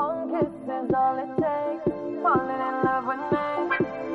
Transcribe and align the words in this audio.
One 0.00 0.30
is 0.34 0.94
all 0.94 1.18
it 1.18 1.32
takes. 1.36 1.96
Falling 2.22 2.62
in 2.68 2.76
love 2.86 3.04
with 3.10 3.24
me. 3.32 3.48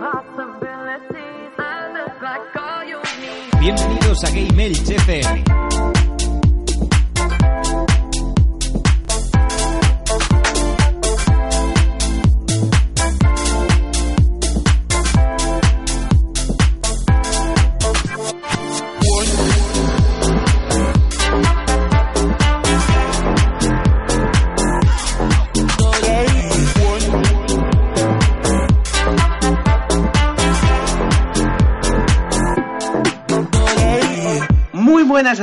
Possibilities. 0.02 1.54
I 1.60 1.94
look 1.94 2.22
like 2.28 2.46
you 2.90 3.00
need. 3.22 3.52
Bienvenidos 3.62 4.24
a 4.24 4.32
Game 4.34 4.58
FM. 4.58 5.65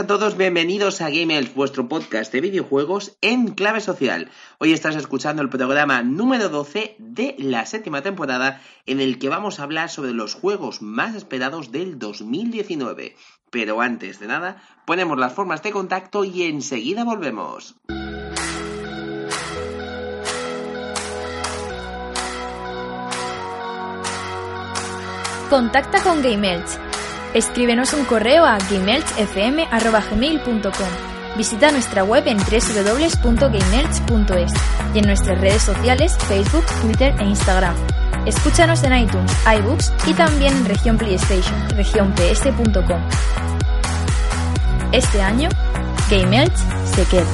A 0.03 0.07
todos, 0.09 0.37
bienvenidos 0.37 1.01
a 1.01 1.11
Game 1.11 1.39
Elf, 1.39 1.55
vuestro 1.55 1.89
podcast 1.89 2.33
de 2.33 2.41
videojuegos 2.41 3.17
en 3.21 3.55
clave 3.55 3.81
social. 3.81 4.33
Hoy 4.59 4.73
estás 4.73 4.97
escuchando 4.97 5.43
el 5.43 5.49
programa 5.49 6.03
número 6.03 6.49
12 6.49 6.97
de 6.99 7.37
la 7.39 7.67
séptima 7.67 8.03
temporada 8.03 8.61
en 8.85 9.01
el 9.01 9.21
que 9.21 9.29
vamos 9.29 9.61
a 9.61 9.63
hablar 9.63 9.91
sobre 9.91 10.11
los 10.11 10.35
juegos 10.35 10.83
más 10.83 11.15
esperados 11.15 11.71
del 11.71 12.01
2019. 12.01 13.15
Pero 13.53 13.81
antes 13.81 14.19
de 14.19 14.27
nada, 14.27 14.61
ponemos 14.87 15.17
las 15.21 15.35
formas 15.35 15.63
de 15.63 15.71
contacto 15.71 16.25
y 16.25 16.43
enseguida 16.43 17.05
volvemos. 17.05 17.77
Contacta 25.49 26.03
con 26.03 26.21
GameElch. 26.23 26.92
Escríbenos 27.35 27.93
un 27.95 28.05
correo 28.05 28.45
a 28.45 28.59
gameelchfm.gmail.com. 28.59 31.39
Visita 31.39 31.73
nuestra 31.73 32.05
web 32.05 32.25
en 32.27 32.37
www.gameelch.es 32.37 34.53
y 34.95 34.99
en 34.99 35.07
nuestras 35.07 35.41
redes 35.41 35.63
sociales 35.63 36.15
Facebook, 36.29 36.67
Twitter 36.83 37.15
e 37.19 37.25
Instagram. 37.25 37.75
Escúchanos 38.27 38.85
en 38.85 38.99
iTunes, 38.99 39.33
iBooks 39.47 39.95
y 40.07 40.13
también 40.13 40.55
en 40.55 40.67
región 40.67 40.99
PlayStation, 40.99 41.55
regionps.com. 41.71 43.01
Este 44.93 45.23
año, 45.23 45.49
GameElch 46.11 46.53
se 46.85 47.07
queda. 47.07 47.25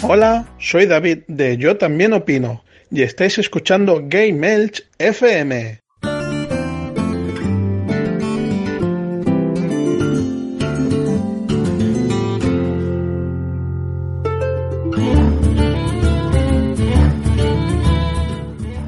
Hola, 0.00 0.46
soy 0.58 0.86
David 0.86 1.24
de 1.26 1.58
Yo 1.58 1.76
también 1.76 2.14
opino 2.14 2.62
y 2.90 3.02
estáis 3.02 3.38
escuchando 3.38 4.02
Game 4.04 4.46
Elch 4.46 4.84
FM. 4.98 5.80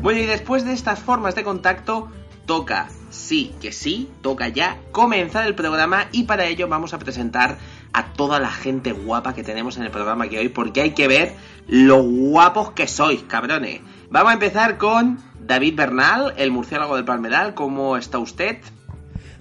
Bueno, 0.00 0.20
y 0.20 0.26
después 0.26 0.64
de 0.64 0.72
estas 0.72 1.00
formas 1.00 1.34
de 1.34 1.44
contacto, 1.44 2.10
toca, 2.46 2.88
sí 3.10 3.54
que 3.60 3.72
sí, 3.72 4.08
toca 4.22 4.48
ya 4.48 4.78
comenzar 4.90 5.46
el 5.46 5.54
programa 5.54 6.08
y 6.12 6.24
para 6.24 6.46
ello 6.46 6.66
vamos 6.66 6.94
a 6.94 6.98
presentar 6.98 7.58
a 7.98 8.12
toda 8.12 8.38
la 8.38 8.50
gente 8.50 8.92
guapa 8.92 9.34
que 9.34 9.42
tenemos 9.42 9.76
en 9.76 9.82
el 9.82 9.90
programa 9.90 10.28
que 10.28 10.38
hoy, 10.38 10.48
porque 10.48 10.82
hay 10.82 10.90
que 10.92 11.08
ver 11.08 11.34
lo 11.66 12.00
guapos 12.00 12.70
que 12.70 12.86
sois, 12.86 13.24
cabrones. 13.24 13.80
Vamos 14.08 14.30
a 14.30 14.34
empezar 14.34 14.78
con 14.78 15.18
David 15.40 15.74
Bernal, 15.74 16.32
el 16.36 16.52
murciélago 16.52 16.94
del 16.94 17.04
Palmeral. 17.04 17.54
¿Cómo 17.54 17.96
está 17.96 18.20
usted? 18.20 18.58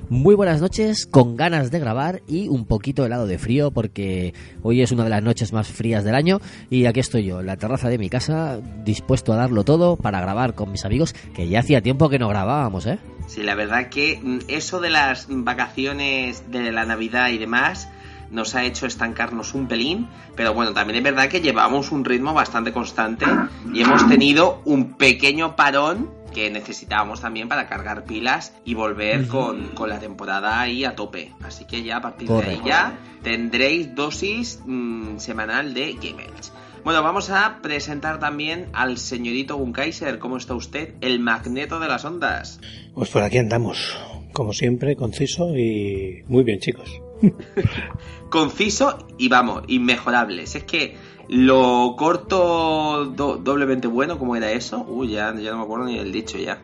Muy 0.09 0.33
buenas 0.33 0.59
noches, 0.59 1.05
con 1.05 1.35
ganas 1.35 1.69
de 1.69 1.79
grabar 1.79 2.23
y 2.27 2.47
un 2.47 2.65
poquito 2.65 3.05
helado 3.05 3.27
de 3.27 3.37
frío 3.37 3.69
porque 3.69 4.33
hoy 4.63 4.81
es 4.81 4.91
una 4.91 5.03
de 5.03 5.11
las 5.11 5.21
noches 5.21 5.53
más 5.53 5.67
frías 5.67 6.03
del 6.03 6.15
año 6.15 6.39
y 6.71 6.85
aquí 6.85 7.01
estoy 7.01 7.25
yo, 7.25 7.41
en 7.41 7.45
la 7.45 7.57
terraza 7.57 7.89
de 7.89 7.99
mi 7.99 8.09
casa, 8.09 8.59
dispuesto 8.83 9.33
a 9.33 9.35
darlo 9.35 9.65
todo 9.65 9.97
para 9.97 10.19
grabar 10.19 10.55
con 10.55 10.71
mis 10.71 10.83
amigos, 10.83 11.13
que 11.35 11.47
ya 11.47 11.59
hacía 11.59 11.81
tiempo 11.81 12.09
que 12.09 12.17
no 12.17 12.27
grabábamos, 12.27 12.87
¿eh? 12.87 12.97
Sí, 13.27 13.43
la 13.43 13.53
verdad 13.53 13.89
que 13.89 14.19
mm, 14.23 14.39
eso 14.47 14.79
de 14.79 14.89
las 14.89 15.27
vacaciones 15.29 16.49
de 16.49 16.71
la 16.71 16.85
Navidad 16.85 17.29
y 17.29 17.37
demás 17.37 17.89
nos 18.31 18.55
ha 18.55 18.63
hecho 18.63 18.85
estancarnos 18.85 19.53
un 19.53 19.67
pelín, 19.67 20.07
pero 20.35 20.53
bueno, 20.53 20.73
también 20.73 20.97
es 20.97 21.03
verdad 21.03 21.29
que 21.29 21.41
llevamos 21.41 21.91
un 21.91 22.05
ritmo 22.05 22.33
bastante 22.33 22.71
constante 22.71 23.25
y 23.73 23.81
hemos 23.81 24.07
tenido 24.07 24.61
un 24.65 24.93
pequeño 24.93 25.55
parón 25.55 26.09
que 26.33 26.51
necesitábamos 26.51 27.21
también 27.21 27.47
para 27.47 27.67
cargar 27.67 28.03
pilas 28.03 28.53
y 28.63 28.73
volver 28.73 29.27
con, 29.27 29.69
con 29.69 29.89
la 29.89 29.99
temporada 29.99 30.59
ahí 30.59 30.85
a 30.85 30.95
tope. 30.95 31.33
Así 31.41 31.65
que 31.65 31.83
ya 31.83 31.97
a 31.97 32.01
partir 32.01 32.29
de 32.29 32.43
ahí 32.43 32.61
ya 32.63 32.97
tendréis 33.23 33.95
dosis 33.95 34.61
mm, 34.65 35.17
semanal 35.17 35.73
de 35.73 35.93
Game 35.93 36.23
Elch. 36.23 36.51
Bueno, 36.83 37.03
vamos 37.03 37.29
a 37.29 37.59
presentar 37.61 38.19
también 38.19 38.67
al 38.73 38.97
señorito 38.97 39.57
Gunkaiser. 39.57 40.19
¿Cómo 40.19 40.37
está 40.37 40.53
usted? 40.53 40.93
El 41.01 41.19
magneto 41.19 41.79
de 41.79 41.87
las 41.87 42.05
ondas. 42.05 42.59
Pues 42.93 43.09
por 43.09 43.23
aquí 43.23 43.39
andamos, 43.39 43.97
como 44.31 44.53
siempre, 44.53 44.95
conciso 44.95 45.57
y 45.57 46.23
muy 46.27 46.43
bien, 46.43 46.59
chicos. 46.59 47.01
conciso 48.29 48.97
y 49.17 49.29
vamos, 49.29 49.63
inmejorable. 49.67 50.45
Si 50.47 50.59
es 50.59 50.63
que 50.63 50.97
lo 51.29 51.95
corto 51.97 53.05
do- 53.05 53.37
doblemente 53.37 53.87
bueno, 53.87 54.17
¿cómo 54.17 54.35
era 54.35 54.51
eso? 54.51 54.85
Uy, 54.87 55.09
ya, 55.09 55.33
ya 55.35 55.51
no 55.51 55.57
me 55.57 55.63
acuerdo 55.63 55.85
ni 55.85 55.97
del 55.97 56.11
dicho 56.11 56.37
ya. 56.37 56.61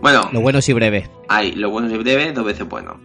Bueno, 0.00 0.28
Lo 0.32 0.40
bueno 0.40 0.58
y 0.66 0.72
breve. 0.72 1.08
ahí, 1.28 1.52
lo 1.52 1.70
bueno 1.70 1.88
es 1.88 1.98
breve, 1.98 2.32
dos 2.32 2.44
veces 2.44 2.68
bueno. 2.68 3.00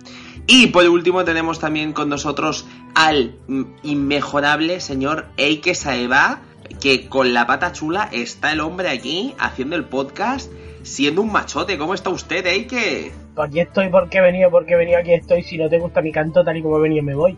Y 0.47 0.67
por 0.67 0.83
último 0.89 1.23
tenemos 1.23 1.59
también 1.59 1.93
con 1.93 2.09
nosotros 2.09 2.65
al 2.95 3.35
inmejorable 3.83 4.79
señor 4.81 5.27
Eike 5.37 5.75
Saeva, 5.75 6.41
que 6.81 7.07
con 7.07 7.33
la 7.33 7.45
pata 7.45 7.71
chula 7.71 8.09
está 8.11 8.51
el 8.51 8.59
hombre 8.59 8.89
aquí 8.89 9.35
haciendo 9.37 9.75
el 9.75 9.85
podcast, 9.85 10.51
siendo 10.89 11.21
un 11.21 11.31
machote. 11.31 11.77
¿Cómo 11.77 11.93
está 11.93 12.09
usted, 12.09 12.45
Eike? 12.45 13.11
Aquí 13.37 13.59
estoy 13.59 13.89
porque 13.89 14.17
he 14.17 14.21
venido, 14.21 14.49
porque 14.51 14.73
he 14.73 14.77
venido, 14.77 14.99
aquí 14.99 15.13
estoy. 15.13 15.43
Si 15.43 15.57
no 15.57 15.69
te 15.69 15.79
gusta 15.79 16.01
mi 16.01 16.11
canto 16.11 16.43
tal 16.43 16.57
y 16.57 16.61
como 16.61 16.77
he 16.77 16.81
venido, 16.81 17.03
me 17.03 17.15
voy. 17.15 17.37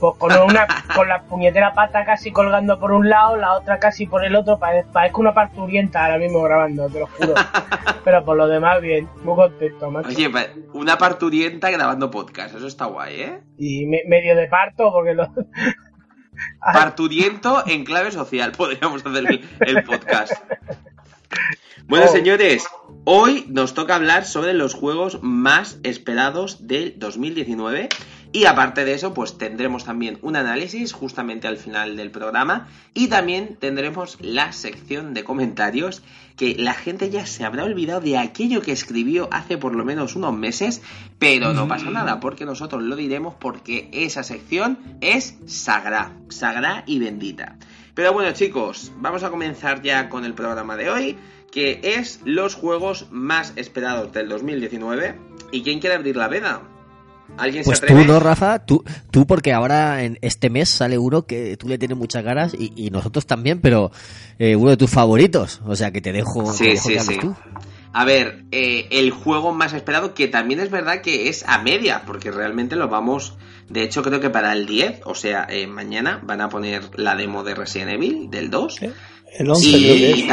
Pues 0.00 0.14
con 0.16 0.32
una 0.32 0.66
con 0.96 1.08
la 1.08 1.22
puñetera 1.22 1.74
pata 1.74 2.04
casi 2.06 2.30
colgando 2.32 2.78
por 2.80 2.92
un 2.92 3.08
lado, 3.08 3.36
la 3.36 3.52
otra 3.52 3.78
casi 3.78 4.06
por 4.06 4.24
el 4.24 4.34
otro. 4.34 4.58
pare- 4.58 4.84
Parezco 4.92 5.20
una 5.20 5.34
parturienta 5.34 6.04
ahora 6.04 6.18
mismo 6.18 6.42
grabando, 6.42 6.88
te 6.88 7.00
lo 7.00 7.06
juro. 7.06 7.34
Pero 8.04 8.24
por 8.24 8.36
lo 8.36 8.48
demás, 8.48 8.80
bien. 8.80 9.08
Muy 9.24 9.34
contento, 9.34 9.90
macho. 9.90 10.08
Oye, 10.08 10.30
una 10.72 10.96
parturienta 10.98 11.70
grabando 11.70 12.10
podcast, 12.10 12.54
eso 12.54 12.66
está 12.66 12.86
guay, 12.86 13.20
¿eh? 13.20 13.40
Y 13.58 13.86
me- 13.86 14.02
medio 14.06 14.34
de 14.34 14.46
parto, 14.48 14.90
porque 14.92 15.14
lo. 15.14 15.28
Parturiento 16.72 17.64
en 17.66 17.84
clave 17.84 18.10
social, 18.10 18.52
podríamos 18.52 19.04
hacer 19.04 19.24
el, 19.28 19.44
el 19.60 19.82
podcast. 19.84 20.32
Bueno, 21.86 22.06
Oh. 22.08 22.12
señores, 22.12 22.64
hoy 23.04 23.44
nos 23.48 23.74
toca 23.74 23.94
hablar 23.94 24.24
sobre 24.24 24.54
los 24.54 24.74
juegos 24.74 25.18
más 25.22 25.78
esperados 25.82 26.66
del 26.66 26.94
2019. 26.98 27.88
Y 28.32 28.44
aparte 28.44 28.84
de 28.84 28.94
eso, 28.94 29.12
pues 29.12 29.38
tendremos 29.38 29.84
también 29.84 30.18
un 30.22 30.36
análisis 30.36 30.92
justamente 30.92 31.48
al 31.48 31.56
final 31.56 31.96
del 31.96 32.12
programa. 32.12 32.68
Y 32.94 33.08
también 33.08 33.56
tendremos 33.58 34.18
la 34.20 34.52
sección 34.52 35.14
de 35.14 35.24
comentarios 35.24 36.02
que 36.36 36.54
la 36.56 36.74
gente 36.74 37.10
ya 37.10 37.26
se 37.26 37.44
habrá 37.44 37.64
olvidado 37.64 38.00
de 38.00 38.18
aquello 38.18 38.62
que 38.62 38.70
escribió 38.70 39.28
hace 39.32 39.58
por 39.58 39.74
lo 39.74 39.84
menos 39.84 40.14
unos 40.14 40.32
meses. 40.32 40.80
Pero 41.18 41.52
no 41.52 41.66
pasa 41.66 41.90
nada, 41.90 42.20
porque 42.20 42.44
nosotros 42.44 42.82
lo 42.82 42.94
diremos 42.94 43.34
porque 43.34 43.88
esa 43.92 44.22
sección 44.22 44.78
es 45.00 45.36
sagrada, 45.46 46.12
sagrada 46.28 46.84
y 46.86 47.00
bendita. 47.00 47.56
Pero 47.94 48.12
bueno 48.12 48.32
chicos, 48.32 48.92
vamos 48.96 49.24
a 49.24 49.30
comenzar 49.30 49.82
ya 49.82 50.08
con 50.08 50.24
el 50.24 50.32
programa 50.32 50.76
de 50.76 50.88
hoy, 50.88 51.18
que 51.52 51.80
es 51.82 52.20
los 52.24 52.54
juegos 52.54 53.06
más 53.10 53.52
esperados 53.56 54.12
del 54.12 54.28
2019. 54.28 55.14
¿Y 55.52 55.62
quién 55.62 55.80
quiere 55.80 55.96
abrir 55.96 56.16
la 56.16 56.28
veda? 56.28 56.62
¿Alguien 57.36 57.64
Pues 57.64 57.78
se 57.78 57.86
tú 57.86 57.94
no, 58.04 58.20
Rafa, 58.20 58.64
tú, 58.64 58.84
tú 59.10 59.26
porque 59.26 59.52
ahora 59.52 60.02
en 60.02 60.18
este 60.20 60.50
mes 60.50 60.70
sale 60.70 60.98
uno 60.98 61.26
que 61.26 61.56
tú 61.56 61.68
le 61.68 61.78
tienes 61.78 61.96
muchas 61.96 62.24
ganas 62.24 62.54
y, 62.54 62.72
y 62.76 62.90
nosotros 62.90 63.26
también, 63.26 63.60
pero 63.60 63.90
eh, 64.38 64.56
uno 64.56 64.70
de 64.70 64.76
tus 64.76 64.90
favoritos. 64.90 65.60
O 65.66 65.76
sea 65.76 65.90
que 65.90 66.00
te 66.00 66.12
dejo, 66.12 66.52
Sí, 66.52 66.64
te 66.64 66.70
dejo 66.70 66.88
sí, 66.88 66.94
que 66.94 67.00
sí. 67.00 67.18
tú. 67.18 67.34
A 67.92 68.04
ver, 68.04 68.44
eh, 68.52 68.86
el 68.90 69.10
juego 69.10 69.52
más 69.52 69.72
esperado, 69.72 70.14
que 70.14 70.28
también 70.28 70.60
es 70.60 70.70
verdad 70.70 71.00
que 71.00 71.28
es 71.28 71.44
a 71.48 71.60
media, 71.60 72.02
porque 72.06 72.30
realmente 72.30 72.76
lo 72.76 72.88
vamos. 72.88 73.36
De 73.68 73.82
hecho, 73.82 74.02
creo 74.02 74.20
que 74.20 74.30
para 74.30 74.52
el 74.52 74.66
10, 74.66 75.00
o 75.04 75.14
sea, 75.14 75.46
eh, 75.48 75.66
mañana, 75.66 76.20
van 76.24 76.40
a 76.40 76.48
poner 76.48 76.82
la 76.98 77.16
demo 77.16 77.42
de 77.42 77.54
Resident 77.54 77.92
Evil 77.92 78.30
del 78.30 78.50
2. 78.50 78.80
El 79.38 79.50
11 79.50 79.66
y, 79.66 79.72
creo 79.72 79.94
que 79.94 80.00
y 80.00 80.12
es. 80.12 80.28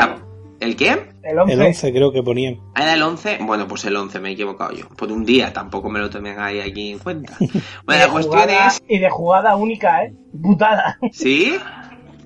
¿El 0.59 0.75
qué? 0.75 1.11
El 1.23 1.37
11. 1.39 1.53
El 1.53 1.61
11 1.61 1.91
creo 1.91 2.11
que 2.11 2.23
ponían. 2.23 2.59
¿Ah, 2.73 2.83
¿Era 2.83 2.93
el 2.95 3.03
11? 3.03 3.37
Bueno, 3.41 3.67
pues 3.67 3.85
el 3.85 3.95
11 3.95 4.19
me 4.19 4.29
he 4.29 4.31
equivocado 4.33 4.71
yo. 4.73 4.87
Por 4.89 5.11
un 5.11 5.23
día, 5.23 5.53
tampoco 5.53 5.89
me 5.89 5.99
lo 5.99 6.09
tomen 6.09 6.39
ahí 6.39 6.59
aquí 6.59 6.91
en 6.93 6.99
cuenta. 6.99 7.33
Bueno, 7.85 8.05
la 8.05 8.11
cuestión 8.11 8.41
jugada- 8.41 8.67
es... 8.67 8.81
Y 8.87 8.97
de 8.99 9.09
jugada 9.09 9.55
única, 9.55 10.03
¿eh? 10.03 10.13
Putada. 10.41 10.97
¿Sí? 11.11 11.55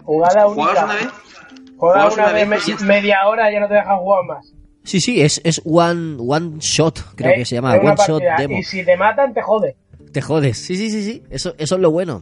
Jugada 0.04 0.46
¿Juegas 0.48 0.58
única. 0.58 0.86
una 0.86 0.94
vez? 0.96 1.08
Juega 1.78 1.94
¿Juegas 2.02 2.14
una 2.14 2.24
una 2.24 2.34
vez 2.34 2.80
me- 2.80 2.86
media 2.88 3.28
hora 3.28 3.50
y 3.50 3.54
ya 3.54 3.60
no 3.60 3.68
te 3.68 3.74
dejan 3.76 3.98
jugar 3.98 4.24
más. 4.26 4.54
Sí, 4.84 5.00
sí, 5.00 5.22
es, 5.22 5.40
es 5.44 5.62
one, 5.66 6.16
one 6.20 6.58
shot, 6.60 7.00
creo 7.16 7.32
¿Eh? 7.32 7.36
que 7.38 7.46
se 7.46 7.56
llama, 7.56 7.74
one 7.76 7.96
shot 8.08 8.24
demo. 8.38 8.58
Y 8.58 8.64
si 8.64 8.84
te 8.84 8.98
matan, 8.98 9.34
te 9.34 9.42
jode. 9.42 9.76
Te 10.12 10.22
jodes, 10.22 10.58
sí, 10.58 10.76
sí, 10.76 10.90
sí, 10.90 11.04
sí, 11.04 11.24
eso, 11.30 11.54
eso 11.58 11.76
es 11.76 11.82
lo 11.82 11.92
bueno. 11.92 12.22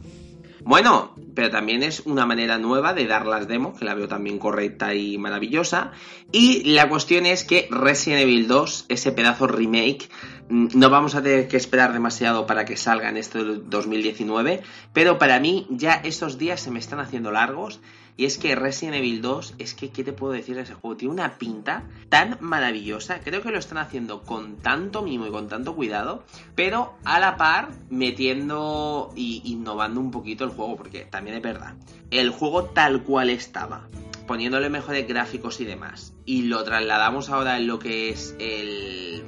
Bueno, 0.62 1.14
pero 1.34 1.50
también 1.50 1.82
es 1.82 2.00
una 2.00 2.26
manera 2.26 2.58
nueva 2.58 2.92
de 2.92 3.06
dar 3.06 3.26
las 3.26 3.48
demos, 3.48 3.78
que 3.78 3.84
la 3.84 3.94
veo 3.94 4.08
también 4.08 4.38
correcta 4.38 4.94
y 4.94 5.16
maravillosa. 5.18 5.92
Y 6.32 6.74
la 6.74 6.88
cuestión 6.88 7.26
es 7.26 7.44
que 7.44 7.68
Resident 7.70 8.22
Evil 8.22 8.46
2, 8.46 8.86
ese 8.88 9.12
pedazo 9.12 9.46
remake, 9.46 10.08
mm, 10.48 10.68
no 10.74 10.90
vamos 10.90 11.14
a 11.14 11.22
tener 11.22 11.48
que 11.48 11.56
esperar 11.56 11.92
demasiado 11.92 12.46
para 12.46 12.64
que 12.64 12.76
salga 12.76 13.08
en 13.08 13.16
este 13.16 13.38
2019, 13.42 14.62
pero 14.92 15.18
para 15.18 15.40
mí 15.40 15.66
ya 15.70 15.94
estos 15.94 16.38
días 16.38 16.60
se 16.60 16.70
me 16.70 16.78
están 16.78 17.00
haciendo 17.00 17.30
largos. 17.30 17.80
Y 18.20 18.26
es 18.26 18.36
que 18.36 18.54
Resident 18.54 18.98
Evil 18.98 19.22
2, 19.22 19.54
es 19.56 19.72
que, 19.72 19.88
¿qué 19.88 20.04
te 20.04 20.12
puedo 20.12 20.34
decir 20.34 20.54
de 20.54 20.60
ese 20.60 20.74
juego? 20.74 20.94
Tiene 20.94 21.14
una 21.14 21.38
pinta 21.38 21.84
tan 22.10 22.36
maravillosa. 22.40 23.20
Creo 23.20 23.40
que 23.40 23.50
lo 23.50 23.58
están 23.58 23.78
haciendo 23.78 24.24
con 24.24 24.58
tanto 24.58 25.00
mimo 25.00 25.26
y 25.26 25.30
con 25.30 25.48
tanto 25.48 25.74
cuidado, 25.74 26.22
pero 26.54 26.98
a 27.06 27.18
la 27.18 27.38
par 27.38 27.70
metiendo 27.88 29.10
y 29.16 29.40
innovando 29.46 30.00
un 30.00 30.10
poquito 30.10 30.44
el 30.44 30.50
juego, 30.50 30.76
porque 30.76 31.06
también 31.06 31.36
es 31.36 31.42
verdad. 31.42 31.76
El 32.10 32.28
juego 32.28 32.64
tal 32.64 33.04
cual 33.04 33.30
estaba, 33.30 33.88
poniéndole 34.26 34.68
mejores 34.68 35.08
gráficos 35.08 35.58
y 35.62 35.64
demás, 35.64 36.12
y 36.26 36.42
lo 36.42 36.62
trasladamos 36.62 37.30
ahora 37.30 37.56
en 37.56 37.66
lo 37.66 37.78
que 37.78 38.10
es 38.10 38.36
el, 38.38 39.24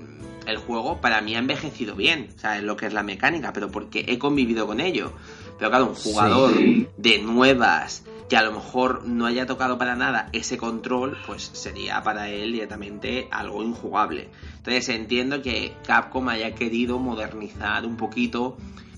el 0.47 0.57
juego, 0.59 1.01
para 1.01 1.21
mí 1.21 1.35
ha 1.35 1.39
envejecido 1.39 1.95
bien, 1.95 2.29
o 2.37 2.39
sea, 2.39 2.59
en 2.59 2.67
lo 2.67 2.77
que 2.77 2.87
es 2.87 2.93
la 2.93 3.03
mecánica, 3.03 3.53
pero 3.53 3.71
porque 3.71 4.05
he 4.09 4.19
convivido 4.19 4.67
con 4.67 4.81
ello. 4.81 5.13
Pero 5.63 5.71
claro, 5.71 5.87
un 5.87 5.95
jugador 5.95 6.53
de 6.97 7.19
nuevas 7.21 8.03
que 8.29 8.37
a 8.37 8.43
lo 8.43 8.51
mejor 8.51 9.05
no 9.07 9.27
haya 9.27 9.47
tocado 9.47 9.79
para 9.79 9.95
nada 9.95 10.29
ese 10.33 10.57
control, 10.59 11.17
pues 11.25 11.51
sería 11.53 12.03
para 12.03 12.29
él 12.31 12.51
directamente 12.53 13.29
algo 13.31 13.63
injugable. 13.63 14.29
Entonces 14.57 14.89
entiendo 14.89 15.41
que 15.41 15.73
Capcom 15.87 16.29
haya 16.31 16.57
querido 16.57 16.99
modernizar 16.99 17.87
un 17.87 17.97
poquito 17.97 18.57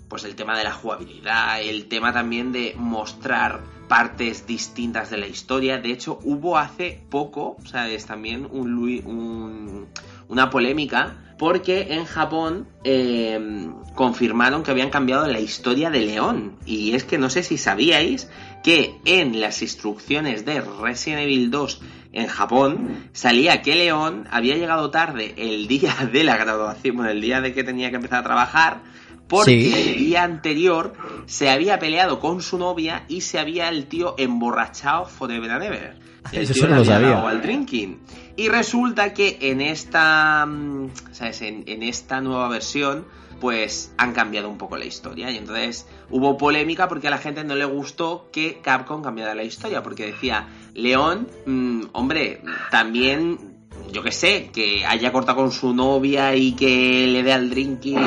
pues 0.09 0.25
el 0.25 0.37
tema 0.37 0.57
de 0.57 0.65
la 0.65 0.73
jugabilidad, 0.73 1.61
el 1.61 1.85
tema 1.87 2.15
también 2.15 2.51
de 2.53 2.75
mostrar 2.79 3.61
partes 3.87 4.47
distintas 4.47 5.11
de 5.11 5.19
la 5.19 5.27
historia. 5.27 5.77
De 5.77 5.93
hecho, 5.93 6.19
hubo 6.25 6.57
hace 6.57 7.03
poco, 7.11 7.59
¿sabes? 7.67 8.07
También 8.07 8.49
un, 8.51 8.73
un- 9.05 9.87
una 10.29 10.49
polémica 10.49 11.34
porque 11.45 11.89
en 11.91 12.07
Japón 12.07 12.67
eh, 12.85 13.69
confirmaron 13.95 14.63
que 14.63 14.71
habían 14.71 14.89
cambiado 14.89 15.27
la 15.27 15.41
historia 15.41 15.91
de 15.91 16.01
León. 16.01 16.57
Y 16.65 16.95
es 16.95 17.05
que 17.05 17.19
no 17.19 17.29
sé 17.29 17.43
si 17.43 17.59
sabíais 17.59 18.31
que 18.63 18.99
en 19.05 19.39
las 19.43 19.61
instrucciones 19.61 20.47
de 20.47 20.63
Resident 20.63 21.25
Evil 21.25 21.51
2 21.51 21.83
en 22.13 22.29
Japón 22.29 23.11
salía 23.13 23.61
que 23.61 23.75
León 23.75 24.27
había 24.31 24.57
llegado 24.57 24.91
tarde 24.91 25.35
el 25.37 25.69
día 25.69 25.95
de 26.11 26.25
la 26.25 26.39
graduación, 26.39 26.97
bueno, 26.97 27.11
el 27.11 27.21
día 27.21 27.43
de 27.43 27.53
que 27.53 27.63
tenía 27.63 27.91
que 27.91 27.97
empezar 27.97 28.21
a 28.21 28.25
trabajar, 28.25 28.81
porque 29.29 29.51
Sí. 29.53 29.75
el 29.75 29.97
día 29.99 30.23
anterior 30.23 30.93
se 31.27 31.49
había 31.51 31.79
peleado 31.79 32.21
con 32.21 32.43
su 32.43 32.59
novia 32.59 33.05
y 33.09 33.23
se 33.23 33.39
había 33.39 33.69
el 33.69 33.87
tío 33.87 34.15
emborrachado 34.19 35.07
forever 35.07 35.51
and 35.51 35.63
ever. 35.65 35.97
El 36.33 36.43
Eso 36.43 36.55
tío 36.55 36.69
no 36.69 36.77
lo 36.77 36.85
sabía. 36.85 37.21
al 37.29 37.43
drinking. 37.43 38.01
Y 38.37 38.49
resulta 38.49 39.13
que 39.15 39.39
en 39.43 39.61
esta, 39.61 40.45
mm, 40.47 40.91
¿sabes? 41.13 41.43
En, 41.43 41.65
en 41.67 41.83
esta 41.83 42.21
nueva 42.21 42.49
versión, 42.49 43.05
pues 43.41 43.93
han 43.99 44.13
cambiado 44.15 44.49
un 44.49 44.57
poco 44.57 44.77
la 44.77 44.87
historia. 44.87 45.31
Y 45.31 45.37
entonces 45.37 45.87
hubo 46.11 46.37
polémica 46.39 46.89
porque 46.89 47.09
a 47.09 47.11
la 47.11 47.19
gente 47.19 47.45
no 47.45 47.55
le 47.55 47.65
gustó 47.67 48.29
que 48.33 48.61
Capcom 48.63 49.03
cambiara 49.03 49.35
la 49.35 49.45
historia. 49.45 49.83
Porque 49.83 50.07
decía, 50.07 50.49
León, 50.73 51.29
mm, 51.47 51.83
hombre, 51.93 52.41
también, 52.71 53.54
yo 53.93 54.03
qué 54.03 54.13
sé, 54.13 54.51
que 54.53 54.85
haya 54.85 55.13
cortado 55.13 55.39
con 55.39 55.53
su 55.53 55.75
novia 55.75 56.35
y 56.35 56.53
que 56.53 57.07
le 57.07 57.23
dé 57.23 57.33
al 57.33 57.51
drinking 57.51 57.99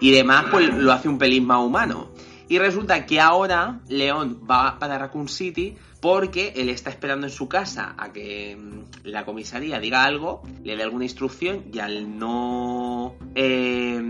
y 0.00 0.10
demás, 0.10 0.46
pues 0.50 0.72
lo 0.74 0.92
hace 0.92 1.08
un 1.08 1.18
pelín 1.18 1.46
más 1.46 1.64
humano. 1.64 2.10
Y 2.48 2.58
resulta 2.58 3.06
que 3.06 3.20
ahora 3.20 3.80
León 3.88 4.40
va 4.50 4.78
para 4.78 4.98
Raccoon 4.98 5.28
City 5.28 5.76
porque 6.00 6.52
él 6.56 6.68
está 6.68 6.90
esperando 6.90 7.26
en 7.26 7.32
su 7.32 7.48
casa 7.48 7.94
a 7.96 8.12
que 8.12 8.56
mm, 8.56 9.08
la 9.08 9.24
comisaría 9.24 9.78
diga 9.78 10.04
algo, 10.04 10.42
le 10.64 10.76
dé 10.76 10.82
alguna 10.82 11.04
instrucción 11.04 11.66
y 11.72 11.78
al 11.78 12.18
no 12.18 13.14
eh, 13.34 14.02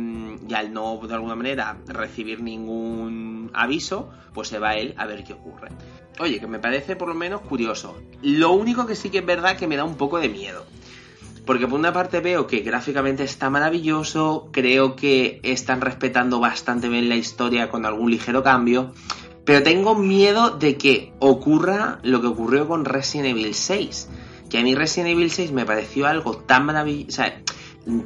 y 0.48 0.54
al 0.54 0.72
no 0.72 1.00
de 1.06 1.14
alguna 1.14 1.34
manera 1.34 1.76
recibir 1.86 2.40
ningún 2.40 3.50
aviso, 3.52 4.10
pues 4.32 4.48
se 4.48 4.58
va 4.58 4.74
él 4.74 4.94
a 4.96 5.06
ver 5.06 5.24
qué 5.24 5.34
ocurre. 5.34 5.68
Oye, 6.18 6.40
que 6.40 6.46
me 6.46 6.58
parece 6.58 6.96
por 6.96 7.08
lo 7.08 7.14
menos 7.14 7.40
curioso. 7.42 8.00
Lo 8.22 8.52
único 8.52 8.86
que 8.86 8.94
sí 8.94 9.10
que 9.10 9.18
es 9.18 9.26
verdad 9.26 9.56
que 9.56 9.66
me 9.66 9.76
da 9.76 9.84
un 9.84 9.96
poco 9.96 10.18
de 10.18 10.28
miedo. 10.28 10.64
Porque 11.50 11.66
por 11.66 11.80
una 11.80 11.92
parte 11.92 12.20
veo 12.20 12.46
que 12.46 12.60
gráficamente 12.60 13.24
está 13.24 13.50
maravilloso, 13.50 14.50
creo 14.52 14.94
que 14.94 15.40
están 15.42 15.80
respetando 15.80 16.38
bastante 16.38 16.88
bien 16.88 17.08
la 17.08 17.16
historia 17.16 17.70
con 17.70 17.84
algún 17.84 18.08
ligero 18.08 18.44
cambio, 18.44 18.92
pero 19.44 19.60
tengo 19.64 19.96
miedo 19.96 20.50
de 20.50 20.76
que 20.76 21.12
ocurra 21.18 21.98
lo 22.04 22.20
que 22.20 22.28
ocurrió 22.28 22.68
con 22.68 22.84
Resident 22.84 23.30
Evil 23.30 23.52
6. 23.52 24.08
Que 24.48 24.58
a 24.58 24.62
mí 24.62 24.76
Resident 24.76 25.10
Evil 25.10 25.28
6 25.28 25.50
me 25.50 25.64
pareció 25.64 26.06
algo 26.06 26.36
tan 26.36 26.66
maravilloso, 26.66 27.24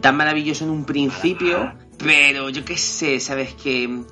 tan 0.00 0.16
maravilloso 0.16 0.64
en 0.64 0.70
un 0.70 0.86
principio, 0.86 1.74
pero 1.98 2.48
yo 2.48 2.64
qué 2.64 2.78
sé, 2.78 3.20
sabes 3.20 3.52
que 3.52 4.04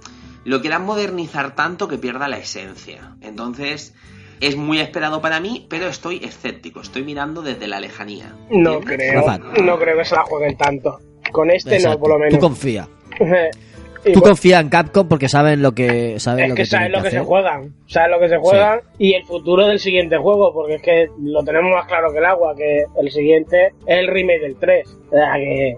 lo 0.45 0.61
quieran 0.61 0.85
modernizar 0.85 1.55
tanto 1.55 1.89
que 1.89 1.97
pierda 1.97 2.29
la 2.29 2.37
esencia. 2.37 3.17
Entonces, 3.23 3.95
es 4.43 4.57
muy 4.57 4.81
esperado 4.81 5.21
para 5.21 5.41
mí, 5.41 5.67
pero 5.71 5.87
estoy 5.89 6.17
escéptico, 6.25 6.81
estoy 6.81 7.03
mirando 7.03 7.41
desde 7.43 7.67
la 7.69 7.81
lejanía. 7.81 8.35
No 8.51 8.75
¿Entiendes? 8.75 9.11
creo. 9.11 9.21
Rafa. 9.27 9.39
No 9.63 9.79
creo 9.79 9.97
que 9.97 10.05
se 10.05 10.15
la 10.15 10.23
jueguen 10.23 10.57
tanto. 10.57 10.99
Con 11.31 11.51
este 11.51 11.77
Exacto. 11.77 11.97
no, 11.97 12.01
por 12.01 12.09
lo 12.11 12.17
Tú 12.17 12.21
menos. 12.23 12.39
confía. 12.41 12.89
Y 14.05 14.15
Tú 14.15 14.21
confía 14.21 14.59
en 14.59 14.69
Capcom 14.69 15.07
porque 15.07 15.29
saben 15.29 15.63
lo 15.63 15.71
que 15.77 16.19
saben 16.19 16.47
es 16.47 16.51
lo 16.51 16.57
que 16.57 16.63
que, 16.63 16.67
saben 16.67 16.91
lo 16.91 17.03
que 17.05 17.11
se 17.13 17.21
juegan. 17.21 17.73
Saben 17.87 18.11
lo 18.11 18.19
que 18.19 18.29
se 18.31 18.37
juegan 18.37 18.81
y 18.99 19.15
el 19.15 19.23
futuro 19.23 19.65
del 19.69 19.79
siguiente 19.79 20.17
juego, 20.17 20.53
porque 20.53 20.75
es 20.75 20.83
que 20.83 21.07
lo 21.21 21.45
tenemos 21.45 21.71
más 21.71 21.87
claro 21.87 22.11
que 22.13 22.19
el 22.19 22.25
agua, 22.25 22.53
que 22.57 22.85
el 23.01 23.11
siguiente 23.13 23.67
es 23.87 23.99
el 23.99 24.09
remake 24.09 24.41
del 24.41 24.57
3. 24.57 24.89
O 25.09 25.11
sea 25.13 25.35
que 25.35 25.77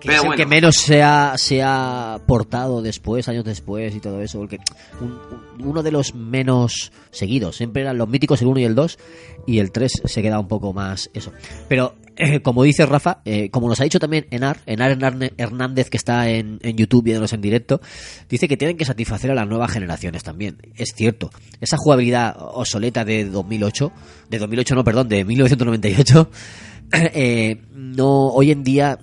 que 0.00 0.08
es 0.08 0.22
el 0.24 0.36
que 0.36 0.46
menos 0.46 0.76
se 0.76 1.02
ha, 1.02 1.34
se 1.36 1.62
ha 1.62 2.20
portado 2.26 2.82
después, 2.82 3.28
años 3.28 3.44
después 3.44 3.94
y 3.94 4.00
todo 4.00 4.20
eso, 4.22 4.38
porque 4.38 4.58
un- 5.00 5.12
un- 5.60 5.66
uno 5.68 5.82
de 5.82 5.90
los 5.92 6.14
menos 6.14 6.92
seguidos, 7.10 7.56
siempre 7.56 7.82
eran 7.82 7.98
los 7.98 8.08
míticos 8.08 8.40
el 8.42 8.48
1 8.48 8.60
y 8.60 8.64
el 8.64 8.74
2, 8.74 8.98
y 9.46 9.58
el 9.58 9.72
3 9.72 9.92
se 10.04 10.22
queda 10.22 10.38
un 10.38 10.48
poco 10.48 10.72
más 10.72 11.10
eso. 11.14 11.32
Pero, 11.68 11.94
eh, 12.16 12.40
como 12.40 12.62
dice 12.62 12.84
Rafa, 12.86 13.20
eh, 13.24 13.50
como 13.50 13.68
nos 13.68 13.80
ha 13.80 13.84
dicho 13.84 13.98
también 13.98 14.26
Enar, 14.30 14.58
Enar 14.66 14.90
Hernán- 14.92 15.32
Hernández, 15.36 15.88
que 15.90 15.96
está 15.96 16.28
en, 16.30 16.58
en 16.62 16.76
YouTube 16.76 17.04
viéndonos 17.04 17.32
en 17.32 17.40
directo, 17.40 17.80
dice 18.28 18.48
que 18.48 18.56
tienen 18.56 18.76
que 18.76 18.84
satisfacer 18.84 19.30
a 19.30 19.34
las 19.34 19.46
nuevas 19.48 19.70
generaciones 19.70 20.22
también. 20.24 20.56
Es 20.76 20.92
cierto, 20.94 21.30
esa 21.60 21.76
jugabilidad 21.78 22.36
obsoleta 22.38 23.04
de 23.04 23.24
2008, 23.26 23.92
de 24.30 24.38
2008 24.38 24.74
no, 24.74 24.84
perdón, 24.84 25.08
de 25.08 25.24
1998, 25.24 26.30
eh, 26.92 27.62
no, 27.74 28.28
hoy 28.28 28.50
en 28.50 28.62
día 28.62 28.98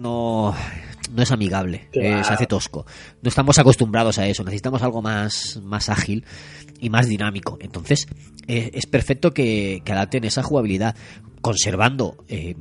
no, 0.00 0.54
no 1.14 1.22
es 1.22 1.30
amigable, 1.30 1.88
Claro. 1.92 2.20
eh, 2.20 2.24
se 2.24 2.32
hace 2.32 2.46
tosco. 2.46 2.86
No 3.22 3.28
estamos 3.28 3.58
acostumbrados 3.58 4.18
a 4.18 4.26
eso, 4.26 4.42
necesitamos 4.44 4.82
algo 4.82 5.02
más, 5.02 5.60
más 5.62 5.88
ágil 5.88 6.24
y 6.80 6.90
más 6.90 7.06
dinámico. 7.08 7.58
Entonces, 7.60 8.06
eh, 8.46 8.70
es 8.74 8.86
perfecto 8.86 9.32
que, 9.32 9.82
que 9.84 9.92
adapten 9.92 10.24
esa 10.24 10.42
jugabilidad, 10.42 10.96
conservando 11.40 12.16
eh, 12.28 12.54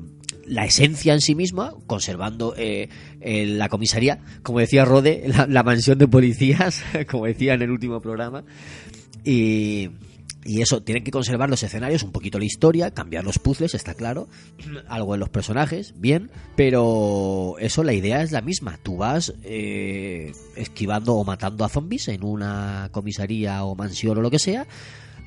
la 0.46 0.66
esencia 0.66 1.14
en 1.14 1.22
sí 1.22 1.36
misma, 1.36 1.74
conservando 1.86 2.56
la 2.58 3.70
comisaría, 3.70 4.20
como 4.42 4.60
decía 4.60 4.84
Rode, 4.86 5.24
la, 5.28 5.46
la 5.48 5.64
mansión 5.64 5.98
de 6.00 6.08
policías, 6.08 6.84
como 7.10 7.26
decía 7.26 7.54
en 7.54 7.62
el 7.62 7.72
último 7.72 8.02
programa. 8.02 8.44
Y, 9.24 9.90
y 10.44 10.62
eso, 10.62 10.82
tienen 10.82 11.04
que 11.04 11.12
conservar 11.12 11.50
los 11.50 11.64
escenarios, 11.64 12.04
un 12.04 12.12
poquito 12.12 12.40
la 12.40 12.46
historia, 12.46 12.92
cambiar 12.92 13.24
los 13.24 13.40
puzzles, 13.40 13.76
está 13.76 13.94
claro, 13.94 14.30
algo 14.88 15.14
en 15.14 15.20
los 15.20 15.30
personajes, 15.30 15.94
bien, 15.98 16.32
pero 16.56 17.56
eso, 17.60 17.84
la 17.84 17.94
idea 17.94 18.22
es 18.22 18.32
la 18.32 18.42
misma. 18.42 18.80
Tú 18.82 18.98
vas 18.98 19.34
eh, 19.44 20.32
esquivando 20.56 21.16
o 21.16 21.24
matando 21.24 21.66
a 21.66 21.70
zombies 21.70 22.08
en 22.08 22.24
una 22.24 22.90
comisaría 22.92 23.64
o 23.66 23.76
mansión 23.76 24.18
o 24.18 24.22
lo 24.22 24.32
que 24.32 24.40
sea, 24.40 24.66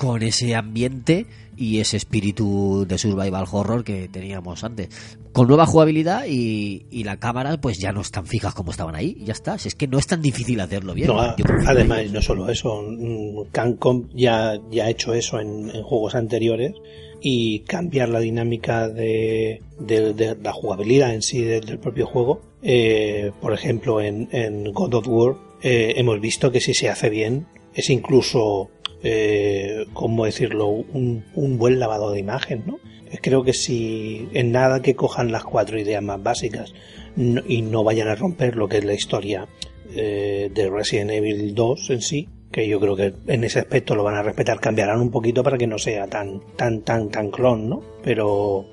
con 0.02 0.20
ese 0.24 0.56
ambiente 0.56 1.26
y 1.56 1.78
ese 1.78 1.96
espíritu 1.96 2.84
de 2.88 2.98
survival 2.98 3.44
horror 3.52 3.84
que 3.84 4.08
teníamos 4.08 4.64
antes. 4.64 4.88
Con 5.32 5.46
nueva 5.46 5.64
jugabilidad 5.64 6.24
y, 6.28 6.86
y 6.90 7.04
la 7.04 7.18
cámara 7.18 7.56
pues 7.60 7.78
ya 7.78 7.92
no 7.92 8.00
están 8.00 8.26
fijas 8.26 8.52
como 8.52 8.72
estaban 8.72 8.96
ahí, 8.96 9.16
ya 9.24 9.32
está. 9.32 9.58
Si 9.58 9.68
es 9.68 9.76
que 9.76 9.86
no 9.86 9.98
es 9.98 10.08
tan 10.08 10.20
difícil 10.20 10.58
hacerlo 10.60 10.92
bien. 10.94 11.06
No, 11.06 11.20
además, 11.68 12.10
no 12.10 12.20
solo 12.20 12.48
eso, 12.48 12.82
mm, 12.84 13.50
Capcom 13.52 14.08
ya, 14.12 14.58
ya 14.72 14.86
ha 14.86 14.90
hecho 14.90 15.14
eso 15.14 15.38
en, 15.38 15.70
en 15.70 15.82
juegos 15.84 16.16
anteriores 16.16 16.72
y 17.20 17.60
cambiar 17.60 18.08
la 18.08 18.18
dinámica 18.18 18.88
de, 18.88 19.62
de- 19.78 20.14
de 20.14 20.36
la 20.42 20.52
jugabilidad 20.52 21.14
en 21.14 21.22
sí 21.22 21.42
del, 21.42 21.64
del 21.64 21.78
propio 21.78 22.06
juego. 22.06 22.40
Eh, 22.60 23.30
por 23.40 23.52
ejemplo, 23.52 24.00
en, 24.00 24.28
en 24.32 24.72
God 24.72 24.94
of 24.94 25.06
War 25.06 25.36
eh, 25.62 25.94
hemos 25.96 26.20
visto 26.20 26.50
que 26.50 26.60
si 26.60 26.74
se 26.74 26.88
hace 26.88 27.08
bien 27.08 27.46
es 27.74 27.88
incluso, 27.88 28.68
eh, 29.02 29.86
¿cómo 29.92 30.24
decirlo?, 30.24 30.68
un, 30.68 31.24
buen 31.34 31.78
lavado 31.78 32.12
de 32.12 32.20
imagen, 32.20 32.64
¿no? 32.66 32.78
Creo 33.20 33.44
que 33.44 33.52
si 33.52 34.28
en 34.32 34.52
nada 34.52 34.80
que 34.80 34.94
cojan 34.94 35.32
las 35.32 35.44
cuatro 35.44 35.78
ideas 35.78 36.02
más 36.02 36.22
básicas 36.22 36.72
y 37.16 37.60
no 37.60 37.84
vayan 37.84 38.08
a 38.08 38.14
romper 38.14 38.56
lo 38.56 38.68
que 38.68 38.78
es 38.78 38.84
la 38.84 38.94
historia 38.94 39.48
eh, 39.94 40.50
de 40.54 40.70
Resident 40.70 41.10
Evil 41.10 41.54
2 41.54 41.90
en 41.90 42.00
sí, 42.00 42.28
que 42.50 42.68
yo 42.68 42.80
creo 42.80 42.96
que 42.96 43.14
en 43.26 43.44
ese 43.44 43.58
aspecto 43.58 43.94
lo 43.94 44.04
van 44.04 44.14
a 44.14 44.22
respetar, 44.22 44.60
cambiarán 44.60 45.00
un 45.00 45.10
poquito 45.10 45.42
para 45.42 45.58
que 45.58 45.66
no 45.66 45.78
sea 45.78 46.06
tan, 46.06 46.40
tan, 46.56 46.82
tan, 46.82 47.10
tan 47.10 47.30
clon, 47.30 47.68
¿no? 47.68 47.82
Pero 48.02 48.66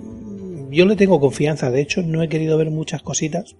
mm, 0.00 0.70
yo 0.70 0.86
le 0.86 0.96
tengo 0.96 1.18
confianza, 1.18 1.70
de 1.70 1.80
hecho 1.80 2.02
no 2.02 2.22
he 2.22 2.28
querido 2.28 2.58
ver 2.58 2.70
muchas 2.70 3.02
cositas, 3.02 3.56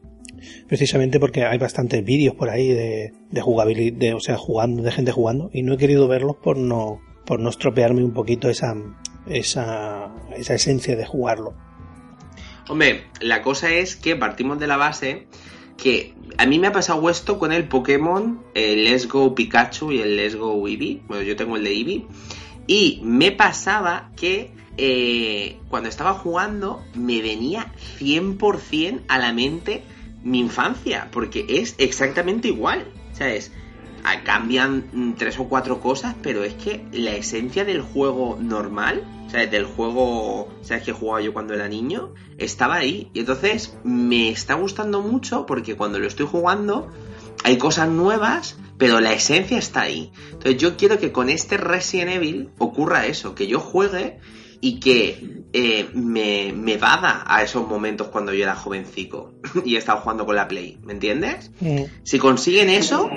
precisamente 0.68 1.20
porque 1.20 1.44
hay 1.44 1.58
bastantes 1.58 2.04
vídeos 2.04 2.34
por 2.34 2.50
ahí 2.50 2.68
de, 2.68 3.12
de 3.30 3.40
jugabilidad, 3.40 3.98
de, 3.98 4.14
o 4.14 4.20
sea, 4.20 4.36
jugando, 4.36 4.82
de 4.82 4.92
gente 4.92 5.12
jugando, 5.12 5.50
y 5.52 5.62
no 5.62 5.74
he 5.74 5.78
querido 5.78 6.08
verlos 6.08 6.36
por 6.36 6.56
no, 6.56 7.00
por 7.26 7.40
no 7.40 7.50
estropearme 7.50 8.04
un 8.04 8.12
poquito 8.12 8.48
esa, 8.48 8.74
esa, 9.26 10.12
esa 10.36 10.54
esencia 10.54 10.96
de 10.96 11.06
jugarlo. 11.06 11.54
Hombre, 12.68 13.04
la 13.20 13.42
cosa 13.42 13.72
es 13.72 13.96
que 13.96 14.16
partimos 14.16 14.60
de 14.60 14.66
la 14.66 14.76
base 14.76 15.26
que 15.76 16.14
a 16.38 16.46
mí 16.46 16.58
me 16.58 16.68
ha 16.68 16.72
pasado 16.72 17.08
esto 17.10 17.38
con 17.38 17.52
el 17.52 17.66
Pokémon, 17.66 18.42
el 18.54 18.84
Let's 18.84 19.08
Go 19.08 19.34
Pikachu 19.34 19.92
y 19.92 20.00
el 20.00 20.16
Let's 20.16 20.36
Go 20.36 20.66
Eevee. 20.68 21.02
Bueno, 21.08 21.22
yo 21.22 21.36
tengo 21.36 21.56
el 21.56 21.64
de 21.64 21.72
Eevee. 21.72 22.06
Y 22.66 23.00
me 23.02 23.32
pasaba 23.32 24.10
que 24.16 24.52
eh, 24.76 25.58
cuando 25.68 25.88
estaba 25.88 26.14
jugando 26.14 26.84
me 26.94 27.20
venía 27.22 27.72
100% 27.98 29.02
a 29.08 29.18
la 29.18 29.32
mente 29.32 29.82
mi 30.22 30.40
infancia, 30.40 31.08
porque 31.12 31.46
es 31.48 31.74
exactamente 31.78 32.48
igual. 32.48 32.86
¿Sabes? 33.12 33.52
Ah, 34.04 34.22
Cambian 34.24 34.88
mm, 34.92 35.12
tres 35.14 35.38
o 35.38 35.48
cuatro 35.48 35.80
cosas, 35.80 36.14
pero 36.22 36.42
es 36.44 36.54
que 36.54 36.86
la 36.92 37.10
esencia 37.12 37.64
del 37.64 37.82
juego 37.82 38.38
normal, 38.40 39.04
sea, 39.30 39.46
del 39.46 39.64
juego, 39.64 40.48
¿sabes? 40.62 40.82
Que 40.82 40.92
jugaba 40.92 41.20
yo 41.20 41.32
cuando 41.32 41.54
era 41.54 41.68
niño, 41.68 42.14
estaba 42.38 42.76
ahí. 42.76 43.10
Y 43.14 43.20
entonces 43.20 43.76
me 43.84 44.28
está 44.30 44.54
gustando 44.54 45.00
mucho 45.00 45.46
porque 45.46 45.76
cuando 45.76 45.98
lo 45.98 46.06
estoy 46.06 46.26
jugando 46.26 46.90
hay 47.44 47.56
cosas 47.56 47.88
nuevas, 47.88 48.58
pero 48.76 49.00
la 49.00 49.12
esencia 49.12 49.58
está 49.58 49.82
ahí. 49.82 50.12
Entonces 50.32 50.56
yo 50.56 50.76
quiero 50.76 50.98
que 50.98 51.12
con 51.12 51.30
este 51.30 51.56
Resident 51.56 52.10
Evil 52.10 52.50
ocurra 52.58 53.06
eso, 53.06 53.34
que 53.34 53.46
yo 53.46 53.60
juegue 53.60 54.18
y 54.60 54.80
que 54.80 55.44
eh, 55.52 55.88
me, 55.94 56.52
me 56.52 56.76
vada 56.76 57.24
a 57.26 57.42
esos 57.42 57.66
momentos 57.66 58.08
cuando 58.08 58.32
yo 58.32 58.44
era 58.44 58.54
jovencico 58.54 59.32
y 59.64 59.76
estaba 59.76 60.00
jugando 60.00 60.26
con 60.26 60.36
la 60.36 60.48
Play, 60.48 60.78
¿me 60.84 60.92
entiendes? 60.92 61.50
Si 62.04 62.18
consiguen 62.18 62.68
eso, 62.68 63.10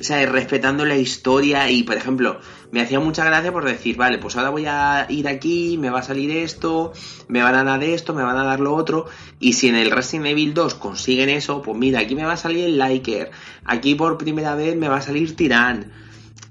o 0.00 0.02
sea, 0.02 0.24
respetando 0.26 0.84
la 0.84 0.96
historia 0.96 1.70
y, 1.70 1.82
por 1.82 1.96
ejemplo, 1.96 2.38
me 2.70 2.80
hacía 2.80 3.00
mucha 3.00 3.24
gracia 3.24 3.52
por 3.52 3.64
decir, 3.64 3.96
vale, 3.96 4.18
pues 4.18 4.36
ahora 4.36 4.50
voy 4.50 4.66
a 4.66 5.06
ir 5.08 5.28
aquí, 5.28 5.78
me 5.78 5.90
va 5.90 6.00
a 6.00 6.02
salir 6.02 6.30
esto, 6.30 6.92
me 7.28 7.42
van 7.42 7.54
a 7.54 7.64
dar 7.64 7.82
esto, 7.84 8.14
me 8.14 8.22
van 8.22 8.36
a 8.36 8.44
dar 8.44 8.60
lo 8.60 8.74
otro, 8.74 9.06
y 9.38 9.54
si 9.54 9.68
en 9.68 9.76
el 9.76 9.90
Resident 9.90 10.26
Evil 10.26 10.54
2 10.54 10.74
consiguen 10.74 11.28
eso, 11.28 11.62
pues 11.62 11.76
mira, 11.78 12.00
aquí 12.00 12.14
me 12.14 12.24
va 12.24 12.32
a 12.32 12.36
salir 12.36 12.64
el 12.64 12.78
Liker, 12.78 13.30
aquí 13.64 13.94
por 13.94 14.18
primera 14.18 14.54
vez 14.54 14.76
me 14.76 14.88
va 14.88 14.96
a 14.96 15.02
salir 15.02 15.36
Tirán. 15.36 15.92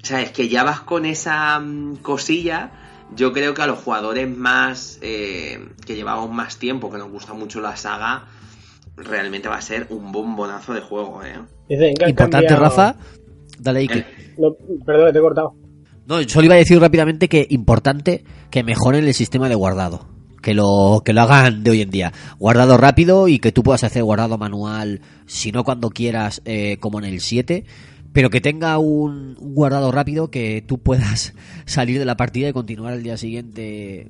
O 0.01 0.05
sea, 0.05 0.21
es 0.21 0.31
que 0.31 0.49
ya 0.49 0.63
vas 0.63 0.81
con 0.81 1.05
esa 1.05 1.59
mm, 1.59 1.97
cosilla, 1.97 2.82
yo 3.15 3.31
creo 3.33 3.53
que 3.53 3.61
a 3.61 3.67
los 3.67 3.79
jugadores 3.79 4.27
más, 4.29 4.99
eh, 5.01 5.59
que 5.85 5.95
llevamos 5.95 6.31
más 6.31 6.57
tiempo, 6.57 6.91
que 6.91 6.97
nos 6.97 7.09
gusta 7.11 7.33
mucho 7.33 7.61
la 7.61 7.75
saga, 7.75 8.25
realmente 8.97 9.47
va 9.49 9.57
a 9.57 9.61
ser 9.61 9.87
un 9.89 10.11
bombonazo 10.11 10.73
de 10.73 10.81
juego, 10.81 11.23
¿eh? 11.23 11.39
Dicen 11.69 11.93
que 11.95 12.03
han 12.05 12.09
Importante, 12.11 12.47
cambiado- 12.47 12.63
Rafa. 12.63 12.95
Dale 13.59 13.79
ahí 13.79 13.87
que... 13.87 14.05
No, 14.37 14.55
perdón, 14.85 15.13
te 15.13 15.19
he 15.19 15.21
cortado. 15.21 15.53
No, 16.05 16.21
solo 16.23 16.45
iba 16.45 16.55
a 16.55 16.57
decir 16.57 16.79
rápidamente 16.79 17.29
que 17.29 17.47
importante 17.49 18.23
que 18.49 18.63
mejoren 18.63 19.05
el 19.05 19.13
sistema 19.13 19.47
de 19.47 19.55
guardado. 19.55 20.07
Que 20.41 20.53
lo, 20.53 21.01
que 21.05 21.13
lo 21.13 21.21
hagan 21.21 21.63
de 21.63 21.71
hoy 21.71 21.81
en 21.81 21.89
día. 21.89 22.11
Guardado 22.37 22.75
rápido 22.77 23.29
y 23.29 23.39
que 23.39 23.53
tú 23.53 23.63
puedas 23.63 23.85
hacer 23.85 24.03
guardado 24.03 24.37
manual, 24.37 24.99
si 25.25 25.53
no 25.53 25.63
cuando 25.63 25.89
quieras, 25.91 26.41
eh, 26.43 26.75
como 26.81 26.99
en 26.99 27.05
el 27.05 27.21
7. 27.21 27.63
Pero 28.13 28.29
que 28.29 28.39
tenga 28.41 28.77
un, 28.77 29.35
un 29.39 29.53
guardado 29.55 29.91
rápido 29.91 30.29
que 30.29 30.63
tú 30.65 30.77
puedas 30.77 31.33
salir 31.65 31.99
de 31.99 32.05
la 32.05 32.15
partida 32.15 32.47
y 32.49 32.53
continuar 32.53 32.93
el 32.93 33.03
día 33.03 33.17
siguiente, 33.17 34.07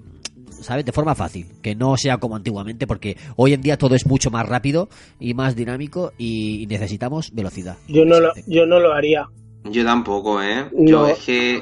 ¿sabes? 0.62 0.86
De 0.86 0.92
forma 0.92 1.16
fácil. 1.16 1.48
Que 1.62 1.74
no 1.76 1.96
sea 1.98 2.18
como 2.18 2.36
antiguamente, 2.36 2.86
porque 2.86 3.18
hoy 3.38 3.54
en 3.54 3.62
día 3.62 3.78
todo 3.78 3.96
es 3.96 4.06
mucho 4.06 4.30
más 4.30 4.48
rápido 4.48 4.90
y 5.20 5.34
más 5.34 5.56
dinámico 5.56 6.12
y 6.18 6.66
necesitamos 6.70 7.34
velocidad. 7.34 7.78
Yo 7.88 8.06
no, 8.06 8.20
lo, 8.20 8.32
yo 8.46 8.66
no 8.66 8.80
lo 8.80 8.94
haría. 8.94 9.26
Yo 9.72 9.86
tampoco, 9.86 10.42
¿eh? 10.44 10.66
Yo 10.78 11.08
es 11.08 11.20
que... 11.20 11.62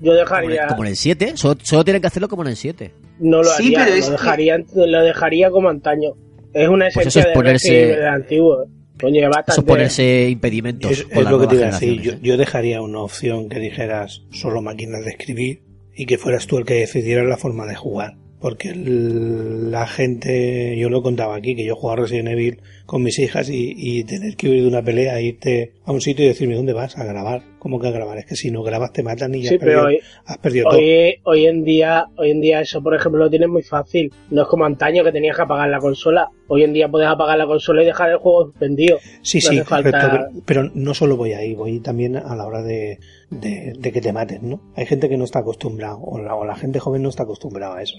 Yo 0.00 0.10
Como 0.10 0.12
en, 0.12 0.18
dejaría. 0.18 0.66
como 0.68 0.82
en 0.84 0.90
el 0.90 0.96
7, 0.96 1.32
solo, 1.36 1.58
solo 1.62 1.84
tienen 1.84 2.00
que 2.02 2.08
hacerlo 2.08 2.28
como 2.28 2.42
en 2.42 2.48
el 2.48 2.56
7. 2.56 2.92
No 3.20 3.38
lo 3.38 3.44
Sí, 3.50 3.74
haría. 3.74 3.84
pero 3.84 3.96
es 3.96 4.04
lo, 4.04 4.16
que- 4.16 4.22
dejaría 4.22 4.58
lo 4.74 5.02
dejaría 5.02 5.50
como 5.50 5.68
antaño. 5.68 6.10
Es 6.52 6.68
una 6.68 6.86
Pues 6.92 7.06
esencia 7.06 7.22
es 7.22 7.28
de 7.28 7.34
ponerse- 7.34 7.92
Evil 7.94 8.04
antiguo. 8.06 8.64
Coño, 9.00 9.20
ponerse 9.66 10.28
impedimentos. 10.30 10.90
Es, 10.90 11.02
con 11.04 11.18
es 11.18 11.24
las 11.24 11.32
lo 11.32 11.40
que 11.40 11.46
te 11.48 11.54
iba 11.56 11.64
a 11.64 11.66
nuevas 11.70 11.80
decir. 11.80 12.00
Yo, 12.02 12.12
yo 12.22 12.36
dejaría 12.36 12.80
una 12.80 13.00
opción 13.00 13.48
que 13.48 13.58
dijeras 13.58 14.22
solo 14.30 14.62
máquinas 14.62 15.04
de 15.04 15.10
escribir 15.10 15.62
y 15.94 16.06
que 16.06 16.18
fueras 16.18 16.46
tú 16.46 16.58
el 16.58 16.64
que 16.64 16.74
decidieras 16.74 17.26
la 17.26 17.36
forma 17.36 17.66
de 17.66 17.74
jugar. 17.74 18.16
Porque 18.40 18.68
el- 18.68 19.70
la 19.70 19.86
gente, 19.86 20.76
yo 20.78 20.90
lo 20.90 21.02
contaba 21.02 21.34
aquí, 21.36 21.56
que 21.56 21.64
yo 21.64 21.76
jugaba 21.76 22.02
Resident 22.02 22.28
Evil 22.28 22.60
con 22.86 23.02
mis 23.02 23.18
hijas 23.18 23.48
y, 23.48 23.72
y 23.76 24.04
tener 24.04 24.36
que 24.36 24.48
huir 24.48 24.62
de 24.62 24.68
una 24.68 24.82
pelea, 24.82 25.20
irte 25.20 25.72
a 25.86 25.92
un 25.92 26.00
sitio 26.02 26.24
y 26.24 26.28
decirme 26.28 26.54
dónde 26.54 26.72
vas 26.74 26.98
a 26.98 27.04
grabar. 27.04 27.42
¿Cómo 27.58 27.80
que 27.80 27.88
a 27.88 27.90
grabar? 27.90 28.18
Es 28.18 28.26
que 28.26 28.36
si 28.36 28.50
no 28.50 28.62
grabas 28.62 28.92
te 28.92 29.02
matan 29.02 29.34
y 29.34 29.40
ya 29.42 29.48
Sí, 29.48 29.54
has, 29.54 29.60
perdido, 29.60 29.84
hoy, 29.86 29.98
has 30.26 30.36
perdido 30.38 30.68
todo. 30.68 30.78
hoy, 30.78 31.14
hoy 31.24 31.46
en 31.46 31.64
día, 31.64 32.04
hoy 32.18 32.30
en 32.30 32.42
día 32.42 32.60
eso, 32.60 32.82
por 32.82 32.94
ejemplo, 32.94 33.24
lo 33.24 33.30
tienes 33.30 33.48
muy 33.48 33.62
fácil. 33.62 34.12
No 34.30 34.42
es 34.42 34.48
como 34.48 34.66
antaño 34.66 35.02
que 35.02 35.12
tenías 35.12 35.34
que 35.34 35.42
apagar 35.42 35.70
la 35.70 35.78
consola. 35.78 36.28
Hoy 36.48 36.62
en 36.62 36.74
día 36.74 36.88
puedes 36.90 37.08
apagar 37.08 37.38
la 37.38 37.46
consola 37.46 37.82
y 37.82 37.86
dejar 37.86 38.10
el 38.10 38.18
juego 38.18 38.44
suspendido. 38.50 38.98
Sí, 39.22 39.38
no 39.38 39.50
sí, 39.50 39.60
falta- 39.62 39.90
correcto, 39.90 40.28
pero, 40.44 40.62
pero 40.64 40.70
no 40.74 40.92
solo 40.92 41.16
voy 41.16 41.32
ahí, 41.32 41.54
voy 41.54 41.80
también 41.80 42.16
a 42.16 42.36
la 42.36 42.46
hora 42.46 42.62
de, 42.62 42.98
de, 43.30 43.72
de 43.78 43.92
que 43.92 44.02
te 44.02 44.12
maten, 44.12 44.50
¿no? 44.50 44.60
Hay 44.76 44.84
gente 44.84 45.08
que 45.08 45.16
no 45.16 45.24
está 45.24 45.38
acostumbrada, 45.38 45.96
o 45.96 46.18
la, 46.18 46.34
o 46.34 46.44
la 46.44 46.54
gente 46.54 46.80
joven 46.80 47.00
no 47.00 47.08
está 47.08 47.22
acostumbrada 47.22 47.78
a 47.78 47.82
eso. 47.82 47.96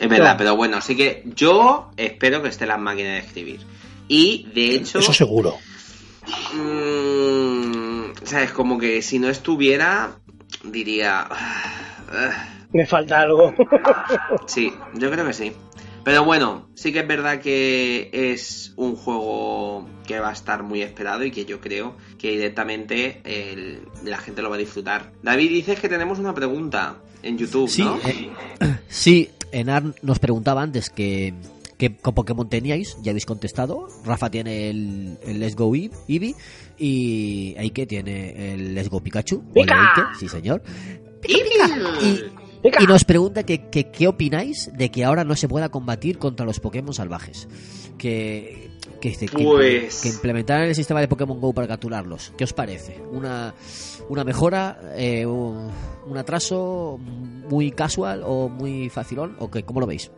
Es 0.00 0.08
verdad, 0.08 0.34
pero 0.38 0.56
bueno, 0.56 0.78
así 0.78 0.96
que 0.96 1.22
yo 1.36 1.90
espero 1.96 2.42
que 2.42 2.48
esté 2.48 2.66
las 2.66 2.78
máquinas 2.80 3.12
de 3.12 3.18
escribir. 3.18 3.60
Y 4.08 4.46
de 4.54 4.74
hecho, 4.76 4.98
Eso 4.98 5.12
seguro. 5.12 5.56
mm, 6.54 8.12
sabes, 8.24 8.50
como 8.52 8.78
que 8.78 9.02
si 9.02 9.18
no 9.18 9.28
estuviera, 9.28 10.12
diría, 10.64 11.26
"Ah, 11.30 12.46
Me 12.72 12.86
falta 12.86 13.20
algo. 13.20 13.52
sí, 14.46 14.72
yo 14.94 15.10
creo 15.10 15.26
que 15.26 15.32
sí. 15.32 15.52
Pero 16.04 16.24
bueno, 16.24 16.68
sí 16.74 16.92
que 16.92 17.00
es 17.00 17.06
verdad 17.08 17.40
que 17.40 18.08
es 18.12 18.72
un 18.76 18.96
juego 18.96 19.86
que 20.06 20.18
va 20.18 20.30
a 20.30 20.32
estar 20.32 20.62
muy 20.62 20.82
esperado 20.82 21.24
y 21.24 21.30
que 21.30 21.44
yo 21.44 21.60
creo 21.60 21.94
que 22.18 22.30
directamente 22.30 23.20
el- 23.24 23.80
la 24.04 24.16
gente 24.18 24.40
lo 24.42 24.48
va 24.50 24.56
a 24.56 24.58
disfrutar. 24.58 25.12
David, 25.22 25.50
dices 25.50 25.78
que 25.78 25.88
tenemos 25.88 26.18
una 26.18 26.34
pregunta 26.34 26.96
en 27.22 27.36
YouTube, 27.36 27.68
Sí, 27.68 27.82
¿no? 27.82 27.98
eh, 28.08 28.30
sí, 28.88 29.28
Enar 29.52 29.82
nos 30.02 30.18
preguntaba 30.20 30.62
antes 30.62 30.88
que, 30.90 31.34
que 31.76 31.94
con 31.96 32.14
Pokémon 32.14 32.48
teníais, 32.48 32.96
ya 33.02 33.10
habéis 33.10 33.26
contestado. 33.26 33.88
Rafa 34.04 34.30
tiene 34.30 34.70
el, 34.70 35.18
el 35.26 35.38
Let's 35.40 35.54
Go 35.56 35.74
Eevee 35.74 36.34
y 36.78 37.54
Aike 37.58 37.86
tiene 37.86 38.54
el 38.54 38.74
Let's 38.74 38.88
Go 38.88 39.00
Pikachu. 39.00 39.42
Hola, 39.54 39.92
¡Pica! 39.94 40.08
Aike, 40.08 40.18
sí 40.18 40.28
señor. 40.28 40.62
Y, 41.24 41.34
Pica. 41.34 41.68
y 42.02 42.24
nos 42.88 43.04
pregunta 43.04 43.44
que, 43.44 43.68
que 43.70 43.90
qué 43.90 44.08
opináis 44.08 44.70
de 44.76 44.90
que 44.90 45.04
ahora 45.04 45.24
no 45.24 45.36
se 45.36 45.48
pueda 45.48 45.68
combatir 45.70 46.18
contra 46.18 46.44
los 46.46 46.60
Pokémon 46.60 46.92
salvajes. 46.94 47.48
Que, 47.98 48.70
que, 49.00 49.12
que, 49.16 49.28
Pues- 49.28 50.00
que 50.02 50.08
implementaran 50.08 50.68
el 50.68 50.74
sistema 50.74 51.00
de 51.00 51.08
Pokémon 51.08 51.40
Go 51.40 51.52
para 51.52 51.68
capturarlos. 51.68 52.32
¿Qué 52.36 52.44
os 52.44 52.52
parece? 52.52 52.98
¿Una, 53.12 53.54
una 54.08 54.24
mejora, 54.24 54.78
eh, 54.96 55.24
un, 55.26 55.70
un 56.06 56.16
atraso 56.18 56.98
muy 57.48 57.70
casual 57.72 58.22
o 58.24 58.48
muy 58.48 58.88
facilón? 58.90 59.36
¿O 59.38 59.50
qué? 59.50 59.62
¿Cómo 59.62 59.80
lo 59.80 59.86
veis? 59.86 60.10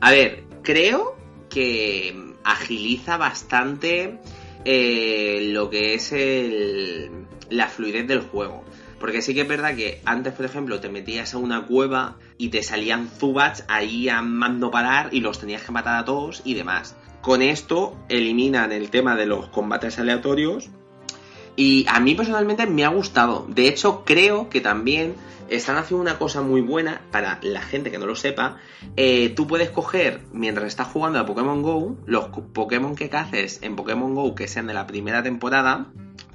A 0.00 0.10
ver, 0.10 0.44
creo 0.62 1.16
que 1.48 2.14
agiliza 2.44 3.16
bastante 3.16 4.18
eh, 4.64 5.40
lo 5.52 5.70
que 5.70 5.94
es 5.94 6.12
el- 6.12 7.10
la 7.50 7.68
fluidez 7.68 8.06
del 8.08 8.20
juego. 8.20 8.64
Porque 8.98 9.20
sí 9.20 9.34
que 9.34 9.42
es 9.42 9.48
verdad 9.48 9.76
que 9.76 10.00
antes, 10.04 10.32
por 10.32 10.46
ejemplo, 10.46 10.80
te 10.80 10.88
metías 10.88 11.34
a 11.34 11.38
una 11.38 11.66
cueva 11.66 12.16
y 12.38 12.48
te 12.48 12.62
salían 12.62 13.08
Zubats 13.08 13.64
ahí 13.68 14.08
a 14.08 14.22
mando 14.22 14.70
parar 14.70 15.10
y 15.12 15.20
los 15.20 15.38
tenías 15.38 15.62
que 15.62 15.72
matar 15.72 15.96
a 15.98 16.04
todos 16.04 16.42
y 16.44 16.54
demás. 16.54 16.96
Con 17.20 17.42
esto 17.42 17.96
eliminan 18.08 18.72
el 18.72 18.90
tema 18.90 19.16
de 19.16 19.26
los 19.26 19.48
combates 19.48 19.98
aleatorios 19.98 20.70
y 21.56 21.86
a 21.88 22.00
mí 22.00 22.14
personalmente 22.14 22.66
me 22.66 22.84
ha 22.84 22.88
gustado. 22.88 23.46
De 23.48 23.68
hecho, 23.68 24.04
creo 24.04 24.48
que 24.48 24.60
también 24.60 25.14
están 25.48 25.76
haciendo 25.76 26.02
una 26.02 26.18
cosa 26.18 26.42
muy 26.42 26.60
buena 26.60 27.00
para 27.10 27.38
la 27.42 27.62
gente 27.62 27.90
que 27.90 27.98
no 27.98 28.06
lo 28.06 28.16
sepa. 28.16 28.56
Eh, 28.96 29.30
tú 29.30 29.46
puedes 29.46 29.70
coger, 29.70 30.20
mientras 30.32 30.66
estás 30.66 30.88
jugando 30.88 31.18
a 31.18 31.26
Pokémon 31.26 31.62
Go, 31.62 31.96
los 32.06 32.28
Pokémon 32.28 32.94
que 32.94 33.08
caces 33.08 33.60
en 33.62 33.76
Pokémon 33.76 34.14
Go 34.14 34.34
que 34.34 34.48
sean 34.48 34.66
de 34.66 34.74
la 34.74 34.86
primera 34.86 35.22
temporada, 35.22 35.86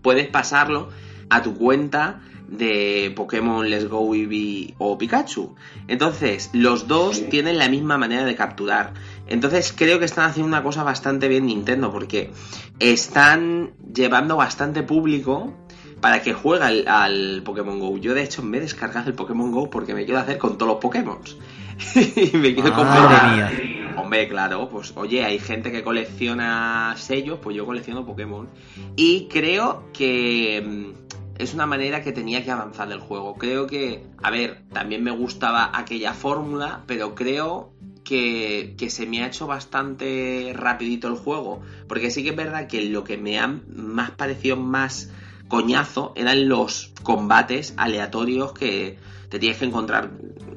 puedes 0.02 0.28
pasarlo 0.28 0.90
a 1.30 1.42
tu 1.42 1.56
cuenta 1.58 2.22
de 2.52 3.14
Pokémon 3.16 3.68
Let's 3.68 3.88
Go 3.88 4.14
Eevee 4.14 4.76
o 4.78 4.98
Pikachu. 4.98 5.56
Entonces, 5.88 6.50
los 6.54 6.88
dos 6.88 7.30
tienen 7.30 7.58
la 7.58 7.70
misma 7.70 7.98
manera 7.98 8.26
de 8.26 8.36
capturar. 8.36 8.94
Entonces, 9.28 9.74
creo 9.76 10.00
que 10.00 10.06
están 10.06 10.30
haciendo 10.30 10.48
una 10.48 10.62
cosa 10.62 10.84
bastante 10.84 11.30
bien 11.30 11.46
Nintendo 11.46 11.92
porque 11.92 12.32
están 12.80 13.72
llevando 13.94 14.36
bastante 14.36 14.84
público 14.84 15.54
para 16.02 16.22
que 16.22 16.34
juegue 16.34 16.64
al, 16.64 16.88
al 16.88 17.42
Pokémon 17.44 17.80
Go. 17.80 17.98
Yo, 17.98 18.14
de 18.14 18.24
hecho, 18.24 18.44
me 18.44 18.58
he 18.58 18.62
descargado 18.62 19.10
el 19.10 19.16
Pokémon 19.16 19.52
Go 19.52 19.70
porque 19.70 19.94
me 19.94 20.04
quiero 20.04 20.20
hacer 20.20 20.38
con 20.38 20.58
todos 20.58 20.74
los 20.74 20.82
Pokémon. 20.82 21.20
y 21.96 22.38
me 22.38 22.54
quiero 22.54 22.74
comprar. 22.74 23.12
Madre 23.12 23.36
mía. 23.36 23.94
Hombre, 23.98 24.28
claro, 24.28 24.68
pues 24.70 24.94
oye, 24.96 25.24
hay 25.24 25.40
gente 25.40 25.72
que 25.72 25.84
colecciona 25.84 26.96
sellos, 26.98 27.40
pues 27.42 27.56
yo 27.56 27.66
colecciono 27.66 28.06
Pokémon. 28.06 28.50
Y 28.96 29.28
creo 29.28 29.86
que 29.94 30.64
mm, 30.66 31.21
es 31.42 31.54
una 31.54 31.66
manera 31.66 32.04
que 32.04 32.12
tenía 32.12 32.44
que 32.44 32.52
avanzar 32.52 32.92
el 32.92 33.00
juego. 33.00 33.36
Creo 33.36 33.68
que, 33.68 34.04
a 34.22 34.30
ver, 34.30 34.62
también 34.72 35.04
me 35.04 35.12
gustaba 35.12 35.72
aquella 35.74 36.14
fórmula, 36.14 36.84
pero 36.86 37.16
creo 37.16 37.74
que, 38.04 38.76
que 38.78 38.90
se 38.90 39.08
me 39.08 39.24
ha 39.24 39.28
hecho 39.28 39.48
bastante 39.48 40.54
rapidito 40.56 41.08
el 41.08 41.16
juego. 41.16 41.62
Porque 41.88 42.12
sí 42.12 42.24
que 42.24 42.30
es 42.30 42.36
verdad 42.36 42.68
que 42.68 42.84
lo 42.84 43.04
que 43.04 43.18
me 43.18 43.40
ha 43.40 43.48
más 43.48 44.12
parecido 44.12 44.56
más 44.56 45.10
coñazo 45.48 46.14
eran 46.16 46.48
los 46.48 46.94
combates 47.04 47.74
aleatorios 47.76 48.54
que 48.54 48.98
te 49.30 49.40
tienes 49.40 49.58
que 49.58 49.66
encontrar 49.66 50.12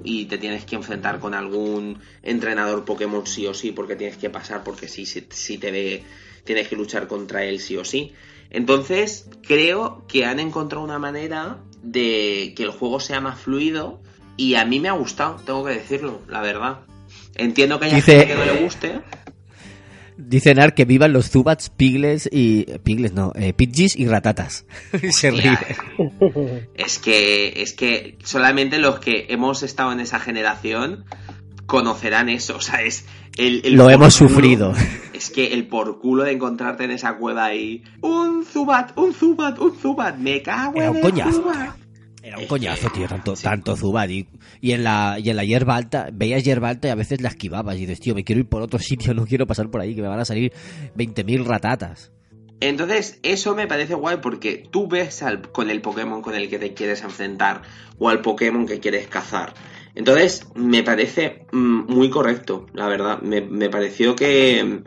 y 0.05 0.27
te 0.27 0.39
tienes 0.39 0.65
que 0.65 0.77
enfrentar 0.77 1.19
con 1.19 1.35
algún 1.35 2.01
entrenador 2.23 2.85
Pokémon 2.85 3.27
sí 3.27 3.47
o 3.47 3.55
sí 3.55 3.73
porque 3.73 3.97
tienes 3.97 4.19
que 4.19 4.31
pasar 4.31 4.63
porque 4.63 4.87
si, 4.87 5.07
si 5.07 5.59
te 5.59 5.71
ve 5.71 6.05
tienes 6.45 6.69
que 6.69 6.77
luchar 6.77 7.09
contra 7.09 7.45
él 7.45 7.59
sí 7.59 7.77
o 7.77 7.85
sí. 7.85 8.13
Entonces 8.51 9.29
creo 9.47 10.05
que 10.09 10.25
han 10.25 10.39
encontrado 10.41 10.85
una 10.85 10.99
manera 10.99 11.59
de 11.83 12.55
que 12.57 12.63
el 12.63 12.71
juego 12.71 13.01
sea 13.01 13.21
más 13.21 13.41
fluido 13.41 14.01
y 14.37 14.55
a 14.55 14.65
mí 14.65 14.81
me 14.81 14.89
ha 14.89 14.93
gustado, 14.93 15.37
tengo 15.45 15.65
que 15.65 15.73
decirlo, 15.73 16.21
la 16.29 16.41
verdad. 16.41 16.81
Entiendo 17.35 17.79
que 17.79 17.87
haya 17.87 17.97
Dice- 17.97 18.19
gente 18.19 18.27
que 18.29 18.39
no 18.39 18.45
le 18.45 18.63
guste. 18.65 19.01
Dice 20.17 20.55
Nar 20.55 20.75
que 20.75 20.85
vivan 20.85 21.13
los 21.13 21.29
Zubats, 21.29 21.71
Pigles 21.71 22.29
y... 22.31 22.63
Pigles 22.85 23.13
no, 23.15 23.33
eh, 23.35 23.53
Pidgeys 23.53 23.97
y 23.97 24.07
Ratatas. 24.07 24.65
Se 25.11 25.33
ríe. 25.33 25.59
Es 26.77 27.01
que, 27.01 27.61
es 27.63 27.73
que 27.73 28.17
solamente 28.23 28.79
los 28.79 29.01
que 29.01 29.27
hemos 29.31 29.65
estado 29.65 29.91
en 29.91 29.99
esa 29.99 30.21
generación 30.21 31.05
conocerán 31.67 32.29
eso. 32.29 32.57
O 32.57 32.61
sea, 32.61 32.83
es 32.83 33.07
el, 33.37 33.63
el 33.65 33.75
Lo 33.75 33.91
hemos 33.91 34.15
sufrido. 34.15 34.73
Es 35.15 35.31
que 35.31 35.53
el 35.55 35.67
por 35.69 36.01
culo 36.01 36.25
de 36.25 36.33
encontrarte 36.33 36.85
en 36.85 36.91
esa 36.91 37.17
cueva 37.17 37.45
ahí. 37.47 37.83
Un 38.03 38.45
Zubat, 38.45 38.99
un 38.99 39.15
Zubat, 39.15 39.59
un 39.61 39.75
Zubat. 39.77 40.17
Me 40.19 40.43
cago 40.43 40.77
Era 40.77 40.87
en 40.87 40.91
un 40.91 40.97
el 40.97 41.03
coñazo. 41.03 41.33
Zubat. 41.43 41.77
Era 42.23 42.39
un 42.39 42.47
coñazo, 42.47 42.89
tío, 42.91 43.07
tanto, 43.07 43.37
sí. 43.37 43.43
tanto 43.45 43.77
Zubat. 43.77 44.11
Y, 44.11 44.27
y 44.61 44.73
en 44.73 44.83
la, 44.83 45.19
y 45.23 45.31
en 45.31 45.37
la 45.37 45.45
hierba 45.45 45.77
alta, 45.77 46.09
veías 46.13 46.43
hierba 46.43 46.71
alta 46.71 46.89
y 46.89 46.91
a 46.91 46.95
veces 46.95 47.21
la 47.21 47.29
esquivabas. 47.29 47.77
Y 47.77 47.81
dices, 47.81 48.01
tío, 48.01 48.15
me 48.15 48.25
quiero 48.25 48.41
ir 48.41 48.49
por 48.49 48.63
otro 48.63 48.79
sitio, 48.81 49.15
no 49.15 49.25
quiero 49.27 49.47
pasar 49.47 49.71
por 49.71 49.81
ahí, 49.81 49.95
que 49.95 50.03
me 50.03 50.09
van 50.09 50.21
a 50.21 50.25
salir 50.25 50.53
20.000 50.97 51.45
ratatas. 51.45 52.11
Entonces, 52.61 53.19
eso 53.23 53.55
me 53.55 53.67
parece 53.67 53.95
guay 53.95 54.19
porque 54.23 54.67
tú 54.71 54.89
ves 54.89 55.23
al- 55.23 55.43
con 55.53 55.69
el 55.71 55.83
Pokémon 55.83 56.23
con 56.23 56.35
el 56.35 56.49
que 56.49 56.59
te 56.59 56.73
quieres 56.73 57.03
enfrentar 57.03 57.63
o 57.99 58.09
al 58.09 58.21
Pokémon 58.23 58.65
que 58.67 58.81
quieres 58.81 59.07
cazar. 59.07 59.53
Entonces, 59.95 60.47
me 60.55 60.83
parece 60.83 61.47
mm, 61.53 61.93
muy 61.93 62.11
correcto, 62.11 62.67
la 62.75 62.89
verdad. 62.89 63.21
Me, 63.23 63.41
me 63.41 63.71
pareció 63.71 64.17
que, 64.17 64.83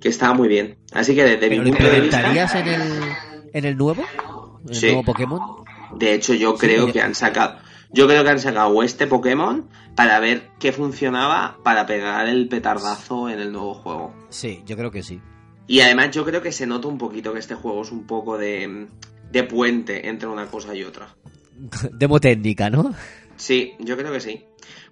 que 0.00 0.08
estaba 0.08 0.32
muy 0.34 0.48
bien. 0.48 0.78
Así 0.92 1.14
que 1.14 1.24
desde 1.24 1.50
mi 1.50 1.56
¿Pero 1.58 1.62
le 1.64 1.70
punto 1.70 1.88
de 1.90 2.00
vista, 2.00 2.58
en 2.60 2.68
el, 2.68 3.02
en 3.52 3.64
el 3.64 3.76
nuevo? 3.76 4.02
¿En 4.64 4.68
el 4.70 4.74
Sí. 4.74 4.86
nuevo 4.86 5.04
Pokémon? 5.04 5.40
de 5.98 6.14
hecho, 6.14 6.34
yo 6.34 6.52
Sí, 6.52 6.66
creo 6.66 6.92
que 6.92 7.00
han 7.00 7.14
sacado. 7.14 7.58
Yo 7.92 8.06
creo 8.08 8.24
que 8.24 8.30
han 8.30 8.40
sacado 8.40 8.82
este 8.82 9.06
Pokémon 9.06 9.68
para 9.94 10.18
ver 10.20 10.48
qué 10.58 10.72
funcionaba 10.72 11.56
para 11.62 11.86
pegar 11.86 12.26
el 12.28 12.48
petardazo 12.48 13.28
en 13.30 13.38
el 13.40 13.52
nuevo 13.52 13.74
juego. 13.74 14.12
Sí, 14.28 14.62
yo 14.66 14.76
creo 14.76 14.90
que 14.90 15.02
sí. 15.02 15.20
Y 15.68 15.80
además 15.80 16.10
yo 16.10 16.24
creo 16.24 16.42
que 16.42 16.52
se 16.52 16.66
nota 16.66 16.88
un 16.88 16.98
poquito 16.98 17.32
que 17.32 17.38
este 17.38 17.54
juego 17.54 17.82
es 17.82 17.92
un 17.92 18.06
poco 18.06 18.36
de, 18.38 18.88
de 19.30 19.42
puente 19.44 20.08
entre 20.08 20.28
una 20.28 20.46
cosa 20.46 20.74
y 20.74 20.82
otra. 20.82 21.08
Demo 21.92 22.18
técnica, 22.20 22.68
¿no? 22.70 22.92
Sí, 23.36 23.72
yo 23.78 23.96
creo 23.96 24.12
que 24.12 24.20
sí. 24.20 24.44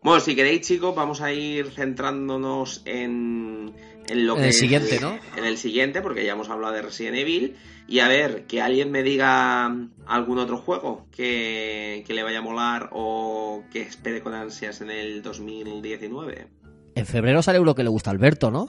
Bueno, 0.02 0.20
si 0.20 0.37
queréis, 0.37 0.61
chicos, 0.62 0.94
vamos 0.94 1.20
a 1.20 1.33
ir 1.33 1.70
centrándonos 1.70 2.83
en, 2.85 3.72
en 4.09 4.26
lo 4.26 4.35
En 4.35 4.38
que 4.38 4.44
el 4.44 4.50
es- 4.50 4.59
siguiente, 4.59 5.00
¿no? 5.00 5.18
En 5.37 5.44
el 5.44 5.57
siguiente, 5.57 6.02
porque 6.02 6.24
ya 6.24 6.33
hemos 6.33 6.50
hablado 6.50 6.74
de 6.74 6.83
Resident 6.83 7.16
Evil. 7.16 7.57
Y 7.88 7.98
a 8.00 8.09
ver, 8.09 8.46
que 8.46 8.62
alguien 8.62 8.90
me 8.90 9.02
diga 9.02 9.66
algún 10.07 10.38
otro 10.38 10.59
juego 10.59 11.07
que, 11.11 12.02
que 12.07 12.14
le 12.14 12.22
vaya 12.22 12.38
a 12.38 12.42
molar 12.42 12.90
o 12.92 13.62
que 13.72 13.83
espere 13.83 14.22
con 14.22 14.33
ansias 14.35 14.80
en 14.80 14.90
el 14.90 15.22
2019. 15.22 16.46
En 16.94 17.07
febrero 17.07 17.42
sale 17.42 17.61
uno 17.61 17.74
que 17.74 17.83
le 17.83 17.90
gusta 17.90 18.11
a 18.11 18.12
Alberto, 18.12 18.50
¿no? 18.50 18.68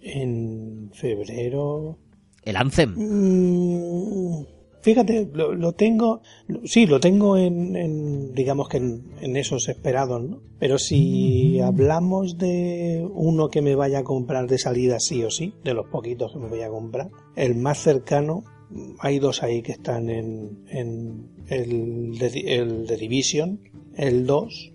En 0.00 0.90
febrero. 0.94 1.98
El 2.44 2.56
Anthem. 2.56 2.94
Mm, 2.96 4.44
Fíjate, 4.82 5.28
lo, 5.32 5.54
lo 5.54 5.72
tengo, 5.72 6.20
lo- 6.48 6.60
sí, 6.66 6.86
lo 6.86 6.98
tengo 7.00 7.36
en, 7.36 7.76
en, 7.76 8.34
digamos 8.34 8.68
que 8.68 8.78
en, 8.78 9.04
en 9.20 9.36
esos 9.36 9.68
esperados, 9.68 10.22
¿no? 10.22 10.40
Pero 10.58 10.78
si 10.78 11.60
hablamos 11.60 12.36
de 12.38 13.08
uno 13.14 13.48
que 13.48 13.62
me 13.62 13.74
vaya 13.74 14.00
a 14.00 14.04
comprar 14.04 14.46
de 14.48 14.58
salida 14.58 14.98
sí 15.00 15.22
o 15.24 15.30
sí, 15.30 15.54
de 15.64 15.74
los 15.74 15.86
poquitos 15.86 16.32
que 16.32 16.38
me 16.38 16.48
voy 16.48 16.62
a 16.62 16.68
comprar, 16.68 17.10
el 17.36 17.54
más 17.56 17.78
cercano, 17.78 18.42
hay 18.98 19.18
dos 19.18 19.42
ahí 19.42 19.62
que 19.62 19.72
están 19.72 20.08
en, 20.10 20.64
en 20.68 21.28
el, 21.48 22.18
de, 22.18 22.26
el 22.56 22.86
de 22.86 22.96
Division, 22.96 23.60
el 23.96 24.26
2 24.26 24.72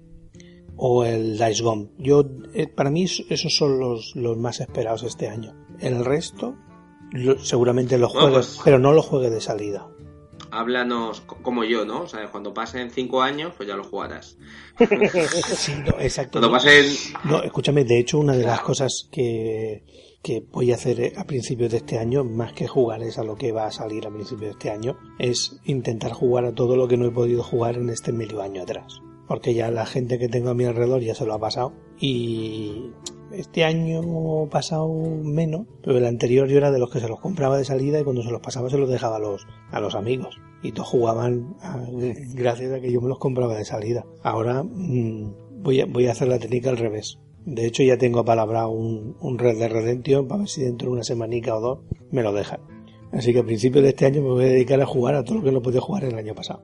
o 0.77 1.03
el 1.03 1.37
Dice 1.37 1.63
Gone. 1.63 1.87
Yo, 1.97 2.23
eh, 2.53 2.67
para 2.67 2.91
mí 2.91 3.03
esos 3.05 3.55
son 3.55 3.79
los, 3.79 4.15
los 4.15 4.37
más 4.37 4.59
esperados 4.61 5.01
este 5.03 5.27
año. 5.27 5.53
El 5.79 6.05
resto, 6.05 6.55
seguramente 7.39 7.97
los 7.97 8.11
juegues, 8.11 8.31
pues- 8.47 8.61
pero 8.63 8.79
no 8.79 8.93
los 8.93 9.05
juegues 9.05 9.31
de 9.31 9.41
salida. 9.41 9.87
Háblanos 10.57 11.21
co- 11.21 11.37
como 11.41 11.63
yo, 11.63 11.85
¿no? 11.85 12.01
O 12.01 12.07
sea, 12.07 12.29
cuando 12.31 12.53
pasen 12.53 12.89
cinco 12.91 13.21
años, 13.21 13.53
pues 13.55 13.67
ya 13.69 13.75
lo 13.75 13.83
jugarás. 13.83 14.37
Sí, 15.55 15.73
no, 15.85 15.99
exacto. 15.99 16.39
Cuando 16.39 16.51
pasen... 16.51 16.85
no, 17.25 17.41
escúchame, 17.43 17.83
de 17.83 17.99
hecho, 17.99 18.19
una 18.19 18.33
de 18.35 18.43
las 18.43 18.61
cosas 18.61 19.07
que, 19.11 19.83
que 20.23 20.43
voy 20.51 20.71
a 20.71 20.75
hacer 20.75 21.13
a 21.17 21.23
principios 21.25 21.71
de 21.71 21.77
este 21.77 21.97
año, 21.99 22.23
más 22.23 22.53
que 22.53 22.67
jugar 22.67 23.01
es 23.03 23.17
a 23.17 23.23
lo 23.23 23.35
que 23.35 23.51
va 23.51 23.65
a 23.67 23.71
salir 23.71 24.05
a 24.07 24.11
principios 24.11 24.41
de 24.41 24.51
este 24.51 24.69
año, 24.71 24.97
es 25.19 25.59
intentar 25.65 26.11
jugar 26.13 26.45
a 26.45 26.53
todo 26.53 26.75
lo 26.75 26.87
que 26.87 26.97
no 26.97 27.05
he 27.05 27.11
podido 27.11 27.43
jugar 27.43 27.75
en 27.75 27.89
este 27.89 28.11
medio 28.11 28.41
año 28.41 28.61
atrás. 28.63 28.99
Porque 29.27 29.53
ya 29.53 29.69
la 29.71 29.85
gente 29.85 30.19
que 30.19 30.29
tengo 30.29 30.49
a 30.49 30.53
mi 30.53 30.63
alrededor 30.65 31.01
ya 31.01 31.13
se 31.13 31.25
lo 31.25 31.33
ha 31.33 31.39
pasado. 31.39 31.73
Y 31.99 32.91
este 33.33 33.65
año 33.65 34.01
pasado 34.49 34.87
menos, 35.21 35.67
pero 35.83 35.97
el 35.97 36.05
anterior 36.05 36.47
yo 36.47 36.57
era 36.57 36.71
de 36.71 36.79
los 36.79 36.89
que 36.89 37.01
se 37.01 37.09
los 37.09 37.19
compraba 37.19 37.57
de 37.57 37.65
salida 37.65 37.99
y 37.99 38.03
cuando 38.05 38.23
se 38.23 38.31
los 38.31 38.39
pasaba 38.41 38.69
se 38.69 38.77
los 38.77 38.89
dejaba 38.89 39.17
a 39.17 39.19
los, 39.19 39.45
a 39.69 39.81
los 39.81 39.95
amigos. 39.95 40.39
Y 40.63 40.71
todos 40.71 40.87
jugaban 40.89 41.55
a- 41.61 41.79
gracias 42.33 42.71
a 42.73 42.79
que 42.79 42.91
yo 42.91 42.99
me 43.01 43.09
los 43.09 43.19
compraba 43.19 43.55
de 43.55 43.65
salida. 43.65 44.05
Ahora 44.23 44.63
mm, 44.63 45.61
voy, 45.63 45.81
a, 45.81 45.85
voy 45.85 46.07
a 46.07 46.11
hacer 46.11 46.27
la 46.27 46.39
técnica 46.39 46.69
al 46.69 46.77
revés. 46.77 47.19
De 47.45 47.65
hecho 47.65 47.83
ya 47.83 47.97
tengo 47.97 48.19
apalabrado 48.19 48.69
un, 48.69 49.15
un 49.21 49.37
Red 49.39 49.57
de 49.59 49.69
Redemption 49.69 50.27
para 50.27 50.39
ver 50.39 50.49
si 50.49 50.61
dentro 50.63 50.87
de 50.89 50.93
una 50.95 51.03
semanica 51.03 51.55
o 51.55 51.61
dos 51.61 51.79
me 52.11 52.23
lo 52.23 52.33
dejan. 52.33 52.59
Así 53.13 53.31
que 53.31 53.39
a 53.39 53.43
principios 53.43 53.83
de 53.83 53.89
este 53.89 54.05
año 54.05 54.21
me 54.21 54.29
voy 54.29 54.43
a 54.45 54.47
dedicar 54.49 54.81
a 54.81 54.85
jugar 54.85 55.15
a 55.15 55.23
todo 55.23 55.35
lo 55.37 55.43
que 55.43 55.51
no 55.53 55.61
podía 55.61 55.79
jugar 55.79 56.03
el 56.03 56.15
año 56.15 56.35
pasado. 56.35 56.61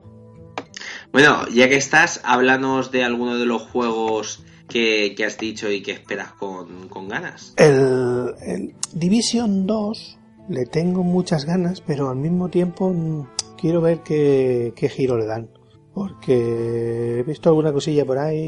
Bueno, 1.12 1.46
ya 1.54 1.68
que 1.68 1.76
estás, 1.76 2.20
háblanos 2.24 2.90
de 2.90 3.04
alguno 3.04 3.38
de 3.38 3.46
los 3.46 3.62
juegos 3.62 4.44
que, 4.68 5.14
que 5.16 5.24
has 5.24 5.38
dicho 5.38 5.70
y 5.70 5.82
que 5.82 5.92
esperas 5.92 6.32
con, 6.32 6.88
con 6.88 7.08
ganas. 7.08 7.54
El, 7.56 8.34
el 8.46 8.74
Division 8.94 9.66
2 9.66 10.18
le 10.48 10.66
tengo 10.66 11.02
muchas 11.02 11.44
ganas, 11.44 11.80
pero 11.80 12.10
al 12.10 12.16
mismo 12.16 12.48
tiempo 12.48 12.90
mm, 12.92 13.26
quiero 13.64 13.80
ver 13.80 14.00
qué, 14.02 14.74
qué 14.76 14.90
giro 14.90 15.16
le 15.16 15.24
dan. 15.24 15.48
Porque 15.94 17.20
he 17.20 17.22
visto 17.22 17.48
alguna 17.48 17.72
cosilla 17.72 18.04
por 18.04 18.18
ahí 18.18 18.40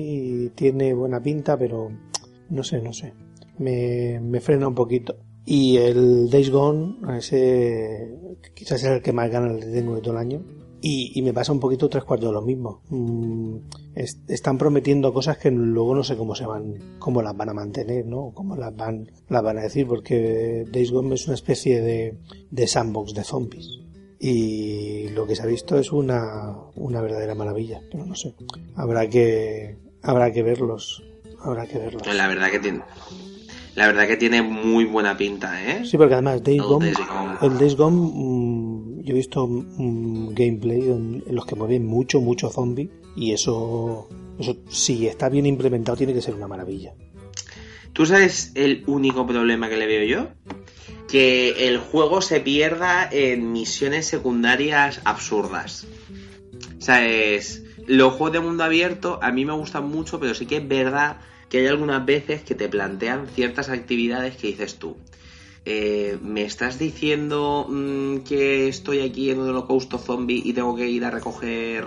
y 0.45 0.49
tiene 0.51 0.93
buena 0.93 1.23
pinta, 1.23 1.57
pero 1.57 1.89
no 2.51 2.63
sé, 2.63 2.83
no 2.83 2.93
sé. 2.93 3.15
Me, 3.59 4.21
me 4.21 4.41
frena 4.41 4.69
un 4.69 4.75
poquito. 4.75 5.17
Y 5.47 5.79
el 5.79 6.29
Days 6.29 6.51
Gone, 6.51 6.97
ese 7.17 8.11
quizás 8.55 8.83
es 8.83 8.91
el 8.91 9.01
que 9.03 9.13
más 9.15 9.31
ganas 9.31 9.59
le 9.59 9.73
tengo 9.73 9.95
de 9.95 10.01
todo 10.03 10.13
el 10.15 10.19
año. 10.21 10.43
Y, 10.83 11.13
y 11.19 11.23
me 11.23 11.33
pasa 11.33 11.53
un 11.53 11.61
poquito 11.61 11.89
tres 11.89 12.05
cuartos 12.05 12.29
de 12.29 12.35
lo 12.35 12.43
mismo. 12.43 12.83
Mm, 12.91 13.57
es- 13.95 14.21
están 14.29 14.59
prometiendo 14.59 15.13
cosas 15.15 15.39
que 15.39 15.51
luego 15.51 15.95
no 15.95 16.05
sé 16.05 16.17
cómo 16.17 16.35
se 16.35 16.45
van, 16.47 16.97
cómo 16.99 17.23
las 17.23 17.35
van 17.37 17.49
a 17.49 17.55
mantener, 17.55 18.05
¿no? 18.07 18.33
Cómo 18.35 18.57
las 18.57 18.77
van, 18.77 19.11
las 19.29 19.43
van 19.43 19.59
a 19.59 19.63
decir, 19.63 19.87
porque 19.87 20.65
Days 20.71 20.91
Gone 20.93 21.15
es 21.15 21.27
una 21.27 21.35
especie 21.35 21.81
de, 21.81 22.19
de 22.51 22.67
sandbox 22.67 23.15
de 23.15 23.25
zombies. 23.25 23.69
Y 24.29 25.09
lo 25.11 25.25
que 25.25 25.37
se 25.37 25.45
ha 25.45 25.47
visto 25.47 25.79
es 25.79 25.93
una, 25.93 26.53
una 26.75 27.01
verdadera 27.01 27.37
maravilla, 27.37 27.81
pero 27.93 28.05
no 28.05 28.17
sé. 28.17 28.35
Habrá 28.75 29.09
que, 29.09 29.77
habrá 30.03 30.33
que 30.33 30.43
verlos. 30.43 31.05
Habrá 31.41 31.65
que 31.69 31.79
verlos. 31.79 32.03
La 32.13 32.27
verdad 32.27 32.51
que 32.51 32.59
tiene. 32.59 32.81
La 33.77 33.87
verdad 33.87 34.09
que 34.09 34.17
tiene 34.17 34.43
muy 34.43 34.85
buena 34.85 35.17
pinta, 35.17 35.63
¿eh? 35.63 35.85
Sí, 35.85 35.97
porque 35.97 36.15
además 36.15 36.43
Days 36.43 36.61
Gone, 36.61 36.87
Days 36.87 36.99
Gone. 37.07 37.39
el 37.41 37.59
Days 37.59 37.77
Gone, 37.77 37.97
mm, 37.97 39.03
yo 39.03 39.13
he 39.13 39.17
visto 39.17 39.45
un 39.45 40.35
gameplay 40.35 40.81
en, 40.81 41.23
en 41.25 41.35
los 41.35 41.47
que 41.47 41.55
mueven 41.55 41.87
mucho, 41.87 42.21
mucho 42.21 42.51
zombie 42.51 42.91
y 43.15 43.31
eso, 43.31 44.09
eso 44.41 44.57
si 44.69 45.07
está 45.07 45.29
bien 45.29 45.47
implementado 45.47 45.99
tiene 45.99 46.13
que 46.13 46.23
ser 46.23 46.35
una 46.35 46.49
maravilla. 46.49 46.95
¿Tú 47.93 48.05
sabes 48.07 48.51
el 48.57 48.83
único 48.89 49.25
problema 49.25 49.69
que 49.69 49.77
le 49.77 49.87
veo 49.87 50.05
yo? 50.05 50.29
Que 51.09 51.69
el 51.69 51.79
juego 51.79 52.21
se 52.21 52.41
pierda 52.41 53.09
en 53.11 53.53
misiones 53.53 54.07
secundarias 54.07 55.01
absurdas. 55.05 55.87
¿Sabes? 56.79 57.63
Los 57.87 58.15
juegos 58.15 58.33
de 58.33 58.41
mundo 58.41 58.65
abierto 58.65 59.21
a 59.23 59.31
mí 59.31 59.45
me 59.45 59.53
gustan 59.53 59.89
mucho, 59.89 60.19
pero 60.19 60.35
sí 60.35 60.47
que 60.47 60.57
es 60.57 60.69
verdad 60.69 61.19
que 61.49 61.59
hay 61.59 61.67
algunas 61.69 62.05
veces 62.05 62.43
que 62.43 62.55
te 62.55 62.69
plantean 62.69 63.29
ciertas 63.29 63.69
actividades 63.69 64.37
que 64.37 64.49
dices 64.49 64.77
tú. 64.79 64.97
eh, 65.65 66.19
¿Me 66.23 66.43
estás 66.45 66.79
diciendo 66.79 67.67
mm, 67.69 68.19
que 68.19 68.69
estoy 68.69 69.01
aquí 69.01 69.31
en 69.31 69.41
un 69.41 69.49
holocausto 69.51 69.99
zombie 69.99 70.43
y 70.45 70.53
tengo 70.53 70.77
que 70.77 70.89
ir 70.89 71.05
a 71.05 71.11
recoger, 71.11 71.85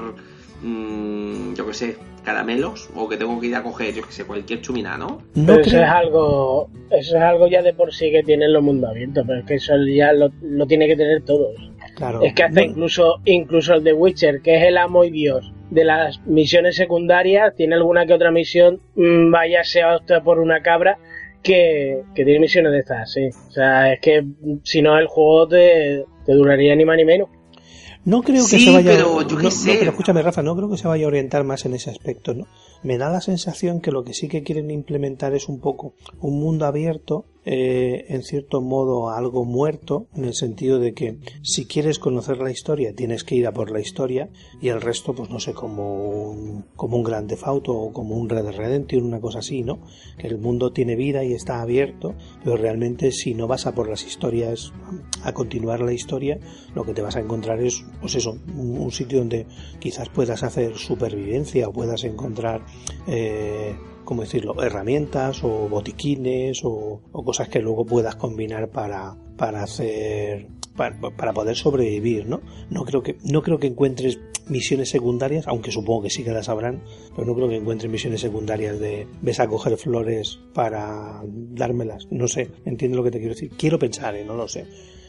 mm, 0.61 1.53
yo 1.55 1.65
qué 1.67 1.73
sé, 1.73 1.95
caramelos? 2.23 2.89
¿O 2.95 3.07
que 3.07 3.17
tengo 3.17 3.39
que 3.39 3.47
ir 3.47 3.55
a 3.55 3.63
coger, 3.63 3.93
yo 3.93 4.03
qué 4.03 4.11
sé, 4.11 4.25
cualquier 4.25 4.61
chumina, 4.61 4.97
no? 4.97 5.21
No 5.35 5.45
Pero 5.47 5.61
eso 5.61 5.69
creo- 5.71 5.83
es 5.83 5.89
algo 5.89 6.69
eso 6.91 7.17
es 7.17 7.21
algo 7.23 7.47
ya 7.47 7.61
de 7.61 7.73
por 7.73 7.93
sí 7.93 8.11
que 8.11 8.23
tienen 8.23 8.51
los 8.53 8.63
mundos 8.63 8.89
abiertos, 8.89 9.23
pero 9.27 9.39
es 9.39 9.45
que 9.45 9.55
eso 9.55 9.73
ya 9.87 10.11
lo, 10.13 10.29
lo 10.41 10.65
tiene 10.67 10.87
que 10.87 10.95
tener 10.95 11.23
todos. 11.23 11.55
claro, 11.95 12.21
Es 12.21 12.33
que 12.33 12.43
hace 12.43 12.65
no- 12.65 12.71
incluso 12.71 13.19
incluso 13.25 13.73
el 13.75 13.83
de 13.83 13.93
Witcher, 13.93 14.41
que 14.41 14.57
es 14.57 14.63
el 14.63 14.77
amo 14.77 15.03
y 15.03 15.11
dios 15.11 15.51
de 15.69 15.83
las 15.85 16.19
misiones 16.25 16.75
secundarias, 16.75 17.55
tiene 17.55 17.75
alguna 17.75 18.05
que 18.07 18.13
otra 18.13 18.31
misión, 18.31 18.81
mm, 18.95 19.31
vaya 19.31 19.63
sea 19.63 19.97
usted 19.97 20.21
por 20.23 20.39
una 20.39 20.61
cabra, 20.63 20.97
que, 21.43 22.01
que 22.15 22.25
tiene 22.25 22.39
misiones 22.41 22.71
de 22.73 22.79
estas, 22.79 23.13
sí. 23.13 23.29
O 23.47 23.51
sea, 23.51 23.93
es 23.93 23.99
que 24.01 24.21
mm, 24.23 24.57
si 24.63 24.81
no 24.81 24.97
el 24.97 25.07
juego 25.07 25.47
te, 25.47 26.03
te 26.25 26.33
duraría 26.33 26.75
ni 26.75 26.85
más 26.85 26.97
ni 26.97 27.05
menos. 27.05 27.29
No 28.09 28.23
creo 28.23 28.43
que 28.43 28.57
Sí, 28.57 28.65
se 28.65 28.71
vaya 28.71 28.91
pero 28.91 29.21
yo 29.21 29.37
qué 29.37 29.43
no, 29.43 29.51
sé. 29.51 29.73
no, 29.73 29.79
pero 29.79 29.91
escúchame, 29.91 30.21
Rafa, 30.23 30.41
no 30.41 30.55
creo 30.55 30.69
que 30.69 30.77
se 30.77 30.87
vaya 30.87 31.05
a 31.05 31.07
orientar 31.07 31.43
más 31.43 31.65
en 31.65 31.75
ese 31.75 31.91
aspecto, 31.91 32.33
¿no? 32.33 32.47
Me 32.81 32.97
da 32.97 33.09
la 33.09 33.21
sensación 33.21 33.81
que 33.81 33.91
lo 33.91 34.03
que 34.03 34.13
sí 34.13 34.27
que 34.27 34.43
quieren 34.43 34.71
implementar 34.71 35.33
es 35.33 35.49
un 35.49 35.59
poco 35.59 35.93
un 36.21 36.39
mundo 36.39 36.65
abierto, 36.65 37.25
eh, 37.45 38.05
en 38.09 38.21
cierto 38.21 38.61
modo 38.61 39.09
algo 39.09 39.43
muerto, 39.43 40.07
en 40.13 40.25
el 40.25 40.33
sentido 40.33 40.77
de 40.77 40.93
que 40.93 41.17
si 41.41 41.65
quieres 41.65 41.97
conocer 41.97 42.37
la 42.37 42.51
historia 42.51 42.93
tienes 42.93 43.23
que 43.23 43.35
ir 43.35 43.47
a 43.47 43.53
por 43.53 43.71
la 43.71 43.79
historia 43.79 44.29
y 44.61 44.67
el 44.67 44.81
resto, 44.81 45.15
pues 45.15 45.29
no 45.29 45.39
sé, 45.39 45.53
como 45.53 46.29
un, 46.29 46.65
como 46.75 46.97
un 46.97 47.03
Grand 47.03 47.27
Theft 47.27 47.67
o 47.67 47.91
como 47.91 48.15
un 48.15 48.29
Red 48.29 48.43
Dead 48.43 48.55
Redemption, 48.55 49.03
una 49.03 49.19
cosa 49.19 49.39
así, 49.39 49.63
¿no? 49.63 49.79
Que 50.17 50.27
el 50.27 50.37
mundo 50.37 50.71
tiene 50.73 50.95
vida 50.95 51.23
y 51.23 51.33
está 51.33 51.61
abierto, 51.61 52.13
pero 52.43 52.55
realmente 52.55 53.11
si 53.11 53.33
no 53.33 53.47
vas 53.47 53.65
a 53.65 53.73
por 53.73 53.89
las 53.89 54.05
historias, 54.05 54.71
a 55.23 55.33
continuar 55.33 55.79
la 55.79 55.93
historia, 55.93 56.39
lo 56.75 56.83
que 56.83 56.93
te 56.93 57.01
vas 57.01 57.15
a 57.15 57.21
encontrar 57.21 57.61
es, 57.61 57.83
pues 57.99 58.15
eso, 58.15 58.37
un 58.55 58.91
sitio 58.91 59.19
donde 59.19 59.47
quizás 59.79 60.09
puedas 60.09 60.43
hacer 60.43 60.77
supervivencia 60.77 61.67
o 61.67 61.73
puedas 61.73 62.03
encontrar, 62.03 62.63
eh, 63.07 63.75
¿cómo 64.05 64.21
decirlo?, 64.21 64.61
herramientas 64.63 65.43
o 65.43 65.69
botiquines 65.69 66.61
o, 66.63 67.01
cosas 67.11 67.49
que 67.49 67.59
luego 67.59 67.85
puedas 67.85 68.15
combinar 68.15 68.69
para, 68.69 69.15
para 69.37 69.63
hacer, 69.63 70.47
para, 70.75 70.99
para 70.99 71.33
poder 71.33 71.55
sobrevivir, 71.55 72.27
¿no? 72.27 72.41
No 72.69 72.85
creo 72.85 73.03
que, 73.03 73.17
no 73.23 73.41
creo 73.41 73.59
que 73.59 73.67
encuentres 73.67 74.19
misiones 74.49 74.89
secundarias, 74.89 75.47
aunque 75.47 75.71
supongo 75.71 76.03
que 76.03 76.09
sí 76.09 76.23
que 76.23 76.31
las 76.31 76.49
habrán, 76.49 76.81
pero 77.15 77.25
no 77.25 77.35
creo 77.35 77.47
que 77.47 77.55
encuentres 77.55 77.91
misiones 77.91 78.21
secundarias 78.21 78.79
de 78.79 79.07
ves 79.21 79.39
a 79.39 79.47
coger 79.47 79.77
flores 79.77 80.39
para 80.53 81.21
dármelas. 81.25 82.07
No 82.11 82.27
sé, 82.27 82.49
entiendo 82.65 82.97
lo 82.97 83.03
que 83.03 83.11
te 83.11 83.19
quiero 83.19 83.33
decir. 83.33 83.51
Quiero 83.57 83.79
pensar, 83.79 84.15
¿eh? 84.15 84.25
no 84.25 84.35
lo 84.35 84.47
sé. 84.47 84.65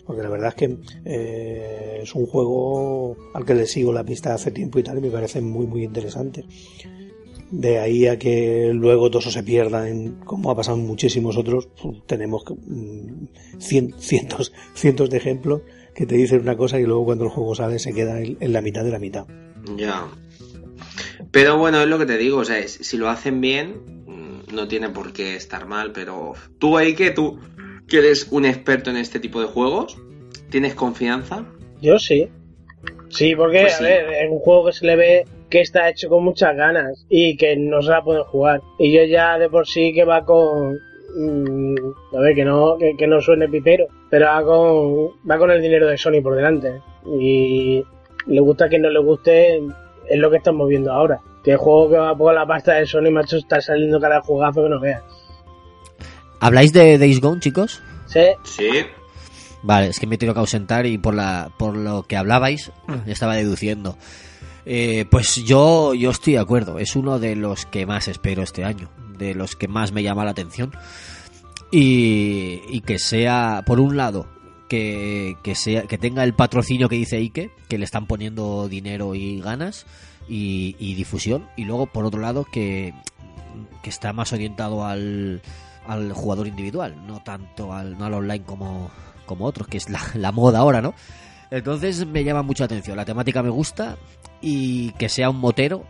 Porque 0.06 0.22
la 0.22 0.28
verdad 0.28 0.48
es 0.48 0.54
que 0.54 0.76
eh, 1.04 2.00
es 2.02 2.14
un 2.14 2.26
juego 2.26 3.16
al 3.34 3.44
que 3.44 3.54
le 3.54 3.66
sigo 3.66 3.92
la 3.92 4.04
pista 4.04 4.34
hace 4.34 4.50
tiempo 4.50 4.78
y 4.78 4.82
tal, 4.82 4.98
y 4.98 5.02
me 5.02 5.10
parece 5.10 5.40
muy, 5.40 5.66
muy 5.66 5.84
interesante. 5.84 6.44
De 7.50 7.78
ahí 7.80 8.06
a 8.06 8.18
que 8.18 8.70
luego 8.72 9.10
todo 9.10 9.18
eso 9.20 9.30
se 9.30 9.42
pierda, 9.42 9.88
en, 9.88 10.20
como 10.24 10.50
ha 10.50 10.56
pasado 10.56 10.76
en 10.78 10.86
muchísimos 10.86 11.36
otros, 11.36 11.68
pues, 11.82 11.98
tenemos 12.06 12.44
mm, 12.48 13.24
cien- 13.58 13.94
cientos, 13.98 14.52
cientos 14.74 15.10
de 15.10 15.16
ejemplos 15.16 15.62
que 15.94 16.06
te 16.06 16.14
dicen 16.14 16.40
una 16.42 16.56
cosa 16.56 16.78
y 16.78 16.84
luego 16.84 17.04
cuando 17.06 17.24
el 17.24 17.30
juego 17.30 17.54
sale 17.56 17.78
se 17.80 17.92
queda 17.92 18.20
en, 18.20 18.36
en 18.40 18.52
la 18.52 18.60
mitad 18.62 18.84
de 18.84 18.90
la 18.92 18.98
mitad. 19.00 19.26
Ya. 19.76 20.06
Pero 21.32 21.58
bueno, 21.58 21.80
es 21.82 21.88
lo 21.88 21.98
que 21.98 22.06
te 22.06 22.18
digo, 22.18 22.38
o 22.38 22.44
sea, 22.44 22.58
es- 22.58 22.72
si 22.82 22.96
lo 22.96 23.08
hacen 23.08 23.40
bien, 23.40 23.74
mm, 24.06 24.54
no 24.54 24.68
tiene 24.68 24.88
por 24.90 25.12
qué 25.12 25.34
estar 25.36 25.66
mal, 25.66 25.92
pero 25.92 26.34
tú 26.58 26.76
ahí 26.76 26.94
que 26.94 27.10
tú, 27.10 27.38
que 27.88 27.98
eres 27.98 28.28
un 28.30 28.44
experto 28.44 28.90
en 28.90 28.96
este 28.96 29.18
tipo 29.20 29.40
de 29.40 29.46
juegos, 29.48 29.98
¿tienes 30.50 30.74
confianza? 30.74 31.44
Yo 31.82 31.98
sí. 31.98 32.28
Sí, 33.08 33.34
porque, 33.34 33.62
Pues 33.62 33.74
a 33.74 33.78
sí. 33.78 33.82
ver, 33.84 34.04
es 34.14 34.30
un 34.30 34.38
juego 34.38 34.66
que 34.66 34.72
se 34.72 34.86
le 34.86 34.94
ve 34.96 35.24
que 35.50 35.60
está 35.60 35.88
hecho 35.88 36.08
con 36.08 36.24
muchas 36.24 36.56
ganas 36.56 37.04
y 37.08 37.36
que 37.36 37.56
no 37.56 37.82
se 37.82 37.90
la 37.90 38.02
pueden 38.02 38.24
jugar. 38.24 38.62
Y 38.78 38.92
yo 38.92 39.04
ya 39.04 39.38
de 39.38 39.48
por 39.50 39.66
sí 39.66 39.92
que 39.92 40.04
va 40.04 40.24
con... 40.24 40.78
mm, 41.16 41.74
a 42.16 42.20
ver, 42.20 42.34
que 42.34 42.44
no, 42.44 42.76
que, 42.78 42.96
que 42.96 43.06
no 43.06 43.20
suene 43.20 43.48
pipero, 43.48 43.86
pero 44.08 44.26
va 44.26 44.42
con, 44.44 45.30
va 45.30 45.38
con 45.38 45.50
el 45.50 45.60
dinero 45.60 45.86
de 45.88 45.98
Sony 45.98 46.22
por 46.22 46.36
delante. 46.36 46.80
Y 47.20 47.84
le 48.26 48.40
gusta 48.40 48.66
a 48.66 48.68
quien 48.68 48.82
no 48.82 48.90
le 48.90 49.00
guste, 49.00 49.58
es 50.08 50.18
lo 50.18 50.30
que 50.30 50.36
estamos 50.36 50.68
viendo 50.68 50.92
ahora. 50.92 51.20
Que 51.44 51.52
el 51.52 51.56
juego 51.56 51.90
que 51.90 51.96
va 51.96 52.16
por 52.16 52.34
la 52.34 52.46
pasta 52.46 52.74
de 52.74 52.86
Sony, 52.86 53.10
macho, 53.10 53.36
está 53.38 53.60
saliendo 53.60 53.98
cada 53.98 54.20
jugazo 54.20 54.62
que 54.62 54.68
no 54.68 54.80
veas. 54.80 55.02
¿Habláis 56.40 56.72
de 56.72 56.98
Days 56.98 57.20
Gone, 57.20 57.40
chicos? 57.40 57.82
Sí, 58.06 58.26
Sí. 58.44 58.68
Vale, 59.62 59.88
es 59.88 60.00
que 60.00 60.06
me 60.06 60.14
he 60.14 60.18
tenido 60.18 60.32
que 60.32 60.40
ausentar 60.40 60.86
y 60.86 60.96
por 60.96 61.14
la 61.14 61.50
por 61.58 61.76
lo 61.76 62.04
que 62.04 62.16
hablabais 62.16 62.72
estaba 63.06 63.36
deduciendo. 63.36 63.96
Eh, 64.66 65.06
pues 65.10 65.36
yo 65.36 65.94
yo 65.94 66.10
estoy 66.10 66.34
de 66.34 66.38
acuerdo, 66.38 66.78
es 66.78 66.96
uno 66.96 67.18
de 67.18 67.36
los 67.36 67.66
que 67.66 67.86
más 67.86 68.08
espero 68.08 68.42
este 68.42 68.64
año, 68.64 68.90
de 69.18 69.34
los 69.34 69.56
que 69.56 69.68
más 69.68 69.92
me 69.92 70.02
llama 70.02 70.24
la 70.24 70.32
atención. 70.32 70.72
Y, 71.72 72.62
y 72.68 72.80
que 72.80 72.98
sea 72.98 73.62
por 73.64 73.78
un 73.78 73.96
lado 73.96 74.26
que, 74.68 75.36
que 75.44 75.54
sea 75.54 75.82
que 75.82 75.98
tenga 75.98 76.24
el 76.24 76.34
patrocinio 76.34 76.88
que 76.88 76.96
dice 76.96 77.16
Ike, 77.18 77.52
que 77.68 77.78
le 77.78 77.84
están 77.84 78.06
poniendo 78.06 78.68
dinero 78.68 79.14
y 79.14 79.40
ganas 79.40 79.86
y, 80.28 80.74
y 80.78 80.94
difusión. 80.94 81.46
Y 81.56 81.64
luego 81.64 81.86
por 81.86 82.04
otro 82.04 82.20
lado 82.20 82.44
que 82.44 82.92
que 83.82 83.90
está 83.90 84.12
más 84.12 84.32
orientado 84.32 84.84
al, 84.84 85.42
al 85.86 86.12
jugador 86.12 86.46
individual, 86.46 86.96
no 87.06 87.20
tanto 87.22 87.72
al, 87.72 87.98
no 87.98 88.04
al 88.04 88.14
online 88.14 88.44
como, 88.44 88.90
como 89.26 89.44
otros, 89.44 89.68
que 89.68 89.78
es 89.78 89.88
la, 89.88 90.00
la 90.14 90.32
moda 90.32 90.60
ahora, 90.60 90.82
¿no? 90.82 90.94
Entonces 91.50 92.06
me 92.06 92.24
llama 92.24 92.42
mucho 92.42 92.62
la 92.62 92.66
atención, 92.66 92.96
la 92.96 93.04
temática 93.04 93.42
me 93.42 93.50
gusta 93.50 93.96
y 94.40 94.92
que 94.92 95.08
sea 95.08 95.30
un 95.30 95.38
motero 95.38 95.84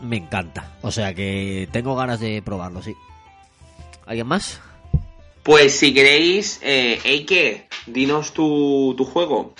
me 0.00 0.16
encanta. 0.16 0.76
O 0.82 0.90
sea 0.90 1.14
que 1.14 1.68
tengo 1.72 1.96
ganas 1.96 2.20
de 2.20 2.42
probarlo, 2.42 2.82
sí. 2.82 2.94
¿Alguien 4.06 4.26
más? 4.26 4.60
Pues 5.42 5.78
si 5.78 5.94
queréis, 5.94 6.60
eh, 6.62 6.98
Eike, 7.04 7.68
dinos 7.86 8.32
tu, 8.32 8.94
tu 8.96 9.04
juego. 9.04 9.54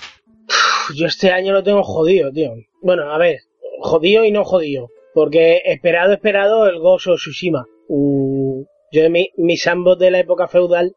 Yo 0.95 1.07
este 1.07 1.31
año 1.31 1.53
lo 1.53 1.63
tengo 1.63 1.83
jodido, 1.83 2.33
tío. 2.33 2.53
Bueno, 2.83 3.11
a 3.11 3.19
ver, 3.19 3.41
jodido 3.81 4.25
y 4.25 4.31
no 4.31 4.45
jodido. 4.45 4.91
Porque 5.15 5.63
esperado, 5.65 6.13
esperado, 6.13 6.69
el 6.69 6.79
Ghost 6.79 7.09
of 7.09 7.21
Tsushima. 7.21 7.67
Mm, 7.89 8.63
yo 8.93 9.03
de 9.03 9.11
mi, 9.11 9.31
mi 9.37 9.57
sandbox 9.57 9.99
de 9.99 10.11
la 10.11 10.21
época 10.21 10.49
feudal, 10.49 10.95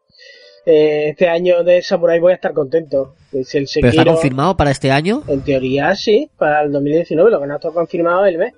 eh, 0.66 1.08
este 1.10 1.28
año 1.28 1.62
de 1.64 1.82
Samurai 1.82 2.18
voy 2.20 2.32
a 2.32 2.36
estar 2.36 2.52
contento. 2.52 3.14
Es 3.32 3.54
el 3.54 3.66
¿Pero 3.74 3.88
está 3.88 4.02
Sekiro- 4.02 4.12
confirmado 4.14 4.56
para 4.56 4.70
este 4.70 4.90
año? 4.90 5.22
En 5.28 5.40
teoría 5.42 5.94
sí, 5.96 6.30
para 6.38 6.62
el 6.62 6.72
2019, 6.72 7.30
lo 7.30 7.40
que 7.40 7.46
no 7.46 7.54
está 7.56 7.70
confirmado 7.70 8.24
es 8.26 8.32
el 8.32 8.38
mes. 8.38 8.52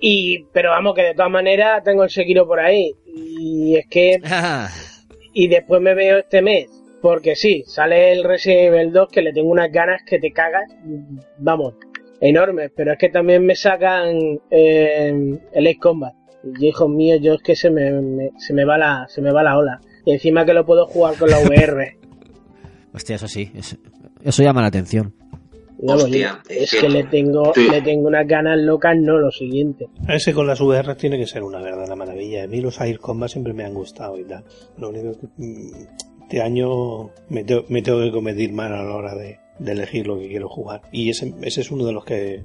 Y, 0.00 0.44
pero 0.52 0.70
vamos, 0.70 0.94
que 0.94 1.02
de 1.02 1.14
todas 1.14 1.30
maneras 1.30 1.82
tengo 1.84 2.04
el 2.04 2.10
Sekiro 2.10 2.46
por 2.46 2.60
ahí. 2.60 2.92
Y 3.06 3.76
es 3.76 3.86
que 3.88 4.18
y 5.34 5.48
después 5.48 5.80
me 5.80 5.94
veo 5.94 6.18
este 6.18 6.42
mes. 6.42 6.66
Porque 7.00 7.34
sí, 7.34 7.64
sale 7.66 8.12
el 8.12 8.22
Resident 8.22 8.74
Evil 8.74 8.92
2 8.92 9.08
que 9.10 9.22
le 9.22 9.32
tengo 9.32 9.50
unas 9.50 9.72
ganas 9.72 10.02
que 10.04 10.20
te 10.20 10.30
cagas, 10.30 10.70
vamos, 11.38 11.74
enormes. 12.20 12.70
Pero 12.76 12.92
es 12.92 12.98
que 12.98 13.08
también 13.08 13.44
me 13.44 13.56
sacan 13.56 14.38
eh, 14.50 15.38
el 15.52 15.66
Ace 15.66 15.78
Combat. 15.80 16.14
Y 16.60 16.68
hijo 16.68 16.88
mío, 16.88 17.16
yo 17.20 17.34
es 17.34 17.42
que 17.42 17.56
se 17.56 17.70
me, 17.70 17.90
me- 17.90 18.30
se 18.38 18.52
me 18.52 18.64
va 18.64 18.78
la, 18.78 19.06
se 19.08 19.20
me 19.20 19.32
va 19.32 19.42
la 19.42 19.58
ola. 19.58 19.80
Y 20.04 20.12
encima 20.12 20.44
que 20.44 20.52
lo 20.52 20.64
puedo 20.66 20.86
jugar 20.86 21.16
con 21.16 21.30
la 21.30 21.38
VR. 21.38 21.98
Hostia, 22.94 23.16
eso 23.16 23.28
sí, 23.28 23.50
eso, 23.54 23.76
eso 24.22 24.42
llama 24.42 24.60
la 24.60 24.66
atención. 24.68 25.14
Vamos, 25.84 26.04
Hostia, 26.04 26.40
es 26.48 26.70
que 26.70 26.78
que- 26.78 26.88
le 26.88 27.04
tengo, 27.04 27.52
Sí. 27.54 27.66
le 27.68 27.82
tengo 27.82 28.06
unas 28.06 28.26
ganas 28.28 28.56
locas, 28.60 28.96
no 28.96 29.18
lo 29.18 29.30
siguiente. 29.32 29.88
Ese 30.08 30.32
con 30.32 30.46
las 30.46 30.60
VR 30.60 30.94
tiene 30.94 31.18
que 31.18 31.26
ser 31.26 31.42
una 31.42 31.60
verdadera 31.60 31.96
maravilla. 31.96 32.44
A 32.44 32.46
mí 32.46 32.60
los 32.60 32.80
Air 32.80 32.98
Combat 33.00 33.28
siempre 33.30 33.52
me 33.52 33.64
han 33.64 33.74
gustado 33.74 34.16
y 34.18 34.24
tal. 34.24 34.44
Lo 34.78 34.90
único 34.90 35.12
que 35.18 35.26
mm, 35.38 35.70
este 36.22 36.40
año 36.42 37.10
me, 37.30 37.42
te- 37.44 37.64
me 37.68 37.82
tengo 37.82 38.00
que 38.00 38.12
comedir 38.12 38.52
más 38.52 38.70
a 38.70 38.82
la 38.84 38.94
hora 38.94 39.14
de, 39.16 39.38
de 39.58 39.72
elegir 39.72 40.06
lo 40.06 40.18
que 40.18 40.28
quiero 40.28 40.48
jugar. 40.48 40.82
Y 40.92 41.10
ese, 41.10 41.34
ese 41.42 41.62
es 41.62 41.70
uno 41.72 41.84
de 41.84 41.92
los 41.92 42.04
que 42.04 42.44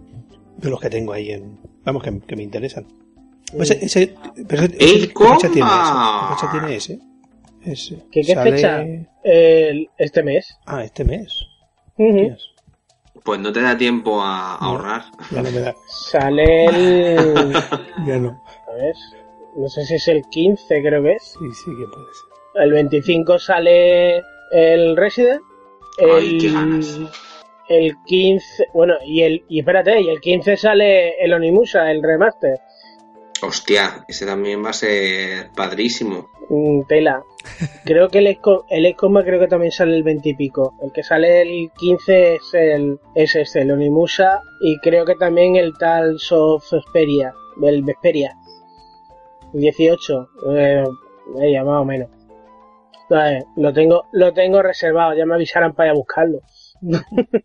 de 0.58 0.70
los 0.72 0.80
que 0.80 0.90
tengo 0.90 1.14
ahí 1.14 1.30
en 1.30 1.60
vamos 1.84 2.02
que, 2.02 2.20
que 2.22 2.36
me 2.36 2.42
interesan. 2.44 2.86
Pues 3.56 3.70
ese, 3.70 3.86
ese- 3.86 4.16
pero 4.48 4.64
ese- 4.64 4.76
¡El 4.80 4.96
ese- 5.04 5.14
¿qué 5.14 5.26
fecha 5.26 5.50
tiene 5.52 5.70
ese? 5.70 5.92
¿Qué 5.94 6.36
fecha 6.36 6.52
tiene 6.52 6.76
ese? 6.76 7.00
Ese. 7.72 7.98
¿Qué, 8.12 8.22
qué 8.22 8.34
Sale- 8.34 8.52
fecha? 8.52 8.84
El- 9.24 9.90
este 9.98 10.24
mes. 10.24 10.58
Ah, 10.66 10.84
este 10.84 11.04
mes. 11.04 11.46
Pues 13.24 13.40
no 13.40 13.52
te 13.52 13.62
da 13.62 13.78
tiempo 13.78 14.22
a 14.22 14.54
a 14.54 14.58
ahorrar. 14.58 15.04
Ya 15.32 15.42
no 15.42 15.52
me 15.52 15.60
da. 15.60 15.76
Sale 15.88 16.66
el. 16.66 17.54
Ya 18.08 18.18
no. 18.18 18.42
A 18.70 18.74
ver. 18.74 18.96
No 19.58 19.68
sé 19.68 19.86
si 19.86 19.96
es 19.96 20.08
el 20.08 20.22
15, 20.30 20.82
creo 20.82 21.02
que 21.04 21.14
es. 21.14 21.24
Sí, 21.24 21.46
sí 21.66 21.72
que 21.72 21.86
puede 21.92 22.06
ser. 22.06 22.64
El 22.64 22.72
25 22.74 23.40
sale 23.40 24.22
el 24.52 24.96
Resident. 24.96 25.42
Ay, 26.00 26.38
qué 26.38 26.48
El, 26.48 26.54
ganas. 26.54 27.00
el 27.70 27.96
15. 28.06 28.68
Bueno, 28.74 28.94
y 29.06 29.24
el. 29.24 29.44
Y 29.50 29.60
espérate, 29.60 30.00
y 30.00 30.10
el 30.10 30.22
15 30.22 30.56
sale 30.58 31.20
el 31.24 31.34
Onimusa, 31.34 31.92
el 31.92 32.02
remaster. 32.04 32.60
Hostia, 33.42 34.06
ese 34.08 34.26
también 34.26 34.64
va 34.64 34.70
a 34.70 34.74
ser 34.74 35.50
padrísimo. 35.56 36.30
Mm, 36.50 36.84
tela. 36.88 37.24
Creo 37.86 38.10
que 38.10 38.20
el 38.20 38.28
Esco- 38.28 38.66
el 38.70 38.86
Escoma 38.86 39.24
creo 39.24 39.40
que 39.40 39.48
también 39.48 39.72
sale 39.72 39.96
el 39.96 40.04
20 40.04 40.30
y 40.30 40.36
pico. 40.36 40.74
El 40.84 40.92
que 40.92 41.04
sale 41.04 41.42
el 41.42 41.72
15 41.78 42.36
es 42.36 42.54
el 42.54 43.00
es 43.16 43.36
este, 43.36 43.62
el 43.62 43.72
Onimusa 43.72 44.42
y 44.62 44.78
creo 44.80 45.06
que 45.06 45.16
también 45.16 45.56
el 45.56 45.74
tal 45.78 46.18
of 46.32 46.72
Vesperia, 46.72 47.34
el 47.64 47.84
Vesperia. 47.84 48.36
El 49.54 49.62
18, 49.62 50.30
eh, 50.56 50.84
ella 51.42 51.64
más 51.64 51.82
o 51.82 51.86
menos. 51.86 52.10
Lo 53.56 53.72
tengo 53.74 54.04
lo 54.12 54.34
tengo 54.34 54.62
reservado, 54.62 55.14
ya 55.16 55.26
me 55.26 55.36
avisarán 55.36 55.74
para 55.74 55.88
ir 55.88 55.92
a 55.92 55.96
buscarlo. 55.96 56.42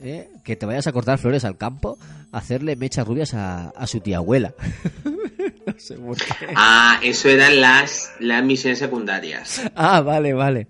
¿eh? 0.00 0.28
Que 0.44 0.56
te 0.56 0.66
vayas 0.66 0.86
a 0.86 0.92
cortar 0.92 1.18
flores 1.18 1.44
al 1.44 1.56
campo, 1.58 1.96
hacerle 2.32 2.76
mechas 2.76 3.06
rubias 3.06 3.34
a, 3.34 3.70
a 3.70 3.86
su 3.86 4.00
tía 4.00 4.18
abuela. 4.18 4.54
no 5.66 5.74
sé 5.78 5.94
por 5.96 6.16
qué. 6.16 6.48
Ah, 6.54 7.00
eso 7.02 7.28
eran 7.28 7.60
las, 7.60 8.12
las 8.18 8.44
misiones 8.44 8.78
secundarias. 8.78 9.62
Ah, 9.74 10.00
vale, 10.00 10.32
vale. 10.32 10.66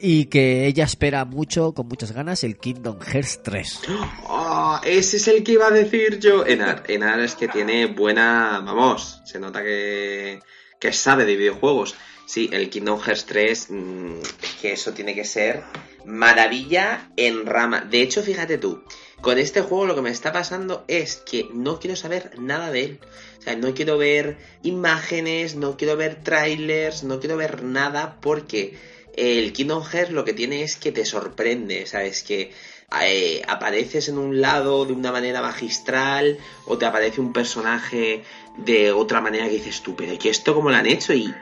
Y 0.00 0.26
que 0.26 0.66
ella 0.66 0.84
espera 0.84 1.24
mucho, 1.24 1.72
con 1.74 1.88
muchas 1.88 2.12
ganas, 2.12 2.44
el 2.44 2.58
Kingdom 2.58 3.00
Hearts 3.00 3.42
3. 3.42 3.80
Oh, 4.28 4.80
ese 4.84 5.16
es 5.16 5.28
el 5.28 5.42
que 5.42 5.52
iba 5.52 5.66
a 5.66 5.70
decir 5.70 6.18
yo. 6.18 6.44
Enar, 6.46 6.84
Enar 6.88 7.20
es 7.20 7.34
que 7.34 7.48
tiene 7.48 7.86
buena. 7.86 8.60
Vamos, 8.64 9.20
se 9.24 9.38
nota 9.38 9.62
que, 9.62 10.40
que 10.80 10.92
sabe 10.92 11.24
de 11.24 11.36
videojuegos. 11.36 11.94
Sí, 12.26 12.48
el 12.52 12.70
Kingdom 12.70 13.00
Hearts 13.00 13.26
3, 13.26 13.66
mm, 13.70 14.18
es 14.42 14.54
que 14.60 14.72
eso 14.72 14.92
tiene 14.92 15.14
que 15.14 15.24
ser 15.24 15.62
maravilla 16.04 17.10
en 17.16 17.46
rama. 17.46 17.80
De 17.80 18.02
hecho, 18.02 18.22
fíjate 18.22 18.58
tú, 18.58 18.82
con 19.22 19.38
este 19.38 19.62
juego 19.62 19.86
lo 19.86 19.94
que 19.94 20.02
me 20.02 20.10
está 20.10 20.32
pasando 20.32 20.84
es 20.88 21.16
que 21.16 21.48
no 21.54 21.78
quiero 21.78 21.96
saber 21.96 22.38
nada 22.38 22.70
de 22.70 22.84
él. 22.84 23.00
O 23.38 23.42
sea, 23.42 23.56
no 23.56 23.72
quiero 23.72 23.96
ver 23.96 24.36
imágenes, 24.64 25.54
no 25.54 25.76
quiero 25.76 25.96
ver 25.96 26.22
trailers, 26.22 27.04
no 27.04 27.20
quiero 27.20 27.36
ver 27.36 27.62
nada 27.62 28.18
porque 28.20 28.76
el 29.16 29.52
Kingdom 29.52 29.84
Hearts 29.84 30.10
lo 30.10 30.24
que 30.24 30.32
tiene 30.32 30.64
es 30.64 30.76
que 30.76 30.90
te 30.90 31.04
sorprende, 31.04 31.86
¿sabes? 31.86 32.24
Que 32.24 32.52
eh, 33.00 33.42
apareces 33.46 34.08
en 34.08 34.18
un 34.18 34.40
lado 34.40 34.84
de 34.84 34.92
una 34.92 35.12
manera 35.12 35.40
magistral 35.40 36.38
o 36.66 36.76
te 36.76 36.84
aparece 36.84 37.20
un 37.20 37.32
personaje 37.32 38.24
de 38.58 38.90
otra 38.90 39.20
manera 39.20 39.46
que 39.46 39.52
dices 39.54 39.82
tú, 39.82 39.94
pero 39.94 40.14
¿y 40.20 40.28
esto 40.28 40.52
cómo 40.52 40.68
lo 40.70 40.76
han 40.76 40.86
hecho? 40.86 41.14
Y 41.14 41.32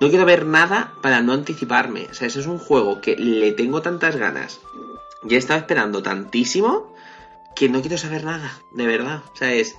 no 0.00 0.08
quiero 0.10 0.24
ver 0.24 0.46
nada 0.46 0.92
para 1.02 1.22
no 1.22 1.32
anticiparme. 1.32 2.06
O 2.08 2.14
sea, 2.14 2.28
ese 2.28 2.38
es 2.38 2.46
un 2.46 2.58
juego 2.58 3.00
que 3.00 3.16
le 3.16 3.50
tengo 3.52 3.82
tantas 3.82 4.14
ganas. 4.14 4.60
Ya 5.24 5.36
he 5.36 5.38
estado 5.38 5.58
esperando 5.58 6.02
tantísimo 6.02 6.95
que 7.56 7.68
no 7.68 7.80
quiero 7.80 7.98
saber 7.98 8.22
nada, 8.22 8.52
de 8.72 8.86
verdad. 8.86 9.22
O 9.32 9.36
sea, 9.36 9.52
es, 9.52 9.76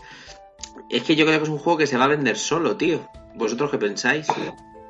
es 0.90 1.04
que 1.04 1.16
yo 1.16 1.26
creo 1.26 1.38
que 1.38 1.44
es 1.44 1.50
un 1.50 1.60
juego 1.60 1.78
que 1.78 1.88
se 1.88 1.98
va 1.98 2.06
a 2.06 2.10
vender 2.10 2.38
solo, 2.38 2.76
tío. 2.76 3.08
¿Vosotros 3.36 3.72
qué 3.72 3.78
pensáis? 3.78 4.28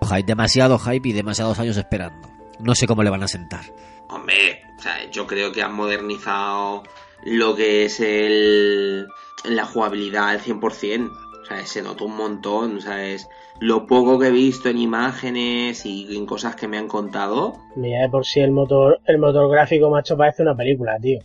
Hype, 0.02 0.24
demasiado 0.24 0.80
hype 0.80 1.10
y 1.10 1.14
demasiados 1.14 1.60
años 1.60 1.78
esperando. 1.78 2.30
No 2.60 2.74
sé 2.74 2.88
cómo 2.88 3.04
le 3.04 3.10
van 3.10 3.24
a 3.24 3.28
sentar. 3.28 3.66
Hombre, 4.10 4.62
o 4.80 4.82
sea, 4.82 5.12
yo 5.12 5.28
creo 5.28 5.52
que 5.52 5.62
han 5.62 5.76
modernizado 5.76 6.84
lo 7.24 7.56
que 7.56 7.86
es 7.86 8.00
el 8.00 9.06
la 9.44 9.66
jugabilidad 9.66 10.30
al 10.30 10.40
100%. 10.40 11.12
O 11.12 11.46
sea, 11.46 11.66
se 11.66 11.82
notó 11.82 12.06
un 12.06 12.16
montón, 12.16 12.82
¿sabes? 12.82 13.30
Lo 13.60 13.86
poco 13.86 14.20
que 14.20 14.28
he 14.28 14.32
visto 14.32 14.70
en 14.70 14.78
imágenes 14.78 15.86
y 15.86 16.16
en 16.16 16.26
cosas 16.26 16.56
que 16.56 16.68
me 16.68 16.78
han 16.78 16.88
contado. 16.88 17.54
Mira, 17.76 18.02
de 18.02 18.10
por 18.10 18.26
sí 18.26 18.40
el 18.40 18.52
motor 18.52 19.00
el 19.06 19.18
motor 19.18 19.50
gráfico 19.50 19.90
macho 19.90 20.18
parece 20.18 20.44
una 20.44 20.56
película, 20.56 20.98
tío. 21.00 21.20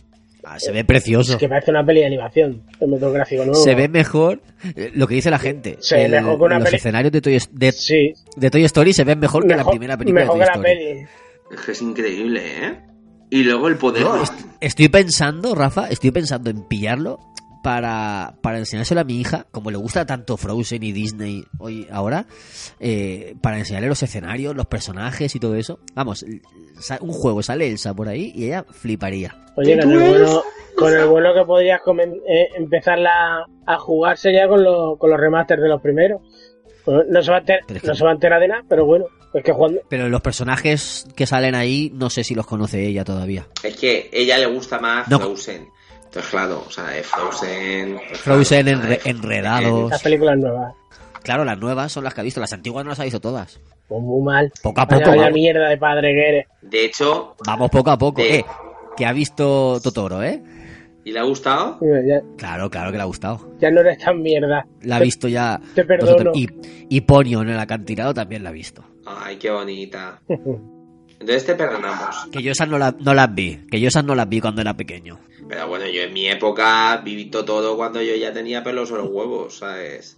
Ah, 0.45 0.59
se 0.59 0.71
ve 0.71 0.83
precioso. 0.83 1.33
Es 1.33 1.37
que 1.37 1.47
parece 1.47 1.71
una 1.71 1.85
peli 1.85 2.01
de 2.01 2.05
animación, 2.07 2.63
el 2.79 2.87
motor 2.89 3.13
gráfico 3.13 3.45
nuevo. 3.45 3.63
Se 3.63 3.75
ve 3.75 3.87
mejor 3.87 4.41
eh, 4.75 4.91
lo 4.93 5.07
que 5.07 5.15
dice 5.15 5.29
la 5.31 5.39
gente. 5.39 5.77
Se 5.79 5.95
ve 5.95 6.05
El- 6.05 6.11
mejor 6.11 6.37
que 6.37 6.43
una 6.43 6.55
los 6.59 6.65
peli- 6.65 6.77
escenarios 6.77 7.11
de 7.13 7.21
Toy, 7.21 7.39
de, 7.51 7.71
Sí, 7.71 8.13
de 8.35 8.49
Toy 8.51 8.63
Story 8.65 8.93
se 8.93 9.03
ven 9.05 9.19
mejor, 9.19 9.47
que 9.47 9.55
la 9.55 9.63
primera 9.63 9.95
película 9.97 10.21
mejor 10.25 10.39
de 10.39 10.45
que 10.45 10.51
Toy 10.51 10.61
la 10.63 10.69
Story. 10.69 10.85
peli. 10.95 11.07
Es 11.51 11.61
que 11.65 11.71
es 11.71 11.81
increíble, 11.81 12.41
¿eh? 12.67 12.79
Y 13.29 13.43
luego 13.43 13.67
el 13.67 13.77
poder. 13.77 14.05
Estoy 14.59 14.89
pensando, 14.89 15.55
Rafa, 15.55 15.87
estoy 15.89 16.11
pensando 16.11 16.49
en 16.49 16.63
pillarlo 16.67 17.19
para, 17.63 18.35
para 18.41 18.59
enseñárselo 18.59 19.01
a 19.01 19.03
mi 19.05 19.19
hija, 19.19 19.47
como 19.51 19.71
le 19.71 19.77
gusta 19.77 20.05
tanto 20.05 20.37
Frozen 20.37 20.83
y 20.83 20.91
Disney 20.91 21.43
hoy 21.57 21.87
ahora, 21.91 22.25
eh, 22.79 23.35
para 23.41 23.57
enseñarle 23.57 23.87
los 23.87 24.03
escenarios, 24.03 24.55
los 24.55 24.67
personajes 24.67 25.33
y 25.35 25.39
todo 25.39 25.55
eso. 25.55 25.79
Vamos, 25.95 26.23
un 27.01 27.11
juego 27.13 27.41
sale 27.41 27.67
Elsa 27.67 27.93
por 27.93 28.07
ahí 28.09 28.31
y 28.35 28.45
ella 28.45 28.65
fliparía. 28.69 29.35
Oye, 29.55 29.79
con 29.79 29.91
el 29.91 30.09
bueno, 30.09 30.43
con 30.77 30.93
el 30.93 31.05
bueno 31.07 31.33
que 31.33 31.45
podrías 31.45 31.79
eh, 32.27 32.47
empezar 32.57 32.99
la- 32.99 33.45
a 33.65 33.77
jugarse 33.79 34.33
ya 34.33 34.47
con, 34.47 34.63
los 34.63 34.97
con 34.99 35.09
los 35.09 35.19
remasters 35.19 35.61
de 35.61 35.69
los 35.69 35.81
primeros. 35.81 36.21
Bueno, 36.85 37.03
no, 37.09 37.21
se 37.23 37.31
va 37.31 37.37
a 37.37 37.41
enter- 37.41 37.61
Pero 37.65 37.77
es 37.77 37.81
que- 37.81 37.87
no 37.87 37.95
se 37.95 38.03
va 38.03 38.09
a 38.09 38.13
enterar 38.13 38.41
de 38.41 38.47
nada, 38.49 38.63
pero 38.67 38.85
bueno, 38.85 39.05
es 39.33 39.41
que 39.43 39.53
jugando. 39.53 39.79
Pero 39.87 40.09
los 40.09 40.19
personajes 40.21 41.07
que 41.15 41.25
salen 41.25 41.55
ahí, 41.55 41.89
no 41.95 42.09
sé 42.09 42.25
si 42.25 42.35
los 42.35 42.45
conoce 42.45 42.85
ella 42.85 43.05
todavía. 43.05 43.47
Es 43.63 43.77
que 43.77 44.09
ella 44.11 44.37
le 44.37 44.47
gusta 44.47 44.79
más 44.79 45.07
No. 45.07 45.17
Frozen. 45.19 45.69
Entonces, 46.13 46.29
claro, 46.31 46.63
o 46.67 46.69
sea, 46.69 46.95
es 46.95 47.07
Frozen. 47.07 47.97
pues, 48.07 48.19
Frozen 48.21 48.65
claro, 48.67 48.81
enre- 48.83 49.01
enredados. 49.05 49.89
Las 49.89 50.03
películas 50.03 50.37
nuevas. 50.37 50.73
Claro, 51.23 51.43
las 51.43 51.57
nuevas 51.57 51.91
son 51.91 52.03
las 52.03 52.13
que 52.13 52.21
ha 52.21 52.23
visto, 52.23 52.39
las 52.39 52.53
antiguas 52.53 52.83
no 52.85 52.91
las 52.91 52.99
ha 52.99 53.03
visto 53.03 53.19
todas. 53.19 53.59
Pues 53.87 54.01
muy 54.01 54.21
mal. 54.23 54.51
Poco 54.61 54.81
a 54.81 54.87
poco, 54.87 55.09
vaya 55.09 55.31
mierda 55.31 55.69
de 55.69 55.77
padre 55.77 56.13
que 56.13 56.29
eres. 56.29 56.47
De 56.61 56.85
hecho, 56.85 57.35
Vamos 57.47 57.71
poco 57.71 57.89
a 57.89 57.97
poco, 57.97 58.21
De- 58.21 58.35
eh. 58.39 58.45
Que 58.95 59.07
ha 59.07 59.11
visto 59.13 59.79
Totoro, 59.81 60.21
¿eh? 60.21 60.43
¿y 61.03 61.11
le 61.11 61.19
ha 61.19 61.23
gustado? 61.23 61.79
Ya, 61.81 62.21
Claro, 62.37 62.69
claro 62.69 62.91
que 62.91 62.97
le 62.97 63.03
ha 63.03 63.07
gustado. 63.07 63.49
ya 63.59 63.71
no 63.71 63.81
eres 63.81 63.97
tan 63.97 64.21
mierda. 64.21 64.67
La 64.83 64.97
ha 64.97 64.99
visto 64.99 65.27
ya. 65.27 65.59
te 65.73 65.83
perdono. 65.83 66.29
Y, 66.35 66.47
y 66.89 67.01
Ponyo 67.01 67.41
en 67.41 67.49
el 67.49 67.59
acantilado 67.59 68.13
también 68.13 68.43
la 68.43 68.49
ha 68.49 68.53
visto. 68.53 68.83
Ay, 69.05 69.37
qué 69.37 69.49
bonita. 69.49 70.21
Entonces 71.23 71.45
te 71.45 71.55
perdonamos. 71.55 72.27
Que 72.33 72.43
yo 72.43 72.51
esas 72.51 72.67
no, 72.67 72.77
la- 72.77 72.93
no 72.99 73.13
las 73.13 73.33
vi. 73.33 73.65
Que 73.71 73.79
yo 73.79 73.87
esas 73.87 74.03
no 74.03 74.13
las 74.13 74.27
vi 74.27 74.41
cuando 74.41 74.59
era 74.61 74.75
pequeño. 74.75 75.19
Pero 75.47 75.67
bueno, 75.69 75.87
yo 75.87 76.01
en 76.01 76.11
mi 76.13 76.27
época 76.27 76.97
viví 76.97 77.25
todo 77.25 77.77
cuando 77.77 78.01
yo 78.01 78.13
ya 78.15 78.33
tenía 78.33 78.61
pelos 78.63 78.89
en 78.91 78.97
los 78.97 79.07
huevos, 79.09 79.57
¿sabes? 79.59 80.17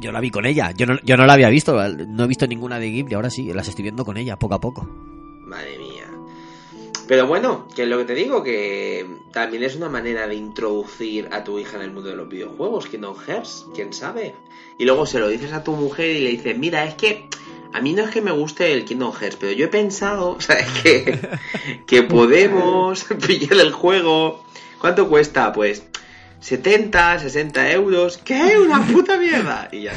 Yo 0.00 0.10
la 0.12 0.20
vi 0.20 0.30
con 0.30 0.46
ella. 0.46 0.72
Yo 0.74 0.86
no, 0.86 0.98
yo 1.02 1.18
no 1.18 1.26
la 1.26 1.34
había 1.34 1.50
visto. 1.50 1.76
No 1.88 2.24
he 2.24 2.26
visto 2.26 2.46
ninguna 2.46 2.78
de 2.78 2.90
Ghibli. 2.90 3.14
Ahora 3.14 3.28
sí, 3.28 3.52
las 3.52 3.68
estoy 3.68 3.82
viendo 3.82 4.04
con 4.06 4.16
ella, 4.16 4.38
poco 4.38 4.54
a 4.54 4.60
poco. 4.60 4.82
Madre 5.46 5.78
mía. 5.78 6.04
Pero 7.06 7.26
bueno, 7.26 7.68
que 7.76 7.82
es 7.82 7.88
lo 7.88 7.98
que 7.98 8.04
te 8.06 8.14
digo, 8.14 8.42
que 8.42 9.06
también 9.32 9.62
es 9.62 9.76
una 9.76 9.88
manera 9.90 10.26
de 10.26 10.34
introducir 10.34 11.28
a 11.30 11.44
tu 11.44 11.58
hija 11.58 11.76
en 11.76 11.82
el 11.82 11.92
mundo 11.92 12.08
de 12.08 12.16
los 12.16 12.28
videojuegos, 12.28 12.86
Kingdom 12.86 13.14
Hearts, 13.16 13.66
quién 13.74 13.92
sabe. 13.92 14.34
Y 14.78 14.84
luego 14.86 15.06
se 15.06 15.20
lo 15.20 15.28
dices 15.28 15.52
a 15.52 15.62
tu 15.62 15.72
mujer 15.72 16.16
y 16.16 16.20
le 16.20 16.30
dices, 16.30 16.58
mira, 16.58 16.84
es 16.84 16.94
que 16.94 17.28
a 17.76 17.80
mí 17.80 17.92
no 17.92 18.02
es 18.04 18.10
que 18.10 18.20
me 18.22 18.32
guste 18.32 18.72
el 18.72 18.84
Kingdom 18.84 19.12
Hearts, 19.12 19.36
pero 19.38 19.52
yo 19.52 19.66
he 19.66 19.68
pensado, 19.68 20.36
¿sabes? 20.40 20.66
Que, 20.82 21.18
que 21.86 22.02
podemos 22.02 23.04
pillar 23.26 23.54
el 23.60 23.72
juego. 23.72 24.44
¿Cuánto 24.80 25.08
cuesta? 25.08 25.52
Pues 25.52 25.82
70, 26.40 27.18
60 27.18 27.70
euros. 27.72 28.18
¿Qué? 28.18 28.58
¡Una 28.58 28.84
puta 28.86 29.16
mierda! 29.18 29.68
Y 29.72 29.82
ya. 29.82 29.92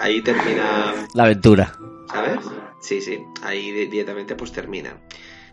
Ahí 0.00 0.20
termina 0.22 1.06
La 1.14 1.24
aventura. 1.24 1.74
¿Sabes? 2.10 2.38
Sí, 2.80 3.00
sí, 3.00 3.18
ahí 3.42 3.70
di- 3.70 3.86
directamente 3.86 4.34
pues 4.34 4.52
termina. 4.52 4.96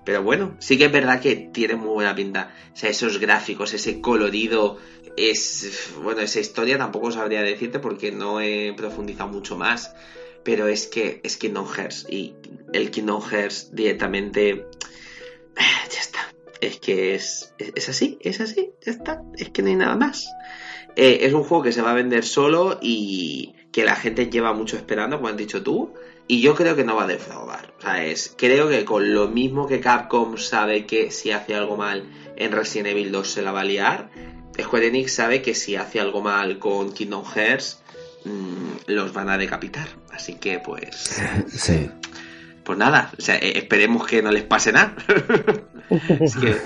Pero 0.03 0.23
bueno, 0.23 0.55
sí 0.59 0.77
que 0.77 0.85
es 0.85 0.91
verdad 0.91 1.21
que 1.21 1.35
tiene 1.35 1.75
muy 1.75 1.89
buena 1.89 2.15
pinta. 2.15 2.51
O 2.73 2.77
sea, 2.77 2.89
esos 2.89 3.19
gráficos, 3.19 3.73
ese 3.73 4.01
colorido, 4.01 4.79
es... 5.15 5.91
Bueno, 6.01 6.21
esa 6.21 6.39
historia 6.39 6.77
tampoco 6.77 7.11
sabría 7.11 7.41
decirte 7.43 7.77
porque 7.79 8.11
no 8.11 8.41
he 8.41 8.73
profundizado 8.75 9.29
mucho 9.29 9.55
más. 9.57 9.93
Pero 10.43 10.67
es 10.67 10.87
que 10.87 11.21
es 11.23 11.37
Kingdom 11.37 11.67
Hearts 11.67 12.07
y 12.09 12.35
el 12.73 12.91
Kingdom 12.91 13.21
Hearts 13.21 13.73
directamente... 13.73 14.65
Ya 15.91 15.99
está. 15.99 16.33
Es 16.61 16.79
que 16.79 17.15
es, 17.15 17.53
es, 17.57 17.71
es 17.75 17.89
así, 17.89 18.17
es 18.21 18.39
así, 18.39 18.71
ya 18.85 18.91
está, 18.91 19.23
es 19.35 19.49
que 19.49 19.61
no 19.61 19.69
hay 19.69 19.75
nada 19.75 19.95
más. 19.95 20.27
Eh, 20.95 21.19
es 21.21 21.33
un 21.33 21.43
juego 21.43 21.63
que 21.63 21.71
se 21.71 21.81
va 21.81 21.91
a 21.91 21.95
vender 21.95 22.23
solo 22.23 22.77
y 22.81 23.55
que 23.71 23.85
la 23.85 23.95
gente 23.95 24.29
lleva 24.29 24.53
mucho 24.53 24.75
esperando, 24.75 25.17
como 25.17 25.29
has 25.29 25.37
dicho 25.37 25.63
tú, 25.63 25.93
y 26.27 26.41
yo 26.41 26.55
creo 26.55 26.75
que 26.75 26.83
no 26.83 26.95
va 26.95 27.03
a 27.03 27.07
defraudar. 27.07 27.73
O 27.77 27.81
sea, 27.81 28.05
es, 28.05 28.33
creo 28.37 28.69
que 28.69 28.85
con 28.85 29.13
lo 29.13 29.27
mismo 29.27 29.67
que 29.67 29.79
Capcom 29.79 30.37
sabe 30.37 30.85
que 30.85 31.11
si 31.11 31.31
hace 31.31 31.55
algo 31.55 31.77
mal 31.77 32.05
en 32.35 32.51
Resident 32.51 32.89
Evil 32.89 33.11
2 33.11 33.27
se 33.27 33.41
la 33.41 33.51
va 33.51 33.61
a 33.61 33.65
liar, 33.65 34.09
Square 34.59 34.87
Enix 34.87 35.13
sabe 35.13 35.41
que 35.41 35.55
si 35.55 35.75
hace 35.75 35.99
algo 35.99 36.21
mal 36.21 36.59
con 36.59 36.91
Kingdom 36.91 37.23
Hearts 37.25 37.81
mm, 38.25 38.91
los 38.91 39.13
van 39.13 39.29
a 39.29 39.37
decapitar. 39.37 39.87
Así 40.11 40.35
que 40.35 40.59
pues... 40.59 41.21
Sí. 41.49 41.89
Pues 42.63 42.77
nada, 42.77 43.11
o 43.17 43.21
sea, 43.21 43.35
eh, 43.37 43.57
esperemos 43.57 44.05
que 44.05 44.21
no 44.21 44.31
les 44.31 44.43
pase 44.43 44.71
nada. 44.71 44.95
Así 45.89 46.39
que, 46.39 46.57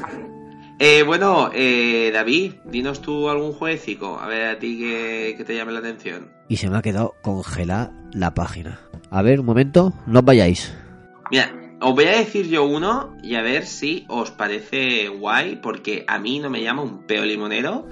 eh, 0.78 1.04
bueno, 1.04 1.52
eh, 1.54 2.12
David, 2.14 2.56
dinos 2.66 3.02
tú 3.02 3.30
algún 3.30 3.54
jueguecico, 3.54 4.20
a 4.20 4.28
ver 4.28 4.48
a 4.48 4.60
ti 4.60 4.78
que, 4.78 5.36
que 5.38 5.46
te 5.46 5.56
llame 5.56 5.72
la 5.72 5.80
atención. 5.80 6.32
Y 6.50 6.58
se 6.58 6.70
me 6.70 6.78
ha 6.78 6.82
quedado 6.82 7.16
congelada 7.22 7.94
la 8.12 8.34
página. 8.34 8.82
A 9.10 9.22
ver, 9.22 9.40
un 9.40 9.46
momento, 9.46 9.94
no 10.06 10.20
os 10.20 10.26
vayáis. 10.26 10.76
Mira, 11.32 11.50
os 11.80 11.96
voy 11.96 12.06
a 12.06 12.18
decir 12.18 12.48
yo 12.50 12.66
uno 12.66 13.16
y 13.24 13.36
a 13.36 13.42
ver 13.42 13.66
si 13.66 14.06
os 14.10 14.32
parece 14.32 15.08
guay, 15.08 15.56
porque 15.56 16.04
a 16.08 16.20
mí 16.20 16.40
no 16.40 16.50
me 16.50 16.62
llama 16.62 16.82
un 16.82 17.04
peo 17.04 17.24
limonero 17.24 17.88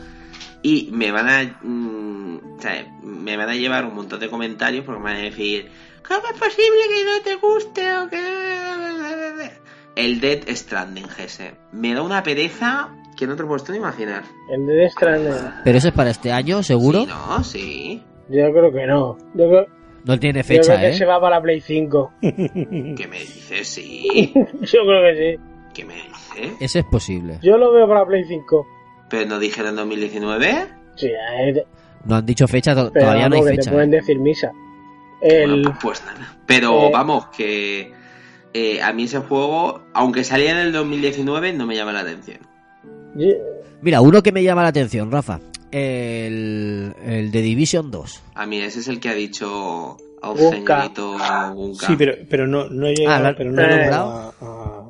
y 0.63 0.89
me 0.91 1.12
van 1.12 1.30
a, 1.30 1.60
mm, 1.62 2.56
o 2.58 2.62
sea, 2.62 2.86
me 3.04 3.38
van 3.38 3.49
a 3.49 3.56
llevar 3.56 3.86
un 3.86 3.93
montón 3.95 4.19
de 4.19 4.30
comentarios 4.30 4.86
porque 4.86 4.99
me 4.99 5.12
van 5.12 5.17
a 5.17 5.23
decir, 5.23 5.69
¿cómo 6.08 6.21
es 6.34 6.39
posible 6.39 6.80
que 6.89 7.06
no 7.06 7.21
te 7.23 7.36
guste 7.36 7.97
o 7.97 8.10
que... 8.10 9.52
El 9.95 10.19
Dead 10.21 10.39
Stranding, 10.47 11.08
Gese. 11.08 11.54
Me 11.71 11.93
da 11.93 12.02
una 12.02 12.23
pereza 12.23 12.89
que 13.15 13.28
no 13.28 13.36
te 13.36 13.43
lo 13.43 13.49
puedes 13.49 13.69
ni 13.69 13.78
imaginar. 13.78 14.23
El 14.49 14.65
de 14.65 14.89
Stranding. 14.89 15.34
Pero 15.63 15.78
eso 15.78 15.89
es 15.89 15.93
para 15.93 16.10
este 16.10 16.32
año, 16.32 16.63
seguro. 16.63 17.02
Sí, 17.02 17.08
no, 17.08 17.43
sí. 17.43 18.04
Yo 18.30 18.52
creo 18.52 18.71
que 18.71 18.88
no. 18.88 19.17
Yo 19.36 19.49
creo, 19.49 19.67
No 20.06 20.19
tiene 20.19 20.41
yo 20.41 20.47
creo 20.47 20.63
fecha, 20.63 20.80
que 20.80 20.89
¿eh? 20.89 20.93
se 20.93 21.06
va 21.06 21.19
para 21.21 21.36
la 21.36 21.41
Play 21.43 21.62
5. 21.62 22.13
¿Qué 22.21 23.08
me 23.10 23.19
dices? 23.19 23.67
Sí. 23.67 24.32
Yo 24.62 24.80
creo 24.86 25.04
que 25.04 25.38
sí. 25.38 25.43
¿Qué 25.73 25.86
me 25.86 25.93
dices? 25.95 26.54
Ese 26.60 26.80
es 26.80 26.86
posible. 26.86 27.38
Yo 27.43 27.58
lo 27.58 27.71
veo 27.71 27.88
para 27.88 27.99
la 28.02 28.06
Play 28.08 28.23
5. 28.23 28.65
¿Pero 29.09 29.27
no 29.29 29.39
dijeron 29.39 29.75
2019? 29.75 30.67
Sí, 30.95 31.07
eh, 31.07 31.63
No 32.05 32.15
han 32.15 32.25
dicho 32.25 32.47
fecha, 32.47 32.73
to- 32.75 32.91
pero 32.91 33.05
todavía 33.05 33.29
no 33.29 33.35
hay 33.35 33.43
fecha. 33.43 33.69
te 33.69 33.71
pueden 33.71 33.93
¿eh? 33.93 33.97
decir 33.97 34.19
misa. 34.19 34.51
El, 35.21 35.49
Bueno, 35.63 35.77
pues 35.81 36.03
nada. 36.05 36.37
Pero 36.45 36.87
Eh, 36.87 36.91
vamos, 36.91 37.27
que 37.27 37.91
eh, 38.53 38.81
a 38.81 38.91
mí 38.93 39.03
ese 39.03 39.19
juego, 39.19 39.83
aunque 39.93 40.23
salía 40.23 40.51
en 40.51 40.57
el 40.57 40.71
2019, 40.73 41.53
no 41.53 41.65
me 41.65 41.75
llama 41.75 41.93
la 41.93 42.01
atención. 42.01 42.39
Mira, 43.81 44.01
uno 44.01 44.21
que 44.23 44.31
me 44.31 44.43
llama 44.43 44.63
la 44.63 44.69
atención, 44.69 45.11
Rafa. 45.11 45.39
El, 45.71 46.93
el 47.05 47.31
de 47.31 47.41
Division 47.41 47.89
2. 47.91 48.21
A 48.35 48.45
mí 48.45 48.57
ese 48.61 48.79
es 48.79 48.87
el 48.87 48.99
que 48.99 49.09
ha 49.09 49.13
dicho 49.13 49.97
a 50.21 50.29
un 50.31 50.37
señorito. 50.37 51.17
Sí, 51.79 51.95
pero, 51.97 52.13
pero 52.29 52.47
no, 52.47 52.69
no 52.69 52.87
he 52.87 52.93
llegado, 52.95 53.25
Ah, 53.25 53.29
¿lo- 53.31 53.37
pero 53.37 53.51
no 53.51 53.61
he 53.61 53.67
nombrado? 53.69 54.33
a 54.41 54.82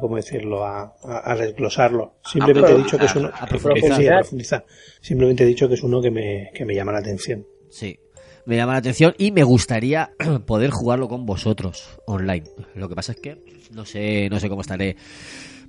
¿cómo 0.00 0.16
decirlo? 0.16 0.64
A, 0.64 0.94
a- 1.04 1.32
a 1.32 1.36
desglosarlo. 1.36 2.14
Simplemente 2.24 2.72
he 2.72 2.76
dicho 2.76 2.98
que 2.98 3.06
es 3.06 3.16
uno... 3.16 3.30
A 3.32 3.46
profundizar. 3.46 3.96
Sí, 4.00 4.08
a 4.08 4.18
profundizar. 4.18 4.64
Simplemente 5.00 5.44
he 5.44 5.46
dicho 5.46 5.68
que 5.68 5.74
es 5.74 5.82
uno 5.82 6.00
que 6.02 6.10
me, 6.10 6.50
que 6.54 6.64
me 6.64 6.74
llama 6.74 6.92
la 6.92 6.98
atención. 6.98 7.46
Sí. 7.70 7.98
Me 8.46 8.56
llama 8.56 8.72
la 8.72 8.78
atención 8.80 9.14
y 9.16 9.30
me 9.32 9.42
gustaría 9.42 10.10
poder 10.46 10.70
jugarlo 10.70 11.08
con 11.08 11.24
vosotros 11.26 11.98
online. 12.06 12.44
Lo 12.74 12.88
que 12.88 12.94
pasa 12.94 13.12
es 13.12 13.20
que 13.20 13.42
no 13.72 13.84
sé, 13.86 14.28
no 14.30 14.38
sé 14.38 14.48
cómo 14.50 14.60
estaré 14.60 14.96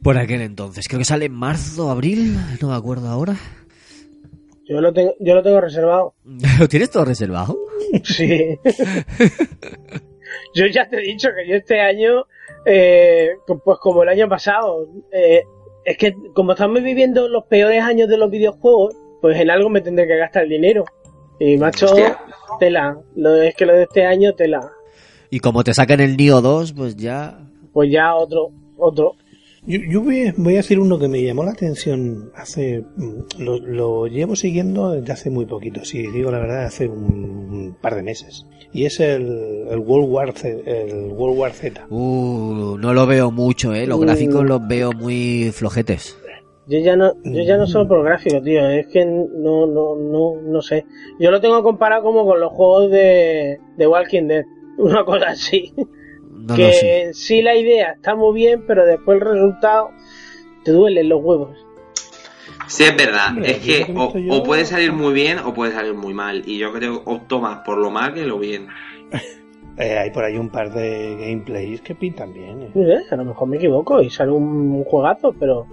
por 0.03 0.17
aquel 0.17 0.41
entonces. 0.41 0.85
Creo 0.88 0.99
que 0.99 1.05
sale 1.05 1.25
en 1.25 1.33
marzo, 1.33 1.89
abril, 1.89 2.35
no 2.61 2.69
me 2.69 2.75
acuerdo 2.75 3.07
ahora. 3.07 3.35
yo, 4.67 4.81
lo 4.81 4.91
tengo, 4.93 5.13
yo 5.21 5.35
lo 5.35 5.41
tengo 5.41 5.61
reservado. 5.61 6.15
¿Lo 6.59 6.67
tienes 6.67 6.89
todo 6.91 7.05
reservado? 7.05 7.57
Sí. 8.03 8.57
yo 10.53 10.65
ya 10.67 10.88
te 10.89 10.97
he 10.97 11.01
dicho 11.01 11.29
que 11.35 11.47
yo 11.49 11.55
este 11.55 11.79
año, 11.79 12.25
eh, 12.65 13.38
pues 13.63 13.80
como 13.80 14.04
el 14.04 14.10
año 14.10 14.28
pasado, 14.28 14.88
eh, 15.12 15.43
es 15.84 15.97
que 15.97 16.15
como 16.34 16.54
estamos 16.54 16.82
viviendo 16.82 17.28
los 17.30 17.45
peores 17.45 17.82
años 17.84 18.10
de 18.10 18.17
los 18.17 18.30
videojuegos, 18.32 18.95
pues 19.21 19.39
en 19.39 19.49
algo 19.49 19.69
me 19.69 19.82
tendré 19.82 20.08
que 20.08 20.17
gastar 20.17 20.43
el 20.43 20.49
dinero. 20.49 20.86
Y 21.39 21.58
macho, 21.58 21.86
Hostia. 21.86 22.17
tela. 22.60 22.97
Lo, 23.15 23.36
es 23.41 23.56
que 23.56 23.65
lo 23.65 23.73
de 23.73 23.84
este 23.84 24.06
año, 24.06 24.34
tela. 24.34 24.71
Y 25.30 25.39
como 25.39 25.63
te 25.63 25.73
sacan 25.73 25.99
el 25.99 26.17
Nio 26.17 26.41
2, 26.41 26.73
pues 26.73 26.95
ya... 26.95 27.39
Pues 27.73 27.91
ya 27.91 28.15
otro, 28.15 28.51
otro. 28.78 29.15
Yo, 29.67 29.80
yo 29.89 30.01
voy, 30.01 30.28
a- 30.28 30.34
voy 30.38 30.54
a 30.54 30.58
decir 30.58 30.80
uno 30.80 30.99
que 30.99 31.08
me 31.08 31.21
llamó 31.23 31.43
la 31.43 31.51
atención 31.51 32.30
hace... 32.36 32.84
mm, 32.97 33.39
Lo, 33.43 33.58
lo 33.60 34.08
llevo 34.08 34.36
siguiendo 34.36 34.91
desde 34.91 35.12
hace 35.13 35.30
muy 35.30 35.45
poquito, 35.45 35.84
si 35.84 36.06
digo 36.08 36.30
la 36.32 36.39
verdad, 36.39 36.65
hace 36.65 36.88
un, 36.88 37.04
un 37.04 37.78
par 37.82 37.95
de 37.95 38.04
meses. 38.04 38.45
Y 38.71 38.86
es 38.86 38.99
el, 38.99 39.67
el 39.69 39.80
World 39.80 40.10
War 40.12 40.32
Z, 40.34 40.69
el 40.69 41.12
World 41.13 41.39
War 41.39 41.51
Z. 41.54 41.88
Uh, 41.89 42.78
no 42.78 42.93
lo 42.93 43.08
veo 43.08 43.32
mucho, 43.32 43.73
¿eh? 43.73 43.88
Los 43.88 43.99
Mm. 43.99 44.01
gráficos 44.04 44.43
los 44.45 44.67
veo 44.67 44.91
muy 44.93 45.49
flojetes. 45.51 46.17
Yo 46.67 46.80
ya 46.80 46.95
no, 46.95 47.13
yo 47.23 47.43
ya 47.43 47.58
no 47.58 47.67
solo 47.67 47.88
por 47.88 48.04
gráfico, 48.04 48.41
tío, 48.41 48.67
es 48.67 48.88
que 48.88 49.06
no, 49.06 49.67
no, 49.67 49.95
no, 49.95 50.41
no 50.41 50.62
sé. 50.63 50.84
Yo 51.19 51.30
lo 51.30 51.39
tengo 51.39 51.62
comparado 51.62 52.01
como 52.04 52.25
con 52.25 52.39
los 52.39 52.51
juegos 52.51 52.89
de, 52.91 53.60
de 53.78 53.88
Walking 53.88 54.23
Dead, 54.28 54.43
una 54.80 55.06
cosa 55.06 55.28
así. 55.30 55.71
No 56.36 56.56
que 56.56 56.62
lo 56.63 56.71
sé. 56.71 57.02
en 57.04 57.13
sí 57.13 57.41
la 57.41 57.56
idea 57.56 57.93
está 57.93 58.15
muy 58.15 58.34
bien, 58.36 58.63
pero 58.67 58.86
después 58.86 59.21
el 59.21 59.28
resultado 59.28 59.89
te 60.63 60.71
duelen 60.71 61.10
los 61.10 61.21
huevos. 61.24 61.58
Sí, 62.67 62.84
es 62.84 62.95
verdad. 62.98 63.30
Hombre, 63.30 63.52
es 63.52 63.58
que 63.60 63.86
que 63.86 63.91
o, 63.91 64.06
visto 64.06 64.19
yo- 64.19 64.34
o 64.34 64.43
puede 64.43 64.65
salir 64.65 64.91
muy 64.91 65.13
bien 65.13 65.39
o 65.39 65.54
puede 65.54 65.71
salir 65.71 65.93
muy 65.93 66.13
mal. 66.13 66.43
Y 66.45 66.58
yo 66.58 66.71
creo 66.74 67.02
opto 67.06 67.39
más 67.39 67.60
por 67.60 67.78
lo 67.78 67.89
mal 67.91 68.13
que 68.13 68.26
lo 68.26 68.39
bien. 68.39 68.67
Eh, 69.78 69.98
hay 69.98 70.10
por 70.12 70.24
ahí 70.24 70.38
un 70.38 70.50
par 70.50 70.74
de 70.74 71.17
gameplays 71.19 71.82
que 71.82 71.93
pintan 71.95 72.32
bien. 72.32 72.62
eh. 72.62 72.69
No 72.74 72.86
sé, 72.86 73.13
a 73.13 73.17
lo 73.17 73.26
mejor 73.26 73.45
me 73.50 73.58
equivoco 73.58 74.02
y 74.02 74.10
sale 74.10 74.32
un 74.32 74.86
juegazo, 74.86 75.34
pero 75.38 75.67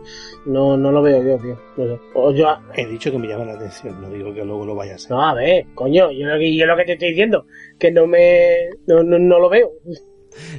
no, 0.45 0.77
no 0.77 0.91
lo 0.91 1.03
veo 1.03 1.23
yo, 1.23 1.39
tío. 1.41 1.57
No 1.77 1.85
sé. 1.87 2.01
O 2.15 2.33
yo, 2.33 2.49
He 2.75 2.85
dicho 2.85 3.13
que 3.13 3.19
me 3.19 3.29
llama 3.29 3.45
la 3.45 3.53
atención, 3.53 4.03
no 4.03 4.11
digo 4.11 4.35
que 4.35 4.45
luego 4.45 4.67
lo 4.67 4.75
vaya 4.75 4.97
a 4.97 4.99
ser. 4.99 5.13
no, 5.13 5.25
a 5.25 5.35
ver, 5.35 5.67
coño, 5.77 6.11
yo 6.11 6.27
lo 6.27 6.37
que, 6.37 6.57
yo 6.57 6.67
lo 6.67 6.77
que 6.77 6.85
te 6.85 6.93
estoy 6.95 7.11
diciendo, 7.11 7.47
que 7.79 7.93
no 7.93 8.09
me, 8.09 8.71
no, 8.89 9.05
no, 9.05 9.21
no 9.21 9.39
lo 9.39 9.49
veo. 9.49 9.71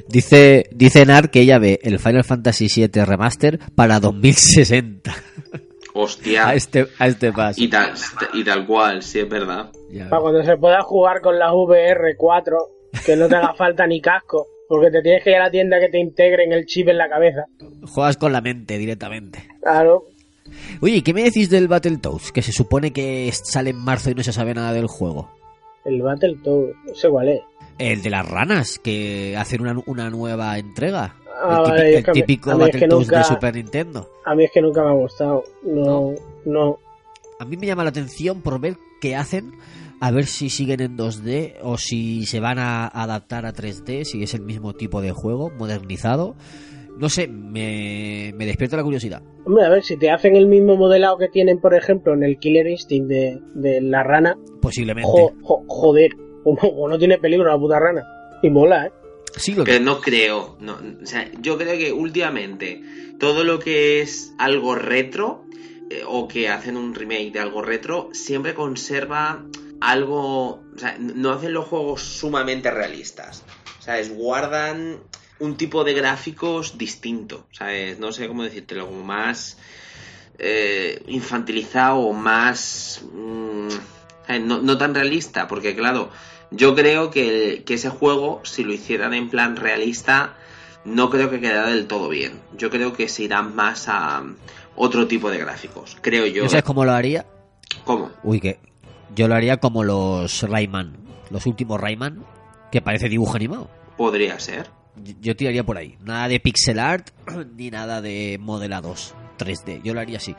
Dice, 0.08 0.68
dice 0.72 1.04
Nar 1.06 1.30
que 1.30 1.40
ella 1.40 1.58
ve 1.58 1.80
el 1.82 1.98
Final 1.98 2.24
Fantasy 2.24 2.68
VII 2.74 3.04
Remaster 3.04 3.58
para 3.74 4.00
2060. 4.00 5.14
Hostia. 5.94 6.48
A 6.48 6.54
este, 6.54 6.86
a 6.98 7.06
este 7.06 7.32
paso. 7.32 7.62
Y 7.62 7.68
tal, 7.68 7.92
y 8.32 8.42
tal 8.44 8.66
cual, 8.66 9.02
sí, 9.02 9.20
es 9.20 9.28
verdad. 9.28 9.70
Ya 9.92 10.08
Para 10.08 10.16
ves. 10.16 10.22
cuando 10.22 10.42
se 10.44 10.56
pueda 10.56 10.82
jugar 10.82 11.20
con 11.20 11.38
la 11.38 11.52
VR4, 11.52 12.56
que 13.06 13.16
no 13.16 13.28
te 13.28 13.36
haga 13.36 13.54
falta 13.56 13.86
ni 13.86 14.00
casco, 14.00 14.46
porque 14.68 14.90
te 14.90 15.02
tienes 15.02 15.22
que 15.22 15.30
ir 15.30 15.36
a 15.36 15.44
la 15.44 15.50
tienda 15.50 15.78
que 15.78 15.88
te 15.88 15.98
integren 15.98 16.52
el 16.52 16.66
chip 16.66 16.88
en 16.88 16.98
la 16.98 17.08
cabeza. 17.08 17.44
Juegas 17.86 18.16
con 18.16 18.32
la 18.32 18.40
mente 18.40 18.76
directamente. 18.78 19.46
Claro. 19.62 20.06
Oye, 20.80 20.96
¿y 20.96 21.02
¿qué 21.02 21.14
me 21.14 21.22
decís 21.22 21.48
del 21.48 21.68
Battletoads? 21.68 22.32
Que 22.32 22.42
se 22.42 22.52
supone 22.52 22.92
que 22.92 23.30
sale 23.32 23.70
en 23.70 23.78
marzo 23.78 24.10
y 24.10 24.14
no 24.14 24.22
se 24.22 24.32
sabe 24.32 24.52
nada 24.52 24.72
del 24.72 24.86
juego. 24.88 25.30
El 25.84 26.02
Battletoads, 26.02 26.74
no 26.86 26.94
sé 26.94 27.08
cuál 27.08 27.28
es. 27.28 27.40
El 27.78 28.02
de 28.02 28.10
las 28.10 28.28
ranas, 28.28 28.78
que 28.78 29.36
hacen 29.36 29.60
una, 29.62 29.76
una 29.86 30.10
nueva 30.10 30.58
entrega. 30.58 31.16
Ah, 31.42 31.64
el, 31.76 31.82
típico, 31.82 31.82
es 31.98 32.04
que 32.04 32.10
a 32.10 32.12
el 32.12 32.14
mí- 32.14 32.20
típico 32.22 32.50
a 32.50 32.54
mí 32.56 32.62
es 32.64 32.70
que 32.70 32.72
Battletoads 32.78 33.06
nunca- 33.06 33.18
de 33.18 33.24
Super 33.24 33.54
Nintendo. 33.56 34.10
A 34.24 34.34
mí 34.34 34.44
es 34.44 34.50
que 34.52 34.62
nunca 34.62 34.82
me 34.82 34.90
ha 34.90 34.92
gustado. 34.94 35.44
No, 35.64 36.12
no. 36.46 36.78
A 37.40 37.44
mí 37.44 37.56
me 37.56 37.66
llama 37.66 37.82
la 37.82 37.90
atención 37.90 38.40
por 38.42 38.60
ver 38.60 38.76
qué 39.00 39.16
hacen, 39.16 39.52
a 40.00 40.10
ver 40.12 40.26
si 40.26 40.48
siguen 40.50 40.80
en 40.80 40.96
2D 40.96 41.56
o 41.62 41.76
si 41.76 42.26
se 42.26 42.38
van 42.40 42.58
a 42.60 42.86
adaptar 42.86 43.44
a 43.44 43.52
3D, 43.52 44.04
si 44.04 44.22
es 44.22 44.34
el 44.34 44.42
mismo 44.42 44.74
tipo 44.74 45.02
de 45.02 45.10
juego, 45.10 45.50
modernizado. 45.50 46.36
No 46.96 47.08
sé, 47.08 47.26
me, 47.26 48.32
me 48.36 48.46
despierta 48.46 48.76
la 48.76 48.84
curiosidad. 48.84 49.20
Hombre, 49.44 49.64
a 49.64 49.68
ver, 49.68 49.82
si 49.82 49.96
te 49.96 50.10
hacen 50.12 50.36
el 50.36 50.46
mismo 50.46 50.76
modelado 50.76 51.18
que 51.18 51.28
tienen, 51.28 51.58
por 51.58 51.74
ejemplo, 51.74 52.14
en 52.14 52.22
el 52.22 52.38
Killer 52.38 52.68
Instinct 52.68 53.08
de, 53.08 53.40
de 53.56 53.80
la 53.80 54.04
rana, 54.04 54.38
Posiblemente. 54.62 55.10
jo- 55.10 55.32
jo- 55.42 55.64
joder, 55.66 56.12
o 56.44 56.54
no, 56.54 56.68
o 56.68 56.88
no 56.88 56.98
tiene 56.98 57.18
peligro 57.18 57.48
la 57.50 57.58
puta 57.58 57.78
rana. 57.78 58.04
Y 58.42 58.50
mola, 58.50 58.86
¿eh? 58.86 58.92
Sí, 59.36 59.54
lo 59.54 59.64
Pero 59.64 59.78
que... 59.78 59.84
no 59.84 60.00
creo. 60.00 60.56
No, 60.60 60.78
o 61.02 61.06
sea, 61.06 61.30
yo 61.40 61.58
creo 61.58 61.76
que 61.76 61.92
últimamente 61.92 62.82
todo 63.18 63.44
lo 63.44 63.58
que 63.58 64.00
es 64.00 64.32
algo 64.38 64.74
retro 64.74 65.44
eh, 65.90 66.02
o 66.06 66.28
que 66.28 66.48
hacen 66.48 66.76
un 66.76 66.94
remake 66.94 67.32
de 67.32 67.40
algo 67.40 67.62
retro 67.62 68.10
siempre 68.12 68.54
conserva 68.54 69.44
algo. 69.80 70.62
O 70.74 70.78
sea, 70.78 70.96
no 70.98 71.32
hacen 71.32 71.52
los 71.52 71.66
juegos 71.66 72.02
sumamente 72.02 72.70
realistas. 72.70 73.44
¿Sabes? 73.80 74.14
Guardan 74.14 75.00
un 75.40 75.56
tipo 75.56 75.84
de 75.84 75.94
gráficos 75.94 76.78
distinto. 76.78 77.46
¿Sabes? 77.50 77.98
No 77.98 78.12
sé 78.12 78.28
cómo 78.28 78.44
decírtelo, 78.44 78.86
como 78.86 79.02
más 79.02 79.58
eh, 80.38 81.02
infantilizado 81.08 81.98
o 81.98 82.12
más. 82.12 83.02
mm, 83.12 83.68
¿sabes? 84.26 84.42
no, 84.42 84.62
no 84.62 84.78
tan 84.78 84.94
realista, 84.94 85.48
porque 85.48 85.74
claro, 85.74 86.10
yo 86.56 86.74
creo 86.74 87.10
que, 87.10 87.62
que 87.66 87.74
ese 87.74 87.88
juego, 87.90 88.40
si 88.44 88.64
lo 88.64 88.72
hicieran 88.72 89.14
en 89.14 89.28
plan 89.30 89.56
realista, 89.56 90.34
no 90.84 91.10
creo 91.10 91.30
que 91.30 91.40
quedará 91.40 91.68
del 91.70 91.86
todo 91.86 92.08
bien. 92.08 92.40
Yo 92.56 92.70
creo 92.70 92.92
que 92.92 93.08
se 93.08 93.22
irán 93.24 93.54
más 93.54 93.88
a 93.88 94.22
otro 94.76 95.06
tipo 95.06 95.30
de 95.30 95.38
gráficos, 95.38 95.96
creo 96.00 96.26
yo. 96.26 96.42
¿No 96.44 96.48
sabes 96.48 96.64
cómo 96.64 96.84
lo 96.84 96.92
haría? 96.92 97.26
¿Cómo? 97.84 98.10
Uy, 98.22 98.40
que 98.40 98.58
yo 99.14 99.28
lo 99.28 99.34
haría 99.34 99.58
como 99.58 99.84
los 99.84 100.42
Rayman, 100.42 100.96
los 101.30 101.46
últimos 101.46 101.80
Rayman, 101.80 102.24
que 102.72 102.80
parece 102.82 103.08
dibujo 103.08 103.36
animado. 103.36 103.70
Podría 103.96 104.38
ser. 104.40 104.68
Yo- 104.96 105.14
Yo 105.20 105.36
tiraría 105.36 105.64
por 105.64 105.76
ahí. 105.78 105.96
Nada 106.04 106.28
de 106.28 106.40
pixel 106.40 106.78
art 106.78 107.10
ni 107.56 107.70
nada 107.70 108.00
de 108.02 108.38
modelados 108.40 109.14
3D. 109.38 109.82
Yo 109.82 109.94
lo 109.94 110.00
haría 110.00 110.18
así, 110.18 110.34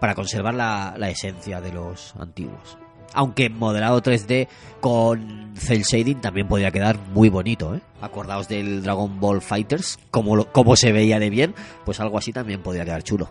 para 0.00 0.14
conservar 0.14 0.54
la, 0.54 0.94
la 0.98 1.10
esencia 1.10 1.60
de 1.60 1.72
los 1.72 2.14
antiguos. 2.16 2.76
Aunque 3.16 3.48
modelado 3.50 4.00
3D 4.00 4.46
con 4.80 5.52
cel 5.56 5.82
shading 5.82 6.20
también 6.20 6.46
podría 6.46 6.70
quedar 6.70 6.96
muy 7.12 7.28
bonito, 7.30 7.74
¿eh? 7.74 7.80
Acordaos 8.00 8.46
del 8.46 8.82
Dragon 8.82 9.18
Ball 9.18 9.40
Fighters, 9.42 9.98
como, 10.12 10.36
lo- 10.36 10.52
como 10.52 10.76
se 10.76 10.92
veía 10.92 11.18
de 11.18 11.30
bien, 11.30 11.54
pues 11.84 11.98
algo 11.98 12.18
así 12.18 12.32
también 12.32 12.60
podría 12.62 12.84
quedar 12.84 13.02
chulo. 13.02 13.28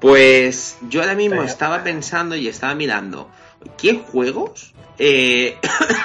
Pues 0.00 0.76
yo 0.90 1.00
ahora 1.00 1.14
mismo 1.14 1.36
Pero- 1.36 1.44
estaba 1.48 1.82
pensando 1.82 2.36
y 2.36 2.46
estaba 2.48 2.74
mirando 2.74 3.30
qué 3.78 3.94
juegos 3.94 4.74
eh, 4.98 5.56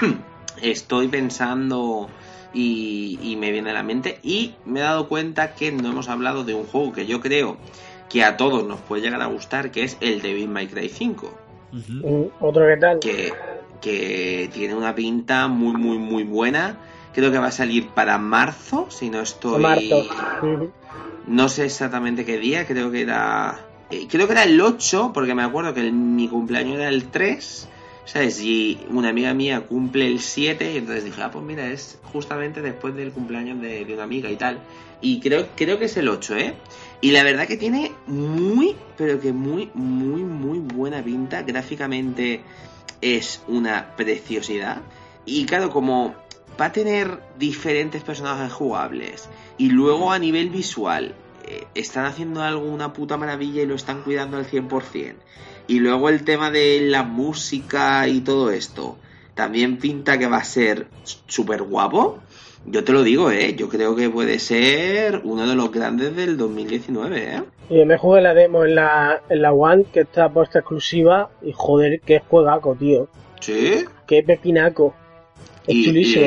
estoy 0.62 1.08
pensando 1.10 2.10
y, 2.54 3.20
y 3.22 3.36
me 3.36 3.52
viene 3.52 3.72
a 3.72 3.74
la 3.74 3.84
mente 3.84 4.20
y 4.24 4.56
me 4.66 4.80
he 4.80 4.84
dado 4.84 5.08
cuenta 5.10 5.54
que 5.54 5.72
no 5.72 5.90
hemos 5.90 6.08
hablado 6.08 6.44
de 6.46 6.56
un 6.56 6.66
juego 6.66 6.94
que 6.94 7.06
yo 7.06 7.20
creo 7.20 7.58
que 8.10 8.24
a 8.24 8.38
todos 8.38 8.66
nos 8.66 8.80
puede 8.80 9.02
llegar 9.04 9.22
a 9.22 9.28
gustar, 9.28 9.70
que 9.72 9.84
es 9.84 9.98
el 10.02 10.22
Devil 10.22 10.48
May 10.50 10.68
Cry 10.68 10.90
5, 10.90 11.32
Mm, 11.72 12.26
Otro 12.40 12.66
que 12.68 12.78
tal. 12.78 13.00
que, 13.00 13.34
que 13.82 14.50
tiene 14.54 14.76
una 14.76 14.96
pinta 14.96 15.48
muy 15.48 15.74
muy 15.74 15.98
muy 15.98 16.24
buena. 16.24 16.78
Creo 17.14 17.32
que 17.32 17.40
va 17.40 17.48
a 17.48 17.52
salir 17.52 17.88
para 17.90 18.18
marzo, 18.18 18.88
si 18.90 19.10
no 19.10 19.22
estoy... 19.22 19.62
Marzo. 19.62 20.06
No 21.28 21.50
sé 21.50 21.66
exactamente 21.66 22.26
qué 22.26 22.38
día, 22.38 22.66
creo 22.66 22.92
que 22.92 23.02
era. 23.02 23.60
eh, 23.92 24.08
creo 24.10 24.26
que 24.28 24.34
era 24.34 24.44
el 24.44 24.60
8, 24.62 25.12
porque 25.14 25.36
me 25.36 25.44
acuerdo 25.44 25.74
que 25.74 25.82
el- 25.82 25.92
mi 25.94 26.28
cumpleaños 26.28 26.76
era 26.76 26.90
el 26.90 27.10
3. 27.10 27.68
¿Sabes? 28.06 28.42
Y 28.42 28.80
una 28.90 29.10
amiga 29.10 29.34
mía 29.36 29.62
cumple 29.68 30.08
el 30.08 30.20
7, 30.20 30.74
y 30.74 30.78
entonces 30.78 31.04
dije, 31.06 31.22
ah, 31.22 31.30
pues 31.32 31.46
mira, 31.46 31.68
es 31.68 32.00
justamente 32.12 32.60
después 32.62 32.96
del 32.96 33.12
cumpleaños 33.12 33.62
de, 33.62 33.86
de 33.86 33.94
una 33.94 34.04
amiga 34.04 34.32
y 34.32 34.36
tal. 34.36 34.58
Y 35.00 35.20
creo, 35.20 35.46
creo 35.56 35.78
que 35.78 35.86
es 35.86 35.96
el 35.98 36.10
8, 36.10 36.36
¿eh? 36.36 36.56
Y 37.02 37.12
la 37.12 37.24
verdad 37.24 37.48
que 37.48 37.58
tiene 37.58 37.94
muy, 38.08 38.76
pero 38.98 39.20
que 39.20 39.32
muy, 39.32 39.70
muy, 39.74 40.22
muy 40.22 40.60
buena 40.60 41.02
pinta. 41.02 41.44
Gráficamente 41.44 42.42
es 43.02 43.42
una 43.48 43.96
preciosidad. 43.96 44.82
Y 45.26 45.46
claro, 45.46 45.70
como 45.70 46.16
va 46.60 46.66
a 46.66 46.72
tener 46.72 47.20
diferentes 47.38 48.04
personajes 48.04 48.52
jugables 48.52 49.30
y 49.58 49.70
luego 49.70 50.12
a 50.12 50.20
nivel 50.20 50.50
visual 50.50 51.16
eh, 51.46 51.68
están 51.74 52.06
haciendo 52.06 52.42
algo 52.42 52.66
una 52.66 52.92
puta 52.92 53.16
maravilla 53.16 53.62
y 53.62 53.66
lo 53.66 53.76
están 53.76 54.02
cuidando 54.02 54.38
al 54.38 54.46
100%. 54.46 55.16
Y 55.68 55.80
luego 55.80 56.10
el 56.10 56.26
tema 56.26 56.52
de 56.52 56.82
la 56.82 57.04
música 57.04 58.08
y 58.08 58.22
todo 58.22 58.52
esto 58.52 58.98
también 59.40 59.78
pinta 59.78 60.20
que 60.20 60.28
va 60.28 60.36
a 60.36 60.44
ser 60.44 60.88
súper 61.28 61.64
guapo. 61.64 62.20
Yo 62.66 62.84
te 62.84 62.92
lo 62.92 63.04
digo, 63.04 63.32
¿eh? 63.32 63.56
Yo 63.56 63.70
creo 63.70 63.96
que 63.96 64.10
puede 64.10 64.38
ser 64.38 65.22
uno 65.24 65.48
de 65.48 65.56
los 65.56 65.72
grandes 65.72 66.14
del 66.14 66.36
2019, 66.36 67.36
¿eh? 67.38 67.44
Y 67.70 67.86
me 67.86 67.98
jugué 67.98 68.20
la 68.20 68.34
demo 68.34 68.66
en 68.66 68.76
la, 68.76 69.22
en 69.30 69.42
la 69.42 69.54
One, 69.54 69.86
que 69.94 70.02
está 70.02 70.28
puesta 70.28 70.60
exclusiva, 70.60 71.30
y 71.42 71.54
joder, 71.56 72.02
qué 72.02 72.20
juegaco, 72.20 72.76
tío. 72.76 73.08
Sí. 73.40 73.86
Qué 74.06 74.24
pepinaco. 74.24 74.94
Es 75.66 75.74
Y, 75.76 75.80
y, 75.80 75.86
chulísimo. 75.86 76.26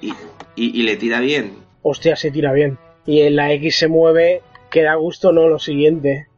y- 0.00 0.08
y- 0.56 0.80
y 0.80 0.82
le 0.84 0.96
tira 0.96 1.20
bien. 1.20 1.56
Hostia, 1.82 2.16
se 2.16 2.30
tira 2.30 2.50
bien. 2.54 2.78
Y 3.04 3.20
en 3.20 3.36
la 3.36 3.52
X 3.52 3.76
se 3.76 3.88
mueve, 3.88 4.40
que 4.70 4.80
da 4.84 4.94
gusto, 4.94 5.32
no 5.32 5.48
lo 5.48 5.58
siguiente. 5.58 6.28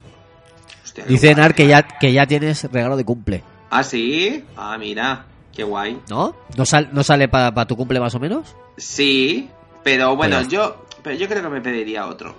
Hostia, 0.82 1.04
Dice. 1.06 1.30
Enar 1.30 1.54
que 1.54 1.68
ya, 1.68 1.82
que 1.82 2.12
ya 2.12 2.26
tienes 2.26 2.64
regalo 2.72 2.96
de 2.96 3.04
cumple, 3.04 3.42
¿Ah, 3.70 3.84
sí? 3.84 4.42
Ah, 4.56 4.76
mira. 4.76 5.26
Qué 5.56 5.64
guay. 5.64 5.98
¿no? 6.10 6.36
¿No, 6.56 6.66
sal- 6.66 6.90
no 6.92 7.02
sale 7.02 7.28
para 7.28 7.64
tu 7.66 7.76
cumple 7.76 7.98
más 7.98 8.14
o 8.14 8.20
menos? 8.20 8.54
Sí, 8.76 9.48
pero 9.82 10.14
bueno, 10.14 10.36
Pues 10.36 10.48
yo, 10.48 10.84
pero 11.02 11.16
yo 11.16 11.26
creo 11.28 11.42
que 11.42 11.48
me 11.48 11.60
pediría 11.62 12.06
otro. 12.06 12.34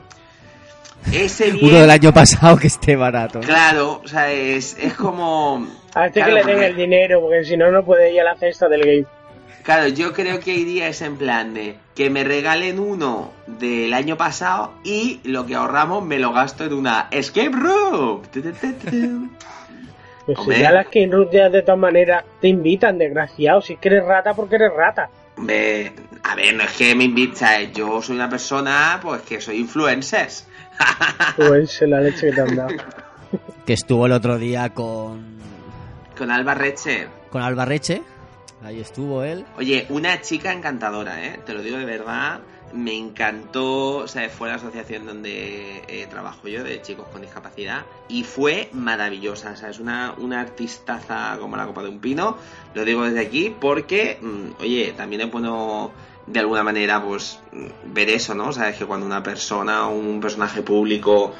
Ese 1.11 1.51
bien, 1.51 1.65
Uno 1.69 1.79
del 1.81 1.89
año 1.89 2.13
pasado 2.13 2.57
que 2.57 2.67
esté 2.67 2.95
barato. 2.95 3.39
Claro, 3.39 4.01
o 4.03 4.07
sea, 4.07 4.31
es, 4.31 4.77
es 4.79 4.93
como. 4.93 5.67
A 5.95 6.05
este 6.07 6.19
Claro, 6.19 6.35
que 6.35 6.39
le 6.39 6.45
den 6.45 6.55
porque- 6.55 6.65
el 6.67 6.75
dinero, 6.75 7.21
porque 7.21 7.43
si 7.43 7.57
no, 7.57 7.71
no 7.71 7.83
puede 7.83 8.13
ir 8.13 8.21
a 8.21 8.23
la 8.23 8.35
cesta 8.35 8.67
del 8.69 8.81
game. 8.81 9.05
Claro, 9.63 9.87
yo 9.87 10.13
creo 10.13 10.39
que 10.39 10.53
iría 10.53 10.87
ese 10.87 11.05
en 11.05 11.17
plan 11.17 11.53
de 11.55 11.75
que 11.95 12.09
me 12.09 12.23
regalen 12.23 12.79
uno 12.79 13.31
del 13.47 13.93
año 13.93 14.15
pasado 14.15 14.73
y 14.83 15.19
lo 15.25 15.45
que 15.45 15.55
ahorramos 15.55 16.05
me 16.05 16.19
lo 16.19 16.31
gasto 16.31 16.63
en 16.65 16.73
una 16.73 17.07
escape 17.11 17.49
room. 17.49 18.21
Pues 20.27 20.37
Hombre. 20.37 20.57
si 20.57 20.61
ya 20.61 20.71
las 20.71 20.87
King 20.87 21.09
ya 21.31 21.49
de 21.49 21.61
todas 21.63 21.79
maneras 21.79 22.23
te 22.39 22.49
invitan, 22.49 22.97
desgraciado. 22.99 23.61
Si 23.61 23.73
es 23.73 23.79
que 23.79 23.87
eres 23.87 24.05
rata, 24.05 24.33
porque 24.35 24.55
eres 24.55 24.71
rata. 24.75 25.09
Hombre, 25.37 25.91
a 26.23 26.35
ver, 26.35 26.53
no 26.53 26.63
es 26.63 26.71
que 26.73 26.93
me 26.93 27.05
invita, 27.05 27.61
yo 27.63 27.99
soy 28.01 28.15
una 28.17 28.29
persona, 28.29 28.99
pues 29.01 29.21
que 29.23 29.41
soy 29.41 29.57
influencers. 29.57 30.45
Pues 31.35 31.81
la 31.81 31.99
leche 32.01 32.27
que 32.29 32.33
te 32.33 32.41
han 32.41 32.55
dado. 32.55 32.75
Que 33.65 33.73
estuvo 33.73 34.05
el 34.05 34.11
otro 34.13 34.37
día 34.37 34.69
con, 34.73 35.37
Con 36.17 36.31
Alba 36.31 36.53
Reche. 36.53 37.07
con 37.29 37.41
Albarreche. 37.41 38.01
Ahí 38.63 38.79
estuvo 38.79 39.23
él. 39.23 39.45
Oye, 39.57 39.85
una 39.89 40.21
chica 40.21 40.51
encantadora, 40.53 41.23
¿eh? 41.25 41.39
Te 41.45 41.53
lo 41.53 41.61
digo 41.61 41.77
de 41.77 41.85
verdad. 41.85 42.39
Me 42.73 42.95
encantó, 42.95 43.97
o 43.97 44.07
sea, 44.07 44.29
fue 44.29 44.49
la 44.49 44.55
asociación 44.55 45.05
donde 45.05 45.83
eh, 45.87 46.07
trabajo 46.09 46.47
yo, 46.47 46.63
de 46.63 46.81
chicos 46.81 47.07
con 47.11 47.21
discapacidad, 47.21 47.85
y 48.09 48.23
fue 48.23 48.69
maravillosa, 48.73 49.51
o 49.51 49.55
sea, 49.55 49.69
es 49.69 49.79
una, 49.79 50.13
una 50.17 50.41
artistaza 50.41 51.37
como 51.39 51.55
la 51.55 51.65
copa 51.65 51.83
de 51.83 51.89
un 51.89 51.99
pino, 51.99 52.37
lo 52.73 52.83
digo 52.83 53.03
desde 53.03 53.21
aquí 53.21 53.55
porque, 53.59 54.17
mm, 54.21 54.61
oye, 54.61 54.93
también 54.97 55.21
es 55.21 55.31
bueno 55.31 55.91
de 56.27 56.39
alguna 56.41 56.63
manera, 56.63 57.01
pues, 57.01 57.39
mm, 57.53 57.93
ver 57.93 58.09
eso, 58.09 58.35
¿no? 58.35 58.51
Sabes 58.51 58.75
que 58.75 58.85
cuando 58.85 59.05
una 59.05 59.23
persona 59.23 59.87
o 59.87 59.95
un 59.95 60.19
personaje 60.19 60.61
público 60.61 61.33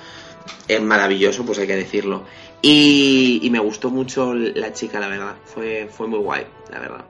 es 0.68 0.82
maravilloso, 0.82 1.46
pues 1.46 1.60
hay 1.60 1.68
que 1.68 1.76
decirlo. 1.76 2.24
Y, 2.62 3.40
y 3.44 3.50
me 3.50 3.60
gustó 3.60 3.90
mucho 3.90 4.34
la 4.34 4.74
chica, 4.74 5.00
la 5.00 5.08
verdad. 5.08 5.36
Fue, 5.46 5.90
fue 5.92 6.08
muy 6.08 6.20
guay, 6.20 6.46
la 6.72 6.80
verdad. 6.80 7.06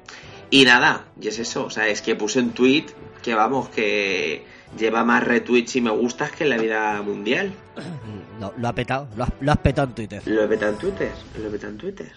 Y 0.49 0.65
nada, 0.65 1.05
y 1.19 1.27
es 1.27 1.39
eso. 1.39 1.65
O 1.65 1.69
sea, 1.69 1.87
es 1.87 2.01
que 2.01 2.15
puse 2.15 2.39
un 2.39 2.51
tweet 2.51 2.85
que 3.21 3.35
vamos, 3.35 3.69
que 3.69 4.45
lleva 4.77 5.03
más 5.03 5.23
retweets 5.23 5.75
y 5.75 5.81
me 5.81 5.91
gustas 5.91 6.31
que 6.31 6.43
en 6.43 6.49
la 6.49 6.57
vida 6.57 7.01
mundial. 7.01 7.53
Lo, 8.39 8.53
lo 8.55 8.67
ha 8.67 8.73
petado, 8.73 9.07
lo 9.17 9.23
has, 9.23 9.31
lo 9.41 9.51
has 9.51 9.57
petado 9.57 9.87
en 9.87 9.95
Twitter. 9.95 10.21
Lo 10.25 10.43
he 10.43 10.47
petado 10.47 10.73
en 10.73 10.77
Twitter, 10.77 11.11
lo 11.39 11.47
he 11.47 11.49
petado 11.49 11.71
en 11.71 11.77
Twitter. 11.79 12.11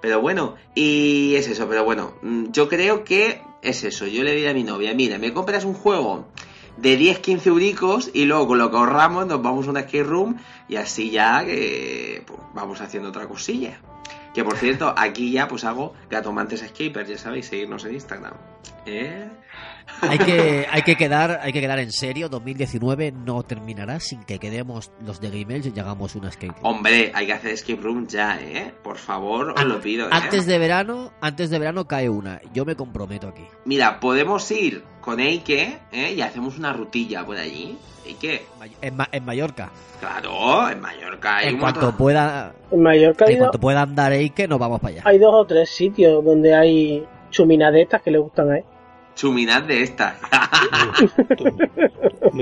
Pero 0.00 0.20
bueno, 0.22 0.54
y 0.74 1.34
es 1.34 1.46
eso, 1.46 1.68
pero 1.68 1.84
bueno, 1.84 2.14
mm, 2.22 2.52
yo 2.52 2.70
creo 2.70 3.04
que 3.04 3.42
es 3.60 3.84
eso. 3.84 4.06
Yo 4.06 4.24
le 4.24 4.34
diré 4.34 4.48
a 4.48 4.54
mi 4.54 4.64
novia, 4.64 4.94
mira, 4.94 5.18
me 5.18 5.34
compras 5.34 5.66
un 5.66 5.74
juego 5.74 6.26
de 6.76 6.98
10-15 6.98 7.46
euricos 7.46 8.10
y 8.14 8.24
luego 8.24 8.48
con 8.48 8.58
lo 8.58 8.70
que 8.70 8.78
ahorramos 8.78 9.26
nos 9.26 9.42
vamos 9.42 9.66
a 9.66 9.70
una 9.70 9.82
skate 9.82 10.06
room 10.06 10.38
y 10.68 10.76
así 10.76 11.10
ya 11.10 11.44
que 11.44 12.22
pues, 12.26 12.40
vamos 12.54 12.80
haciendo 12.80 13.10
otra 13.10 13.28
cosilla. 13.28 13.78
Que 14.34 14.44
por 14.44 14.56
cierto, 14.56 14.94
aquí 14.96 15.32
ya 15.32 15.48
pues 15.48 15.64
hago 15.64 15.94
gatomantes 16.10 16.62
escapers, 16.62 17.08
ya 17.08 17.18
sabéis, 17.18 17.46
seguirnos 17.46 17.84
en 17.84 17.94
Instagram. 17.94 18.34
¿Eh? 18.86 19.28
Hay 20.00 20.18
que, 20.18 20.66
hay 20.70 20.82
que 20.82 20.96
quedar, 20.96 21.40
hay 21.42 21.52
que 21.52 21.60
quedar 21.60 21.78
en 21.78 21.92
serio. 21.92 22.28
2019 22.28 23.12
no 23.12 23.42
terminará 23.42 24.00
sin 24.00 24.22
que 24.24 24.38
quedemos 24.38 24.90
los 25.04 25.20
de 25.20 25.30
Gmail 25.30 25.72
y 25.74 25.78
hagamos 25.80 26.14
una 26.16 26.30
skate. 26.30 26.52
room. 26.54 26.64
Hombre, 26.64 27.12
hay 27.14 27.26
que 27.26 27.32
hacer 27.32 27.50
escape 27.52 27.80
room 27.80 28.06
ya, 28.06 28.38
¿eh? 28.40 28.72
Por 28.82 28.96
favor, 28.98 29.54
os 29.56 29.64
lo 29.64 29.80
pido. 29.80 30.06
¿eh? 30.06 30.10
Antes 30.12 30.46
de 30.46 30.58
verano, 30.58 31.12
antes 31.20 31.50
de 31.50 31.58
verano 31.58 31.86
cae 31.86 32.08
una. 32.08 32.40
Yo 32.52 32.64
me 32.64 32.74
comprometo 32.76 33.28
aquí. 33.28 33.44
Mira, 33.64 34.00
podemos 34.00 34.50
ir 34.50 34.82
con 35.00 35.20
Eike 35.20 35.78
¿eh? 35.92 36.14
y 36.16 36.20
hacemos 36.20 36.58
una 36.58 36.72
rutilla 36.72 37.24
por 37.24 37.36
allí. 37.36 37.76
Eike, 38.04 38.42
En, 38.80 38.96
Ma- 38.96 39.08
en 39.12 39.24
Mallorca. 39.24 39.70
claro, 40.00 40.68
en 40.68 40.80
Mallorca 40.80 41.36
hay 41.36 41.48
En 41.48 41.54
un 41.54 41.60
cuanto 41.60 41.80
montón- 41.82 41.96
pueda, 41.96 42.52
En 42.72 42.82
Mallorca 42.82 43.24
en 43.26 43.30
dos- 43.30 43.38
cuanto 43.38 43.60
pueda 43.60 43.82
andar 43.82 44.12
Eike, 44.12 44.48
nos 44.48 44.58
vamos 44.58 44.80
para 44.80 44.94
allá. 44.94 45.02
hay 45.04 45.18
dos 45.18 45.32
o 45.32 45.44
tres 45.46 45.70
sitios 45.70 46.24
donde 46.24 46.52
hay 46.52 47.06
chuminadetas 47.30 48.02
que 48.02 48.10
le 48.10 48.18
gustan 48.18 48.50
a 48.50 48.58
él. 48.58 48.64
Chuminad 49.14 49.62
de 49.64 49.82
esta. 49.82 50.18
Tú, 51.36 51.44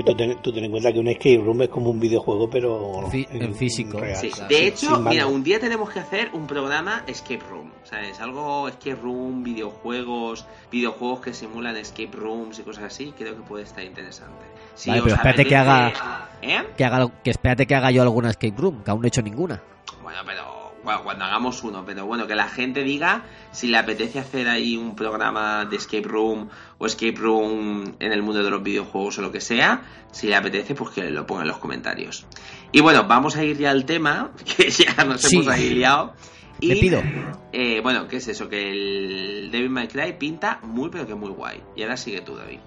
tú 0.03 0.15
ten, 0.15 0.41
tú 0.41 0.53
ten 0.53 0.63
en 0.63 0.71
cuenta 0.71 0.91
que 0.93 0.99
un 0.99 1.07
escape 1.07 1.37
room 1.43 1.61
es 1.63 1.69
como 1.69 1.89
un 1.89 1.99
videojuego, 1.99 2.49
pero 2.49 3.07
Fi- 3.11 3.27
en 3.31 3.53
físico. 3.53 3.99
real, 3.99 4.15
Sí, 4.15 4.29
claro, 4.29 4.47
De 4.47 4.67
hecho, 4.67 4.99
mira, 5.01 5.27
un 5.27 5.43
día 5.43 5.59
tenemos 5.59 5.89
que 5.89 5.99
hacer 5.99 6.29
un 6.33 6.47
programa 6.47 7.03
escape 7.07 7.41
room. 7.49 7.71
¿Sabes? 7.83 8.19
Algo 8.21 8.67
escape 8.69 8.95
room, 8.95 9.43
videojuegos, 9.43 10.45
videojuegos 10.71 11.19
que 11.21 11.33
simulan 11.33 11.75
escape 11.77 12.11
rooms 12.13 12.59
y 12.59 12.63
cosas 12.63 12.85
así. 12.85 13.13
Creo 13.17 13.35
que 13.35 13.41
puede 13.41 13.63
estar 13.63 13.83
interesante. 13.83 14.45
Si 14.75 14.89
Vale, 14.89 15.01
pero 15.03 15.15
espérate 15.15 15.45
que 15.45 15.55
apetece- 15.57 16.01
¿Eh? 16.41 16.63
Que 16.77 16.85
haga, 16.85 17.11
que 17.23 17.29
espérate 17.31 17.65
que 17.67 17.75
haga 17.75 17.91
yo 17.91 18.01
alguna 18.01 18.29
escape 18.29 18.53
room, 18.57 18.83
que 18.83 18.91
aún 18.91 19.01
no 19.01 19.05
he 19.05 19.09
hecho 19.09 19.21
ninguna. 19.21 19.61
Bueno, 20.01 20.19
pero 20.25 20.41
Bueno, 20.83 21.03
cuando 21.03 21.25
hagamos 21.25 21.63
uno, 21.63 21.83
pero 21.85 22.05
bueno, 22.07 22.25
que 22.25 22.33
la 22.35 22.47
gente 22.47 22.83
diga 22.83 23.23
si 23.51 23.67
le 23.67 23.77
apetece 23.77 24.17
hacer 24.19 24.47
ahí 24.49 24.75
un 24.77 24.95
programa 24.95 25.65
de 25.65 25.75
escape 25.75 26.07
room 26.07 26.49
o 26.79 26.85
escape 26.87 27.17
room 27.17 27.95
en 27.99 28.11
el 28.11 28.23
mundo 28.23 28.41
de 28.43 28.49
los 28.49 28.63
videojuegos 28.63 29.19
o 29.19 29.21
lo 29.21 29.31
que 29.31 29.41
sea, 29.41 29.83
si 30.11 30.27
le 30.27 30.35
apetece, 30.35 30.73
pues 30.73 30.89
que 30.89 31.09
lo 31.11 31.25
ponga 31.27 31.43
en 31.43 31.49
los 31.49 31.57
comentarios. 31.59 32.25
Y 32.71 32.81
bueno, 32.81 33.05
vamos 33.07 33.35
a 33.35 33.43
ir 33.43 33.57
ya 33.57 33.69
al 33.71 33.85
tema, 33.85 34.31
que 34.57 34.69
ya 34.71 35.03
nos 35.05 35.21
Sí. 35.21 35.35
hemos 35.35 35.47
ahí 35.49 35.69
liado. 35.69 36.13
Y, 36.59 36.67
Le 36.67 36.75
pido. 36.77 37.01
eh, 37.53 37.79
bueno, 37.81 38.07
¿qué 38.07 38.17
es 38.17 38.27
eso? 38.27 38.47
Que 38.49 38.69
el 38.71 39.49
Devil 39.51 39.69
May 39.69 39.87
Cry 39.87 40.13
pinta 40.17 40.59
muy, 40.63 40.89
pero 40.89 41.05
que 41.07 41.15
muy 41.15 41.29
guay. 41.29 41.59
Y 41.75 41.83
ahora 41.83 41.97
sigue 41.97 42.21
tú, 42.21 42.35
David. 42.35 42.59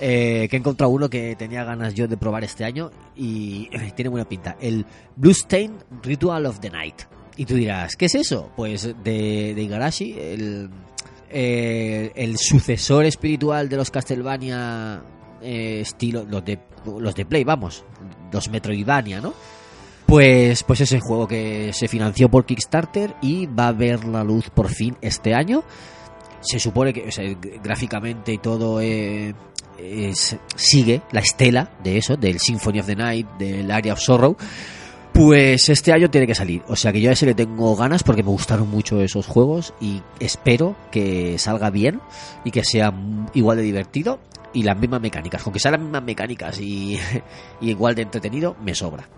Eh, 0.00 0.46
que 0.48 0.56
he 0.56 0.58
encontrado 0.58 0.90
uno 0.90 1.10
que 1.10 1.36
tenía 1.36 1.62
ganas 1.64 1.94
yo 1.94 2.08
de 2.08 2.16
probar 2.16 2.42
este 2.42 2.64
año 2.64 2.90
y 3.16 3.68
eh, 3.72 3.92
tiene 3.94 4.08
buena 4.08 4.26
pinta. 4.28 4.56
El 4.60 4.86
Bluestain 5.16 5.74
Ritual 6.02 6.46
of 6.46 6.60
the 6.60 6.70
Night. 6.70 7.02
Y 7.36 7.44
tú 7.46 7.54
dirás, 7.54 7.96
¿qué 7.96 8.06
es 8.06 8.14
eso? 8.14 8.50
Pues 8.56 8.82
de, 9.02 9.54
de 9.54 9.62
Igarashi, 9.62 10.16
el, 10.18 10.70
eh, 11.30 12.12
el 12.14 12.36
sucesor 12.38 13.04
espiritual 13.04 13.68
de 13.68 13.76
los 13.76 13.90
Castlevania 13.90 15.02
eh, 15.40 15.80
estilo, 15.80 16.24
los 16.28 16.44
de, 16.44 16.58
los 16.98 17.14
de 17.14 17.24
Play, 17.24 17.44
vamos, 17.44 17.84
los 18.32 18.48
Metroidvania, 18.50 19.20
¿no? 19.20 19.32
Pues, 20.06 20.64
pues 20.64 20.80
es 20.80 20.90
el 20.90 21.00
juego 21.00 21.28
que 21.28 21.72
se 21.72 21.86
financió 21.86 22.28
por 22.28 22.44
Kickstarter 22.44 23.14
y 23.22 23.46
va 23.46 23.68
a 23.68 23.72
ver 23.72 24.04
la 24.04 24.24
luz 24.24 24.50
por 24.50 24.68
fin 24.68 24.96
este 25.00 25.34
año. 25.34 25.62
Se 26.40 26.58
supone 26.58 26.92
que 26.92 27.36
gráficamente 27.62 28.32
y 28.32 28.38
todo 28.38 28.80
eh, 28.80 29.32
sigue 30.56 31.02
la 31.12 31.20
estela 31.20 31.70
de 31.82 31.98
eso, 31.98 32.16
del 32.16 32.40
Symphony 32.40 32.80
of 32.80 32.86
the 32.86 32.96
Night, 32.96 33.28
del 33.38 33.70
Area 33.70 33.92
of 33.92 34.00
Sorrow. 34.00 34.36
Pues 35.12 35.68
este 35.68 35.92
año 35.92 36.08
tiene 36.10 36.26
que 36.26 36.34
salir. 36.34 36.62
O 36.68 36.76
sea 36.76 36.92
que 36.92 37.00
yo 37.00 37.10
a 37.10 37.12
ese 37.12 37.26
le 37.26 37.34
tengo 37.34 37.74
ganas 37.76 38.02
porque 38.02 38.22
me 38.22 38.30
gustaron 38.30 38.68
mucho 38.70 39.00
esos 39.02 39.26
juegos 39.26 39.74
y 39.80 40.00
espero 40.20 40.76
que 40.90 41.36
salga 41.38 41.70
bien 41.70 42.00
y 42.44 42.50
que 42.50 42.64
sea 42.64 42.92
igual 43.34 43.56
de 43.58 43.64
divertido 43.64 44.20
y 44.52 44.62
las 44.62 44.78
mismas 44.78 45.00
mecánicas. 45.00 45.42
Con 45.42 45.52
que 45.52 45.58
sean 45.58 45.72
las 45.72 45.80
mismas 45.82 46.02
mecánicas 46.04 46.60
y, 46.60 46.98
y 47.60 47.70
igual 47.70 47.94
de 47.94 48.02
entretenido, 48.02 48.56
me 48.64 48.74
sobra. 48.74 49.08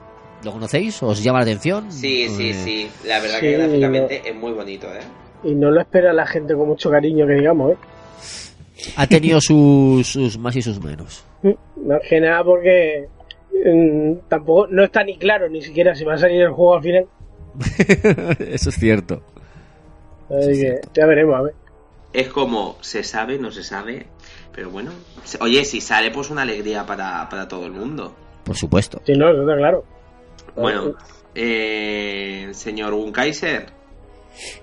¿Lo 0.43 0.53
conocéis? 0.53 1.01
¿Os 1.03 1.23
llama 1.23 1.39
la 1.39 1.45
atención? 1.45 1.93
Sí, 1.93 2.27
sí, 2.29 2.51
Eh, 2.51 2.55
sí. 2.55 2.91
La 3.07 3.21
verdad 3.21 3.37
Sí, 3.39 3.47
que 3.47 3.53
gráficamente 3.59 4.23
es 4.29 4.35
muy 4.35 4.53
bonito, 4.53 4.89
¿eh? 4.89 5.01
Y 5.45 5.55
no 5.55 5.71
lo 5.71 5.81
espera 5.81 6.13
la 6.13 6.27
gente 6.27 6.55
con 6.55 6.67
mucho 6.69 6.91
cariño, 6.91 7.27
que 7.27 7.35
digamos, 7.35 7.73
¿eh? 7.73 7.77
Ha 8.97 9.07
tenido 9.07 9.41
sus, 9.41 10.09
sus 10.09 10.39
más 10.39 10.57
y 10.57 10.63
sus 10.63 10.83
menos. 10.83 11.25
Más 11.87 12.01
que 12.09 12.21
nada 12.21 12.43
porque 12.43 13.07
tampoco 14.29 14.67
no 14.69 14.83
está 14.85 15.05
ni 15.05 15.17
claro 15.19 15.49
ni 15.49 15.63
siquiera 15.63 15.95
si 15.95 16.05
va 16.05 16.15
a 16.15 16.19
salir 16.19 16.43
el 16.43 16.51
juego 16.51 16.77
al 16.77 16.83
final. 16.83 17.07
Eso 18.39 18.71
es 18.71 18.77
cierto. 18.77 19.23
Así 20.31 20.53
que 20.61 20.81
ya 20.95 21.07
veremos, 21.07 21.37
a 21.37 21.43
ver. 21.43 21.55
Es 22.13 22.29
como 22.29 22.77
se 22.81 23.03
sabe, 23.03 23.39
no 23.39 23.51
se 23.51 23.63
sabe. 23.63 24.07
Pero 24.55 24.71
bueno, 24.71 24.91
se- 25.25 25.39
oye, 25.43 25.65
si 25.65 25.81
sale, 25.81 26.11
pues 26.11 26.31
una 26.31 26.43
alegría 26.43 26.85
para, 26.87 27.29
para 27.29 27.49
todo 27.49 27.67
el 27.67 27.73
mundo. 27.73 28.15
Por 28.45 28.57
supuesto. 28.57 29.01
Si 29.05 29.13
no, 29.15 29.31
eso 29.31 29.43
está 29.43 29.57
claro. 29.57 29.85
Bueno, 30.57 30.95
eh, 31.35 32.49
señor 32.53 32.93
Wunkaiser, 32.95 33.67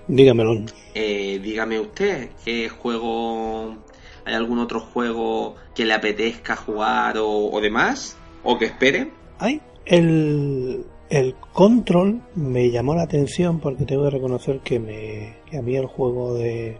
Dígamelo. 0.07 0.65
eh, 0.93 1.39
dígame 1.41 1.79
usted, 1.79 2.29
¿qué 2.43 2.69
juego. 2.69 3.77
¿Hay 4.25 4.33
algún 4.35 4.59
otro 4.59 4.79
juego 4.79 5.55
que 5.73 5.85
le 5.85 5.93
apetezca 5.93 6.55
jugar 6.55 7.17
o, 7.17 7.27
o 7.51 7.61
demás? 7.61 8.17
¿O 8.43 8.57
que 8.57 8.65
espere? 8.65 9.11
Ay, 9.39 9.61
el, 9.85 10.85
el 11.09 11.35
control 11.53 12.21
me 12.35 12.69
llamó 12.71 12.95
la 12.95 13.03
atención 13.03 13.59
porque 13.59 13.85
tengo 13.85 14.03
que 14.05 14.09
reconocer 14.11 14.59
que, 14.59 14.79
me, 14.79 15.37
que 15.49 15.57
a 15.57 15.61
mí 15.61 15.75
el 15.75 15.85
juego 15.87 16.35
de, 16.35 16.77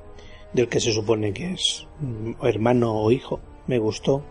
del 0.54 0.68
que 0.70 0.80
se 0.80 0.92
supone 0.92 1.34
que 1.34 1.54
es 1.54 1.88
hermano 2.44 2.94
o 2.96 3.12
hijo 3.12 3.40
me 3.68 3.78
gustó. 3.80 4.24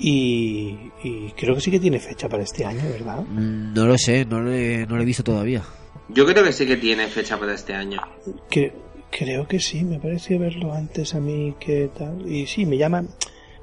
Y, 0.00 0.78
y 1.02 1.32
creo 1.36 1.56
que 1.56 1.60
sí 1.60 1.70
que 1.72 1.80
tiene 1.80 1.98
fecha 1.98 2.28
para 2.28 2.44
este 2.44 2.64
año, 2.64 2.82
¿verdad? 2.88 3.22
Mm, 3.22 3.74
No 3.74 3.86
lo 3.86 3.98
sé, 3.98 4.24
no 4.24 4.40
lo 4.40 4.52
he, 4.52 4.86
no 4.86 4.94
lo 4.96 5.02
he 5.02 5.04
visto 5.04 5.24
todavía. 5.24 5.64
Yo 6.08 6.24
creo 6.24 6.44
que 6.44 6.52
sí 6.52 6.66
que 6.66 6.76
tiene 6.76 7.08
fecha 7.08 7.36
para 7.38 7.54
este 7.54 7.74
año. 7.74 8.00
Que, 8.48 8.72
creo 9.10 9.48
que 9.48 9.58
sí, 9.58 9.84
me 9.84 9.98
pareció 9.98 10.38
verlo 10.38 10.72
antes 10.72 11.14
a 11.14 11.20
mí 11.20 11.54
que 11.58 11.90
tal. 11.98 12.30
Y 12.30 12.46
sí, 12.46 12.64
me 12.64 12.76
llama, 12.78 13.04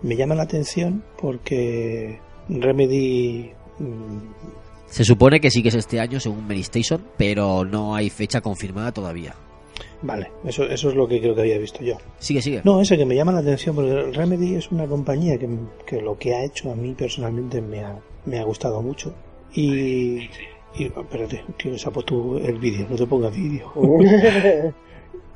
me 0.02 0.18
llama 0.18 0.36
la 0.36 0.44
atención 0.44 1.06
porque 1.18 2.20
Remedy 2.50 3.52
mm, 3.80 4.18
Se 4.88 5.04
supone 5.04 5.40
que 5.40 5.50
sí 5.50 5.62
que 5.62 5.70
es 5.70 5.76
este 5.76 6.00
año 6.00 6.20
según 6.20 6.48
Mary 6.48 6.62
Station, 6.62 7.04
pero 7.18 7.66
no 7.66 7.96
hay 7.96 8.10
fecha 8.10 8.42
confirmada 8.42 8.92
todavía. 8.92 9.36
Vale, 10.02 10.32
eso, 10.46 10.64
eso 10.66 10.90
es 10.90 10.96
lo 10.96 11.08
que 11.08 11.20
creo 11.20 11.36
que 11.36 11.42
había 11.42 11.58
visto 11.58 11.84
yo. 11.84 11.98
Sigue, 12.20 12.42
sigue. 12.42 12.62
No, 12.64 12.82
ese 12.82 12.98
que 12.98 13.06
me 13.06 13.16
llama 13.16 13.32
la 13.32 13.40
atención 13.40 13.76
porque 13.76 14.12
Remedy 14.12 14.56
es 14.56 14.72
una 14.72 14.86
compañía 14.86 15.38
que, 15.38 15.50
que 15.86 16.02
lo 16.02 16.18
que 16.18 16.34
ha 16.34 16.44
hecho 16.44 16.72
a 16.72 16.76
mí 16.76 16.94
personalmente 16.94 17.62
me 17.62 17.82
ha, 17.82 17.98
me 18.26 18.40
ha 18.40 18.44
gustado 18.44 18.82
mucho. 18.82 19.14
Y, 19.54 20.30
y 20.78 20.86
espérate, 20.86 21.44
tío, 21.58 21.78
se 21.78 21.90
ha 21.90 21.92
puesto 21.92 22.38
el 22.38 22.60
vídeo, 22.60 22.88
no 22.90 22.96
te 22.96 23.08
pongas 23.08 23.36
vídeo. 23.36 23.72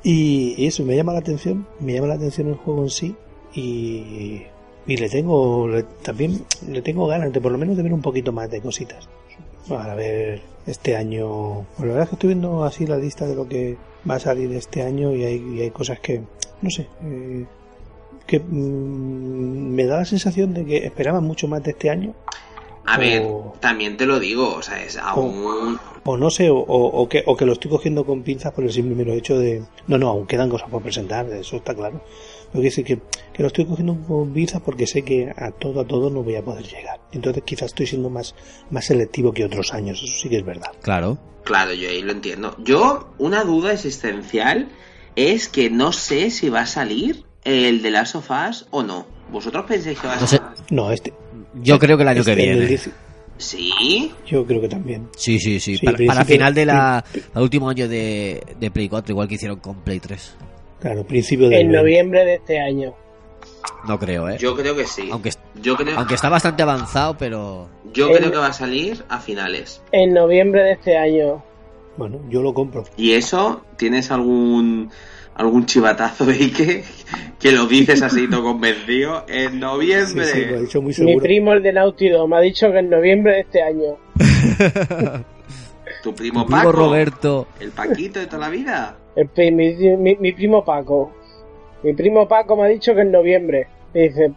y, 0.04 0.54
y 0.56 0.66
eso, 0.66 0.84
me 0.84 0.94
llama 0.96 1.12
la 1.14 1.20
atención, 1.20 1.66
me 1.80 1.94
llama 1.94 2.08
la 2.08 2.14
atención 2.14 2.48
el 2.48 2.54
juego 2.54 2.82
en 2.82 2.90
sí 2.90 3.16
y, 3.54 4.42
y 4.90 4.96
le 4.96 5.08
tengo, 5.08 5.68
le- 5.68 5.84
también 6.02 6.44
le 6.68 6.82
tengo 6.82 7.06
ganas 7.06 7.32
de 7.32 7.40
por 7.40 7.52
lo 7.52 7.58
menos 7.58 7.76
de 7.76 7.82
ver 7.84 7.92
un 7.92 8.02
poquito 8.02 8.32
más 8.32 8.50
de 8.50 8.60
cositas. 8.60 9.08
Para 9.68 9.94
ver 9.94 10.42
este 10.66 10.96
año, 10.96 11.64
pues 11.76 11.80
la 11.86 11.94
verdad 11.94 12.02
es 12.02 12.08
que 12.08 12.14
estoy 12.16 12.28
viendo 12.28 12.64
así 12.64 12.86
la 12.86 12.96
lista 12.96 13.24
de 13.26 13.36
lo 13.36 13.46
que 13.48 13.76
va 14.08 14.16
a 14.16 14.18
salir 14.18 14.52
este 14.52 14.82
año 14.82 15.14
y 15.14 15.22
hay, 15.24 15.36
y 15.56 15.60
hay 15.60 15.70
cosas 15.70 16.00
que, 16.00 16.22
no 16.60 16.70
sé, 16.70 16.88
eh, 17.04 17.44
que 18.26 18.40
mm, 18.40 19.74
me 19.74 19.84
da 19.84 19.98
la 19.98 20.04
sensación 20.04 20.54
de 20.54 20.64
que 20.64 20.78
esperaba 20.78 21.20
mucho 21.20 21.46
más 21.46 21.62
de 21.62 21.70
este 21.70 21.88
año 21.88 22.14
A 22.86 22.98
ver, 22.98 23.24
también 23.60 23.96
te 23.96 24.06
lo 24.06 24.18
digo, 24.18 24.54
o 24.54 24.62
sea, 24.62 24.82
es 24.82 24.96
aún... 24.96 25.78
o 26.04 26.16
no 26.16 26.30
sé, 26.30 26.50
o, 26.50 26.56
o- 26.58 27.02
o 27.02 27.08
que, 27.08 27.22
o 27.26 27.36
que 27.36 27.44
lo 27.46 27.52
estoy 27.52 27.70
cogiendo 27.70 28.04
con 28.04 28.22
pinzas 28.22 28.52
por 28.52 28.64
el 28.64 28.72
simple 28.72 28.94
mero 28.96 29.12
hecho 29.12 29.38
de... 29.38 29.62
No, 29.86 29.96
no, 29.98 30.08
aún 30.08 30.26
quedan 30.26 30.48
cosas 30.48 30.68
por 30.70 30.82
presentar, 30.82 31.26
eso 31.32 31.56
está 31.56 31.74
claro. 31.74 32.02
Pero 32.50 32.62
que 32.62 32.68
decir 32.68 32.84
que, 32.84 32.98
que 33.32 33.42
lo 33.42 33.46
estoy 33.48 33.64
cogiendo 33.66 33.96
con 34.08 34.32
pinzas 34.32 34.60
porque 34.62 34.86
sé 34.86 35.02
que 35.02 35.30
a 35.36 35.52
todo, 35.52 35.80
a 35.82 35.86
todo 35.86 36.10
no 36.10 36.22
voy 36.24 36.34
a 36.34 36.42
poder 36.44 36.64
llegar. 36.66 37.00
Entonces 37.12 37.44
quizás 37.44 37.66
estoy 37.66 37.86
siendo 37.86 38.10
más, 38.10 38.34
más 38.70 38.86
selectivo 38.86 39.32
que 39.32 39.44
otros 39.44 39.72
años, 39.72 40.02
eso 40.02 40.12
sí 40.20 40.28
que 40.28 40.38
es 40.38 40.44
verdad. 40.44 40.72
Claro. 40.82 41.16
Claro, 41.44 41.72
yo 41.74 41.88
ahí 41.88 42.02
lo 42.02 42.10
entiendo. 42.12 42.56
Yo, 42.58 43.10
una 43.18 43.44
duda 43.44 43.72
existencial 43.72 44.68
es 45.16 45.48
que 45.48 45.70
no 45.70 45.92
sé 45.92 46.30
si 46.30 46.48
va 46.48 46.62
a 46.62 46.66
salir 46.66 47.24
el 47.44 47.82
de 47.82 47.90
Last 47.92 48.16
of 48.16 48.30
Us 48.30 48.66
o 48.70 48.82
no. 48.82 49.06
¿Vosotros 49.30 49.64
pensáis 49.66 49.98
que 50.00 50.06
va 50.08 50.14
a 50.16 50.20
No 50.20 50.26
sé. 50.26 50.38
salir? 50.38 50.52
No, 50.70 50.90
este... 50.90 51.12
Yo 51.54 51.78
creo 51.78 51.96
que 51.96 52.02
el 52.02 52.08
año 52.08 52.20
este, 52.20 52.36
que 52.36 52.42
viene. 52.42 52.66
10 52.66 52.90
Sí. 53.38 54.12
Yo 54.26 54.44
creo 54.46 54.60
que 54.60 54.68
también. 54.68 55.08
Sí, 55.16 55.38
sí, 55.38 55.58
sí. 55.60 55.78
Sí, 55.78 55.84
para, 55.86 55.96
para 56.06 56.24
final 56.26 56.54
de 56.54 56.66
la, 56.66 57.02
el 57.34 57.42
último 57.42 57.70
año 57.70 57.88
de, 57.88 58.42
de 58.60 58.70
Play 58.70 58.88
4, 58.88 59.12
igual 59.12 59.28
que 59.28 59.36
hicieron 59.36 59.58
con 59.60 59.76
Play 59.76 59.98
3. 59.98 60.36
Claro, 60.80 61.04
principio 61.04 61.48
del 61.48 61.60
En 61.60 61.66
20. 61.68 61.78
noviembre 61.78 62.24
de 62.26 62.34
este 62.34 62.60
año. 62.60 62.94
No 63.88 63.98
creo, 63.98 64.28
¿eh? 64.28 64.36
Yo 64.38 64.54
creo 64.54 64.76
que 64.76 64.86
sí. 64.86 65.08
Aunque, 65.10 65.30
Yo 65.62 65.74
creo, 65.76 65.96
aunque 65.98 66.14
está 66.14 66.28
bastante 66.28 66.62
avanzado, 66.62 67.16
pero... 67.16 67.68
yo 67.94 68.08
en- 68.10 68.16
creo 68.16 68.30
que 68.30 68.36
va 68.38 68.48
a 68.48 68.52
salir 68.52 69.02
a 69.08 69.18
finales. 69.20 69.80
En 69.92 70.12
noviembre 70.12 70.62
de 70.62 70.72
este 70.72 70.98
año. 70.98 71.42
Bueno, 71.96 72.20
yo 72.28 72.42
lo 72.42 72.52
compro. 72.52 72.84
¿Y 72.98 73.12
eso? 73.12 73.62
¿Tienes 73.76 74.10
algún 74.10 74.90
algún 75.34 75.66
chivatazo 75.66 76.26
de 76.26 76.50
que, 76.50 76.84
que 77.38 77.52
lo 77.52 77.66
dices 77.66 78.02
así 78.02 78.28
todo 78.30 78.42
convencido? 78.42 79.24
En 79.28 79.58
noviembre. 79.60 80.24
sí, 80.26 80.44
lo 80.44 80.56
he 80.56 80.60
dicho 80.62 80.82
muy 80.82 80.94
Mi 80.98 81.16
primo, 81.18 81.52
el 81.52 81.62
de 81.62 81.72
Naughty 81.72 82.08
Dog, 82.10 82.28
me 82.28 82.36
ha 82.36 82.40
dicho 82.40 82.70
que 82.70 82.78
en 82.78 82.90
noviembre 82.90 83.34
de 83.34 83.40
este 83.40 83.62
año. 83.62 83.96
Tu 86.02 86.14
primo 86.14 86.46
Primo 86.46 86.62
Paco. 86.62 86.72
Roberto. 86.72 87.46
El 87.58 87.72
Paquito 87.72 88.20
de 88.20 88.26
toda 88.26 88.38
la 88.38 88.48
vida. 88.48 88.96
El 89.16 89.28
mi, 89.52 89.74
mi- 89.96 90.16
mi 90.16 90.32
primo 90.32 90.64
Paco. 90.64 91.12
Mi 91.82 91.92
primo 91.92 92.26
Paco 92.26 92.56
me 92.56 92.62
ha 92.64 92.66
dicho 92.68 92.94
que 92.94 93.00
en 93.02 93.10
noviembre. 93.10 93.66
Y 93.92 94.08
dice, 94.08 94.32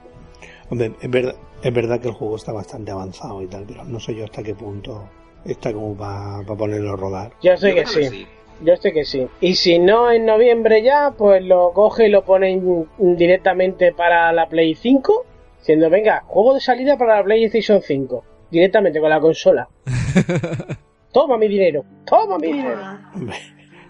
Hombre, 0.70 0.92
es 1.00 1.10
verdad, 1.10 1.36
es 1.62 1.74
verdad 1.74 2.00
que 2.02 2.08
el 2.10 2.14
juego 2.16 2.36
está 2.36 2.52
bastante 2.52 2.92
avanzado 2.92 3.42
y 3.42 3.48
tal, 3.48 3.64
pero 3.68 3.84
no 3.86 4.00
sé 4.00 4.16
yo 4.16 4.26
hasta 4.26 4.44
qué 4.44 4.56
punto 4.56 5.08
está 5.46 5.72
como 5.72 5.96
para 5.96 6.42
ponerlo 6.44 6.94
a 6.94 6.96
rodar. 6.98 7.32
yo 7.42 7.56
sé 7.56 7.70
Yo 7.70 7.76
que 7.76 7.86
sí. 7.86 8.28
Yo 8.66 8.76
sé 8.78 8.92
que 8.94 9.04
sí. 9.06 9.28
Y 9.42 9.56
si 9.56 9.78
no 9.80 10.12
en 10.12 10.26
noviembre 10.26 10.82
ya, 10.84 11.14
pues 11.18 11.44
lo 11.44 11.72
coge 11.74 12.08
y 12.08 12.10
lo 12.10 12.24
pone 12.24 12.52
in- 12.52 12.88
directamente 13.18 13.92
para 13.92 14.32
la 14.32 14.48
Play 14.48 14.76
5. 14.76 15.26
Diciendo, 15.60 15.90
venga, 15.90 16.24
juego 16.28 16.54
de 16.54 16.60
salida 16.62 16.98
para 16.98 17.18
la 17.18 17.24
PlayStation 17.24 17.82
5. 17.82 18.24
Directamente 18.52 19.00
con 19.00 19.10
la 19.10 19.20
consola. 19.20 19.68
Toma 21.12 21.38
mi 21.38 21.48
dinero. 21.48 21.84
Toma 22.06 22.38
mi 22.38 22.48
dinero. 22.54 22.80
Hombre, 23.16 23.36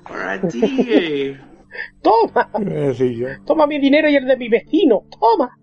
Para 0.08 0.42
ti. 0.48 1.36
Toma. 2.02 2.50
Toma 3.46 3.66
mi 3.68 3.80
dinero 3.80 4.10
y 4.10 4.16
el 4.16 4.26
de 4.26 4.38
mi 4.38 4.50
vecino. 4.50 5.04
Toma. 5.20 5.58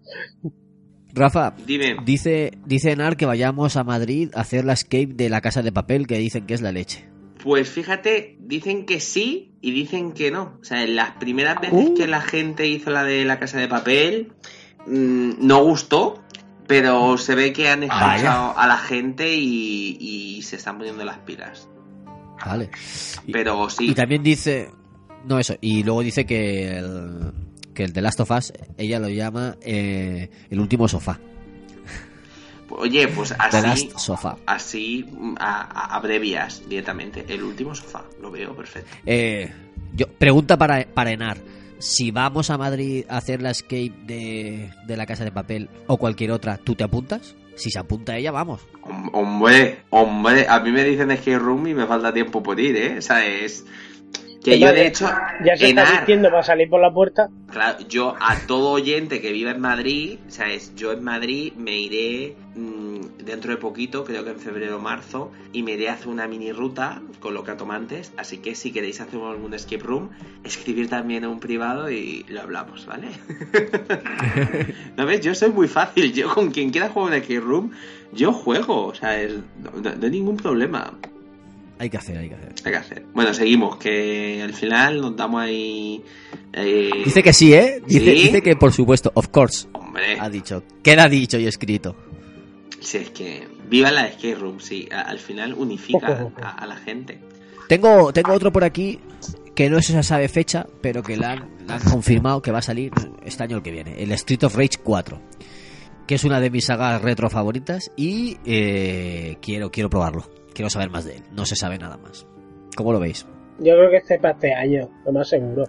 Rafa, 1.12 1.54
Dime. 1.66 1.96
dice, 2.04 2.52
dice 2.66 2.92
Enar 2.92 3.16
que 3.16 3.26
vayamos 3.26 3.76
a 3.76 3.84
Madrid 3.84 4.30
a 4.34 4.40
hacer 4.42 4.64
la 4.64 4.72
escape 4.74 5.08
de 5.14 5.28
la 5.28 5.40
casa 5.40 5.62
de 5.62 5.72
papel 5.72 6.06
que 6.06 6.18
dicen 6.18 6.46
que 6.46 6.54
es 6.54 6.60
la 6.62 6.72
leche. 6.72 7.08
Pues 7.42 7.68
fíjate, 7.70 8.36
dicen 8.40 8.84
que 8.86 9.00
sí 9.00 9.54
y 9.60 9.70
dicen 9.72 10.12
que 10.12 10.30
no. 10.30 10.58
O 10.60 10.64
sea, 10.64 10.82
en 10.82 10.96
las 10.96 11.12
primeras 11.12 11.60
veces 11.60 11.88
Uh. 11.90 11.94
que 11.94 12.06
la 12.06 12.20
gente 12.20 12.66
hizo 12.68 12.90
la 12.90 13.04
de 13.04 13.24
la 13.24 13.38
casa 13.38 13.58
de 13.58 13.68
papel, 13.68 14.32
mm, 14.86 15.32
no 15.38 15.62
gustó, 15.64 16.22
pero 16.66 17.16
se 17.18 17.34
ve 17.34 17.52
que 17.52 17.68
han 17.68 17.80
Vaya. 17.80 18.14
escuchado 18.16 18.58
a 18.58 18.66
la 18.66 18.76
gente 18.78 19.34
y, 19.34 19.96
y 20.00 20.42
se 20.42 20.56
están 20.56 20.76
poniendo 20.78 21.04
las 21.04 21.18
pilas. 21.18 21.68
Vale. 22.44 22.70
Y, 23.26 23.32
Pero 23.32 23.68
sí, 23.70 23.90
y 23.90 23.94
también 23.94 24.22
dice. 24.22 24.70
No, 25.26 25.38
eso. 25.38 25.54
Y 25.60 25.82
luego 25.82 26.02
dice 26.02 26.24
que 26.24 26.78
el, 26.78 27.32
que 27.74 27.84
el 27.84 27.92
The 27.92 28.00
Last 28.00 28.20
of 28.20 28.30
Us, 28.30 28.52
ella 28.78 28.98
lo 28.98 29.08
llama 29.10 29.56
eh, 29.60 30.30
el 30.50 30.60
último 30.60 30.88
sofá. 30.88 31.20
Oye, 32.70 33.08
pues 33.08 33.32
así, 33.38 33.90
Sofá. 33.96 34.36
así 34.46 35.06
a- 35.38 35.62
a- 35.62 35.96
abrevias 35.96 36.62
directamente. 36.68 37.24
El 37.28 37.42
último 37.42 37.74
sofá, 37.74 38.04
lo 38.20 38.30
veo 38.30 38.54
perfecto. 38.54 38.90
Eh, 39.06 39.52
yo, 39.94 40.06
pregunta 40.06 40.56
para, 40.56 40.84
para 40.86 41.10
Enar. 41.12 41.38
Si 41.78 42.10
vamos 42.10 42.50
a 42.50 42.58
Madrid 42.58 43.04
a 43.08 43.16
hacer 43.16 43.40
la 43.40 43.50
escape 43.50 43.92
de, 44.04 44.70
de 44.86 44.96
la 44.96 45.06
casa 45.06 45.24
de 45.24 45.32
papel 45.32 45.70
o 45.86 45.96
cualquier 45.96 46.30
otra, 46.32 46.58
¿tú 46.58 46.74
te 46.74 46.84
apuntas? 46.84 47.34
Si 47.56 47.70
se 47.70 47.78
apunta 47.78 48.16
ella, 48.16 48.30
vamos. 48.30 48.60
Hom- 48.82 49.10
Hombre, 49.12 49.80
hombre, 49.90 50.46
a 50.48 50.60
mí 50.60 50.70
me 50.72 50.84
dicen 50.84 51.10
escape 51.10 51.38
room 51.38 51.66
y 51.68 51.74
me 51.74 51.86
falta 51.86 52.12
tiempo 52.12 52.42
por 52.42 52.60
ir, 52.60 52.76
¿eh? 52.76 52.98
O 52.98 53.02
sea, 53.02 53.24
es... 53.26 53.64
Que 54.42 54.58
yo 54.58 54.72
de 54.72 54.86
hecho, 54.86 55.06
Ya 55.44 55.56
se 55.56 55.68
está 55.68 55.82
Enar, 55.82 55.96
vistiendo 55.98 56.30
para 56.30 56.42
salir 56.42 56.68
por 56.70 56.80
la 56.80 56.92
puerta. 56.92 57.28
Claro, 57.50 57.78
yo 57.88 58.14
a 58.20 58.36
todo 58.46 58.70
oyente 58.70 59.20
que 59.20 59.32
viva 59.32 59.50
en 59.50 59.60
Madrid, 59.60 60.18
¿sabes? 60.28 60.72
Yo 60.76 60.92
en 60.92 61.02
Madrid 61.04 61.52
me 61.56 61.76
iré 61.78 62.36
mm, 62.54 63.24
dentro 63.24 63.50
de 63.50 63.58
poquito, 63.58 64.04
creo 64.04 64.24
que 64.24 64.30
en 64.30 64.38
febrero 64.38 64.76
o 64.78 64.80
marzo, 64.80 65.30
y 65.52 65.62
me 65.62 65.72
iré 65.72 65.88
a 65.90 65.94
hacer 65.94 66.08
una 66.08 66.26
mini 66.26 66.52
ruta 66.52 67.02
con 67.20 67.34
lo 67.34 67.44
que 67.44 67.50
antes. 67.50 68.12
Así 68.16 68.38
que 68.38 68.54
si 68.54 68.72
queréis 68.72 69.00
hacer 69.00 69.20
algún 69.20 69.52
escape 69.52 69.82
room, 69.82 70.08
escribir 70.44 70.88
también 70.88 71.24
a 71.24 71.28
un 71.28 71.40
privado 71.40 71.90
y 71.90 72.24
lo 72.28 72.40
hablamos, 72.40 72.86
¿vale? 72.86 73.08
¿No 74.96 75.04
ves? 75.06 75.20
Yo 75.20 75.34
soy 75.34 75.50
muy 75.50 75.68
fácil. 75.68 76.12
Yo 76.12 76.32
con 76.32 76.50
quien 76.50 76.70
quiera 76.70 76.88
jugar 76.88 77.08
un 77.12 77.14
escape 77.18 77.40
room, 77.40 77.72
yo 78.12 78.32
juego. 78.32 78.86
O 78.86 78.94
sea, 78.94 79.20
es- 79.20 79.34
no, 79.62 79.70
no- 79.82 79.94
no 79.96 80.04
hay 80.04 80.10
ningún 80.10 80.36
problema. 80.36 80.94
Hay 81.80 81.88
que 81.88 81.96
hacer, 81.96 82.18
hay 82.18 82.28
que 82.28 82.34
hacer. 82.34 82.52
Hay 82.66 82.72
que 82.72 82.76
hacer. 82.76 83.04
Bueno, 83.14 83.32
seguimos, 83.32 83.78
que 83.78 84.42
al 84.42 84.52
final 84.52 85.00
nos 85.00 85.16
damos 85.16 85.40
ahí... 85.40 86.04
eh, 86.52 86.90
Dice 87.06 87.22
que 87.22 87.32
sí, 87.32 87.54
¿eh? 87.54 87.80
Dice, 87.86 88.04
¿Sí? 88.14 88.22
dice 88.24 88.42
que 88.42 88.54
por 88.54 88.70
supuesto, 88.70 89.10
of 89.14 89.28
course. 89.28 89.66
Hombre. 89.72 90.18
Ha 90.20 90.28
dicho. 90.28 90.62
Queda 90.82 91.08
dicho 91.08 91.38
y 91.38 91.46
escrito. 91.46 91.96
Sí, 92.80 92.98
es 92.98 93.10
que 93.10 93.48
viva 93.70 93.90
la 93.90 94.06
escape 94.08 94.34
room, 94.34 94.60
sí. 94.60 94.88
Al 94.92 95.18
final 95.18 95.54
unifica 95.54 96.30
a, 96.42 96.50
a 96.50 96.66
la 96.66 96.76
gente. 96.76 97.18
Tengo, 97.66 98.12
tengo 98.12 98.32
otro 98.34 98.52
por 98.52 98.62
aquí 98.64 99.00
que 99.54 99.70
no 99.70 99.80
se 99.80 100.02
sabe 100.02 100.28
fecha, 100.28 100.66
pero 100.82 101.02
que 101.02 101.16
la 101.16 101.32
han, 101.32 101.48
la 101.66 101.76
han 101.76 101.82
confirmado 101.82 102.42
que 102.42 102.50
va 102.52 102.58
a 102.58 102.62
salir 102.62 102.92
este 103.24 103.42
año 103.42 103.56
el 103.56 103.62
que 103.62 103.70
viene. 103.70 104.02
El 104.02 104.12
Street 104.12 104.42
of 104.44 104.54
Rage 104.54 104.78
4. 104.84 105.18
Que 106.06 106.16
es 106.16 106.24
una 106.24 106.40
de 106.40 106.50
mis 106.50 106.66
sagas 106.66 107.00
retro 107.00 107.30
favoritas 107.30 107.90
y 107.96 108.36
eh, 108.44 109.36
quiero, 109.40 109.70
quiero 109.70 109.88
probarlo. 109.88 110.28
Quiero 110.60 110.68
saber 110.68 110.90
más 110.90 111.06
de 111.06 111.16
él. 111.16 111.22
No 111.32 111.46
se 111.46 111.56
sabe 111.56 111.78
nada 111.78 111.96
más. 111.96 112.26
¿Cómo 112.76 112.92
lo 112.92 113.00
veis? 113.00 113.24
Yo 113.60 113.72
creo 113.76 113.88
que 113.88 113.96
este 113.96 114.16
es 114.16 114.20
para 114.20 114.34
este 114.34 114.52
año, 114.52 114.90
lo 115.06 115.12
más 115.12 115.26
seguro. 115.26 115.64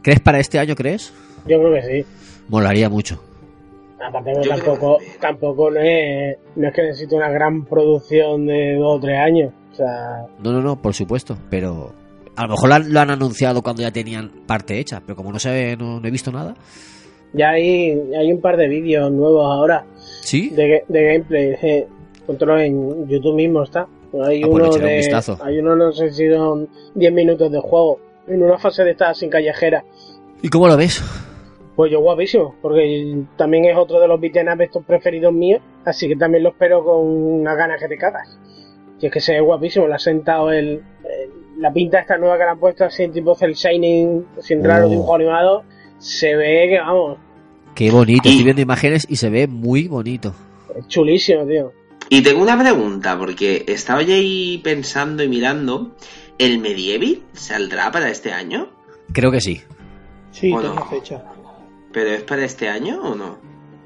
¿Crees 0.00 0.20
para 0.20 0.38
este 0.38 0.60
año, 0.60 0.76
crees? 0.76 1.12
Yo 1.48 1.58
creo 1.58 1.74
que 1.74 1.82
sí. 1.82 2.06
Molaría 2.46 2.88
mucho. 2.88 3.20
Aparte 4.00 4.30
tampoco, 4.48 4.98
tampoco 5.20 5.72
no 5.72 5.80
es, 5.80 6.36
no 6.54 6.68
es 6.68 6.72
que 6.72 6.82
necesite 6.82 7.16
una 7.16 7.30
gran 7.30 7.64
producción 7.64 8.46
de 8.46 8.76
dos 8.76 8.98
o 8.98 9.00
tres 9.00 9.18
años. 9.18 9.52
O 9.72 9.74
sea, 9.74 10.24
No, 10.38 10.52
no, 10.52 10.60
no, 10.62 10.80
por 10.80 10.94
supuesto. 10.94 11.36
Pero 11.50 11.92
a 12.36 12.42
lo 12.44 12.50
mejor 12.50 12.68
lo 12.68 12.74
han, 12.76 12.92
lo 12.92 13.00
han 13.00 13.10
anunciado 13.10 13.60
cuando 13.60 13.82
ya 13.82 13.90
tenían 13.90 14.30
parte 14.46 14.78
hecha. 14.78 15.02
Pero 15.04 15.16
como 15.16 15.32
no 15.32 15.40
sé, 15.40 15.76
no, 15.76 15.98
no 15.98 16.06
he 16.06 16.12
visto 16.12 16.30
nada. 16.30 16.54
ya 17.32 17.50
hay, 17.50 17.90
hay 18.16 18.30
un 18.32 18.40
par 18.40 18.56
de 18.56 18.68
vídeos 18.68 19.10
nuevos 19.10 19.44
ahora 19.44 19.84
¿Sí? 20.22 20.50
de, 20.50 20.84
de 20.86 21.04
gameplay. 21.04 21.56
Eh, 21.60 21.88
control 22.24 22.60
en 22.60 23.08
YouTube 23.08 23.34
mismo 23.34 23.64
está. 23.64 23.88
Hay 24.24 24.42
Ah, 24.42 24.46
pues 24.50 24.62
uno 24.62 24.70
un 24.74 24.80
de, 24.80 24.96
vistazo. 24.96 25.38
hay 25.42 25.58
uno 25.58 25.76
no 25.76 25.92
sé 25.92 26.10
si 26.12 26.32
son 26.32 26.68
10 26.94 27.12
minutos 27.12 27.50
de 27.52 27.60
juego. 27.60 28.00
En 28.26 28.42
una 28.42 28.58
fase 28.58 28.84
de 28.84 28.90
esta 28.92 29.12
sin 29.14 29.30
callejera. 29.30 29.84
¿Y 30.42 30.48
cómo 30.48 30.68
lo 30.68 30.76
ves? 30.76 31.02
Pues 31.76 31.92
yo 31.92 32.00
guapísimo, 32.00 32.54
porque 32.60 33.22
también 33.36 33.64
es 33.66 33.76
otro 33.76 34.00
de 34.00 34.08
los 34.08 34.20
beat'em 34.20 34.60
estos 34.60 34.84
preferidos 34.84 35.32
míos, 35.32 35.60
así 35.84 36.08
que 36.08 36.16
también 36.16 36.42
lo 36.42 36.50
espero 36.50 36.84
con 36.84 37.06
unas 37.06 37.56
ganas 37.56 37.80
que 37.80 37.88
te 37.88 37.96
cagas. 37.96 38.38
Y 39.00 39.06
es 39.06 39.12
que 39.12 39.20
se 39.20 39.32
ve 39.34 39.40
guapísimo, 39.40 39.86
le 39.86 39.94
ha 39.94 39.98
sentado 39.98 40.50
el, 40.52 40.66
el- 41.04 41.38
la 41.62 41.72
pinta 41.72 41.98
esta 42.00 42.16
nueva 42.18 42.36
que 42.38 42.44
le 42.44 42.50
han 42.50 42.58
puesto 42.60 42.84
así 42.84 43.02
en 43.04 43.12
tipo 43.12 43.34
cel 43.34 43.54
shining, 43.54 44.26
sin 44.40 44.62
raro 44.64 44.86
Oh. 44.86 44.90
dibujo 44.90 45.14
animado, 45.14 45.62
se 45.98 46.34
ve 46.36 46.66
que 46.68 46.78
vamos, 46.78 47.18
Qué 47.74 47.90
bonito. 47.92 48.28
Estoy 48.28 48.44
viendo 48.44 48.62
imágenes 48.62 49.06
y 49.08 49.16
se 49.16 49.30
ve 49.30 49.46
muy 49.46 49.86
bonito. 49.88 50.32
es 50.76 50.86
chulísimo, 50.88 51.46
tío. 51.46 51.72
Y 52.10 52.22
tengo 52.22 52.42
una 52.42 52.58
pregunta, 52.58 53.18
porque 53.18 53.64
estaba 53.68 54.02
yo 54.02 54.14
ahí 54.14 54.58
pensando 54.64 55.22
y 55.22 55.28
mirando. 55.28 55.94
¿El 56.38 56.58
Medieval 56.60 57.20
saldrá 57.32 57.90
para 57.90 58.08
este 58.10 58.32
año? 58.32 58.68
Creo 59.12 59.30
que 59.32 59.40
sí. 59.40 59.60
Sí, 60.30 60.54
tenía 60.54 60.84
fecha. 60.86 61.22
¿Pero 61.92 62.10
es 62.10 62.22
para 62.22 62.44
este 62.44 62.68
año 62.68 63.00
o 63.02 63.14
no? 63.14 63.38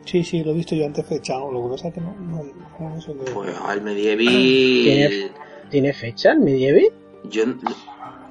Sí, 0.04 0.22
sí, 0.22 0.42
lo 0.44 0.50
he 0.50 0.54
visto 0.54 0.74
yo 0.74 0.84
antes 0.84 1.06
fechado. 1.06 1.50
Lo 1.50 1.62
que 1.64 1.68
pasa 1.70 1.88
es 1.88 1.94
que 1.94 2.00
no, 2.00 2.14
no, 2.18 2.44
no 2.80 3.00
sé 3.00 3.14
de- 3.14 3.30
Pues 3.30 3.48
el 3.50 3.82
¿Tiene, 3.82 3.94
Medieval. 3.94 5.32
¿Tiene 5.70 5.92
fecha 5.94 6.32
el 6.32 6.40
medieval? 6.40 6.92
Yo, 7.30 7.44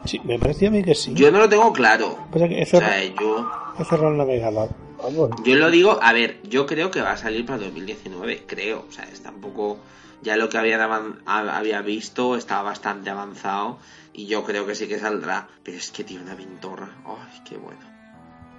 Sí, 0.05 0.19
me 0.23 0.37
parecía 0.39 0.67
a 0.67 0.71
mí 0.71 0.83
que 0.83 0.95
sí. 0.95 1.13
yo 1.13 1.31
no 1.31 1.39
lo 1.39 1.47
tengo 1.49 1.71
claro. 1.73 2.17
Pasa 2.31 2.47
que 2.47 2.59
he 2.59 2.63
O 2.63 2.65
sea, 2.65 2.79
cerrado, 2.79 3.03
yo, 3.19 3.51
he 3.79 3.85
cerrado 3.85 4.09
el 4.11 4.17
navegador. 4.17 4.69
Vamos, 5.03 5.29
yo 5.43 5.55
lo 5.55 5.71
digo, 5.71 5.99
a 6.01 6.13
ver, 6.13 6.37
yo 6.43 6.65
creo 6.65 6.91
que 6.91 7.01
va 7.01 7.11
a 7.11 7.17
salir 7.17 7.45
para 7.45 7.59
2019, 7.59 8.43
creo. 8.47 8.85
O 8.87 8.91
sea, 8.91 9.05
es 9.05 9.21
tampoco. 9.21 9.79
Ya 10.23 10.35
lo 10.37 10.49
que 10.49 10.57
había, 10.59 10.77
había 11.25 11.81
visto 11.81 12.35
estaba 12.35 12.61
bastante 12.61 13.09
avanzado. 13.09 13.79
Y 14.13 14.27
yo 14.27 14.43
creo 14.43 14.67
que 14.67 14.75
sí 14.75 14.87
que 14.87 14.99
saldrá. 14.99 15.47
Pero 15.63 15.77
es 15.77 15.89
que 15.91 16.03
tiene 16.03 16.23
una 16.23 16.35
pintorra. 16.35 16.89
Ay, 17.05 17.41
qué 17.49 17.57
bueno. 17.57 17.79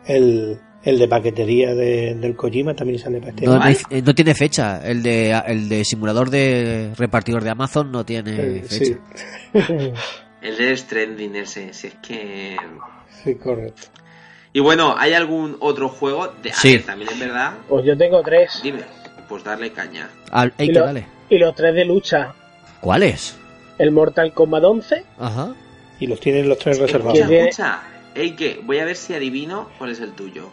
El, 0.07 0.59
el 0.82 0.99
de 0.99 1.07
paquetería 1.07 1.74
de- 1.76 2.16
del 2.16 2.34
Kojima 2.34 2.74
también 2.74 2.99
sale 2.99 3.18
para 3.20 3.30
este 3.30 3.45
No, 3.47 3.53
año. 3.53 3.61
no 3.61 3.66
hay- 3.90 4.03
no 4.03 4.14
tiene 4.14 4.34
fecha. 4.34 4.80
El 4.84 5.03
de, 5.05 5.30
el 5.47 5.68
de 5.68 5.84
simulador 5.84 6.30
de 6.30 6.93
repartidor 6.97 7.45
de 7.45 7.51
Amazon 7.51 7.93
no 7.93 8.05
tiene 8.05 8.32
Eh, 8.59 8.62
fecha. 8.66 8.99
sí, 9.55 9.93
El 10.40 10.57
de 10.57 10.76
Stranding 10.76 11.36
ese, 11.36 11.72
si 11.72 11.86
es 11.86 11.95
que. 12.03 12.57
sí, 13.22 13.36
correcto. 13.36 13.82
Y 14.53 14.61
bueno, 14.61 14.95
¿hay 14.99 15.15
algún 15.15 15.57
otro 15.61 15.89
juego? 15.89 16.29
De, 16.43 16.53
Sí. 16.53 16.75
ver, 16.77 16.87
también 16.87 17.11
es 17.11 17.19
verdad. 17.19 17.55
pues 17.69 17.85
yo 17.85 17.97
tengo 17.97 18.23
tres. 18.23 18.61
Dime, 18.63 18.83
pues 19.29 19.43
darle 19.45 19.73
caña. 19.73 20.11
Al, 20.31 20.53
Y 20.59 20.67
que 20.67 20.73
lo- 20.73 20.85
dale. 20.85 21.07
Y 21.31 21.39
los 21.39 21.55
tres 21.55 21.75
de 21.75 21.85
lucha. 21.85 22.35
¿Cuál 22.81 23.03
es? 23.05 23.37
El 23.79 23.91
Mortal 23.93 24.33
Kombat 24.35 24.65
11, 24.65 25.05
Ajá. 25.19 25.55
Y 25.99 26.07
los 26.07 26.21
tienen 26.21 26.49
los 26.49 26.59
tres 26.59 26.79
reservados. 26.79 27.19
Escucha, 27.19 27.39
escucha. 27.45 27.83
Ey, 28.15 28.33
que 28.37 28.61
voy 28.65 28.79
a 28.81 28.85
ver 28.85 28.97
si 28.97 29.15
adivino 29.15 29.69
cuál 29.79 29.91
es 29.91 30.01
el 30.01 30.13
tuyo. 30.13 30.51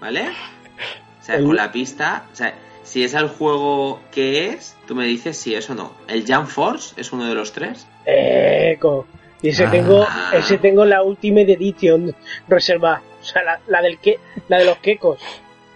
¿Vale? 0.00 0.28
O 0.30 1.24
sea, 1.24 1.36
El- 1.36 1.44
con 1.44 1.54
la 1.56 1.70
pista. 1.70 2.24
O 2.32 2.36
sea, 2.36 2.54
si 2.82 3.04
es 3.04 3.14
el 3.14 3.28
juego 3.28 4.00
que 4.10 4.48
es, 4.48 4.74
tú 4.88 4.94
me 4.94 5.04
dices 5.06 5.36
si 5.38 5.54
es 5.54 5.68
o 5.70 5.74
no. 5.74 5.92
¿El 6.08 6.24
Jump 6.26 6.48
Force 6.48 6.94
es 7.00 7.12
uno 7.12 7.26
de 7.26 7.34
los 7.34 7.52
tres? 7.52 7.86
Eco. 8.06 9.06
Y 9.42 9.48
ese 9.50 9.64
Ah. 9.64 9.70
tengo, 9.70 10.06
ese 10.32 10.58
tengo 10.58 10.84
la 10.84 11.02
Ultimate 11.02 11.52
Edition 11.52 12.14
reservada. 12.48 13.02
O 13.20 13.24
sea, 13.24 13.42
la, 13.42 13.60
la 13.66 13.82
del 13.82 13.98
que, 13.98 14.18
la 14.48 14.58
de 14.58 14.64
los 14.66 14.78
quecos. 14.78 15.20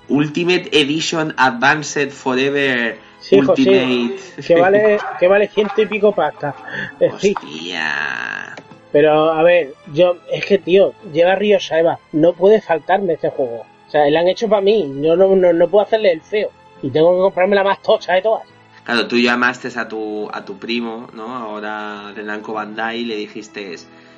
Ultimate 0.08 0.68
Edition 0.72 1.34
Advanced 1.36 2.11
Forever 2.11 2.98
Sí. 3.20 3.36
Ultimate. 3.38 4.16
Que 4.46 4.54
vale, 4.58 4.98
que 5.20 5.28
vale 5.28 5.48
ciento 5.48 5.82
y 5.82 5.86
pico 5.86 6.12
pasta. 6.14 6.54
Hostia. 7.00 8.54
Pero 8.92 9.30
a 9.32 9.42
ver, 9.42 9.74
yo, 9.92 10.16
es 10.32 10.44
que 10.46 10.58
tío, 10.58 10.94
lleva 11.12 11.34
Río 11.36 11.61
Saeva. 11.61 11.98
No 12.12 12.32
puede 12.32 12.61
faltarme 12.61 13.12
este 13.14 13.28
juego. 13.30 13.66
O 13.86 13.90
sea, 13.90 14.08
lo 14.08 14.18
han 14.18 14.28
hecho 14.28 14.48
para 14.48 14.62
mí. 14.62 14.90
Yo 15.02 15.16
no, 15.16 15.36
no, 15.36 15.52
no 15.52 15.68
puedo 15.68 15.84
hacerle 15.84 16.12
el 16.12 16.22
feo. 16.22 16.50
Y 16.82 16.90
tengo 16.90 17.12
que 17.14 17.20
comprarme 17.20 17.56
la 17.56 17.64
más 17.64 17.82
tocha 17.82 18.14
de 18.14 18.22
todas. 18.22 18.44
Claro, 18.85 19.07
tú 19.07 19.18
llamaste 19.18 19.68
a 19.78 19.89
tu, 19.89 20.28
a 20.33 20.45
tu 20.45 20.59
primo, 20.59 21.09
¿no? 21.12 21.35
Ahora 21.37 22.12
de 22.14 22.22
Namco 22.22 22.53
Bandai 22.55 23.01
y 23.01 23.05
le 23.05 23.16
dijiste, 23.16 23.76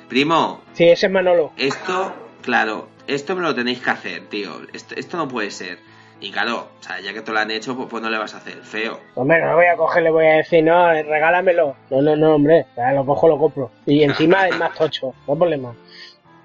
primo, 0.09 0.61
Sí, 0.73 0.85
ese 0.85 1.07
es 1.07 1.11
Manolo. 1.11 1.51
esto, 1.57 2.13
claro, 2.41 2.87
esto 3.07 3.35
me 3.35 3.41
lo 3.41 3.53
tenéis 3.53 3.81
que 3.81 3.89
hacer, 3.89 4.21
tío. 4.29 4.61
Esto, 4.73 4.95
esto 4.95 5.17
no 5.17 5.27
puede 5.27 5.51
ser. 5.51 5.77
Y 6.21 6.31
claro, 6.31 6.69
o 6.79 6.83
sea, 6.83 7.01
ya 7.01 7.13
que 7.13 7.21
te 7.21 7.33
lo 7.33 7.39
han 7.39 7.51
hecho, 7.51 7.75
pues, 7.75 7.89
pues 7.89 8.01
no 8.01 8.09
le 8.09 8.17
vas 8.17 8.33
a 8.33 8.37
hacer 8.37 8.53
feo. 8.63 8.97
Hombre, 9.15 9.41
no 9.41 9.47
lo 9.47 9.55
voy 9.57 9.65
a 9.65 9.75
coger, 9.75 10.03
le 10.03 10.09
voy 10.09 10.25
a 10.25 10.37
decir, 10.37 10.63
no, 10.63 10.87
regálamelo. 10.93 11.75
No, 11.89 12.01
no, 12.01 12.15
no, 12.15 12.35
hombre. 12.35 12.65
Ya 12.77 12.93
lo 12.93 13.05
cojo, 13.05 13.27
lo 13.27 13.37
compro. 13.37 13.71
Y 13.85 14.03
encima 14.03 14.47
es 14.47 14.57
más 14.57 14.73
tocho. 14.73 15.13
No 15.27 15.33
hay 15.33 15.37
problema. 15.39 15.75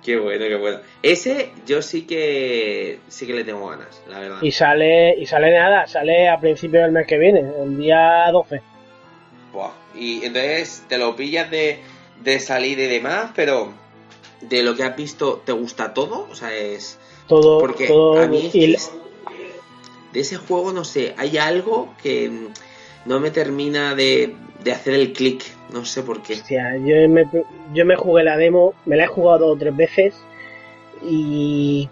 Qué 0.08 0.16
bueno, 0.16 0.46
qué 0.46 0.54
bueno. 0.56 0.78
Ese 1.02 1.50
yo 1.66 1.82
sí 1.82 2.06
que 2.06 2.98
sí 3.08 3.26
que 3.26 3.34
le 3.34 3.44
tengo 3.44 3.68
ganas, 3.68 4.00
la 4.08 4.20
verdad. 4.20 4.38
Y 4.40 4.50
sale, 4.52 5.14
y 5.18 5.26
sale 5.26 5.52
nada, 5.52 5.86
sale 5.86 6.30
a 6.30 6.40
principios 6.40 6.84
del 6.84 6.92
mes 6.92 7.06
que 7.06 7.18
viene, 7.18 7.40
el 7.62 7.76
día 7.76 8.30
12. 8.32 8.62
Buah. 9.52 9.72
Y 9.94 10.24
entonces 10.24 10.82
te 10.88 10.96
lo 10.96 11.14
pillas 11.14 11.50
de, 11.50 11.80
de 12.22 12.40
salida 12.40 12.84
y 12.84 12.86
demás, 12.86 13.32
pero 13.36 13.74
de 14.40 14.62
lo 14.62 14.74
que 14.74 14.84
has 14.84 14.96
visto, 14.96 15.42
¿te 15.44 15.52
gusta 15.52 15.92
todo? 15.92 16.26
O 16.30 16.34
sea, 16.34 16.54
es... 16.56 16.98
Todo, 17.26 17.58
Porque 17.58 17.86
todo 17.88 18.22
a 18.22 18.26
mí 18.28 18.48
y 18.50 18.72
es- 18.72 18.90
de 20.14 20.20
ese 20.20 20.36
juego, 20.38 20.72
no 20.72 20.84
sé, 20.86 21.14
hay 21.18 21.36
algo 21.36 21.94
que 22.02 22.30
no 23.04 23.20
me 23.20 23.30
termina 23.30 23.94
de, 23.94 24.34
de 24.62 24.72
hacer 24.72 24.94
el 24.94 25.12
clic, 25.12 25.44
no 25.72 25.84
sé 25.84 26.02
por 26.02 26.22
qué. 26.22 26.36
Yo 26.48 27.08
me, 27.08 27.24
yo 27.72 27.84
me 27.84 27.96
jugué 27.96 28.24
la 28.24 28.36
demo, 28.36 28.74
me 28.84 28.96
la 28.96 29.04
he 29.04 29.08
jugado 29.08 29.38
dos 29.38 29.56
o 29.56 29.58
tres 29.58 29.76
veces 29.76 30.14
y... 31.02 31.88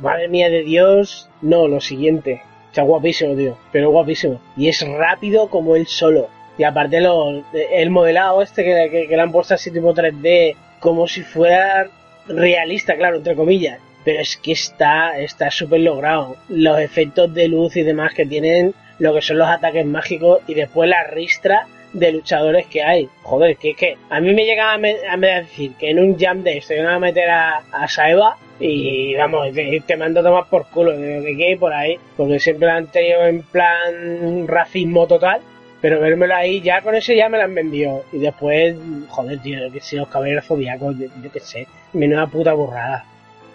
madre 0.00 0.28
mía 0.28 0.50
de 0.50 0.62
Dios, 0.62 1.28
no, 1.42 1.68
lo 1.68 1.80
siguiente. 1.80 2.42
Está 2.68 2.82
guapísimo, 2.82 3.34
tío, 3.34 3.56
pero 3.72 3.90
guapísimo. 3.90 4.40
Y 4.56 4.68
es 4.68 4.86
rápido 4.86 5.48
como 5.48 5.76
él 5.76 5.86
solo. 5.86 6.28
Y 6.58 6.64
aparte 6.64 7.00
lo, 7.00 7.42
el 7.52 7.90
modelado 7.90 8.42
este 8.42 8.64
que, 8.64 9.06
que, 9.08 9.16
le 9.16 9.22
han 9.22 9.32
puesto 9.32 9.54
así 9.54 9.70
tipo 9.70 9.94
3D, 9.94 10.56
como 10.80 11.06
si 11.06 11.22
fuera 11.22 11.88
realista, 12.28 12.96
claro, 12.96 13.16
entre 13.16 13.36
comillas. 13.36 13.78
Pero 14.04 14.20
es 14.20 14.36
que 14.36 14.52
está 14.52 15.18
está 15.18 15.50
súper 15.50 15.80
logrado. 15.80 16.36
Los 16.48 16.78
efectos 16.80 17.32
de 17.32 17.48
luz 17.48 17.76
y 17.76 17.82
demás 17.82 18.14
que 18.14 18.26
tienen, 18.26 18.74
lo 18.98 19.14
que 19.14 19.22
son 19.22 19.38
los 19.38 19.48
ataques 19.48 19.84
mágicos 19.86 20.40
y 20.46 20.54
después 20.54 20.88
la 20.88 21.04
ristra 21.04 21.66
de 21.92 22.12
luchadores 22.12 22.66
que 22.66 22.82
hay. 22.82 23.08
Joder, 23.22 23.56
que 23.56 23.70
es 23.70 23.76
que 23.76 23.96
a 24.10 24.20
mí 24.20 24.34
me 24.34 24.44
llegaba 24.44 24.72
a, 24.74 24.78
me- 24.78 25.06
a 25.08 25.16
me- 25.16 25.32
a 25.32 25.40
decir 25.42 25.72
que 25.78 25.90
en 25.90 25.98
un 25.98 26.18
jam 26.18 26.42
de 26.42 26.58
esto 26.58 26.74
iban 26.74 26.86
a 26.86 26.98
meter 26.98 27.30
a, 27.30 27.62
a 27.72 27.88
Saeva 27.88 28.36
y 28.60 29.14
vamos, 29.16 29.52
te, 29.52 29.82
te 29.86 29.96
mando 29.96 30.20
a 30.20 30.22
tomar 30.22 30.44
por 30.50 30.66
culo, 30.68 30.92
de 30.96 31.18
lo 31.18 31.24
que 31.24 31.36
quede 31.36 31.56
por 31.56 31.72
ahí, 31.72 31.98
porque 32.16 32.38
siempre 32.40 32.66
la 32.68 32.76
han 32.76 32.86
tenido 32.88 33.24
en 33.26 33.42
plan 33.42 34.46
racismo 34.46 35.06
total. 35.06 35.40
Pero 35.80 36.00
vérmelo 36.00 36.34
ahí, 36.34 36.62
ya 36.62 36.80
con 36.80 36.94
eso 36.94 37.12
ya 37.12 37.28
me 37.28 37.36
la 37.38 37.44
han 37.44 37.54
vendido. 37.54 38.04
Y 38.12 38.18
después, 38.18 38.74
joder, 39.08 39.38
tío, 39.40 39.70
que 39.70 39.80
si 39.80 39.96
los 39.96 40.08
caballeros 40.08 40.46
zodiacos, 40.46 40.98
yo, 40.98 41.06
yo 41.22 41.30
qué 41.30 41.38
sé, 41.40 41.66
menuda 41.92 42.26
puta 42.26 42.54
burrada. 42.54 43.04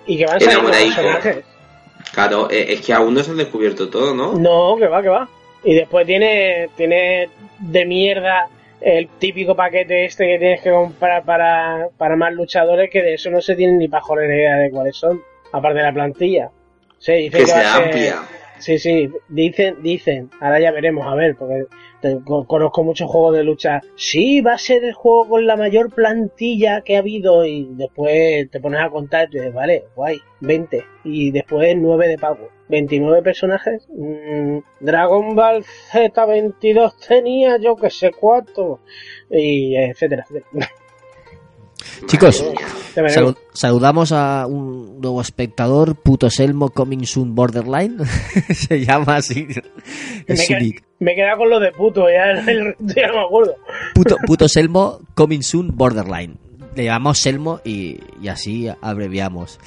Y 0.05 0.17
que 0.17 0.25
van 0.27 0.39
saliendo 0.39 0.69
personajes. 0.71 1.43
Claro, 2.13 2.49
eh, 2.49 2.65
es 2.69 2.81
que 2.81 2.93
aún 2.93 3.13
no 3.13 3.23
se 3.23 3.31
han 3.31 3.37
descubierto 3.37 3.89
todo, 3.89 4.13
¿no? 4.13 4.33
No, 4.33 4.75
que 4.77 4.87
va, 4.87 5.01
que 5.01 5.09
va. 5.09 5.27
Y 5.63 5.75
después 5.75 6.05
tiene, 6.07 6.69
tiene 6.75 7.29
de 7.59 7.85
mierda 7.85 8.47
el 8.81 9.07
típico 9.19 9.55
paquete 9.55 10.05
este 10.05 10.25
que 10.25 10.39
tienes 10.39 10.61
que 10.61 10.71
comprar 10.71 11.23
para, 11.23 11.87
para 11.97 12.15
más 12.15 12.33
luchadores, 12.33 12.89
que 12.89 13.01
de 13.03 13.13
eso 13.13 13.29
no 13.29 13.39
se 13.41 13.55
tiene 13.55 13.73
ni 13.77 13.87
pajolera 13.87 14.33
idea 14.33 14.57
de 14.57 14.71
cuáles 14.71 14.95
son, 14.97 15.21
aparte 15.51 15.77
de 15.79 15.85
la 15.85 15.93
plantilla. 15.93 16.49
Sí, 16.97 17.13
dicen 17.13 17.41
Que 17.41 17.47
sea 17.47 17.73
ser- 17.75 17.83
amplia. 17.83 18.15
Sí, 18.61 18.77
sí, 18.77 19.09
dicen, 19.27 19.81
dicen, 19.81 20.29
ahora 20.39 20.59
ya 20.59 20.71
veremos, 20.71 21.07
a 21.07 21.15
ver, 21.15 21.35
porque 21.35 21.65
conozco 22.47 22.83
muchos 22.83 23.09
juegos 23.09 23.35
de 23.35 23.43
lucha. 23.43 23.81
Sí, 23.95 24.41
va 24.41 24.53
a 24.53 24.57
ser 24.59 24.83
el 24.83 24.93
juego 24.93 25.29
con 25.29 25.47
la 25.47 25.55
mayor 25.57 25.89
plantilla 25.89 26.81
que 26.81 26.95
ha 26.95 26.99
habido 26.99 27.43
y 27.43 27.69
después 27.71 28.51
te 28.51 28.59
pones 28.59 28.81
a 28.81 28.91
contar 28.91 29.29
y 29.31 29.39
dices, 29.39 29.53
vale, 29.53 29.85
guay, 29.95 30.19
20 30.41 30.85
y 31.03 31.31
después 31.31 31.75
9 31.75 32.07
de 32.07 32.17
pago. 32.19 32.49
29 32.69 33.23
personajes. 33.23 33.87
Mm, 33.89 34.59
Dragon 34.79 35.35
Ball 35.35 35.63
Z22 35.91 36.93
tenía 37.07 37.57
yo 37.57 37.75
que 37.75 37.89
sé 37.89 38.11
cuánto 38.11 38.79
y 39.29 39.75
etcétera, 39.75 40.23
etcétera. 40.29 40.69
Chicos, 42.07 42.43
salu- 42.95 43.37
saludamos 43.53 44.11
a 44.11 44.45
un 44.47 44.99
nuevo 45.01 45.21
espectador, 45.21 45.95
Puto 45.95 46.29
Selmo 46.29 46.69
Coming 46.69 47.05
Soon 47.05 47.35
Borderline. 47.35 47.97
Se 48.53 48.83
llama 48.85 49.17
así. 49.17 49.45
me, 49.47 49.53
Es 50.27 50.45
su 50.45 50.53
qued- 50.53 50.61
nick. 50.61 50.83
me 50.99 51.13
he 51.13 51.15
quedado 51.15 51.39
con 51.39 51.49
lo 51.49 51.59
de 51.59 51.71
puto, 51.71 52.05
ya, 52.09 52.33
no 52.35 52.43
me 53.13 53.25
acuerdo. 53.25 53.55
Puto, 53.93 54.15
puto 54.25 54.47
Selmo 54.47 54.99
Coming 55.15 55.41
Soon 55.41 55.75
Borderline. 55.75 56.35
Le 56.75 56.85
llamamos 56.85 57.19
Selmo 57.19 57.59
y, 57.65 57.99
y 58.21 58.27
así 58.29 58.67
abreviamos. 58.81 59.59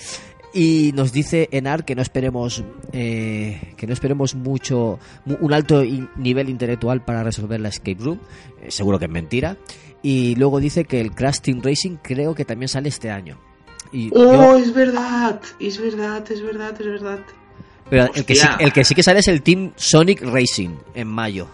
Y 0.57 0.93
nos 0.95 1.13
dice 1.13 1.49
Enar 1.51 1.85
que 1.85 1.97
no 1.97 2.03
esperemos 2.03 2.63
eh, 2.93 3.73
que 3.77 3.89
no 3.89 3.93
esperemos 3.93 4.37
mucho 4.37 5.01
mu- 5.25 5.37
un 5.41 5.53
alto 5.53 5.83
nivel 6.17 6.49
intelectual 6.49 7.05
para 7.05 7.25
resolver 7.25 7.59
la 7.61 7.71
escape 7.71 7.97
room. 7.99 8.21
Eh, 8.63 8.71
seguro 8.71 8.99
que 9.01 9.07
es 9.07 9.11
mentira. 9.11 9.57
Y 10.05 10.37
luego 10.37 10.61
dice 10.61 10.85
que 10.85 11.01
el 11.01 11.11
Crash 11.13 11.41
Team 11.41 11.61
Racing 11.63 11.97
creo 12.03 12.35
que 12.35 12.45
también 12.45 12.69
sale 12.69 12.91
este 12.91 13.11
año. 13.11 13.37
Y 13.91 14.11
¡Oh, 14.15 14.57
yo- 14.57 14.59
es 14.59 14.73
verdad! 14.75 15.41
Es 15.59 15.81
verdad, 15.81 16.31
es 16.31 16.43
verdad, 16.43 16.79
es 16.81 16.87
verdad. 16.87 17.19
pero 17.91 18.11
el 18.15 18.25
que, 18.25 18.35
sí, 18.35 18.47
el 18.61 18.73
que 18.73 18.85
sí 18.85 18.95
que 18.95 19.03
sale 19.03 19.21
es 19.21 19.29
el 19.29 19.43
Team 19.43 19.73
Sonic 19.77 20.21
Racing 20.23 20.77
en 20.95 21.09
mayo. 21.09 21.49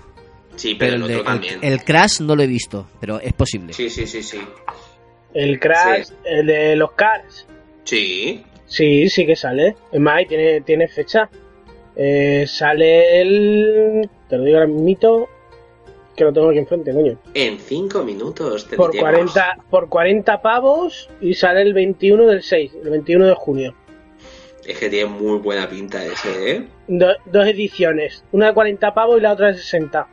Sí, 0.57 0.74
pero, 0.74 0.94
Pero 0.94 1.07
el 1.07 1.12
otro 1.12 1.24
también. 1.24 1.59
el 1.62 1.82
Crash 1.84 2.20
no 2.20 2.34
lo 2.36 2.42
he 2.42 2.46
visto, 2.46 2.86
pero 3.01 3.18
es 3.20 3.32
posible. 3.34 3.72
Sí, 3.72 3.88
sí, 3.88 4.07
sí, 4.07 4.22
sí. 4.22 4.38
El 5.32 5.59
Crash, 5.61 6.07
Sí. 6.09 6.14
el 6.24 6.46
de 6.46 6.76
los 6.76 6.90
Cars. 6.92 7.46
Sí. 7.84 8.42
Sí, 8.66 9.09
sí 9.09 9.26
que 9.26 9.36
sale. 9.36 9.76
Es 9.92 10.01
más, 10.01 10.26
tiene, 10.28 10.61
tiene 10.62 10.86
fecha. 10.88 11.28
Eh, 11.96 12.46
sale 12.48 13.20
el. 13.20 14.09
Te 14.28 14.36
lo 14.38 14.44
digo 14.44 14.59
ahora 14.59 14.68
mismo. 14.68 15.28
Que 16.21 16.25
lo 16.27 16.35
tengo 16.35 16.51
aquí 16.51 16.59
enfrente, 16.59 16.93
coño. 16.93 17.18
En 17.33 17.59
cinco 17.59 18.03
minutos 18.03 18.68
te 18.68 18.77
Por 18.77 18.91
diremos. 18.91 19.33
40, 19.33 19.57
por 19.71 19.89
40 19.89 20.43
pavos 20.43 21.09
y 21.18 21.33
sale 21.33 21.62
el 21.62 21.73
21 21.73 22.27
del 22.27 22.43
6, 22.43 22.73
el 22.85 22.91
21 22.91 23.25
de 23.27 23.35
junio. 23.35 23.75
Es 24.66 24.79
que 24.79 24.91
tiene 24.91 25.07
muy 25.09 25.39
buena 25.39 25.66
pinta 25.66 26.05
ese, 26.05 26.51
¿eh? 26.57 26.66
Do- 26.89 27.16
dos 27.25 27.47
ediciones. 27.47 28.23
Una 28.33 28.49
de 28.49 28.53
40 28.53 28.93
pavos 28.93 29.16
y 29.18 29.23
la 29.23 29.33
otra 29.33 29.47
de 29.47 29.55
60. 29.55 30.09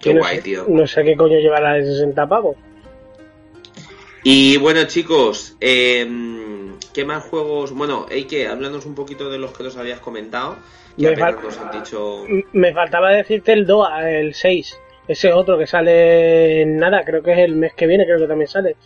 Qué 0.00 0.14
no 0.14 0.20
guay, 0.20 0.36
sé- 0.36 0.42
tío. 0.42 0.64
No 0.68 0.86
sé 0.86 1.04
qué 1.04 1.14
coño 1.16 1.38
lleva 1.38 1.60
la 1.60 1.74
de 1.74 1.84
60 1.84 2.26
pavos. 2.26 2.56
Y 4.22 4.56
bueno, 4.56 4.84
chicos, 4.84 5.54
eh, 5.60 6.08
¿qué 6.94 7.04
más 7.04 7.24
juegos? 7.24 7.72
Bueno, 7.72 8.06
hay 8.10 8.24
que 8.24 8.48
hablarnos 8.48 8.86
un 8.86 8.94
poquito 8.94 9.28
de 9.28 9.36
los 9.36 9.52
que 9.54 9.64
nos 9.64 9.76
habías 9.76 10.00
comentado. 10.00 10.56
Que 10.96 11.10
Me 11.10 11.16
fal- 11.16 11.42
nos 11.42 11.58
han 11.58 11.72
dicho. 11.72 12.24
Me 12.52 12.72
faltaba 12.72 13.10
decirte 13.10 13.52
el 13.52 13.66
DOA, 13.66 14.08
el 14.12 14.32
6. 14.32 14.78
Ese 15.06 15.32
otro 15.32 15.58
que 15.58 15.66
sale 15.66 16.62
en 16.62 16.76
nada, 16.78 17.04
creo 17.04 17.22
que 17.22 17.32
es 17.32 17.38
el 17.38 17.56
mes 17.56 17.74
que 17.74 17.86
viene, 17.86 18.04
creo 18.06 18.18
que 18.18 18.26
también 18.26 18.48
sale. 18.48 18.76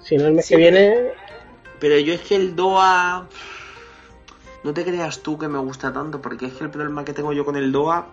Si 0.00 0.16
no, 0.16 0.26
el 0.26 0.34
mes 0.34 0.46
Sí, 0.46 0.54
que 0.54 0.58
viene. 0.60 0.94
Pero 1.80 1.98
yo 1.98 2.14
es 2.14 2.20
que 2.20 2.36
el 2.36 2.54
DOA. 2.54 3.26
No 4.64 4.72
te 4.74 4.84
creas 4.84 5.20
tú 5.22 5.38
que 5.38 5.48
me 5.48 5.58
gusta 5.58 5.92
tanto, 5.92 6.20
porque 6.20 6.46
es 6.46 6.52
que 6.52 6.64
el 6.64 6.70
problema 6.70 7.04
que 7.04 7.12
tengo 7.12 7.32
yo 7.32 7.44
con 7.44 7.56
el 7.56 7.72
DOA 7.72 8.06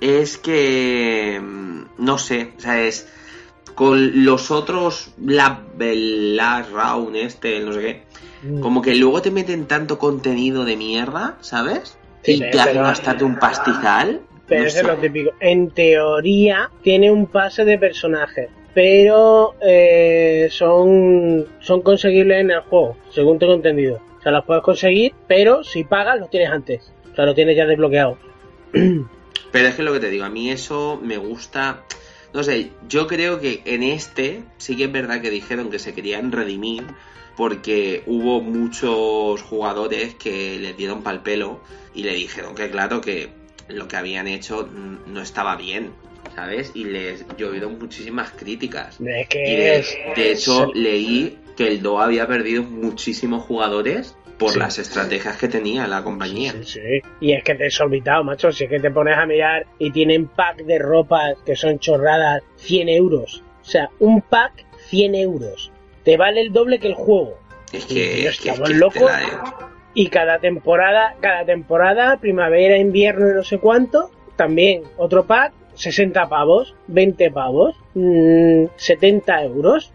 es 0.00 0.38
que. 0.38 1.40
mm, 1.42 1.82
No 1.98 2.18
sé, 2.18 2.52
o 2.56 2.60
sea, 2.60 2.80
es. 2.82 3.08
Con 3.74 4.24
los 4.24 4.50
otros, 4.50 5.12
la, 5.18 5.62
Last 5.78 6.70
Round, 6.72 7.16
este, 7.16 7.56
el 7.56 7.64
no 7.66 7.72
sé 7.72 7.80
qué, 7.80 8.02
Mm. 8.42 8.60
como 8.60 8.82
que 8.82 8.94
luego 8.96 9.22
te 9.22 9.30
meten 9.30 9.66
tanto 9.66 9.98
contenido 9.98 10.64
de 10.64 10.76
mierda, 10.76 11.36
¿sabes? 11.40 11.96
Sí, 12.22 12.34
y 12.34 12.50
te 12.50 12.60
hacen 12.60 12.82
gastarte 12.82 13.24
un 13.24 13.38
pastizal. 13.38 14.20
Pero 14.48 14.62
no 14.62 14.66
eso 14.66 14.76
es 14.78 14.82
sé. 14.82 14.88
lo 14.88 14.96
típico. 14.98 15.30
En 15.40 15.70
teoría 15.70 16.70
tiene 16.82 17.10
un 17.10 17.26
pase 17.26 17.64
de 17.64 17.78
personajes, 17.78 18.48
pero 18.74 19.54
eh, 19.60 20.48
son, 20.50 21.46
son 21.60 21.82
conseguibles 21.82 22.40
en 22.40 22.50
el 22.50 22.60
juego, 22.60 22.96
según 23.10 23.38
tengo 23.38 23.54
entendido. 23.54 24.00
O 24.18 24.22
sea, 24.22 24.32
los 24.32 24.44
puedes 24.44 24.62
conseguir, 24.62 25.14
pero 25.26 25.64
si 25.64 25.84
pagas 25.84 26.18
los 26.18 26.30
tienes 26.30 26.50
antes. 26.50 26.92
O 27.12 27.14
sea, 27.14 27.26
los 27.26 27.34
tienes 27.34 27.56
ya 27.56 27.66
desbloqueados. 27.66 28.18
Pero 29.52 29.68
es 29.68 29.74
que 29.74 29.82
lo 29.82 29.92
que 29.92 30.00
te 30.00 30.08
digo, 30.08 30.24
a 30.24 30.30
mí 30.30 30.50
eso 30.50 30.98
me 31.02 31.18
gusta. 31.18 31.84
No 32.32 32.42
sé, 32.42 32.70
yo 32.88 33.06
creo 33.06 33.38
que 33.38 33.60
en 33.66 33.82
este 33.82 34.42
sí 34.56 34.76
que 34.76 34.84
es 34.84 34.92
verdad 34.92 35.20
que 35.20 35.28
dijeron 35.28 35.70
que 35.70 35.78
se 35.78 35.92
querían 35.92 36.32
redimir 36.32 36.84
porque 37.36 38.02
hubo 38.06 38.40
muchos 38.40 39.42
jugadores 39.42 40.14
que 40.14 40.58
les 40.58 40.76
dieron 40.76 41.02
pal 41.02 41.22
pelo 41.22 41.60
y 41.94 42.02
le 42.04 42.14
dijeron 42.14 42.54
que 42.54 42.70
claro 42.70 43.02
que 43.02 43.30
lo 43.72 43.88
que 43.88 43.96
habían 43.96 44.26
hecho 44.28 44.68
no 45.06 45.20
estaba 45.22 45.56
bien, 45.56 45.90
¿sabes? 46.34 46.72
Y 46.74 46.84
les 46.84 47.24
llovieron 47.36 47.78
muchísimas 47.78 48.30
críticas. 48.32 48.98
Es 49.00 49.28
Y 49.34 49.56
de, 49.56 49.84
de 50.16 50.32
hecho 50.32 50.70
leí 50.74 51.38
que 51.56 51.68
el 51.68 51.82
DOA 51.82 52.04
había 52.04 52.26
perdido 52.26 52.62
muchísimos 52.62 53.42
jugadores 53.44 54.16
por 54.38 54.52
Sí. 54.52 54.58
las 54.58 54.78
estrategias 54.78 55.36
que 55.36 55.46
tenía 55.48 55.86
la 55.86 56.02
compañía. 56.02 56.52
Sí, 56.52 56.80
sí. 56.80 56.80
Y 57.20 57.32
es 57.32 57.44
que 57.44 57.54
te 57.54 57.62
he 57.62 57.64
desorbitado, 57.66 58.24
macho. 58.24 58.50
Si 58.50 58.64
es 58.64 58.70
que 58.70 58.80
te 58.80 58.90
pones 58.90 59.16
a 59.16 59.26
mirar 59.26 59.66
y 59.78 59.90
tienen 59.92 60.26
pack 60.26 60.64
de 60.64 60.78
ropas 60.78 61.34
que 61.46 61.54
son 61.54 61.78
chorradas 61.78 62.42
100 62.56 62.88
euros. 62.88 63.42
O 63.60 63.64
sea, 63.64 63.90
un 64.00 64.20
pack 64.22 64.64
100 64.88 65.14
euros. 65.14 65.70
Te 66.02 66.16
vale 66.16 66.40
el 66.40 66.52
doble 66.52 66.80
que 66.80 66.88
el 66.88 66.94
juego. 66.94 67.38
Es 67.72 67.84
Y, 67.90 67.94
que, 67.94 68.26
es 68.26 68.40
que, 68.40 68.50
es 68.50 68.60
que 68.60 68.74
locos. 68.74 69.10
Y 69.94 70.08
cada 70.08 70.38
temporada, 70.38 71.14
cada 71.20 71.44
temporada, 71.44 72.16
primavera, 72.18 72.78
invierno 72.78 73.30
y 73.30 73.34
no 73.34 73.42
sé 73.44 73.58
cuánto, 73.58 74.10
también 74.36 74.82
otro 74.96 75.24
pack, 75.24 75.52
60 75.74 76.28
pavos, 76.28 76.74
20 76.88 77.30
pavos, 77.30 77.76
mm, 77.94 78.64
70 78.76 79.44
euros. 79.44 79.92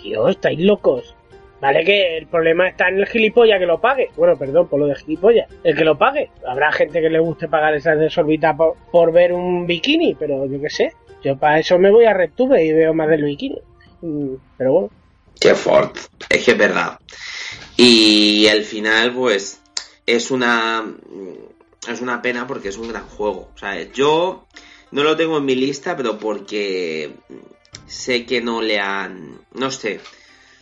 Tío, 0.00 0.28
estáis 0.28 0.60
locos. 0.60 1.16
Vale 1.60 1.84
que 1.84 2.18
el 2.18 2.26
problema 2.26 2.68
está 2.68 2.88
en 2.88 2.98
el 2.98 3.06
gilipollas 3.06 3.60
que 3.60 3.66
lo 3.66 3.80
pague. 3.80 4.08
Bueno, 4.16 4.36
perdón 4.36 4.66
por 4.66 4.80
lo 4.80 4.86
de 4.86 4.96
gilipollas. 4.96 5.48
El 5.62 5.76
que 5.76 5.84
lo 5.84 5.96
pague. 5.96 6.30
Habrá 6.44 6.72
gente 6.72 7.00
que 7.00 7.08
le 7.08 7.20
guste 7.20 7.46
pagar 7.46 7.74
esas 7.74 7.98
desorbitas 8.00 8.56
por, 8.56 8.74
por 8.90 9.12
ver 9.12 9.32
un 9.32 9.64
bikini, 9.66 10.16
pero 10.16 10.44
yo 10.46 10.60
qué 10.60 10.70
sé. 10.70 10.92
Yo 11.22 11.36
para 11.36 11.60
eso 11.60 11.78
me 11.78 11.92
voy 11.92 12.04
a 12.04 12.14
RedTube 12.14 12.60
y 12.60 12.72
veo 12.72 12.94
más 12.94 13.08
del 13.08 13.22
bikini. 13.22 13.60
Mm, 14.00 14.34
Pero 14.58 14.72
bueno, 14.72 14.90
Qué 15.42 15.54
Ford, 15.54 15.96
es 16.28 16.44
que 16.44 16.52
es 16.52 16.58
verdad. 16.58 16.98
Y 17.76 18.46
el 18.46 18.64
final, 18.64 19.12
pues, 19.14 19.60
es 20.06 20.30
una 20.30 20.84
es 21.88 22.00
una 22.00 22.22
pena 22.22 22.46
porque 22.46 22.68
es 22.68 22.76
un 22.76 22.88
gran 22.88 23.06
juego. 23.08 23.50
O 23.54 23.58
sea, 23.58 23.80
yo 23.92 24.46
no 24.90 25.02
lo 25.02 25.16
tengo 25.16 25.38
en 25.38 25.44
mi 25.44 25.54
lista, 25.54 25.96
pero 25.96 26.18
porque 26.18 27.14
sé 27.86 28.24
que 28.24 28.40
no 28.40 28.62
le 28.62 28.78
han, 28.78 29.40
no 29.54 29.70
sé, 29.70 30.00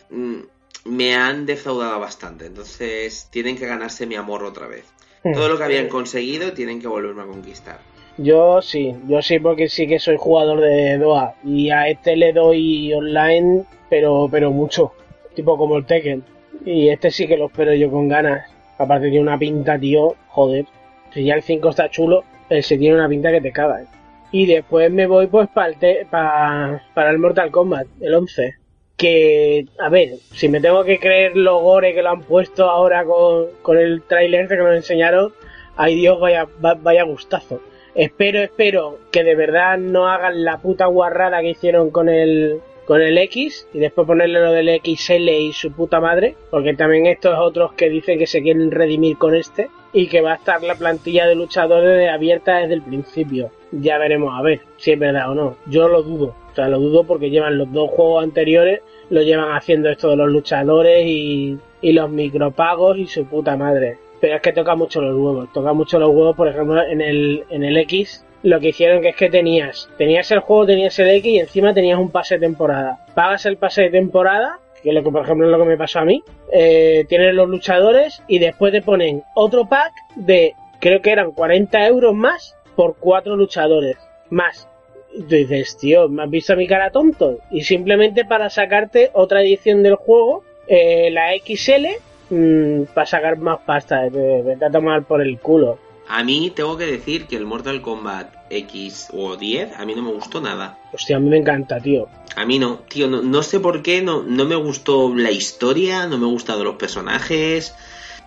mm, 0.09 0.39
me 0.85 1.15
han 1.15 1.45
defraudado 1.45 1.99
bastante. 1.99 2.47
Entonces 2.47 3.27
tienen 3.29 3.57
que 3.57 3.67
ganarse 3.67 4.05
mi 4.05 4.15
amor 4.15 4.43
otra 4.43 4.67
vez. 4.67 4.85
Todo 5.21 5.49
lo 5.49 5.57
que 5.57 5.63
habían 5.63 5.87
conseguido 5.87 6.53
tienen 6.53 6.81
que 6.81 6.87
volverme 6.87 7.21
a 7.21 7.27
conquistar. 7.27 7.79
Yo 8.17 8.61
sí, 8.61 8.95
yo 9.07 9.21
sí 9.21 9.39
porque 9.39 9.67
sí 9.69 9.87
que 9.87 9.99
soy 9.99 10.17
jugador 10.17 10.61
de 10.61 10.97
DOA 10.97 11.35
y 11.43 11.69
a 11.71 11.87
este 11.87 12.15
le 12.15 12.33
doy 12.33 12.93
online, 12.93 13.63
pero 13.89 14.27
pero 14.31 14.51
mucho, 14.51 14.93
tipo 15.35 15.57
como 15.57 15.77
el 15.77 15.85
Tekken. 15.85 16.23
Y 16.65 16.89
este 16.89 17.09
sí 17.11 17.27
que 17.27 17.37
lo 17.37 17.47
espero 17.47 17.73
yo 17.73 17.89
con 17.89 18.07
ganas. 18.07 18.47
Aparte 18.77 19.09
tiene 19.09 19.21
una 19.21 19.37
pinta, 19.37 19.77
tío, 19.79 20.15
joder. 20.29 20.65
Si 21.13 21.23
ya 21.25 21.35
el 21.35 21.41
5 21.43 21.69
está 21.69 21.89
chulo, 21.89 22.23
el 22.49 22.63
se 22.63 22.77
tiene 22.77 22.95
una 22.95 23.09
pinta 23.09 23.31
que 23.31 23.41
te 23.41 23.51
cagas. 23.51 23.87
Y 24.31 24.45
después 24.45 24.91
me 24.91 25.07
voy 25.07 25.27
pues 25.27 25.49
para 25.49 25.69
el, 25.73 26.05
pa- 26.07 26.81
para 26.93 27.09
el 27.11 27.19
Mortal 27.19 27.51
Kombat, 27.51 27.87
el 27.99 28.13
11. 28.13 28.55
Que, 28.97 29.65
a 29.79 29.89
ver, 29.89 30.09
si 30.33 30.47
me 30.47 30.61
tengo 30.61 30.83
que 30.83 30.99
creer 30.99 31.35
los 31.35 31.61
gore 31.61 31.93
que 31.95 32.03
lo 32.03 32.11
han 32.11 32.21
puesto 32.21 32.69
ahora 32.69 33.03
con, 33.03 33.47
con 33.63 33.77
el 33.79 34.03
tráiler 34.03 34.43
este 34.43 34.55
que 34.57 34.61
nos 34.61 34.75
enseñaron, 34.75 35.33
ay 35.75 35.95
Dios, 35.95 36.19
vaya, 36.19 36.47
va- 36.63 36.75
vaya 36.75 37.03
gustazo. 37.03 37.59
Espero, 37.93 38.39
espero 38.39 38.99
que 39.11 39.23
de 39.23 39.35
verdad 39.35 39.77
no 39.77 40.07
hagan 40.07 40.45
la 40.45 40.59
puta 40.59 40.85
guarrada 40.85 41.41
que 41.41 41.49
hicieron 41.49 41.89
con 41.91 42.07
el, 42.07 42.61
con 42.85 43.01
el 43.01 43.17
X 43.17 43.67
y 43.73 43.79
después 43.79 44.07
ponerle 44.07 44.39
lo 44.39 44.53
del 44.53 44.79
XL 44.81 45.29
y 45.29 45.51
su 45.51 45.73
puta 45.73 45.99
madre, 45.99 46.35
porque 46.49 46.73
también 46.73 47.05
estos 47.05 47.37
otros 47.37 47.73
que 47.73 47.89
dicen 47.89 48.17
que 48.17 48.27
se 48.27 48.41
quieren 48.41 48.71
redimir 48.71 49.17
con 49.17 49.35
este 49.35 49.69
y 49.91 50.07
que 50.07 50.21
va 50.21 50.33
a 50.33 50.35
estar 50.35 50.63
la 50.63 50.75
plantilla 50.75 51.27
de 51.27 51.35
luchadores 51.35 52.09
abierta 52.09 52.57
desde 52.59 52.75
el 52.75 52.81
principio. 52.81 53.51
Ya 53.73 53.97
veremos 53.97 54.33
a 54.37 54.41
ver 54.41 54.61
si 54.77 54.91
es 54.91 54.99
verdad 54.99 55.29
o 55.29 55.35
no. 55.35 55.57
Yo 55.67 55.89
lo 55.89 56.01
dudo, 56.01 56.33
o 56.51 56.55
sea, 56.55 56.69
lo 56.69 56.79
dudo 56.79 57.03
porque 57.03 57.29
llevan 57.29 57.57
los 57.57 57.71
dos 57.73 57.89
juegos 57.91 58.23
anteriores, 58.23 58.81
lo 59.09 59.21
llevan 59.21 59.51
haciendo 59.51 59.89
esto 59.89 60.09
de 60.09 60.15
los 60.15 60.29
luchadores 60.29 61.05
y, 61.05 61.57
y 61.81 61.91
los 61.91 62.09
micropagos 62.09 62.97
y 62.97 63.07
su 63.07 63.25
puta 63.25 63.57
madre. 63.57 63.97
Pero 64.21 64.35
es 64.35 64.41
que 64.41 64.53
toca 64.53 64.75
mucho 64.75 65.01
los 65.01 65.15
huevos, 65.15 65.51
toca 65.51 65.73
mucho 65.73 65.99
los 65.99 66.09
huevos, 66.09 66.35
por 66.35 66.47
ejemplo, 66.47 66.81
en 66.83 67.01
el, 67.01 67.43
en 67.49 67.63
el 67.63 67.75
X 67.77 68.23
lo 68.43 68.59
que 68.59 68.69
hicieron 68.69 69.01
que 69.01 69.09
es 69.09 69.15
que 69.15 69.29
tenías, 69.29 69.89
tenías 69.97 70.31
el 70.31 70.39
juego, 70.39 70.65
tenías 70.65 70.97
el 70.99 71.09
X 71.09 71.31
y 71.31 71.39
encima 71.39 71.73
tenías 71.73 71.99
un 71.99 72.09
pase 72.09 72.35
de 72.35 72.41
temporada. 72.41 73.05
Pagas 73.13 73.45
el 73.45 73.57
pase 73.57 73.83
de 73.83 73.89
temporada, 73.91 74.59
que 74.81 74.89
es 74.89 74.95
lo 74.95 75.03
que 75.03 75.11
por 75.11 75.23
ejemplo 75.23 75.45
es 75.45 75.51
lo 75.51 75.59
que 75.59 75.69
me 75.69 75.77
pasó 75.77 75.99
a 75.99 76.05
mí, 76.05 76.23
eh, 76.51 77.05
tienes 77.07 77.33
los 77.33 77.47
luchadores 77.47 78.23
y 78.27 78.39
después 78.39 78.71
te 78.71 78.81
ponen 78.81 79.23
otro 79.35 79.65
pack 79.65 79.91
de, 80.15 80.55
creo 80.79 81.01
que 81.01 81.11
eran 81.11 81.31
40 81.31 81.87
euros 81.87 82.15
más 82.15 82.55
por 82.75 82.95
cuatro 82.97 83.35
luchadores 83.35 83.97
más. 84.29 84.67
Y 85.13 85.23
tú 85.23 85.35
dices, 85.35 85.77
tío, 85.77 86.07
¿me 86.07 86.23
has 86.23 86.29
visto 86.29 86.55
mi 86.55 86.67
cara 86.67 86.89
tonto? 86.89 87.39
Y 87.51 87.61
simplemente 87.61 88.25
para 88.25 88.49
sacarte 88.49 89.11
otra 89.13 89.41
edición 89.41 89.83
del 89.83 89.95
juego, 89.95 90.43
eh, 90.67 91.11
la 91.11 91.33
XL, 91.35 91.87
mm, 92.31 92.93
para 92.93 93.05
sacar 93.05 93.37
más 93.37 93.59
pasta, 93.59 94.07
eh, 94.07 94.41
vete 94.43 94.65
a 94.65 94.71
tomar 94.71 95.03
por 95.03 95.21
el 95.21 95.39
culo. 95.39 95.77
A 96.07 96.23
mí 96.23 96.51
tengo 96.53 96.77
que 96.77 96.85
decir 96.85 97.27
que 97.27 97.37
el 97.37 97.45
Mortal 97.45 97.81
Kombat 97.81 98.33
X 98.49 99.09
o 99.13 99.37
10 99.37 99.79
a 99.79 99.85
mí 99.85 99.95
no 99.95 100.01
me 100.01 100.11
gustó 100.11 100.41
nada. 100.41 100.77
Hostia, 100.91 101.17
a 101.17 101.19
mí 101.19 101.29
me 101.29 101.37
encanta, 101.37 101.79
tío. 101.79 102.09
A 102.35 102.45
mí 102.45 102.59
no, 102.59 102.79
tío, 102.89 103.07
no, 103.07 103.21
no 103.21 103.43
sé 103.43 103.59
por 103.59 103.81
qué, 103.81 104.01
no, 104.01 104.23
no 104.23 104.45
me 104.45 104.55
gustó 104.55 105.13
la 105.15 105.31
historia, 105.31 106.07
no 106.07 106.17
me 106.17 106.25
gustaron 106.25 106.63
los 106.63 106.75
personajes. 106.75 107.75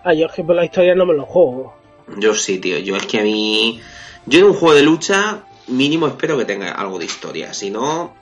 Ah, 0.03 0.13
yo 0.13 0.27
es 0.27 0.31
que 0.31 0.43
por 0.43 0.55
la 0.55 0.65
historia 0.65 0.95
no 0.95 1.05
me 1.05 1.13
lo 1.13 1.25
juego. 1.25 1.75
Yo 2.17 2.33
sí, 2.33 2.59
tío, 2.59 2.77
yo 2.79 2.95
es 2.95 3.05
que 3.05 3.19
a 3.19 3.23
mí... 3.23 3.81
Yo 4.27 4.39
en 4.39 4.45
un 4.45 4.53
juego 4.53 4.73
de 4.73 4.81
lucha 4.81 5.43
mínimo 5.67 6.07
espero 6.07 6.37
que 6.37 6.45
tenga 6.45 6.71
algo 6.71 6.97
de 6.97 7.05
historia, 7.05 7.53
si 7.53 7.69
no... 7.69 8.15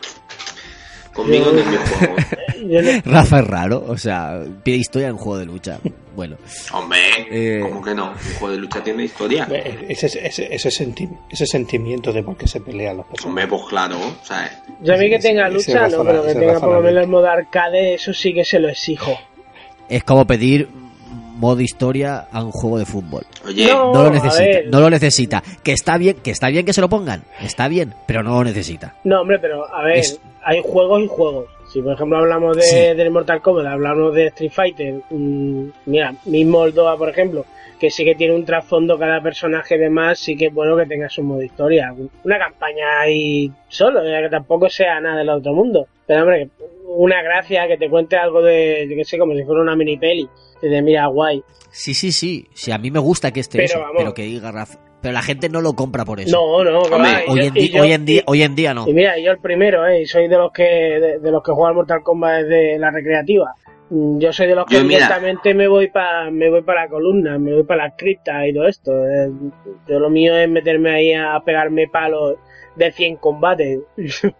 Conmigo 1.14 1.52
no 1.52 1.60
es 1.60 1.68
mi 1.68 1.78
juego. 1.78 2.16
Rafa 3.06 3.40
es 3.40 3.48
raro, 3.48 3.84
o 3.88 3.98
sea, 3.98 4.40
pide 4.64 4.78
historia 4.78 5.08
en 5.10 5.18
juego 5.18 5.38
de 5.40 5.46
lucha. 5.46 5.80
Bueno, 6.16 6.38
Hombre, 6.74 7.00
Eh. 7.32 7.60
¿cómo 7.62 7.82
que 7.84 7.96
no? 7.96 8.12
Un 8.12 8.18
juego 8.40 8.52
de 8.52 8.58
lucha 8.60 8.84
tiene 8.84 9.04
historia. 9.04 9.48
Ese, 9.90 10.06
ese, 10.26 10.54
ese, 10.54 10.70
senti- 10.72 11.10
ese 11.32 11.46
sentimiento 11.48 12.14
de 12.14 12.22
por 12.22 12.38
qué 12.38 12.48
se 12.48 12.62
pelean 12.62 12.98
los 12.98 13.06
personajes. 13.08 13.26
Hombre, 13.26 13.48
pues 13.48 13.62
claro, 13.70 13.98
¿sabes? 14.22 14.52
Yo 14.82 14.94
a 14.94 14.98
mí 14.98 15.10
que 15.10 15.20
tenga 15.20 15.48
ese 15.48 15.56
lucha, 15.74 15.88
no, 15.88 16.04
pero 16.04 16.24
que 16.24 16.36
tenga 16.36 16.60
por 16.60 16.74
lo 16.74 16.82
menos 16.82 17.04
el 17.04 17.10
modo 17.10 17.28
arcade, 17.28 17.96
eso 17.96 18.14
sí 18.14 18.34
que 18.34 18.46
se 18.46 18.60
lo 18.60 18.70
exijo. 18.70 19.18
es 19.90 20.04
como 20.04 20.26
pedir 20.26 20.70
modo 21.36 21.60
historia 21.62 22.28
a 22.32 22.44
un 22.44 22.52
juego 22.52 22.78
de 22.78 22.86
fútbol. 22.86 23.26
Oye, 23.46 23.68
No. 23.68 23.92
No 23.92 24.04
lo 24.04 24.10
necesita, 24.12 24.60
no 24.72 24.80
lo 24.80 24.90
necesita. 24.90 25.44
Que 25.64 25.72
está 25.74 25.98
bien, 25.98 26.18
que 26.24 26.32
está 26.32 26.48
bien 26.50 26.66
que 26.66 26.74
se 26.74 26.82
lo 26.82 26.90
pongan, 26.90 27.24
está 27.42 27.68
bien, 27.68 27.94
pero 28.08 28.22
no 28.24 28.36
lo 28.36 28.44
necesita. 28.46 28.96
No, 29.04 29.22
hombre, 29.22 29.40
pero 29.40 29.66
a 29.74 29.84
ver, 29.84 29.98
Es- 29.98 30.20
hay 30.44 30.62
juegos 30.64 31.02
y 31.02 31.08
juegos. 31.08 31.46
Si 31.74 31.82
por 31.82 31.94
ejemplo 31.94 32.18
hablamos 32.20 32.56
de, 32.56 32.62
Sí. 32.62 32.78
del 32.96 33.10
Mortal 33.10 33.42
Kombat, 33.42 33.66
hablamos 33.66 34.14
de 34.14 34.28
Street 34.28 34.52
Fighter, 34.52 34.94
mm, 35.10 35.66
mira, 35.88 36.14
mismo 36.26 36.66
el 36.66 36.74
Doa, 36.74 36.96
por 36.98 37.10
ejemplo, 37.10 37.46
que 37.80 37.90
sí 37.90 38.06
que 38.06 38.14
tiene 38.14 38.36
un 38.36 38.46
trasfondo 38.46 38.98
cada 39.00 39.22
personaje 39.22 39.76
y 39.76 39.80
demás, 39.80 40.20
sí 40.20 40.38
que 40.38 40.46
es 40.46 40.54
bueno 40.54 40.78
que 40.78 40.86
tenga 40.86 41.10
su 41.10 41.24
modo 41.24 41.42
historia. 41.42 41.94
Una 42.24 42.38
campaña 42.38 43.00
ahí 43.02 43.52
solo, 43.68 44.08
ya 44.08 44.22
que 44.22 44.30
tampoco 44.30 44.70
sea 44.70 45.00
nada 45.02 45.18
del 45.18 45.30
otro 45.30 45.52
mundo. 45.54 45.88
Pero 46.06 46.22
hombre, 46.22 46.50
una 46.86 47.24
gracia 47.24 47.68
que 47.68 47.78
te 47.78 47.90
cuente 47.90 48.16
algo 48.18 48.42
de, 48.44 48.86
yo 48.88 48.96
que 48.96 49.04
sé, 49.04 49.18
como 49.18 49.34
si 49.34 49.44
fuera 49.44 49.62
una 49.62 49.76
mini 49.76 49.98
peli. 49.98 50.30
De 50.62 50.82
mira, 50.82 51.08
guay. 51.08 51.44
Sí, 51.72 51.94
sí, 51.94 52.12
sí. 52.14 52.48
Sí, 52.54 52.72
a 52.72 52.78
mí 52.78 52.90
me 52.92 53.00
gusta 53.00 53.32
que 53.34 53.40
esté 53.42 53.58
Pero 53.58 53.66
eso, 53.66 53.80
vamos. 53.80 53.96
pero 53.98 54.14
que 54.14 54.22
diga. 54.22 54.54
Pero 55.04 55.14
la 55.14 55.22
gente 55.22 55.50
no 55.50 55.62
lo 55.62 55.74
compra 55.74 56.04
por 56.06 56.20
eso. 56.20 56.36
No, 56.36 56.64
no, 56.64 56.80
Hombre, 56.80 57.26
hoy, 57.28 57.40
en 57.42 57.46
y 57.58 57.60
di- 57.60 57.70
yo- 57.70 57.82
hoy, 57.84 57.92
en 57.92 58.06
día, 58.06 58.22
y- 58.22 58.24
hoy 58.26 58.42
en 58.42 58.56
día 58.56 58.74
no. 58.74 58.88
Y 58.90 58.94
mira, 58.94 59.20
yo 59.20 59.32
el 59.32 59.38
primero, 59.38 59.86
¿eh? 59.86 60.06
Soy 60.08 60.28
de 60.30 60.38
los 60.38 60.52
que 60.52 60.64
de, 60.64 61.20
de 61.20 61.32
los 61.32 61.44
que 61.44 61.52
juegan 61.52 61.76
Mortal 61.76 62.02
Kombat 62.02 62.44
desde 62.44 62.80
la 62.80 62.90
recreativa. 62.90 63.54
Mm, 63.90 64.18
Yo 64.20 64.32
soy 64.34 64.48
de 64.48 64.56
los 64.56 64.66
que 64.66 64.76
Yo, 64.78 64.84
mira. 64.86 65.00
directamente 65.00 65.54
me 65.54 65.68
voy 65.68 65.90
para 65.90 66.32
me 66.32 66.50
voy 66.50 66.62
para 66.64 66.86
la 66.86 66.90
columna, 66.90 67.38
me 67.38 67.54
voy 67.54 67.64
para 67.64 67.90
la 67.90 67.96
cripta 67.96 68.48
y 68.48 68.54
todo 68.54 68.66
esto. 68.68 68.92
Eh, 68.92 69.30
Yo 69.90 70.00
lo 70.00 70.10
mío 70.10 70.36
es 70.38 70.50
meterme 70.50 70.90
ahí 70.92 71.14
a 71.14 71.40
pegarme 71.46 71.88
palos 71.90 72.38
de 72.78 72.92
100 72.92 73.18
combates. 73.18 73.80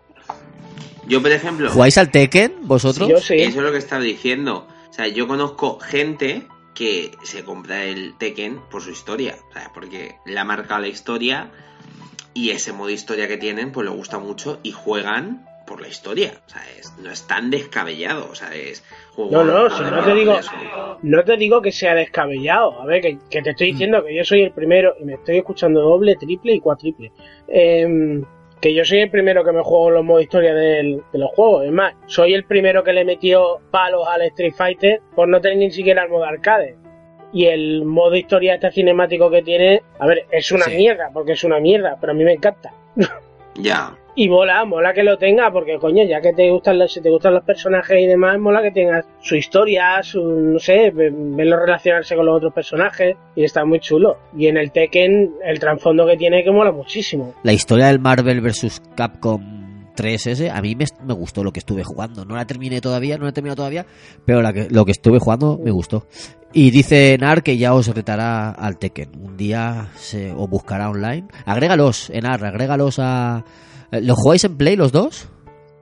yo 1.08 1.22
por 1.22 1.32
ejemplo... 1.32 1.70
¿Jugáis 1.70 1.98
al 1.98 2.10
Tekken 2.10 2.54
vosotros? 2.62 3.10
Yo 3.10 3.18
sí. 3.18 3.36
Eso 3.36 3.60
es 3.60 3.66
lo 3.66 3.72
que 3.72 3.78
estaba 3.80 4.02
diciendo. 4.02 4.66
O 4.90 4.94
sea, 4.94 5.08
yo 5.08 5.28
conozco 5.28 5.78
gente 5.80 6.44
que 6.74 7.12
se 7.24 7.44
compra 7.44 7.84
el 7.86 8.18
Tekken 8.18 8.60
por 8.72 8.82
su 8.82 8.92
historia. 8.92 9.36
O 9.50 9.54
sea, 9.54 9.72
porque 9.74 10.16
le 10.26 10.40
ha 10.40 10.44
marcado 10.44 10.82
la 10.82 10.88
historia 10.88 11.52
y 12.34 12.50
ese 12.50 12.74
modo 12.74 12.90
historia 12.90 13.28
que 13.28 13.38
tienen, 13.38 13.72
pues 13.72 13.86
le 13.86 13.92
gusta 13.96 14.18
mucho 14.20 14.60
y 14.64 14.72
juegan 14.72 15.46
por 15.68 15.82
la 15.82 15.88
historia. 15.88 16.42
O 16.46 16.50
sea, 16.50 16.62
es- 16.78 16.94
no 16.98 17.10
es 17.12 17.26
tan 17.28 17.50
descabellado. 17.50 18.28
O 18.30 18.36
sea, 18.36 18.54
es. 18.56 18.84
juego- 19.16 19.32
No, 19.32 19.44
no, 19.44 19.70
si 19.70 19.82
no 19.84 20.04
te 20.04 20.14
digo, 20.14 20.40
no 21.04 21.24
te 21.24 21.38
digo 21.38 21.62
que 21.62 21.72
sea 21.72 21.94
descabellado. 21.96 22.82
A 22.82 22.86
ver, 22.86 23.02
que, 23.02 23.18
que 23.30 23.42
te 23.42 23.50
Mm. 23.50 23.52
estoy 23.52 23.72
diciendo 23.72 24.04
que 24.04 24.16
yo 24.16 24.24
soy 24.26 24.42
el 24.42 24.52
primero 24.52 24.96
y 25.00 25.06
me 25.06 25.14
estoy 25.14 25.38
escuchando 25.38 25.80
doble, 25.82 26.16
triple 26.16 26.54
y 26.54 26.60
cuatriple. 26.60 27.12
Em, 27.48 28.26
que 28.64 28.74
yo 28.74 28.86
soy 28.86 29.00
el 29.02 29.10
primero 29.10 29.44
que 29.44 29.52
me 29.52 29.62
juego 29.62 29.90
los 29.92 30.06
modos 30.06 30.24
historia 30.24 30.54
del- 30.54 31.02
de 31.12 31.20
los 31.20 31.30
juegos. 31.32 31.66
Es 31.66 31.72
más, 31.74 31.96
soy 32.06 32.34
el 32.34 32.46
primero 32.46 32.82
que 32.82 32.94
le 32.94 33.04
metió 33.04 33.60
palos 33.72 34.08
al 34.08 34.22
Street 34.22 34.54
Fighter 34.56 35.02
por 35.16 35.28
no 35.28 35.42
tener 35.42 35.58
ni 35.58 35.70
siquiera 35.70 36.04
el 36.04 36.10
modo 36.10 36.24
arcade. 36.24 36.78
Y 37.34 37.48
el 37.48 37.84
modo 37.84 38.16
historia 38.16 38.54
este 38.54 38.72
cinemático 38.72 39.30
que 39.30 39.42
tiene, 39.42 39.82
a 40.00 40.08
ver, 40.08 40.28
es 40.32 40.50
una 40.54 40.64
Sí. 40.64 40.78
mierda, 40.78 41.10
porque 41.14 41.34
es 41.34 41.44
una 41.44 41.60
mierda, 41.60 41.98
pero 42.00 42.12
a 42.14 42.16
mí 42.16 42.24
me 42.24 42.32
encanta. 42.34 42.72
Ya. 43.56 43.96
Y 44.16 44.30
mola, 44.30 44.64
mola 44.66 44.94
que 44.94 45.04
lo 45.04 45.18
tenga, 45.18 45.52
porque 45.52 45.78
coño, 45.80 46.04
ya 46.04 46.22
que 46.22 46.34
te 46.34 46.50
gustan 46.52 46.78
los, 46.78 46.94
te 47.02 47.10
gustan 47.10 47.34
los 47.34 47.44
personajes 47.44 48.00
y 48.00 48.06
demás, 48.06 48.38
mola 48.40 48.62
que 48.62 48.70
tengas 48.72 49.06
su 49.22 49.36
historia, 49.36 50.04
su, 50.04 50.24
no 50.24 50.60
sé, 50.60 50.92
ve- 50.92 51.12
verlo 51.12 51.58
relacionarse 51.60 52.16
con 52.16 52.26
los 52.28 52.38
otros 52.38 52.54
personajes, 52.54 53.16
y 53.36 53.44
está 53.44 53.66
muy 53.66 53.80
chulo. 53.80 54.18
Y 54.38 54.48
en 54.48 54.58
el 54.58 54.72
Tekken, 54.72 55.32
el 55.44 55.60
trasfondo 55.60 56.06
que 56.06 56.18
tiene 56.18 56.44
que 56.44 56.52
mola 56.52 56.72
muchísimo. 56.72 57.34
La 57.44 57.54
historia 57.54 57.88
del 57.88 58.00
Marvel 58.00 58.42
vs. 58.42 58.82
Capcom 58.96 59.63
3S, 59.96 60.52
a 60.52 60.62
mí 60.62 60.76
me, 60.76 60.86
me 61.06 61.14
gustó 61.14 61.44
lo 61.44 61.52
que 61.52 61.60
estuve 61.60 61.84
jugando. 61.84 62.26
No 62.26 62.36
la 62.36 62.46
terminé 62.46 62.82
todavía, 62.82 63.18
no 63.18 63.24
la 63.24 63.30
he 63.30 63.34
terminado 63.34 63.58
todavía, 63.58 63.86
pero 64.26 64.42
la 64.42 64.54
que, 64.54 64.68
lo 64.70 64.86
que 64.86 64.92
estuve 64.92 65.20
jugando 65.20 65.60
me 65.64 65.72
gustó. 65.72 66.08
Y 66.54 66.70
dice 66.70 67.16
Enar 67.16 67.42
que 67.42 67.58
ya 67.58 67.74
os 67.74 67.88
retará 67.88 68.52
al 68.52 68.78
Tekken. 68.78 69.10
Un 69.20 69.38
día 69.38 69.90
se 69.96 70.32
os 70.32 70.50
buscará 70.50 70.90
online. 70.90 71.28
Agrégalos, 71.46 72.10
Enar, 72.12 72.46
agrégalos 72.46 73.00
a... 73.00 73.44
¿Lo 73.92 74.16
jugáis 74.16 74.44
en 74.44 74.58
Play 74.58 74.76
los 74.76 74.92
dos? 74.92 75.30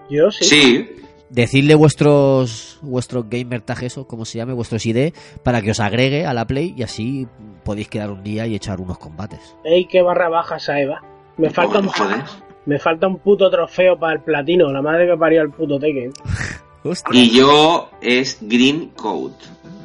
Yo 0.10 0.32
sí. 0.32 0.46
Sí. 0.46 0.90
Decidle 1.30 1.76
vuestros 1.76 2.78
vuestros 2.82 3.30
gamer 3.30 3.62
tag 3.62 3.84
eso, 3.84 4.06
como 4.06 4.26
se 4.26 4.38
llame, 4.38 4.52
vuestros 4.52 4.86
ID, 4.86 5.14
para 5.44 5.62
que 5.62 5.72
os 5.72 5.80
agregue 5.80 6.26
a 6.26 6.34
la 6.34 6.46
Play 6.46 6.74
y 6.76 6.84
así 6.84 7.28
podéis 7.64 7.88
quedar 7.88 8.12
un 8.12 8.24
día 8.24 8.48
y 8.48 8.56
echar 8.56 8.82
unos 8.82 8.98
combates. 8.98 9.56
Ey, 9.64 9.86
qué 9.86 10.02
barra 10.02 10.28
baja 10.28 10.58
esa 10.58 10.80
Eva. 10.80 11.02
Me 11.38 11.50
falta 11.50 11.80
un, 11.80 11.88
Joder. 11.88 12.24
Me 12.66 12.78
falta 12.80 13.08
un 13.08 13.18
puto 13.20 13.50
trofeo 13.50 13.98
para 13.98 14.14
el 14.14 14.22
platino, 14.22 14.72
la 14.72 14.82
madre 14.82 15.08
que 15.08 15.18
parió 15.18 15.42
el 15.42 15.50
puto 15.52 15.80
Tekken. 15.80 16.12
Hostia. 16.84 17.20
Y 17.22 17.30
yo 17.38 17.90
es 18.02 18.38
Green 18.42 18.90
Coat. 18.96 19.34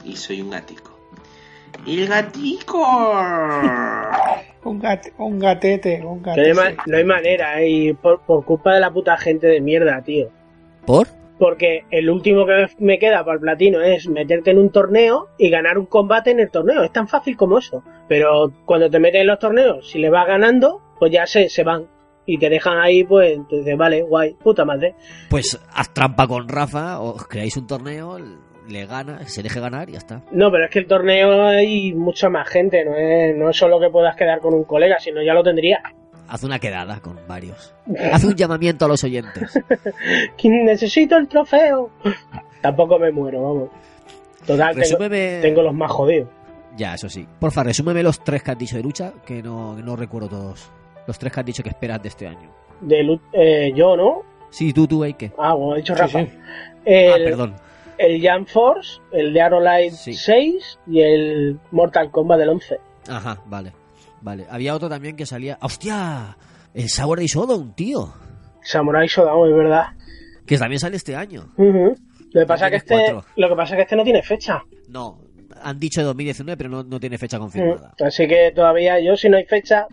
Y 0.04 0.16
soy 0.16 0.40
un 0.42 0.50
gatico. 0.50 0.92
¡Y 1.84 2.00
el 2.02 2.08
gatico! 2.08 2.78
Un, 4.64 4.80
gat- 4.82 5.12
un 5.18 5.38
gatete, 5.38 6.02
un 6.04 6.20
Que 6.24 6.30
no, 6.30 6.32
hay 6.34 6.52
gatete. 6.52 6.54
ma- 6.76 6.82
no 6.86 6.96
hay 6.96 7.04
manera, 7.04 7.60
eh, 7.62 7.68
y 7.68 7.92
por, 7.92 8.20
por 8.22 8.44
culpa 8.44 8.74
de 8.74 8.80
la 8.80 8.90
puta 8.90 9.16
gente 9.16 9.46
de 9.46 9.60
mierda, 9.60 10.02
tío. 10.02 10.28
¿Por? 10.84 11.06
Porque 11.38 11.84
el 11.92 12.10
último 12.10 12.44
que 12.46 12.66
me 12.78 12.98
queda 12.98 13.22
para 13.24 13.34
el 13.34 13.40
platino 13.40 13.80
es 13.80 14.08
meterte 14.08 14.50
en 14.50 14.58
un 14.58 14.70
torneo 14.70 15.28
y 15.38 15.50
ganar 15.50 15.78
un 15.78 15.86
combate 15.86 16.32
en 16.32 16.40
el 16.40 16.50
torneo. 16.50 16.82
Es 16.82 16.92
tan 16.92 17.06
fácil 17.06 17.36
como 17.36 17.58
eso. 17.58 17.84
Pero 18.08 18.50
cuando 18.64 18.90
te 18.90 18.98
metes 18.98 19.20
en 19.20 19.28
los 19.28 19.38
torneos, 19.38 19.88
si 19.88 20.00
le 20.00 20.10
vas 20.10 20.26
ganando, 20.26 20.80
pues 20.98 21.12
ya 21.12 21.26
se, 21.28 21.48
se 21.48 21.62
van. 21.62 21.86
Y 22.26 22.38
te 22.38 22.48
dejan 22.50 22.78
ahí, 22.78 23.04
pues, 23.04 23.34
entonces, 23.36 23.76
vale, 23.76 24.02
guay, 24.02 24.34
puta 24.34 24.64
madre. 24.64 24.94
Pues 25.30 25.58
haz 25.72 25.94
trampa 25.94 26.26
con 26.26 26.48
Rafa, 26.48 26.98
os 27.00 27.26
creáis 27.28 27.56
un 27.56 27.66
torneo, 27.66 28.18
le 28.68 28.86
gana, 28.86 29.26
se 29.28 29.42
deje 29.44 29.60
ganar 29.60 29.88
y 29.88 29.92
ya 29.92 29.98
está. 29.98 30.22
No, 30.32 30.50
pero 30.50 30.64
es 30.64 30.70
que 30.70 30.80
el 30.80 30.86
torneo 30.86 31.44
hay 31.46 31.94
mucha 31.94 32.28
más 32.28 32.48
gente, 32.48 32.84
no 32.84 32.96
es, 32.96 33.36
no 33.36 33.48
es 33.50 33.56
solo 33.56 33.78
que 33.78 33.90
puedas 33.90 34.16
quedar 34.16 34.40
con 34.40 34.54
un 34.54 34.64
colega, 34.64 34.98
sino 34.98 35.22
ya 35.22 35.34
lo 35.34 35.42
tendría. 35.44 35.80
Haz 36.28 36.42
una 36.42 36.58
quedada 36.58 36.98
con 36.98 37.16
varios. 37.28 37.72
Haz 38.12 38.24
un 38.24 38.34
llamamiento 38.34 38.84
a 38.84 38.88
los 38.88 39.04
oyentes. 39.04 39.62
Necesito 40.42 41.16
el 41.16 41.28
trofeo. 41.28 41.90
Tampoco 42.60 42.98
me 42.98 43.12
muero, 43.12 43.42
vamos. 43.42 43.70
Total, 44.44 44.70
tengo, 44.74 44.80
Resúmeme. 44.80 45.38
tengo 45.40 45.62
los 45.62 45.74
más 45.74 45.92
jodidos. 45.92 46.28
Ya, 46.76 46.94
eso 46.94 47.08
sí. 47.08 47.26
Porfa, 47.38 47.62
resúmeme 47.62 48.02
los 48.02 48.22
tres 48.24 48.42
que 48.42 48.50
has 48.50 48.58
dicho 48.58 48.76
de 48.76 48.82
lucha, 48.82 49.12
que 49.24 49.40
no, 49.42 49.74
que 49.76 49.82
no 49.82 49.94
recuerdo 49.94 50.28
todos. 50.28 50.70
Los 51.06 51.18
tres 51.18 51.32
que 51.32 51.40
has 51.40 51.46
dicho 51.46 51.62
que 51.62 51.68
esperas 51.70 52.02
de 52.02 52.08
este 52.08 52.26
año. 52.26 52.50
De 52.80 53.18
eh, 53.32 53.72
yo, 53.74 53.96
¿no? 53.96 54.22
Sí, 54.50 54.72
tú, 54.72 54.86
tú, 54.86 55.04
Eike. 55.04 55.32
Ah, 55.38 55.54
bueno, 55.54 55.72
ha 55.74 55.76
dicho 55.76 55.94
Sí, 55.94 56.00
Rafa. 56.00 56.20
sí. 56.24 56.30
El, 56.84 57.12
Ah, 57.12 57.16
perdón. 57.24 57.56
el 57.98 58.22
Jam 58.22 58.46
Force, 58.46 59.00
el 59.12 59.32
de 59.32 59.40
Arrowlight 59.40 59.92
Sí. 59.92 60.14
6 60.14 60.78
y 60.86 61.00
el 61.00 61.58
Mortal 61.72 62.10
Kombat 62.10 62.38
del 62.38 62.48
11. 62.50 62.78
Ajá, 63.08 63.40
vale. 63.46 63.72
Vale. 64.20 64.46
Había 64.50 64.74
otro 64.74 64.88
también 64.88 65.14
que 65.16 65.26
salía. 65.26 65.58
¡Hostia! 65.60 66.36
El 66.74 66.88
Samurai 66.88 67.26
Shodown, 67.26 67.74
tío. 67.74 68.12
Samurai 68.62 69.06
Shodown, 69.06 69.50
es 69.50 69.56
verdad. 69.56 69.84
Que 70.46 70.58
también 70.58 70.78
sale 70.80 70.96
este 70.96 71.14
año. 71.16 71.52
Ujú. 71.56 71.94
Lo 72.32 72.40
que 72.40 72.46
pasa 72.46 72.68
que 72.70 72.76
este, 72.76 72.94
cuatro. 72.94 73.24
lo 73.36 73.48
que 73.48 73.54
pasa 73.56 73.76
que 73.76 73.82
este 73.82 73.96
no 73.96 74.04
tiene 74.04 74.22
fecha. 74.22 74.62
No, 74.88 75.18
han 75.62 75.78
dicho 75.78 76.02
2019, 76.02 76.56
pero 76.56 76.68
no, 76.70 76.82
no 76.82 77.00
tiene 77.00 77.18
fecha 77.18 77.38
Mm. 77.38 77.40
confirmada. 77.40 77.94
Así 78.04 78.26
que 78.28 78.52
todavía 78.54 79.00
yo, 79.00 79.16
si 79.16 79.28
no 79.28 79.36
hay 79.38 79.44
fecha, 79.44 79.86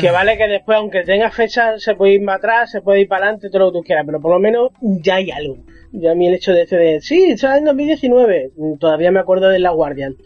que 0.00 0.10
vale 0.10 0.36
que 0.36 0.48
después, 0.48 0.76
aunque 0.78 1.02
tenga 1.04 1.30
fecha, 1.30 1.78
se 1.78 1.94
puede 1.94 2.14
ir 2.14 2.22
más 2.22 2.36
atrás, 2.38 2.70
se 2.72 2.80
puede 2.82 3.02
ir 3.02 3.08
para 3.08 3.26
adelante, 3.26 3.48
todo 3.50 3.66
lo 3.66 3.72
que 3.72 3.78
tú 3.78 3.82
quieras, 3.84 4.04
pero 4.06 4.20
por 4.20 4.32
lo 4.32 4.40
menos 4.40 4.70
ya 4.80 5.16
hay 5.16 5.30
algo. 5.30 5.58
Ya 5.92 6.10
a 6.10 6.14
mí 6.16 6.26
el 6.26 6.34
hecho 6.34 6.52
de 6.52 6.62
este 6.62 6.76
de, 6.76 7.00
sí, 7.00 7.36
sale 7.38 7.58
en 7.58 7.64
2019, 7.66 8.50
mm, 8.56 8.78
todavía 8.78 9.12
me 9.12 9.20
acuerdo 9.20 9.48
de 9.48 9.60
La 9.60 9.70
Guardian. 9.70 10.16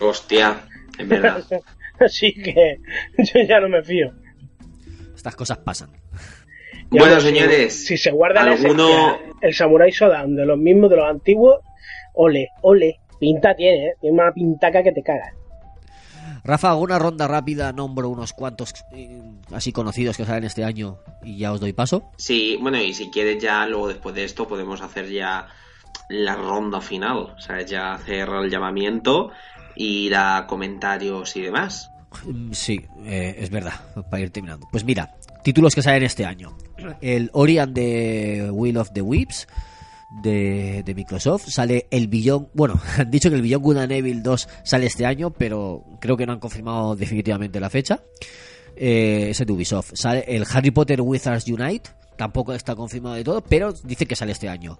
Hostia, 0.00 0.60
es 0.98 1.08
verdad. 1.08 1.42
Así 2.00 2.32
que 2.34 2.78
yo 3.18 3.40
ya 3.46 3.60
no 3.60 3.68
me 3.68 3.82
fío. 3.82 4.12
Estas 5.14 5.36
cosas 5.36 5.58
pasan. 5.58 5.90
Ya, 6.90 7.00
Bueno, 7.00 7.14
pues, 7.14 7.22
señores, 7.24 7.86
Si, 7.86 7.96
se 7.96 8.10
guarda 8.10 8.42
la 8.44 8.52
alguno- 8.52 8.88
esencia, 8.88 9.34
el 9.42 9.54
Samurai 9.54 9.90
Shodown 9.90 10.34
de 10.36 10.46
los 10.46 10.58
mismos, 10.58 10.90
de 10.90 10.96
los 10.96 11.06
antiguos, 11.08 11.60
ole, 12.14 12.48
ole. 12.62 12.96
Pinta 13.20 13.54
tiene, 13.54 13.86
¿eh? 13.88 13.92
Tiene 14.00 14.14
una 14.20 14.32
pintaca 14.32 14.82
que 14.82 14.92
te 14.92 15.02
cagas. 15.02 15.32
Rafa, 16.44 16.70
hago 16.70 16.82
una 16.82 16.98
ronda 16.98 17.26
rápida, 17.26 17.72
nombro 17.72 18.10
unos 18.10 18.34
cuantos 18.34 18.74
eh, 18.92 19.22
así 19.52 19.72
conocidos 19.72 20.16
que 20.16 20.26
salen 20.26 20.44
este 20.44 20.62
año 20.62 20.98
y 21.22 21.38
ya 21.38 21.52
os 21.52 21.60
doy 21.60 21.72
paso. 21.72 22.10
Sí, 22.18 22.58
bueno, 22.60 22.80
y 22.80 22.92
si 22.92 23.10
quieres 23.10 23.42
ya 23.42 23.66
luego 23.66 23.88
después 23.88 24.14
de 24.14 24.24
esto 24.24 24.46
podemos 24.46 24.82
hacer 24.82 25.10
ya 25.10 25.48
la 26.10 26.36
ronda 26.36 26.82
final, 26.82 27.16
o 27.36 27.40
sea, 27.40 27.62
ya 27.62 27.94
hacer 27.94 28.28
el 28.28 28.50
llamamiento, 28.50 29.30
ir 29.74 30.14
a 30.16 30.46
comentarios 30.46 31.34
y 31.36 31.40
demás. 31.42 31.90
Mm, 32.26 32.52
Sí, 32.52 32.80
eh, 33.04 33.36
es 33.38 33.48
verdad, 33.48 33.80
para 34.10 34.22
ir 34.22 34.30
terminando. 34.30 34.68
Pues 34.70 34.84
mira, 34.84 35.14
títulos 35.42 35.74
que 35.74 35.82
salen 35.82 36.02
este 36.02 36.26
año. 36.26 36.56
El 37.00 37.30
Ori 37.32 37.58
and 37.58 37.74
the 37.74 38.50
Will 38.50 38.76
of 38.76 38.90
the 38.92 39.00
Whips 39.00 39.46
de, 40.22 40.82
de 40.84 40.94
Microsoft. 40.94 41.46
Sale 41.48 41.86
el 41.90 42.08
Beyond... 42.08 42.48
Bueno, 42.54 42.80
han 42.98 43.10
dicho 43.10 43.30
que 43.30 43.36
el 43.36 43.42
Beyond 43.42 43.64
Good 43.64 43.76
and 43.78 43.92
Evil 43.92 44.22
2 44.22 44.48
sale 44.62 44.86
este 44.86 45.06
año, 45.06 45.30
pero 45.30 45.84
creo 46.00 46.16
que 46.16 46.26
no 46.26 46.32
han 46.32 46.40
confirmado 46.40 46.96
definitivamente 46.96 47.60
la 47.60 47.70
fecha. 47.70 48.00
Eh, 48.76 49.28
ese 49.30 49.44
de 49.44 49.52
Ubisoft. 49.52 49.92
Sale 49.94 50.24
el 50.26 50.44
Harry 50.52 50.70
Potter 50.70 51.00
Wizards 51.00 51.46
Unite. 51.48 51.90
Tampoco 52.16 52.52
está 52.52 52.74
confirmado 52.76 53.16
de 53.16 53.24
todo, 53.24 53.40
pero 53.42 53.72
dice 53.72 54.06
que 54.06 54.16
sale 54.16 54.32
este 54.32 54.48
año. 54.48 54.78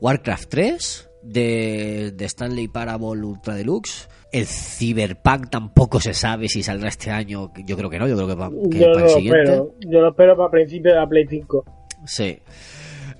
Warcraft 0.00 0.48
3 0.48 1.08
de, 1.22 2.12
de 2.12 2.24
Stanley 2.24 2.68
Parable 2.68 3.24
Ultra 3.24 3.54
Deluxe. 3.54 4.08
El 4.32 4.46
Cyberpunk 4.46 5.50
tampoco 5.50 6.00
se 6.00 6.14
sabe 6.14 6.48
si 6.48 6.62
saldrá 6.62 6.88
este 6.88 7.10
año. 7.10 7.52
Yo 7.66 7.76
creo 7.76 7.90
que 7.90 7.98
no, 7.98 8.08
yo 8.08 8.16
creo 8.16 8.28
que, 8.28 8.34
va, 8.34 8.50
que 8.70 8.78
Yo 8.78 8.92
para 8.92 9.04
el 9.04 9.10
siguiente. 9.10 9.42
espero. 9.42 9.74
Yo 9.80 10.00
lo 10.00 10.08
espero 10.08 10.36
para 10.36 10.50
principio 10.50 10.90
de 10.92 10.96
la 10.98 11.06
Play 11.06 11.26
5. 11.28 11.64
Sí. 12.06 12.38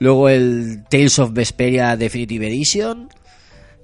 Luego 0.02 0.28
el 0.28 0.82
Tales 0.90 1.16
of 1.20 1.32
Vesperia 1.32 1.96
Definitive 1.96 2.48
Edition. 2.48 3.08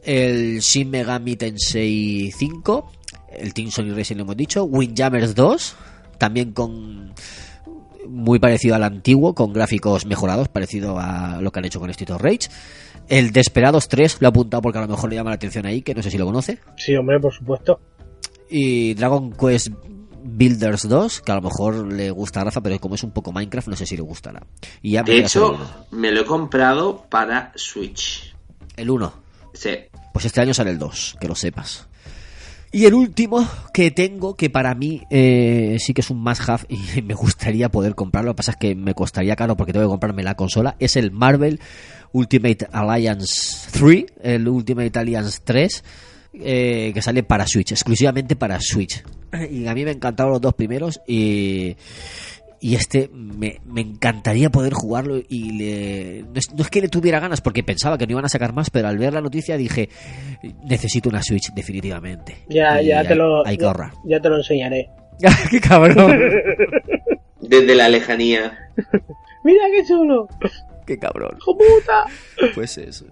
El 0.03 0.59
Shin 0.59 0.91
Megami 0.91 1.37
Tensei 1.37 2.33
5. 2.37 2.91
El 3.39 3.55
Team 3.55 3.71
Sonic 3.71 3.95
Racing 3.95 4.17
lo 4.17 4.23
hemos 4.23 4.37
dicho. 4.37 4.65
Windjammers 4.65 5.37
2. 5.37 5.77
También 6.19 6.51
con. 6.51 7.15
Muy 8.09 8.41
parecido 8.41 8.75
al 8.75 8.83
antiguo, 8.83 9.33
con 9.33 9.53
gráficos 9.53 10.07
mejorados, 10.07 10.49
parecido 10.49 10.99
a 10.99 11.41
lo 11.41 11.53
que 11.53 11.61
han 11.61 11.67
hecho 11.67 11.79
con 11.79 11.89
Street 11.91 12.11
of 12.11 12.21
Rage. 12.21 12.49
El 13.07 13.31
Desperados 13.31 13.87
3, 13.87 14.17
lo 14.19 14.27
he 14.27 14.31
apuntado 14.31 14.61
porque 14.61 14.79
a 14.79 14.83
lo 14.83 14.89
mejor 14.89 15.11
le 15.11 15.17
llama 15.17 15.31
la 15.31 15.37
atención 15.37 15.67
ahí, 15.67 15.83
que 15.83 15.95
no 15.95 16.03
sé 16.03 16.11
si 16.11 16.19
lo 16.19 16.27
conoce. 16.27 16.59
Sí, 16.77 16.97
hombre, 16.97 17.21
por 17.21 17.33
supuesto. 17.33 17.81
Y 18.51 18.95
Dragon 18.95 19.31
Quest 19.31 19.69
Builders 20.37 20.89
2, 20.89 21.23
que 21.23 21.33
a 21.33 21.37
lo 21.37 21.43
mejor 21.43 21.93
le 21.93 22.11
gusta 22.11 22.41
a 22.41 22.45
Rafa, 22.45 22.61
pero 22.61 22.79
como 22.79 22.95
es 22.95 23.03
un 23.03 23.11
poco 23.11 23.33
Minecraft, 23.33 23.69
no 23.69 23.77
sé 23.77 23.87
si 23.87 23.97
le 23.97 24.03
gustará. 24.03 24.47
Y 24.83 24.93
ya 24.93 25.03
De 25.03 25.19
hecho, 25.19 25.59
me 25.91 26.11
lo 26.11 26.21
he 26.21 26.25
comprado 26.25 27.07
para 27.09 27.53
Switch. 27.55 28.35
El 28.77 28.91
1. 28.91 29.13
Sí. 29.55 29.71
Pues 30.13 30.25
este 30.25 30.41
año 30.41 30.55
sale 30.55 30.71
el 30.71 30.79
2, 30.79 31.17
que 31.21 31.29
lo 31.29 31.35
sepas. 31.35 31.89
Y 32.71 32.85
el 32.85 32.95
último 32.95 33.49
que 33.73 33.91
tengo, 33.91 34.37
que 34.37 34.51
para 34.51 34.75
mí 34.75 35.03
eh, 35.11 35.77
sí 35.79 35.95
que 35.95 36.03
es 36.03 36.11
un 36.11 36.23
must 36.23 36.49
have 36.49 36.67
y 36.69 37.01
me 37.03 37.15
gustaría 37.15 37.71
poder 37.71 37.95
comprarlo, 37.95 38.29
lo 38.29 38.35
que 38.35 38.39
pasa 38.39 38.51
es 38.53 38.57
que 38.59 38.75
me 38.75 38.95
costaría 38.95 39.37
caro 39.37 39.57
porque 39.57 39.73
tengo 39.73 39.87
que 39.87 39.91
comprarme 39.91 40.23
la 40.23 40.35
consola, 40.35 40.77
es 40.79 40.97
el 40.97 41.11
Marvel 41.11 41.61
Ultimate 42.13 42.69
Alliance 42.71 43.71
3, 43.73 44.05
el 44.23 44.49
Ultimate 44.49 44.99
Alliance 44.99 45.41
3, 45.43 45.85
eh, 46.41 46.91
que 46.95 47.03
sale 47.03 47.23
para 47.23 47.47
Switch, 47.47 47.73
exclusivamente 47.73 48.37
para 48.37 48.59
Switch. 48.61 49.03
Y 49.51 49.67
a 49.67 49.75
mí 49.75 49.85
me 49.85 49.91
encantaron 49.93 50.33
los 50.33 50.41
dos 50.41 50.55
primeros 50.55 51.01
y, 51.07 51.77
y 52.61 52.75
este 52.75 53.11
me, 53.13 53.61
me 53.67 53.83
encantaría 53.83 54.49
poder 54.51 54.73
jugarlo 54.73 55.19
y 55.29 55.53
le, 55.53 56.23
no, 56.23 56.33
es, 56.39 56.53
no 56.55 56.63
es 56.63 56.71
que 56.71 56.81
le 56.81 56.89
tuviera 56.89 57.21
ganas 57.21 57.41
porque 57.43 57.63
pensaba 57.63 57.99
que 57.99 58.07
no 58.07 58.13
iban 58.13 58.25
a 58.25 58.29
sacar 58.31 58.53
más, 58.55 58.71
pero 58.71 58.89
al 58.89 58.97
ver 58.99 59.13
la 59.13 59.21
noticia 59.21 59.57
dije, 59.59 59.89
necesito 60.65 61.09
una 61.11 61.23
Switch 61.23 61.53
definitivamente. 61.53 62.39
Ya, 62.49 62.81
Y 62.81 62.87
ya 62.87 63.05
te 63.07 63.15
lo. 63.15 63.47
Hay 63.47 63.57
que 63.59 63.63
ya- 63.63 63.69
ahorrar. 63.69 63.93
Ya, 64.05 64.19
te 64.21 64.29
lo 64.31 64.37
enseñaré. 64.39 64.89
¡Qué 65.51 65.61
cabrón! 65.61 66.19
Desde 67.41 67.75
la 67.75 67.89
lejanía. 67.89 68.57
¡Mira 69.45 69.65
qué 69.75 69.85
chulo! 69.87 70.29
¡Qué 70.87 70.99
cabrón! 70.99 71.37
¡Hijo 71.39 71.57
puta! 71.57 72.05
Pues 72.55 72.79
eso. 72.79 73.05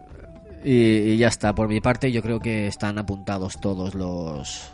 Y, 0.67 1.13
y 1.13 1.17
ya 1.17 1.29
está, 1.29 1.55
por 1.55 1.69
mi 1.69 1.81
parte 1.81 2.11
yo 2.11 2.23
creo 2.23 2.41
que 2.41 2.67
están 2.67 2.99
apuntados 2.99 3.61
todos 3.61 3.95
los 3.95 4.73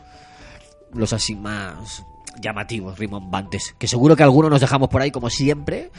los 0.94 1.12
así 1.12 1.34
más 1.34 2.04
llamativos, 2.40 2.98
rimbombantes. 2.98 3.74
Que 3.78 3.86
seguro 3.86 4.16
que 4.16 4.22
algunos 4.22 4.50
nos 4.50 4.60
dejamos 4.62 4.88
por 4.88 5.02
ahí 5.02 5.10
como 5.10 5.28
siempre, 5.28 5.90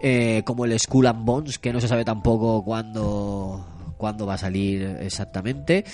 eh, 0.00 0.42
como 0.44 0.64
el 0.64 0.78
Skull 0.78 1.06
and 1.06 1.24
Bones, 1.24 1.58
que 1.58 1.72
no 1.72 1.80
se 1.80 1.88
sabe 1.88 2.04
tampoco 2.04 2.64
cuándo, 2.64 3.64
cuándo 3.96 4.24
va 4.26 4.34
a 4.34 4.38
salir 4.38 4.98
exactamente. 5.00 5.84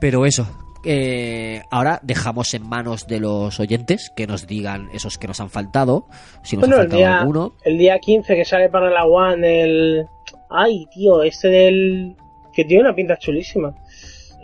Pero 0.00 0.26
eso, 0.26 0.46
eh, 0.84 1.62
ahora 1.70 2.00
dejamos 2.02 2.54
en 2.54 2.68
manos 2.68 3.06
de 3.06 3.20
los 3.20 3.58
oyentes 3.60 4.10
que 4.16 4.26
nos 4.26 4.46
digan 4.48 4.88
esos 4.92 5.16
que 5.18 5.28
nos 5.28 5.40
han 5.40 5.50
faltado, 5.50 6.06
si 6.42 6.56
nos 6.56 6.68
Bueno, 6.68 6.76
ha 6.76 6.82
el 6.82 6.88
faltado 6.90 6.98
día, 6.98 7.20
alguno. 7.20 7.54
el 7.64 7.78
día 7.78 7.98
15 8.00 8.34
que 8.34 8.44
sale 8.44 8.68
para 8.68 8.90
la 8.90 9.04
One, 9.04 9.62
el. 9.62 10.06
Ay, 10.50 10.86
tío, 10.92 11.22
este 11.22 11.48
del. 11.48 12.16
Que 12.54 12.64
tiene 12.64 12.82
una 12.84 12.94
pinta 12.94 13.16
chulísima. 13.16 13.74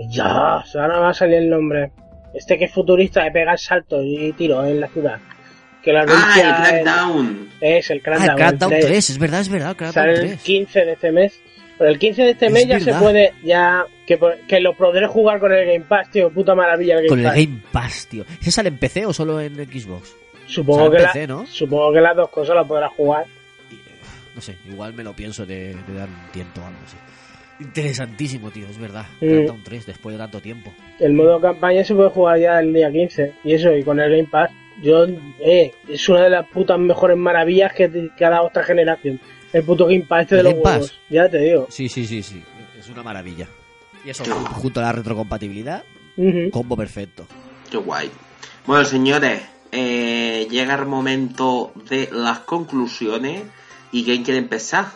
Ya, 0.09 0.25
ahora 0.25 0.89
me 0.95 1.01
va 1.01 1.09
a 1.11 1.15
salir 1.15 1.37
el 1.37 1.51
nombre. 1.51 1.91
Este 2.35 2.57
que 2.59 2.65
es 2.67 2.73
futurista 2.73 3.25
de 3.25 3.31
pegar 3.33 3.59
saltos 3.59 4.03
y 4.05 4.33
tiros 4.33 4.67
en 4.67 4.81
la 4.81 4.89
ciudad. 4.89 5.19
Que 5.83 5.93
lo 5.93 6.01
¡Ah, 6.01 6.03
anuncia 6.03 6.49
el 6.51 6.83
Crackdown! 6.85 7.49
Es 7.61 7.91
el 7.91 7.99
Ah, 7.99 8.03
Crackdown. 8.05 8.31
el 8.31 8.37
Crackdown 8.37 8.73
el 8.75 8.81
3, 8.87 9.11
es 9.11 9.19
verdad, 9.19 9.41
es 9.41 9.49
verdad, 9.49 9.71
el 9.71 9.77
Crackdown 9.77 9.95
Sale 10.05 10.13
el 10.15 10.21
3. 10.29 10.43
15 10.43 10.85
de 10.85 10.93
este 10.93 11.13
mes. 11.13 11.41
Pero 11.79 11.91
el 11.91 11.99
15 11.99 12.23
de 12.23 12.31
este 12.31 12.47
Es 12.47 12.53
mes 12.53 12.67
ya 12.67 12.75
verdad. 12.79 12.93
se 12.99 13.03
puede, 13.03 13.33
ya, 13.43 13.85
que, 14.07 14.19
que 14.47 14.61
lo 14.61 14.75
podré 14.77 15.07
jugar 15.07 15.41
con 15.41 15.53
el 15.53 15.65
Game 15.67 15.87
Pass, 15.87 16.11
tío, 16.11 16.31
puta 16.31 16.55
maravilla 16.55 16.95
el 16.99 17.07
Game 17.07 17.09
Con 17.09 17.19
el. 17.21 17.25
Game 17.47 17.63
Pass, 17.73 18.07
tío. 18.07 18.25
¿Ese 18.41 18.51
sale 18.51 18.69
en 18.69 18.79
PC 18.79 19.07
o 19.07 19.13
solo 19.15 19.41
en 19.41 19.55
Xbox? 19.57 20.15
Supongo, 20.47 20.85
O 20.85 20.91
sea, 20.91 20.99
que 21.01 21.07
PC, 21.07 21.21
la- 21.27 21.35
¿no? 21.35 21.47
supongo 21.47 21.93
que 21.95 22.01
las 22.03 22.17
dos 22.17 22.29
cosas 22.29 22.55
las 22.57 22.67
podrás 22.67 22.93
jugar. 22.93 23.25
Y, 23.71 23.75
eh, 23.77 23.79
no 24.35 24.41
sé, 24.43 24.57
igual 24.69 24.93
me 24.93 25.03
lo 25.03 25.15
pienso 25.15 25.47
de, 25.47 25.75
de 25.75 25.95
dar 25.95 26.09
un 26.09 26.33
tiento 26.33 26.61
o 26.61 26.67
algo 26.67 26.79
así. 26.87 26.97
Interesantísimo, 27.61 28.51
tío, 28.51 28.67
es 28.69 28.79
verdad. 28.79 29.07
Mm. 29.21 29.27
Crackdown 29.29 29.63
3 29.63 29.87
después 29.87 30.15
de 30.15 30.19
tanto 30.19 30.41
tiempo. 30.41 30.73
El 30.99 31.13
modo 31.13 31.41
campaña 31.41 31.85
se 31.85 31.95
puede 31.95 32.09
jugar 32.11 32.39
ya 32.39 32.59
el 32.61 32.73
día 32.73 32.91
15. 32.91 33.35
Y 33.45 33.53
eso, 33.55 33.73
y 33.75 33.83
con 33.85 34.01
el 34.01 34.11
Game 34.11 34.29
Pass. 34.31 34.51
Yo, 34.83 35.05
eh, 35.41 35.75
es 35.89 36.09
una 36.09 36.23
de 36.25 36.31
las 36.31 36.47
putas 36.49 36.79
mejores 36.79 37.17
maravillas 37.17 37.73
que, 37.75 37.85
ha 38.25 38.31
dado 38.31 38.47
esta 38.47 38.63
generación. 38.63 39.21
El 39.53 39.63
puto 39.65 39.85
Game 39.87 40.07
Pass 40.09 40.23
este 40.23 40.37
de 40.37 40.41
¿El 40.41 40.47
los 40.47 40.55
Pass? 40.63 40.73
juegos. 40.79 41.01
Ya 41.11 41.29
te 41.29 41.39
digo. 41.39 41.67
Sí, 41.71 41.89
sí, 41.89 42.07
sí, 42.07 42.23
sí. 42.23 42.43
Es 42.79 42.89
una 42.89 43.03
maravilla. 43.03 43.47
Y 44.05 44.11
eso, 44.11 44.25
ju- 44.25 44.33
junto 44.55 44.81
a 44.81 44.85
la 44.85 44.93
retrocompatibilidad, 44.93 45.85
combo 46.51 46.77
perfecto. 46.77 47.27
Qué 47.71 47.77
guay. 47.77 48.11
Bueno, 48.67 48.85
señores, 48.87 49.43
eh, 49.73 50.47
llega 50.51 50.75
el 50.77 50.87
momento 50.87 51.73
de 51.89 52.09
las 52.11 52.39
conclusiones. 52.41 53.43
¿Y 53.93 54.05
quién 54.05 54.23
quiere 54.23 54.39
empezar? 54.39 54.87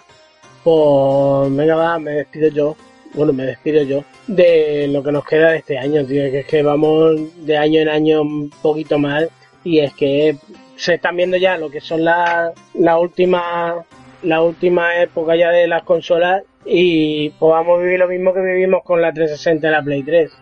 Pues 0.64 1.54
venga, 1.54 1.76
va, 1.76 1.98
me 1.98 2.12
despido 2.12 2.48
yo. 2.48 2.76
Bueno, 3.12 3.32
me 3.34 3.44
despido 3.44 3.82
yo 3.82 4.02
de 4.26 4.88
lo 4.88 5.02
que 5.02 5.12
nos 5.12 5.24
queda 5.24 5.50
de 5.50 5.58
este 5.58 5.78
año, 5.78 6.04
tío. 6.06 6.22
Que 6.30 6.40
es 6.40 6.46
que 6.46 6.62
vamos 6.62 7.16
de 7.44 7.58
año 7.58 7.80
en 7.80 7.88
año 7.90 8.22
un 8.22 8.50
poquito 8.62 8.98
mal. 8.98 9.28
Y 9.62 9.80
es 9.80 9.92
que 9.92 10.36
se 10.76 10.94
están 10.94 11.16
viendo 11.16 11.36
ya 11.36 11.58
lo 11.58 11.70
que 11.70 11.80
son 11.80 12.04
las 12.04 12.52
la 12.74 12.98
última 12.98 13.84
la 14.22 14.42
última 14.42 15.00
época 15.00 15.36
ya 15.36 15.50
de 15.50 15.68
las 15.68 15.82
consolas. 15.82 16.42
Y 16.64 17.28
pues 17.30 17.50
vamos 17.50 17.78
a 17.78 17.82
vivir 17.82 17.98
lo 17.98 18.08
mismo 18.08 18.32
que 18.32 18.40
vivimos 18.40 18.82
con 18.84 19.02
la 19.02 19.12
360 19.12 19.68
y 19.68 19.70
la 19.70 19.82
Play 19.82 20.02
3. 20.02 20.32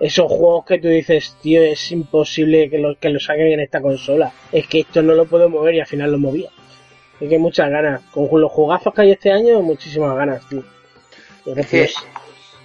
Esos 0.00 0.30
juegos 0.30 0.64
que 0.64 0.78
tú 0.78 0.88
dices, 0.88 1.36
tío, 1.42 1.60
es 1.60 1.90
imposible 1.90 2.70
que 2.70 2.78
lo, 2.78 2.96
que 2.96 3.10
lo 3.10 3.18
saquen 3.18 3.48
en 3.48 3.60
esta 3.60 3.82
consola. 3.82 4.32
Es 4.52 4.68
que 4.68 4.80
esto 4.80 5.02
no 5.02 5.14
lo 5.14 5.26
puedo 5.26 5.48
mover 5.48 5.74
y 5.74 5.80
al 5.80 5.86
final 5.86 6.12
lo 6.12 6.18
movía. 6.18 6.50
Es 7.22 7.28
que 7.28 7.36
hay 7.36 7.40
muchas 7.40 7.70
ganas. 7.70 8.02
Con 8.10 8.40
los 8.40 8.50
jugazos 8.50 8.92
que 8.92 9.02
hay 9.02 9.12
este 9.12 9.30
año, 9.30 9.62
muchísimas 9.62 10.16
ganas, 10.16 10.42
tío. 10.48 10.64
Es 11.46 11.66
que 11.68 11.88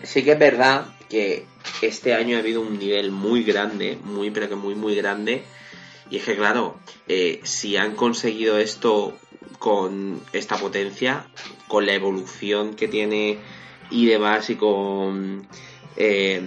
sí 0.01 0.23
que 0.23 0.31
es 0.31 0.39
verdad 0.39 0.87
que 1.07 1.45
este 1.83 2.15
año 2.15 2.37
ha 2.37 2.39
habido 2.39 2.61
un 2.61 2.79
nivel 2.79 3.11
muy 3.11 3.43
grande, 3.43 3.99
muy 4.03 4.31
pero 4.31 4.49
que 4.49 4.55
muy 4.55 4.73
muy 4.73 4.95
grande. 4.95 5.43
Y 6.09 6.17
es 6.17 6.23
que 6.23 6.35
claro, 6.35 6.75
eh, 7.07 7.39
si 7.43 7.77
han 7.77 7.93
conseguido 7.93 8.57
esto 8.57 9.15
con 9.59 10.21
esta 10.33 10.57
potencia, 10.57 11.27
con 11.67 11.85
la 11.85 11.93
evolución 11.93 12.73
que 12.73 12.87
tiene 12.87 13.37
y 13.91 14.07
demás 14.07 14.49
y 14.49 14.55
con 14.55 15.47
eh, 15.97 16.41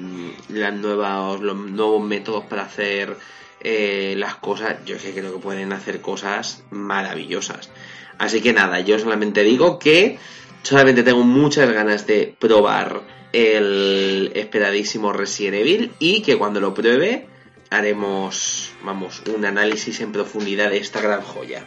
las 0.49 0.75
nuevas, 0.75 1.39
los 1.41 1.57
nuevos 1.57 2.03
métodos 2.03 2.45
para 2.47 2.63
hacer 2.63 3.17
eh, 3.61 4.15
las 4.17 4.37
cosas, 4.37 4.77
yo 4.85 4.97
es 4.97 5.03
que 5.03 5.13
creo 5.13 5.33
que 5.35 5.39
pueden 5.39 5.73
hacer 5.73 6.01
cosas 6.01 6.65
maravillosas. 6.71 7.71
Así 8.19 8.41
que 8.41 8.53
nada, 8.53 8.81
yo 8.81 8.99
solamente 8.99 9.43
digo 9.43 9.79
que 9.79 10.19
solamente 10.63 11.03
tengo 11.03 11.23
muchas 11.25 11.71
ganas 11.73 12.07
de 12.07 12.35
probar 12.39 13.03
el 13.33 14.33
esperadísimo 14.35 15.13
Resident 15.13 15.57
Evil 15.57 15.93
y 15.99 16.23
que 16.23 16.37
cuando 16.37 16.61
lo 16.61 16.75
pruebe 16.75 17.27
haremos, 17.71 18.73
vamos, 18.85 19.23
un 19.35 19.45
análisis 19.45 20.01
en 20.01 20.13
profundidad 20.13 20.71
de 20.71 20.79
esta 20.79 21.01
gran 21.01 21.23
joya. 21.23 21.67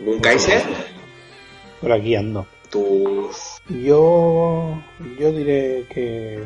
Un 0.00 0.20
Kaiser, 0.20 0.62
Por 1.80 1.92
aquí 1.92 2.14
ando. 2.14 2.46
tus... 2.70 3.60
Yo, 3.68 4.82
yo 5.18 5.32
diré 5.32 5.86
que, 5.92 6.42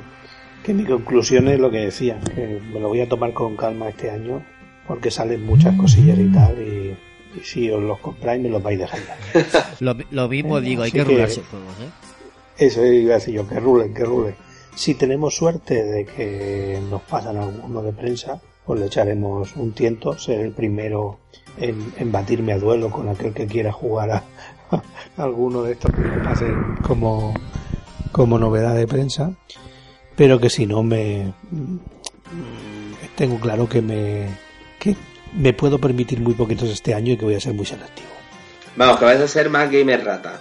que 0.64 0.74
mi 0.74 0.84
conclusión 0.84 1.48
es 1.48 1.58
lo 1.58 1.70
que 1.70 1.78
decía, 1.78 2.18
que 2.34 2.60
me 2.72 2.80
lo 2.80 2.88
voy 2.88 3.00
a 3.00 3.08
tomar 3.08 3.32
con 3.32 3.56
calma 3.56 3.88
este 3.88 4.10
año, 4.10 4.44
porque 4.90 5.12
salen 5.12 5.46
muchas 5.46 5.76
cosillas 5.76 6.18
y 6.18 6.32
tal, 6.32 6.60
y, 6.60 7.38
y 7.38 7.44
si 7.44 7.70
os 7.70 7.80
los 7.80 8.00
compráis 8.00 8.42
me 8.42 8.48
los 8.48 8.60
vais 8.60 8.76
dejando. 8.76 9.06
Lo, 9.78 9.94
lo 10.10 10.28
mismo 10.28 10.58
Eh, 10.58 10.62
digo, 10.62 10.82
hay 10.82 10.90
que 10.90 11.04
rularse 11.04 11.42
juegos, 11.48 11.76
¿eh? 11.80 12.66
Eso 12.66 12.84
iba 12.84 13.12
a 13.12 13.18
decir 13.18 13.34
yo, 13.34 13.46
que 13.46 13.60
rulen, 13.60 13.94
que 13.94 14.04
rulen. 14.04 14.34
Si 14.74 14.96
tenemos 14.96 15.36
suerte 15.36 15.84
de 15.84 16.04
que 16.06 16.80
nos 16.90 17.02
pasan 17.02 17.36
alguno 17.36 17.82
de 17.82 17.92
prensa, 17.92 18.40
pues 18.66 18.80
le 18.80 18.86
echaremos 18.86 19.54
un 19.54 19.70
tiento, 19.70 20.18
seré 20.18 20.42
el 20.42 20.54
primero 20.54 21.20
en, 21.56 21.92
en 21.96 22.10
batirme 22.10 22.52
a 22.52 22.58
duelo 22.58 22.90
con 22.90 23.08
aquel 23.08 23.32
que 23.32 23.46
quiera 23.46 23.70
jugar 23.70 24.10
a, 24.10 24.24
a 25.16 25.22
alguno 25.22 25.62
de 25.62 25.74
estos 25.74 25.94
que 25.94 26.00
me 26.00 26.18
pasen 26.18 26.74
como, 26.82 27.32
como 28.10 28.40
novedad 28.40 28.74
de 28.74 28.88
prensa, 28.88 29.36
pero 30.16 30.40
que 30.40 30.50
si 30.50 30.66
no 30.66 30.82
me 30.82 31.32
mm, 31.52 31.76
tengo 33.14 33.38
claro 33.38 33.68
que 33.68 33.82
me 33.82 34.49
que 34.80 34.96
me 35.36 35.52
puedo 35.52 35.78
permitir 35.78 36.20
muy 36.20 36.34
poquitos 36.34 36.68
este 36.70 36.92
año 36.94 37.12
y 37.12 37.16
que 37.16 37.24
voy 37.24 37.34
a 37.34 37.40
ser 37.40 37.54
muy 37.54 37.66
selectivo. 37.66 38.08
Vamos, 38.76 38.98
que 38.98 39.04
vais 39.04 39.20
a 39.20 39.28
ser 39.28 39.48
más 39.48 39.70
gamer 39.70 40.04
rata. 40.04 40.40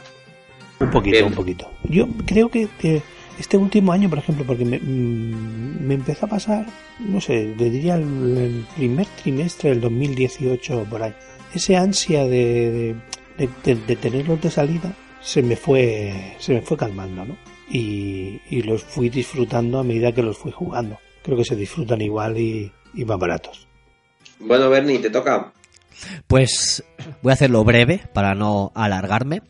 Un 0.79 0.89
poquito, 0.89 1.13
Bien. 1.17 1.25
un 1.25 1.33
poquito. 1.33 1.71
Yo 1.83 2.07
creo 2.25 2.49
que, 2.49 2.67
que 2.79 3.01
este 3.37 3.57
último 3.57 3.91
año, 3.91 4.09
por 4.09 4.17
ejemplo, 4.19 4.45
porque 4.45 4.65
me, 4.65 4.79
mm, 4.79 5.85
me 5.85 5.93
empezó 5.95 6.25
a 6.25 6.29
pasar, 6.29 6.65
no 6.99 7.19
sé, 7.21 7.53
le 7.57 7.69
diría 7.69 7.95
el, 7.95 8.03
el 8.37 8.65
primer 8.75 9.05
trimestre 9.21 9.69
del 9.71 9.81
2018 9.81 10.85
por 10.89 11.03
ahí, 11.03 11.13
ese 11.53 11.75
ansia 11.77 12.23
de, 12.25 12.95
de, 13.37 13.49
de- 13.63 13.75
de 13.75 13.95
tenerlos 13.95 14.41
de 14.41 14.49
salida 14.51 14.93
se 15.21 15.41
me 15.41 15.55
fue 15.57 16.35
se 16.39 16.53
me 16.53 16.61
fue 16.61 16.77
calmando, 16.77 17.25
¿no? 17.25 17.37
Y, 17.69 18.39
y 18.49 18.61
los 18.63 18.83
fui 18.83 19.09
disfrutando 19.09 19.79
a 19.79 19.83
medida 19.83 20.11
que 20.13 20.23
los 20.23 20.37
fui 20.37 20.51
jugando. 20.51 20.97
Creo 21.23 21.37
que 21.37 21.43
se 21.45 21.55
disfrutan 21.55 22.01
igual 22.01 22.37
y, 22.37 22.71
y 22.93 23.05
más 23.05 23.19
baratos. 23.19 23.67
Bueno, 24.39 24.69
Bernie, 24.69 24.99
te 24.99 25.09
toca. 25.09 25.51
Pues 26.27 26.83
voy 27.21 27.31
a 27.31 27.33
hacerlo 27.33 27.63
breve 27.63 28.01
para 28.13 28.33
no 28.35 28.71
alargarme. 28.75 29.41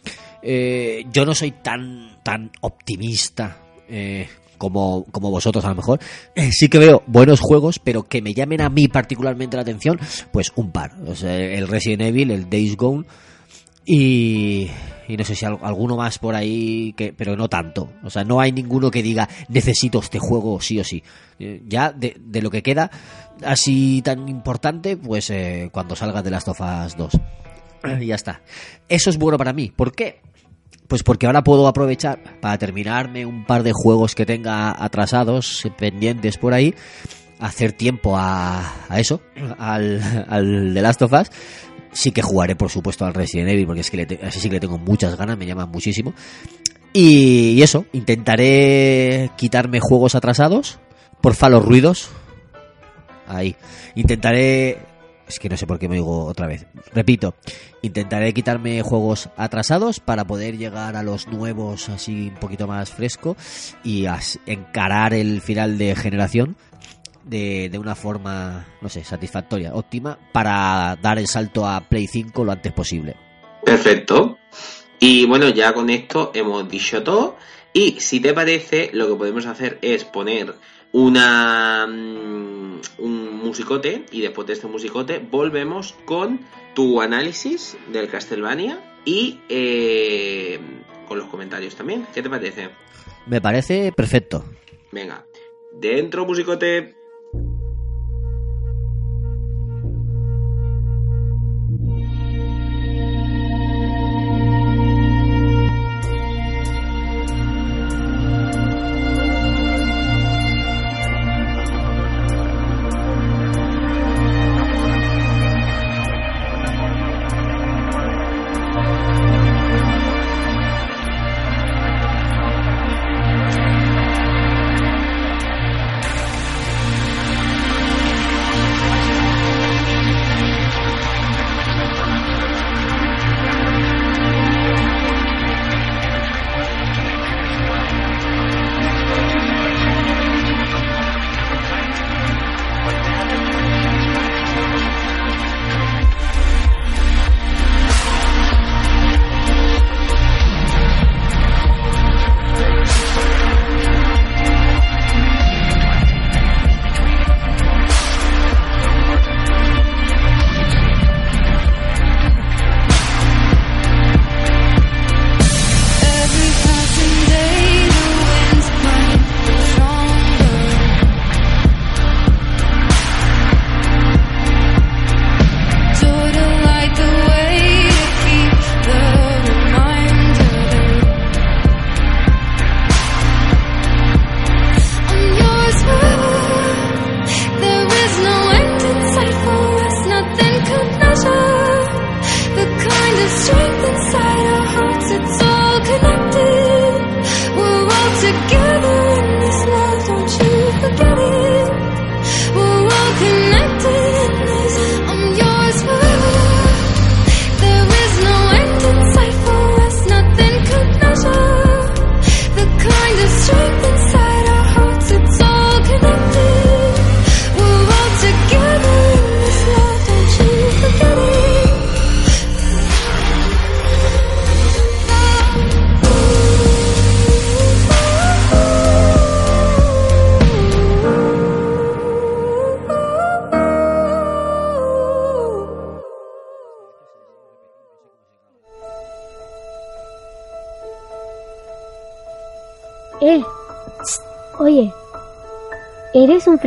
Eh, 0.42 1.06
yo 1.12 1.26
no 1.26 1.36
soy 1.36 1.52
tan, 1.52 2.18
tan 2.24 2.52
optimista 2.62 3.58
eh, 3.88 4.28
como, 4.58 5.06
como 5.12 5.30
vosotros 5.30 5.64
a 5.66 5.70
lo 5.70 5.76
mejor. 5.76 6.00
Eh, 6.36 6.52
sí 6.52 6.70
que 6.70 6.80
veo 6.80 7.04
buenos 7.08 7.40
juegos, 7.40 7.80
pero 7.80 8.04
que 8.04 8.22
me 8.22 8.34
llamen 8.34 8.62
a 8.62 8.70
mí 8.70 8.88
particularmente 8.88 9.58
la 9.58 9.62
atención, 9.62 10.00
pues 10.32 10.52
un 10.56 10.72
par. 10.72 10.94
El 11.24 11.68
Resident 11.68 12.02
Evil, 12.02 12.32
el 12.32 12.50
Days 12.50 12.76
Gone 12.78 13.06
y, 13.86 14.70
y 15.08 15.18
no 15.18 15.24
sé 15.24 15.36
si 15.36 15.46
al- 15.46 15.60
alguno 15.62 15.98
más 15.98 16.20
por 16.20 16.36
ahí, 16.36 16.94
que, 16.94 17.14
pero 17.14 17.36
no 17.36 17.48
tanto. 17.48 17.92
O 18.04 18.10
sea, 18.10 18.24
no 18.24 18.40
hay 18.40 18.52
ninguno 18.52 18.92
que 18.92 19.04
diga 19.04 19.28
necesito 19.50 20.00
este 20.00 20.20
juego 20.20 20.60
sí 20.62 20.80
o 20.80 20.84
sí. 20.84 21.04
Eh, 21.40 21.62
ya 21.68 21.92
de, 21.92 22.18
de 22.20 22.42
lo 22.42 22.50
que 22.50 22.62
queda 22.64 22.92
así 23.44 24.02
tan 24.02 24.28
importante, 24.30 24.98
pues 24.98 25.30
eh, 25.30 25.70
cuando 25.72 25.96
salga 25.96 26.22
de 26.22 26.32
Last 26.32 26.48
of 26.50 26.62
Us 26.62 26.96
2. 26.98 27.14
Y 28.02 28.08
ya 28.08 28.16
está. 28.16 28.42
Eso 28.88 29.10
es 29.10 29.18
bueno 29.18 29.38
para 29.38 29.54
mí. 29.54 29.72
¿Por 29.76 29.94
qué? 29.94 30.22
Pues 30.88 31.04
porque 31.04 31.28
ahora 31.28 31.44
puedo 31.44 31.68
aprovechar 31.68 32.20
para 32.42 32.58
terminarme 32.58 33.26
un 33.26 33.46
par 33.46 33.64
de 33.64 33.72
juegos 33.74 34.16
que 34.16 34.26
tenga 34.26 34.84
atrasados, 34.84 35.68
pendientes 35.78 36.38
por 36.38 36.54
ahí, 36.54 36.74
hacer 37.40 37.74
tiempo 37.74 38.18
a, 38.18 38.88
a 38.90 39.00
eso, 39.00 39.22
al, 39.60 40.26
al 40.28 40.72
The 40.74 40.82
Last 40.82 41.02
of 41.04 41.14
Us. 41.14 41.32
Sí 41.92 42.12
que 42.12 42.22
jugaré, 42.22 42.56
por 42.56 42.70
supuesto, 42.70 43.06
al 43.06 43.14
Resident 43.14 43.50
Evil, 43.50 43.66
porque 43.66 43.82
es 43.82 43.90
que 43.90 43.98
le 43.98 44.20
así 44.24 44.40
sí 44.40 44.50
que 44.50 44.56
le 44.56 44.60
tengo 44.60 44.78
muchas 44.78 45.16
ganas, 45.16 45.38
me 45.38 45.46
llama 45.46 45.66
muchísimo. 45.66 46.14
Y, 46.94 47.52
y 47.52 47.62
eso, 47.64 47.86
intentaré 47.94 49.32
quitarme 49.38 49.80
juegos 49.80 50.16
atrasados, 50.16 50.80
porfa 51.22 51.50
los 51.50 51.64
ruidos. 51.64 52.10
Ahí. 53.30 53.56
Intentaré... 53.96 54.78
Es 55.28 55.40
que 55.40 55.48
no 55.48 55.58
sé 55.58 55.68
por 55.68 55.78
qué 55.78 55.88
me 55.88 55.96
digo 55.96 56.26
otra 56.26 56.48
vez. 56.48 56.66
Repito, 56.92 57.36
intentaré 57.84 58.34
quitarme 58.34 58.82
juegos 58.82 59.30
atrasados 59.38 60.00
para 60.00 60.26
poder 60.26 60.58
llegar 60.58 60.96
a 60.96 61.04
los 61.04 61.28
nuevos 61.28 61.88
así 61.90 62.30
un 62.30 62.40
poquito 62.40 62.66
más 62.66 62.90
fresco 62.90 63.38
y 63.84 64.08
encarar 64.48 65.14
el 65.14 65.42
final 65.42 65.78
de 65.78 65.96
generación 65.96 66.58
de, 67.24 67.70
de 67.70 67.78
una 67.78 67.94
forma, 67.94 68.66
no 68.82 68.90
sé, 68.90 69.04
satisfactoria, 69.04 69.76
óptima, 69.76 70.18
para 70.32 70.98
dar 71.00 71.20
el 71.20 71.28
salto 71.28 71.68
a 71.68 71.82
Play 71.82 72.08
5 72.08 72.44
lo 72.44 72.52
antes 72.52 72.74
posible. 72.74 73.16
Perfecto. 73.64 74.40
Y 75.00 75.26
bueno, 75.26 75.50
ya 75.50 75.74
con 75.74 75.92
esto 75.92 76.32
hemos 76.34 76.68
dicho 76.70 77.04
todo. 77.04 77.38
Y 77.72 78.00
si 78.00 78.20
te 78.20 78.34
parece, 78.34 78.90
lo 78.94 79.08
que 79.08 79.16
podemos 79.16 79.46
hacer 79.46 79.78
es 79.82 80.04
poner 80.04 80.56
una 80.92 81.88
mm, 81.88 82.82
un 83.00 83.38
musicote 83.38 84.06
y 84.12 84.22
después 84.22 84.48
de 84.48 84.54
este 84.54 84.68
musicote 84.68 85.20
volvemos 85.20 85.96
con 86.06 86.42
tu 86.76 87.02
análisis 87.02 87.78
del 87.92 88.10
Castlevania 88.10 88.80
y 89.06 89.40
eh, 89.50 90.60
con 91.08 91.18
los 91.18 91.28
comentarios 91.28 91.76
también. 91.76 92.06
¿Qué 92.14 92.22
te 92.22 92.30
parece? 92.30 92.70
Me 93.26 93.42
parece 93.42 93.92
perfecto. 93.92 94.46
Venga, 94.92 95.26
dentro 95.72 96.26
musicote. 96.26 96.96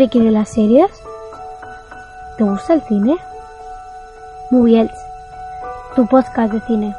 Friki 0.03 0.19
de 0.19 0.33
las 0.33 0.49
series? 0.49 0.91
¿Te 2.37 2.43
gusta 2.43 2.75
el 2.75 2.83
cine? 2.89 3.17
Moviels, 4.51 4.91
tu 5.95 6.05
podcast 6.09 6.53
de 6.53 6.61
cine. 6.67 6.97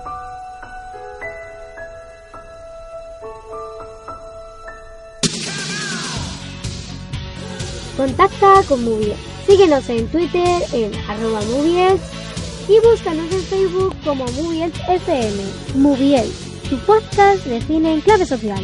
Contacta 7.97 8.63
con 8.69 8.85
Movies. 8.85 9.15
Síguenos 9.47 9.89
en 9.89 10.07
Twitter 10.07 10.63
en 10.71 10.93
arroba 11.09 11.41
Movies 11.41 12.01
y 12.69 12.79
búscanos 12.87 13.29
en 13.33 13.41
Facebook 13.41 13.93
como 14.05 14.23
Movies 14.23 14.71
FM. 14.87 15.43
Movies, 15.75 16.61
tu 16.69 16.77
podcast 16.85 17.43
de 17.43 17.59
cine 17.63 17.95
en 17.95 18.01
clave 18.01 18.25
social. 18.25 18.63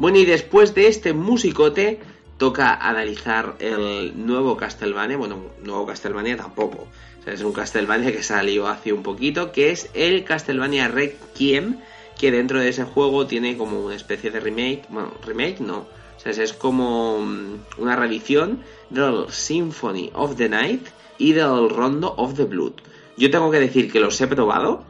Bueno, 0.00 0.16
y 0.16 0.24
después 0.24 0.74
de 0.74 0.86
este 0.86 1.12
musicote, 1.12 2.00
toca 2.38 2.74
analizar 2.74 3.56
el 3.58 4.14
nuevo 4.16 4.56
Castlevania. 4.56 5.18
Bueno, 5.18 5.36
nuevo 5.62 5.84
Castlevania 5.84 6.38
tampoco. 6.38 6.88
O 7.20 7.22
sea, 7.22 7.34
es 7.34 7.42
un 7.42 7.52
Castlevania 7.52 8.10
que 8.10 8.22
salió 8.22 8.66
hace 8.66 8.94
un 8.94 9.02
poquito, 9.02 9.52
que 9.52 9.70
es 9.70 9.90
el 9.92 10.24
Castlevania 10.24 10.88
Requiem, 10.88 11.80
que 12.18 12.30
dentro 12.30 12.60
de 12.60 12.70
ese 12.70 12.84
juego 12.84 13.26
tiene 13.26 13.58
como 13.58 13.78
una 13.78 13.94
especie 13.94 14.30
de 14.30 14.40
remake. 14.40 14.84
Bueno, 14.88 15.12
remake 15.26 15.60
no. 15.60 15.80
O 16.16 16.18
sea, 16.18 16.32
es 16.32 16.54
como 16.54 17.20
mm, 17.20 17.58
una 17.76 17.94
reedición 17.94 18.62
del 18.88 19.26
Symphony 19.28 20.10
of 20.14 20.34
the 20.36 20.48
Night 20.48 20.86
y 21.18 21.34
del 21.34 21.68
Rondo 21.68 22.14
of 22.16 22.36
the 22.36 22.44
Blood. 22.44 22.72
Yo 23.18 23.30
tengo 23.30 23.50
que 23.50 23.60
decir 23.60 23.92
que 23.92 24.00
los 24.00 24.18
he 24.18 24.26
probado 24.26 24.82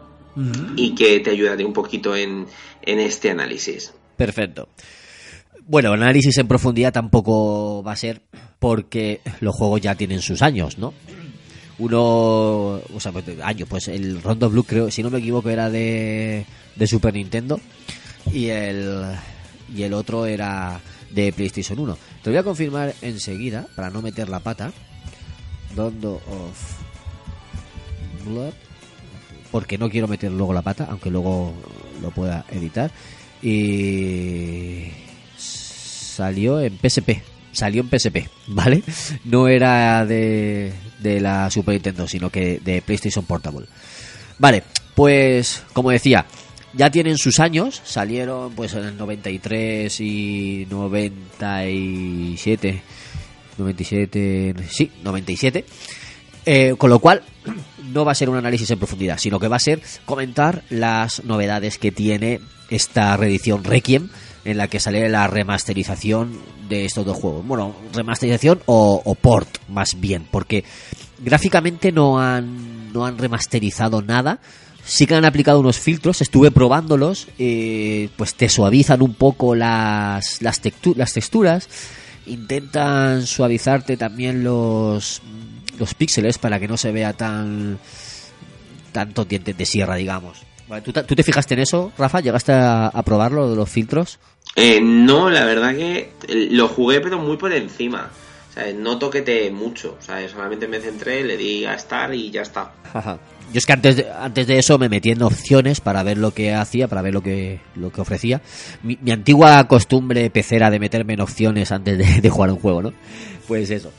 y 0.77 0.95
que 0.95 1.19
te 1.19 1.31
ayudaré 1.31 1.65
un 1.65 1.73
poquito 1.73 2.15
en, 2.15 2.47
en 2.83 3.01
este 3.01 3.29
análisis. 3.29 3.93
Perfecto. 4.17 4.69
Bueno, 5.71 5.93
análisis 5.93 6.37
en 6.39 6.49
profundidad 6.49 6.93
tampoco 6.93 7.81
va 7.85 7.93
a 7.93 7.97
ser 7.97 8.23
porque 8.59 9.21
los 9.39 9.55
juegos 9.55 9.81
ya 9.81 9.95
tienen 9.95 10.21
sus 10.21 10.43
años, 10.43 10.79
¿no? 10.79 10.93
Uno, 11.79 12.01
o 12.01 12.99
sea, 12.99 13.13
pues, 13.13 13.25
años, 13.41 13.69
pues 13.69 13.87
el 13.87 14.21
Rondo 14.21 14.51
Blue 14.51 14.65
creo, 14.65 14.91
si 14.91 15.05
no 15.05 15.11
me 15.11 15.21
equivoco, 15.21 15.49
era 15.49 15.71
de, 15.71 16.45
de 16.75 16.87
Super 16.89 17.15
Nintendo 17.15 17.61
y 18.33 18.49
el, 18.49 19.15
y 19.73 19.85
el 19.85 19.95
otro 19.95 20.27
era 20.27 20.81
de 21.13 21.33
PlayStation 21.33 21.79
1. 21.79 21.97
Te 22.25 22.31
voy 22.31 22.39
a 22.41 22.43
confirmar 22.43 22.93
enseguida, 23.01 23.69
para 23.77 23.91
no 23.91 24.03
meter 24.03 24.29
la 24.29 24.41
pata, 24.41 24.73
Rondo 25.77 26.15
of 26.15 26.81
Blood, 28.27 28.55
porque 29.53 29.79
no 29.79 29.89
quiero 29.89 30.09
meter 30.09 30.33
luego 30.33 30.53
la 30.53 30.63
pata, 30.63 30.89
aunque 30.91 31.11
luego 31.11 31.55
lo 32.03 32.11
pueda 32.11 32.45
editar. 32.51 32.91
Y 33.41 34.89
salió 36.21 36.61
en 36.61 36.79
PSP. 36.79 37.23
Salió 37.51 37.83
en 37.83 37.89
PSP, 37.89 38.29
¿vale? 38.49 38.83
No 39.25 39.49
era 39.49 40.05
de, 40.05 40.71
de 40.99 41.19
la 41.19 41.51
Super 41.51 41.73
Nintendo, 41.73 42.07
sino 42.07 42.29
que 42.29 42.61
de 42.63 42.83
PlayStation 42.83 43.25
Portable. 43.25 43.67
Vale, 44.39 44.63
pues 44.95 45.63
como 45.73 45.91
decía, 45.91 46.27
ya 46.75 46.91
tienen 46.91 47.17
sus 47.17 47.41
años, 47.41 47.81
salieron 47.85 48.53
pues 48.53 48.75
en 48.75 48.85
el 48.85 48.99
93 48.99 49.99
y 50.01 50.67
97. 50.71 52.83
97, 53.57 54.55
sí, 54.69 54.93
97. 55.03 55.65
Eh, 56.45 56.75
con 56.77 56.91
lo 56.91 56.99
cual, 56.99 57.23
no 57.93 58.05
va 58.05 58.13
a 58.13 58.15
ser 58.15 58.29
un 58.29 58.37
análisis 58.37 58.71
en 58.71 58.79
profundidad, 58.79 59.17
sino 59.19 59.41
que 59.41 59.49
va 59.49 59.57
a 59.57 59.61
ser 59.61 59.81
comentar 60.05 60.65
las 60.69 61.25
novedades 61.25 61.79
que 61.79 61.91
tiene 61.91 62.41
esta 62.69 63.17
reedición 63.17 63.65
Requiem, 63.65 64.11
en 64.45 64.57
la 64.57 64.69
que 64.69 64.81
sale 64.81 65.09
la 65.09 65.27
remasterización 65.27 66.39
de 66.69 66.85
estos 66.85 67.05
dos 67.05 67.17
juegos. 67.17 67.47
Bueno, 67.47 67.75
remasterización 67.93 68.61
o, 68.67 69.17
port, 69.21 69.49
más 69.69 70.01
bien, 70.01 70.27
porque 70.31 70.65
gráficamente 71.19 71.93
no 71.93 72.21
han, 72.21 72.93
no 72.93 73.05
han 73.07 73.19
remasterizado 73.19 74.03
nada. 74.03 74.41
Sí 74.85 75.07
que 75.07 75.15
han 75.15 75.27
aplicado 75.27 75.61
unos 75.61 75.79
filtros, 75.79 76.23
estuve 76.23 76.51
probándolos, 76.51 77.29
eh, 77.39 78.09
pues 78.17 78.35
te 78.35 78.49
suavizan 78.49 79.03
un 79.03 79.13
poco 79.15 79.55
las, 79.55 80.41
las, 80.41 80.61
las 80.97 81.13
texturas, 81.13 81.69
intentan 82.27 83.27
suavizarte 83.27 83.99
también 83.99 84.43
los, 84.43 85.21
los 85.79 85.95
píxeles 85.95 86.39
para 86.39 86.59
que 86.59 86.67
no 86.67 86.79
se 86.79 86.93
vea 86.93 87.13
tan 87.13 87.79
tantos 88.93 89.29
dientes 89.29 89.57
de 89.57 89.67
sierra, 89.67 89.97
digamos. 89.97 90.39
Vale, 90.71 90.83
¿tú, 90.83 90.93
te- 90.93 91.03
tú 91.03 91.15
te 91.15 91.23
fijaste 91.23 91.55
en 91.55 91.61
eso, 91.61 91.93
Rafa? 91.99 92.21
¿Llegaste 92.21 92.53
a, 92.53 92.87
a 92.87 93.03
probarlo 93.03 93.51
de 93.51 93.57
los 93.57 93.69
filtros? 93.69 94.19
Eh, 94.57 94.81
no, 94.81 95.29
la 95.29 95.45
verdad 95.45 95.75
que 95.75 96.13
lo 96.29 96.69
jugué 96.69 97.01
pero 97.01 97.19
muy 97.19 97.37
por 97.37 97.53
encima. 97.53 98.09
O 98.49 98.53
sea, 98.53 98.73
no 98.73 98.99
toquete 98.99 99.51
mucho. 99.51 99.97
O 99.99 100.03
sea, 100.03 100.27
solamente 100.29 100.67
me 100.69 100.81
centré, 100.81 101.23
le 101.25 101.37
di 101.37 101.65
a 101.65 101.75
estar 101.75 102.15
y 102.15 102.31
ya 102.31 102.43
está. 102.43 102.73
Yo 103.53 103.59
es 103.59 103.67
que 103.67 103.73
antes 103.73 103.97
de, 103.97 104.07
antes 104.09 104.47
de 104.47 104.59
eso 104.61 104.79
me 104.79 104.89
metí 104.89 105.11
en 105.11 105.23
opciones 105.23 105.81
para 105.81 106.05
ver 106.05 106.19
lo 106.19 106.33
que 106.33 106.55
hacía, 106.55 106.87
para 106.87 107.03
ver 107.03 107.13
lo 107.13 107.21
que, 107.21 107.59
lo 107.75 107.91
que 107.91 108.01
ofrecía. 108.01 108.41
Mi, 108.85 108.97
mi 109.03 109.11
antigua 109.11 109.67
costumbre 109.67 110.31
pecera 110.31 110.71
de 110.71 110.79
meterme 110.79 111.15
en 111.15 111.21
opciones 111.21 111.73
antes 111.73 111.99
de, 111.99 112.21
de 112.21 112.31
jugar 112.31 112.51
un 112.53 112.61
juego, 112.61 112.81
¿no? 112.83 112.93
Pues 113.49 113.71
eso. 113.71 113.91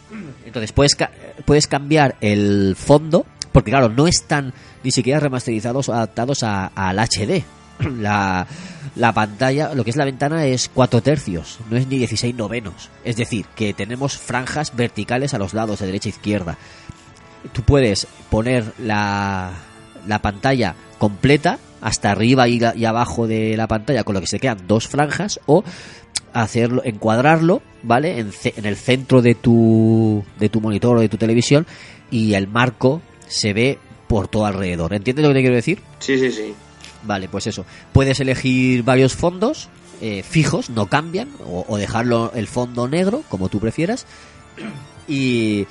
Entonces 0.45 0.71
puedes, 0.71 0.95
puedes 1.43 1.67
cambiar 1.67 2.15
el 2.21 2.77
fondo, 2.77 3.25
porque 3.51 3.71
claro, 3.71 3.89
no 3.89 4.07
están 4.07 4.53
ni 4.83 4.91
siquiera 4.91 5.19
remasterizados 5.19 5.89
o 5.89 5.93
adaptados 5.93 6.43
a- 6.43 6.67
al 6.75 6.97
HD. 6.99 7.43
La, 7.99 8.45
la 8.95 9.11
pantalla, 9.13 9.73
lo 9.73 9.83
que 9.83 9.89
es 9.89 9.95
la 9.95 10.05
ventana 10.05 10.45
es 10.45 10.69
4 10.71 11.01
tercios, 11.01 11.57
no 11.71 11.77
es 11.77 11.87
ni 11.87 11.97
16 11.97 12.35
novenos. 12.35 12.89
Es 13.03 13.15
decir, 13.15 13.45
que 13.55 13.73
tenemos 13.73 14.17
franjas 14.17 14.75
verticales 14.75 15.33
a 15.33 15.39
los 15.39 15.53
lados, 15.55 15.79
de 15.79 15.87
derecha 15.87 16.09
e 16.09 16.11
izquierda 16.11 16.57
tú 17.53 17.63
puedes 17.63 18.07
poner 18.29 18.63
la, 18.77 19.51
la 20.07 20.19
pantalla 20.19 20.75
completa 20.99 21.57
hasta 21.81 22.11
arriba 22.11 22.47
y, 22.47 22.63
abajo 22.85 23.27
de 23.27 23.57
la 23.57 23.67
pantalla 23.67 24.03
con 24.03 24.13
lo 24.13 24.21
que 24.21 24.27
se 24.27 24.39
quedan 24.39 24.67
dos 24.67 24.87
franjas 24.87 25.39
o 25.47 25.63
hacerlo 26.33 26.83
encuadrarlo 26.85 27.61
vale 27.83 28.19
en, 28.19 28.31
en 28.43 28.65
el 28.65 28.75
centro 28.75 29.21
de 29.21 29.33
tu 29.35 30.23
de 30.39 30.49
tu 30.49 30.61
monitor 30.61 30.97
o 30.97 31.01
de 31.01 31.09
tu 31.09 31.17
televisión 31.17 31.65
y 32.11 32.35
el 32.35 32.47
marco 32.47 33.01
se 33.27 33.53
ve 33.53 33.79
por 34.11 34.27
todo 34.27 34.45
alrededor 34.45 34.93
¿entiendes 34.93 35.23
lo 35.23 35.29
que 35.29 35.35
te 35.35 35.39
quiero 35.39 35.55
decir? 35.55 35.81
Sí, 35.99 36.19
sí, 36.19 36.31
sí. 36.33 36.53
Vale, 37.03 37.29
pues 37.29 37.47
eso. 37.47 37.65
Puedes 37.93 38.19
elegir 38.19 38.83
varios 38.83 39.15
fondos 39.15 39.69
eh, 40.01 40.21
fijos, 40.21 40.69
no 40.69 40.87
cambian, 40.87 41.29
o, 41.45 41.63
o 41.65 41.77
dejarlo 41.77 42.33
el 42.35 42.47
fondo 42.47 42.89
negro, 42.89 43.23
como 43.29 43.47
tú 43.47 43.61
prefieras. 43.61 44.05
Y, 45.07 45.65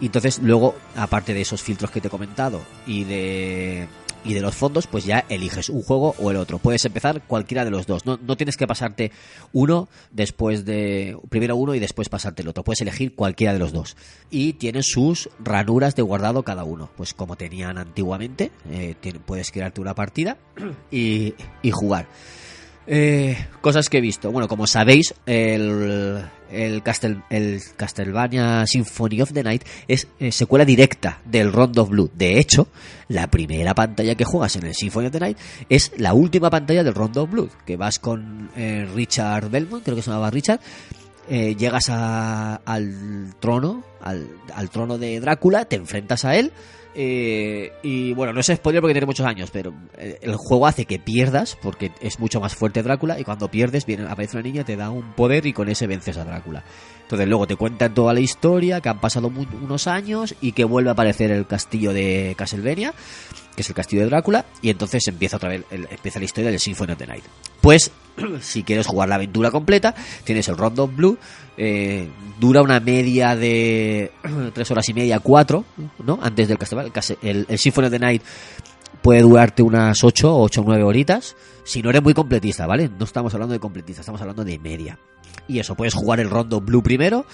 y 0.00 0.06
entonces 0.06 0.40
luego, 0.42 0.74
aparte 0.96 1.34
de 1.34 1.42
esos 1.42 1.62
filtros 1.62 1.92
que 1.92 2.00
te 2.00 2.08
he 2.08 2.10
comentado 2.10 2.62
y 2.84 3.04
de 3.04 3.86
y 4.24 4.34
de 4.34 4.40
los 4.40 4.54
fondos, 4.54 4.86
pues 4.86 5.04
ya 5.04 5.24
eliges 5.28 5.68
un 5.68 5.82
juego 5.82 6.14
o 6.18 6.30
el 6.30 6.36
otro. 6.36 6.58
Puedes 6.58 6.84
empezar 6.84 7.22
cualquiera 7.26 7.64
de 7.64 7.70
los 7.70 7.86
dos. 7.86 8.06
No, 8.06 8.18
no 8.20 8.36
tienes 8.36 8.56
que 8.56 8.66
pasarte 8.66 9.12
uno 9.52 9.88
después 10.10 10.64
de. 10.64 11.16
Primero 11.28 11.56
uno 11.56 11.74
y 11.74 11.78
después 11.78 12.08
pasarte 12.08 12.42
el 12.42 12.48
otro. 12.48 12.64
Puedes 12.64 12.80
elegir 12.80 13.14
cualquiera 13.14 13.52
de 13.52 13.58
los 13.58 13.72
dos. 13.72 13.96
Y 14.30 14.54
tienen 14.54 14.82
sus 14.82 15.28
ranuras 15.38 15.94
de 15.94 16.02
guardado 16.02 16.42
cada 16.42 16.64
uno. 16.64 16.90
Pues 16.96 17.14
como 17.14 17.36
tenían 17.36 17.78
antiguamente, 17.78 18.50
eh, 18.70 18.94
puedes 19.26 19.50
crearte 19.50 19.80
una 19.80 19.94
partida 19.94 20.38
y, 20.90 21.34
y 21.62 21.70
jugar. 21.70 22.06
Eh, 22.86 23.36
cosas 23.60 23.88
que 23.88 23.98
he 23.98 24.00
visto. 24.00 24.30
Bueno, 24.30 24.48
como 24.48 24.66
sabéis, 24.66 25.14
el, 25.26 26.22
el, 26.54 26.82
Castel, 26.82 27.22
el 27.30 27.60
Castlevania 27.76 28.64
Symphony 28.66 29.20
of 29.20 29.32
the 29.32 29.42
Night 29.42 29.64
es 29.88 30.08
eh, 30.18 30.32
secuela 30.32 30.64
directa 30.64 31.20
del 31.24 31.52
Round 31.52 31.78
of 31.78 31.90
Blood. 31.90 32.10
De 32.14 32.38
hecho, 32.38 32.68
la 33.08 33.26
primera 33.28 33.74
pantalla 33.74 34.14
que 34.14 34.24
juegas 34.24 34.56
en 34.56 34.66
el 34.66 34.74
Symphony 34.74 35.06
of 35.06 35.12
the 35.12 35.20
Night 35.20 35.38
es 35.68 35.92
la 35.98 36.14
última 36.14 36.50
pantalla 36.50 36.84
del 36.84 36.94
Round 36.94 37.16
of 37.18 37.30
Blood, 37.30 37.50
que 37.66 37.76
vas 37.76 37.98
con 37.98 38.50
eh, 38.56 38.88
Richard 38.94 39.50
Belmont, 39.50 39.84
creo 39.84 39.96
que 39.96 40.02
se 40.02 40.10
llamaba 40.10 40.30
Richard, 40.30 40.60
eh, 41.28 41.54
llegas 41.56 41.88
al 41.88 43.34
trono, 43.40 43.82
al, 44.00 44.70
trono 44.70 44.98
de 44.98 45.20
Drácula, 45.20 45.64
te 45.64 45.76
enfrentas 45.76 46.24
a 46.24 46.36
él. 46.36 46.52
eh, 46.94 47.72
y 47.82 48.12
bueno, 48.12 48.32
no 48.32 48.40
es 48.40 48.46
spoiler 48.46 48.80
porque 48.80 48.94
tiene 48.94 49.06
muchos 49.06 49.26
años, 49.26 49.50
pero 49.50 49.74
eh, 49.96 50.18
el 50.22 50.36
juego 50.36 50.66
hace 50.66 50.84
que 50.84 50.98
pierdas 50.98 51.56
porque 51.60 51.90
es 52.00 52.20
mucho 52.20 52.40
más 52.40 52.54
fuerte 52.54 52.82
Drácula. 52.82 53.18
Y 53.18 53.24
cuando 53.24 53.50
pierdes, 53.50 53.86
viene, 53.86 54.06
aparece 54.06 54.36
una 54.36 54.44
niña, 54.44 54.64
te 54.64 54.76
da 54.76 54.90
un 54.90 55.12
poder 55.14 55.46
y 55.46 55.52
con 55.52 55.68
ese 55.68 55.86
vences 55.86 56.16
a 56.18 56.24
Drácula. 56.24 56.62
Entonces, 57.02 57.26
luego 57.26 57.46
te 57.46 57.56
cuentan 57.56 57.94
toda 57.94 58.12
la 58.12 58.20
historia, 58.20 58.80
que 58.80 58.88
han 58.88 59.00
pasado 59.00 59.28
unos 59.28 59.86
años 59.86 60.34
y 60.40 60.52
que 60.52 60.64
vuelve 60.64 60.90
a 60.90 60.92
aparecer 60.92 61.30
el 61.30 61.46
castillo 61.46 61.92
de 61.92 62.34
Castlevania, 62.36 62.94
que 63.56 63.62
es 63.62 63.68
el 63.68 63.74
castillo 63.74 64.02
de 64.02 64.08
Drácula. 64.08 64.44
Y 64.62 64.70
entonces 64.70 65.06
empieza 65.08 65.36
otra 65.36 65.48
vez 65.50 65.64
empieza 65.70 66.18
la 66.18 66.24
historia 66.26 66.50
del 66.50 66.60
Symphony 66.60 66.92
of 66.92 66.98
the 66.98 67.06
Night. 67.06 67.24
Pues 67.60 67.90
si 68.40 68.62
quieres 68.62 68.86
jugar 68.86 69.08
la 69.08 69.16
aventura 69.16 69.50
completa, 69.50 69.94
tienes 70.24 70.48
el 70.48 70.56
Round 70.56 70.78
of 70.78 70.94
Blue, 70.94 71.18
eh, 71.56 72.08
dura 72.38 72.62
una 72.62 72.80
media 72.80 73.36
de 73.36 74.12
tres 74.54 74.70
horas 74.70 74.88
y 74.88 74.94
media, 74.94 75.20
cuatro, 75.20 75.64
¿no? 76.04 76.18
Antes 76.22 76.48
del 76.48 76.58
Castlevania. 76.58 76.92
El, 77.22 77.46
Symphony 77.58 77.86
of 77.86 77.92
the 77.92 77.98
Night 77.98 78.22
puede 79.02 79.20
durarte 79.20 79.62
unas 79.62 80.02
8, 80.02 80.36
8 80.36 80.60
o 80.60 80.64
9 80.64 80.82
horitas, 80.82 81.36
si 81.64 81.82
no 81.82 81.90
eres 81.90 82.02
muy 82.02 82.14
completista, 82.14 82.66
¿vale? 82.66 82.88
No 82.88 83.04
estamos 83.04 83.34
hablando 83.34 83.52
de 83.52 83.60
completista, 83.60 84.00
estamos 84.00 84.20
hablando 84.20 84.44
de 84.44 84.58
media. 84.58 84.98
Y 85.46 85.58
eso, 85.58 85.74
puedes 85.74 85.94
jugar 85.94 86.20
el 86.20 86.30
Rondo 86.30 86.60
Blue 86.60 86.82
primero 86.82 87.26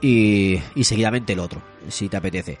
y, 0.00 0.58
y 0.74 0.84
seguidamente 0.84 1.34
el 1.34 1.38
otro, 1.38 1.62
si 1.88 2.08
te 2.08 2.16
apetece. 2.16 2.58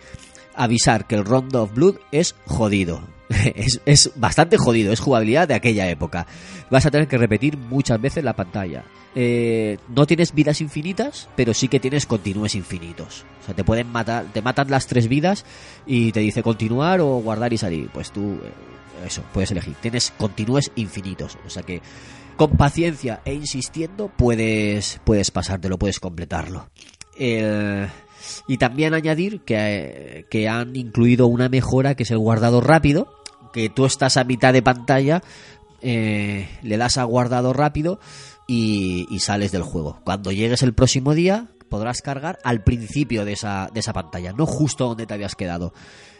Avisar 0.54 1.06
que 1.06 1.14
el 1.14 1.24
Rondo 1.24 1.62
of 1.62 1.74
Blood 1.74 1.96
es 2.12 2.36
jodido. 2.46 3.00
Es, 3.54 3.80
es 3.86 4.12
bastante 4.16 4.56
jodido, 4.56 4.92
es 4.92 5.00
jugabilidad 5.00 5.48
de 5.48 5.54
aquella 5.54 5.88
época. 5.88 6.26
Vas 6.70 6.86
a 6.86 6.90
tener 6.90 7.08
que 7.08 7.18
repetir 7.18 7.56
muchas 7.56 8.00
veces 8.00 8.24
la 8.24 8.34
pantalla. 8.34 8.84
Eh, 9.14 9.76
no 9.94 10.06
tienes 10.06 10.32
vidas 10.34 10.60
infinitas, 10.60 11.28
pero 11.36 11.52
sí 11.54 11.68
que 11.68 11.80
tienes 11.80 12.06
continúes 12.06 12.54
infinitos. 12.54 13.24
O 13.42 13.46
sea, 13.46 13.54
te 13.54 13.64
pueden 13.64 13.88
matar, 13.88 14.26
te 14.32 14.40
matan 14.42 14.70
las 14.70 14.86
tres 14.86 15.08
vidas 15.08 15.44
y 15.86 16.12
te 16.12 16.20
dice 16.20 16.42
continuar 16.42 17.00
o 17.00 17.18
guardar 17.18 17.52
y 17.52 17.58
salir. 17.58 17.90
Pues 17.92 18.10
tú, 18.10 18.34
eh, 18.42 19.06
eso, 19.06 19.22
puedes 19.32 19.50
elegir. 19.50 19.74
Tienes 19.80 20.12
continúes 20.16 20.70
infinitos. 20.76 21.36
O 21.46 21.50
sea 21.50 21.62
que 21.62 21.82
con 22.36 22.52
paciencia 22.52 23.20
e 23.24 23.34
insistiendo 23.34 24.10
puedes, 24.16 25.00
puedes 25.04 25.30
pasártelo, 25.30 25.78
puedes 25.78 26.00
completarlo. 26.00 26.68
El- 27.18 27.88
y 28.46 28.56
también 28.56 28.94
añadir 28.94 29.40
que, 29.40 29.56
eh, 29.58 30.26
que 30.30 30.48
han 30.48 30.76
incluido 30.76 31.26
una 31.26 31.48
mejora 31.48 31.94
que 31.96 32.04
es 32.04 32.10
el 32.12 32.18
guardado 32.18 32.60
rápido, 32.60 33.12
que 33.52 33.68
tú 33.68 33.84
estás 33.84 34.16
a 34.16 34.24
mitad 34.24 34.52
de 34.52 34.62
pantalla, 34.62 35.22
eh, 35.80 36.48
le 36.62 36.76
das 36.76 36.98
a 36.98 37.04
guardado 37.04 37.52
rápido 37.52 38.00
y, 38.46 39.06
y 39.10 39.20
sales 39.20 39.52
del 39.52 39.62
juego. 39.62 40.00
Cuando 40.04 40.32
llegues 40.32 40.62
el 40.62 40.74
próximo 40.74 41.14
día 41.14 41.48
podrás 41.68 42.02
cargar 42.02 42.38
al 42.44 42.62
principio 42.62 43.24
de 43.24 43.32
esa, 43.32 43.70
de 43.72 43.80
esa 43.80 43.94
pantalla, 43.94 44.34
no 44.34 44.44
justo 44.44 44.88
donde 44.88 45.06
te 45.06 45.14
habías 45.14 45.34
quedado, 45.34 45.72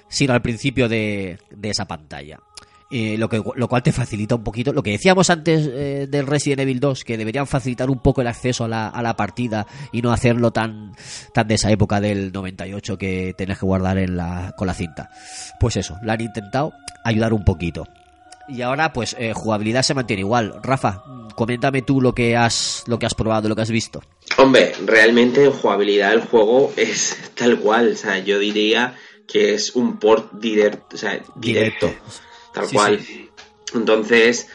sino 0.08 0.32
al 0.32 0.40
principio 0.40 0.88
de, 0.88 1.38
de 1.50 1.70
esa 1.70 1.84
pantalla. 1.84 2.38
Eh, 2.94 3.16
lo, 3.16 3.26
que, 3.30 3.42
lo 3.54 3.68
cual 3.68 3.82
te 3.82 3.90
facilita 3.90 4.34
un 4.34 4.44
poquito. 4.44 4.70
Lo 4.74 4.82
que 4.82 4.90
decíamos 4.90 5.30
antes 5.30 5.66
eh, 5.66 6.06
del 6.10 6.26
Resident 6.26 6.60
Evil 6.60 6.78
2, 6.78 7.04
que 7.04 7.16
deberían 7.16 7.46
facilitar 7.46 7.88
un 7.88 8.00
poco 8.00 8.20
el 8.20 8.26
acceso 8.26 8.64
a 8.64 8.68
la, 8.68 8.88
a 8.88 9.00
la 9.00 9.16
partida 9.16 9.66
y 9.92 10.02
no 10.02 10.12
hacerlo 10.12 10.50
tan, 10.50 10.92
tan 11.32 11.48
de 11.48 11.54
esa 11.54 11.70
época 11.70 12.02
del 12.02 12.32
98 12.32 12.98
que 12.98 13.34
tenés 13.34 13.58
que 13.58 13.64
guardar 13.64 13.96
en 13.96 14.18
la, 14.18 14.52
con 14.58 14.66
la 14.66 14.74
cinta. 14.74 15.08
Pues 15.58 15.78
eso, 15.78 15.96
la 16.02 16.12
han 16.12 16.20
intentado 16.20 16.74
ayudar 17.02 17.32
un 17.32 17.46
poquito. 17.46 17.88
Y 18.46 18.60
ahora, 18.60 18.92
pues, 18.92 19.16
eh, 19.18 19.32
jugabilidad 19.34 19.82
se 19.82 19.94
mantiene 19.94 20.20
igual. 20.20 20.60
Rafa, 20.62 21.02
coméntame 21.34 21.80
tú 21.80 22.02
lo 22.02 22.14
que 22.14 22.36
has, 22.36 22.84
lo 22.86 22.98
que 22.98 23.06
has 23.06 23.14
probado, 23.14 23.48
lo 23.48 23.56
que 23.56 23.62
has 23.62 23.70
visto. 23.70 24.02
Hombre, 24.36 24.74
realmente 24.84 25.46
en 25.46 25.52
jugabilidad 25.52 26.10
del 26.10 26.20
juego 26.20 26.70
es 26.76 27.16
tal 27.34 27.58
cual. 27.58 27.92
O 27.92 27.96
sea, 27.96 28.18
yo 28.18 28.38
diría 28.38 28.96
que 29.26 29.54
es 29.54 29.74
un 29.74 29.98
port 29.98 30.30
directo. 30.34 30.96
O 30.96 30.98
sea, 30.98 31.22
directo. 31.36 31.90
Tal 32.52 32.66
Sí, 32.66 32.74
cual. 32.76 33.00
sí. 33.00 33.28
Entonces, 33.74 34.48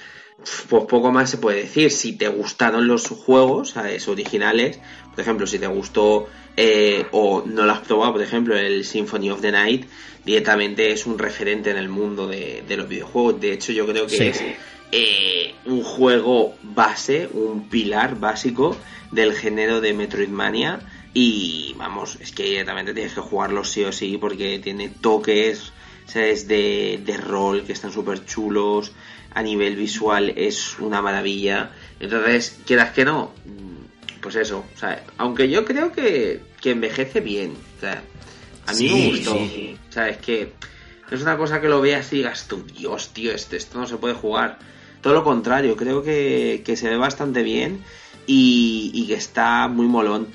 pues 0.69 0.83
poco 0.85 1.11
más 1.11 1.29
se 1.29 1.37
puede 1.37 1.63
decir. 1.63 1.91
Si 1.91 2.13
te 2.17 2.27
gustaron 2.27 2.87
los 2.87 3.07
juegos, 3.07 3.71
¿sabes? 3.71 4.07
Originales, 4.07 4.79
por 5.11 5.19
ejemplo, 5.21 5.47
si 5.47 5.57
te 5.59 5.67
gustó 5.67 6.27
eh, 6.55 7.05
o 7.11 7.43
no 7.45 7.65
lo 7.65 7.71
has 7.71 7.79
probado, 7.81 8.13
por 8.13 8.21
ejemplo, 8.21 8.55
el 8.57 8.85
Symphony 8.85 9.29
of 9.31 9.41
the 9.41 9.51
Night, 9.51 9.85
directamente 10.25 10.91
es 10.91 11.05
un 11.05 11.17
referente 11.17 11.71
en 11.71 11.77
el 11.77 11.89
mundo 11.89 12.27
de, 12.27 12.63
de 12.67 12.77
los 12.77 12.87
videojuegos. 12.87 13.39
De 13.41 13.53
hecho, 13.53 13.71
yo 13.71 13.85
creo 13.87 14.05
que 14.07 14.17
Sí. 14.17 14.23
es 14.27 14.43
eh, 14.91 15.53
un 15.65 15.83
juego 15.83 16.55
base, 16.63 17.27
un 17.33 17.67
pilar 17.69 18.19
básico 18.19 18.77
del 19.11 19.33
género 19.33 19.81
de 19.81 19.93
Metroidvania. 19.93 20.79
Y 21.13 21.73
vamos, 21.77 22.17
es 22.21 22.31
que 22.31 22.43
directamente 22.43 22.93
tienes 22.93 23.13
que 23.13 23.21
jugarlo 23.21 23.63
sí 23.63 23.83
o 23.83 23.91
sí 23.91 24.17
porque 24.19 24.59
tiene 24.59 24.89
toques, 24.89 25.73
¿sabes? 26.07 26.47
De, 26.47 27.01
de 27.05 27.17
rol 27.17 27.63
que 27.63 27.73
están 27.73 27.91
súper 27.91 28.25
chulos. 28.25 28.91
A 29.33 29.43
nivel 29.43 29.75
visual 29.75 30.33
es 30.35 30.79
una 30.79 31.01
maravilla. 31.01 31.69
Entonces, 31.99 32.57
quieras 32.65 32.91
que 32.93 33.05
no, 33.05 33.31
mm, 33.45 34.19
pues 34.21 34.35
eso. 34.35 34.65
O 34.73 34.77
sea, 34.79 35.03
aunque 35.17 35.47
yo 35.49 35.63
creo 35.63 35.91
que, 35.91 36.41
que 36.59 36.71
envejece 36.71 37.19
bien. 37.21 37.53
O 37.77 37.79
sea, 37.79 38.01
a 38.65 38.71
mí 38.71 38.77
Sí, 38.77 38.89
me 38.89 39.07
gustó. 39.09 39.33
sí. 39.33 39.77
O 39.89 39.91
sea, 39.91 40.09
es 40.09 40.17
que 40.17 40.53
no 41.11 41.15
es 41.15 41.21
una 41.21 41.37
cosa 41.37 41.61
que 41.61 41.69
lo 41.69 41.81
veas 41.81 42.11
y 42.13 42.17
digas 42.17 42.47
tú, 42.47 42.65
Dios, 42.65 43.09
tío, 43.13 43.31
esto, 43.31 43.55
esto 43.55 43.79
no 43.79 43.85
se 43.85 43.97
puede 43.97 44.15
jugar. 44.15 44.57
Todo 45.01 45.13
lo 45.13 45.23
contrario, 45.23 45.77
creo 45.77 46.01
que, 46.01 46.63
que 46.65 46.75
se 46.75 46.89
ve 46.89 46.97
bastante 46.97 47.43
bien 47.43 47.83
y, 48.25 48.89
y 48.93 49.05
que 49.07 49.13
está 49.13 49.67
muy 49.67 49.85
molón. 49.85 50.27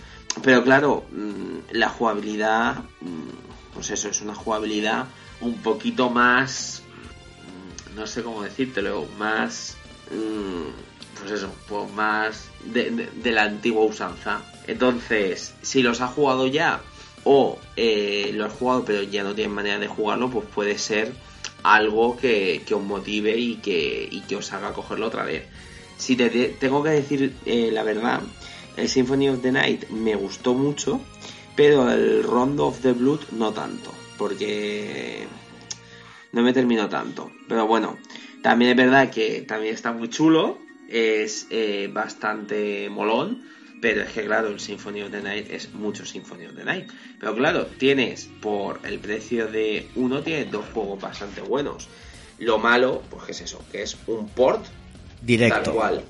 Pero 0.42 0.62
claro, 0.62 1.04
mm, 1.10 1.72
la 1.76 1.88
jugabilidad, 1.88 2.84
mm, 3.00 3.74
pues 3.74 3.90
eso, 3.90 4.08
es 4.08 4.20
una 4.22 4.34
jugabilidad 4.34 5.06
un 5.42 5.60
poquito 5.62 6.08
más, 6.08 6.82
mm, 7.92 7.96
no 7.96 8.06
sé 8.06 8.22
cómo 8.22 8.42
decírtelo, 8.42 9.06
más, 9.18 9.76
mm, 10.10 11.20
pues 11.20 11.32
eso, 11.32 11.52
pues 11.68 11.92
más 11.92 12.48
de, 12.64 13.10
la 13.32 13.44
antigua 13.44 13.84
usanza. 13.84 14.40
Entonces, 14.66 15.54
si 15.62 15.82
los 15.82 16.00
has 16.00 16.12
jugado 16.12 16.46
ya 16.46 16.80
o 17.24 17.58
eh, 17.76 18.32
lo 18.34 18.46
has 18.46 18.52
jugado 18.52 18.84
pero 18.84 19.02
ya 19.02 19.22
no 19.22 19.34
tienes 19.34 19.54
manera 19.54 19.78
de 19.78 19.88
jugarlo, 19.88 20.30
pues 20.30 20.46
puede 20.52 20.78
ser 20.78 21.12
algo 21.62 22.16
que, 22.16 22.64
os 22.72 22.82
motive 22.82 23.36
y 23.36 23.56
que, 23.56 24.08
y 24.10 24.20
que 24.22 24.36
os 24.36 24.52
haga 24.52 24.72
cogerlo 24.72 25.06
otra 25.06 25.24
vez. 25.24 25.44
Si 25.96 26.16
te, 26.16 26.30
te- 26.30 26.48
tengo 26.48 26.82
que 26.82 26.90
decir 26.90 27.36
eh, 27.46 27.70
la 27.72 27.82
verdad, 27.84 28.20
el 28.76 28.88
Symphony 28.88 29.28
of 29.28 29.42
the 29.42 29.52
Night 29.52 29.88
me 29.90 30.16
gustó 30.16 30.54
mucho, 30.54 31.00
pero 31.54 31.90
el 31.90 32.22
Rondo 32.24 32.66
of 32.66 32.80
the 32.80 32.92
Blood 32.92 33.20
no 33.32 33.52
tanto, 33.52 33.92
porque 34.22 35.26
no 36.30 36.42
me 36.42 36.52
terminó 36.52 36.88
tanto. 36.88 37.32
Pero 37.48 37.66
bueno, 37.66 37.98
también 38.40 38.70
es 38.70 38.76
verdad 38.76 39.10
que 39.10 39.42
también 39.42 39.74
está 39.74 39.90
muy 39.90 40.08
chulo, 40.10 40.58
es 40.88 41.48
eh, 41.50 41.90
bastante 41.92 42.88
molón, 42.88 43.42
pero 43.80 44.02
es 44.02 44.12
que 44.12 44.24
claro, 44.24 44.46
el 44.46 44.60
Symphony 44.60 45.02
of 45.02 45.10
the 45.10 45.22
Night 45.22 45.50
es 45.50 45.74
mucho 45.74 46.06
Symphony 46.06 46.46
of 46.46 46.54
the 46.54 46.62
Night. 46.62 46.88
Pero 47.18 47.34
claro, 47.34 47.66
tienes 47.66 48.30
por 48.40 48.78
el 48.84 49.00
precio 49.00 49.48
de 49.48 49.88
uno, 49.96 50.22
tienes 50.22 50.52
dos 50.52 50.66
juegos 50.72 51.00
bastante 51.00 51.40
buenos. 51.40 51.88
Lo 52.38 52.58
malo, 52.58 53.02
pues 53.10 53.24
que 53.24 53.32
es 53.32 53.40
eso, 53.40 53.60
que 53.72 53.82
es 53.82 53.96
un 54.06 54.28
port 54.28 54.64
Directo. 55.20 55.62
tal 55.62 55.74
cual. 55.74 56.04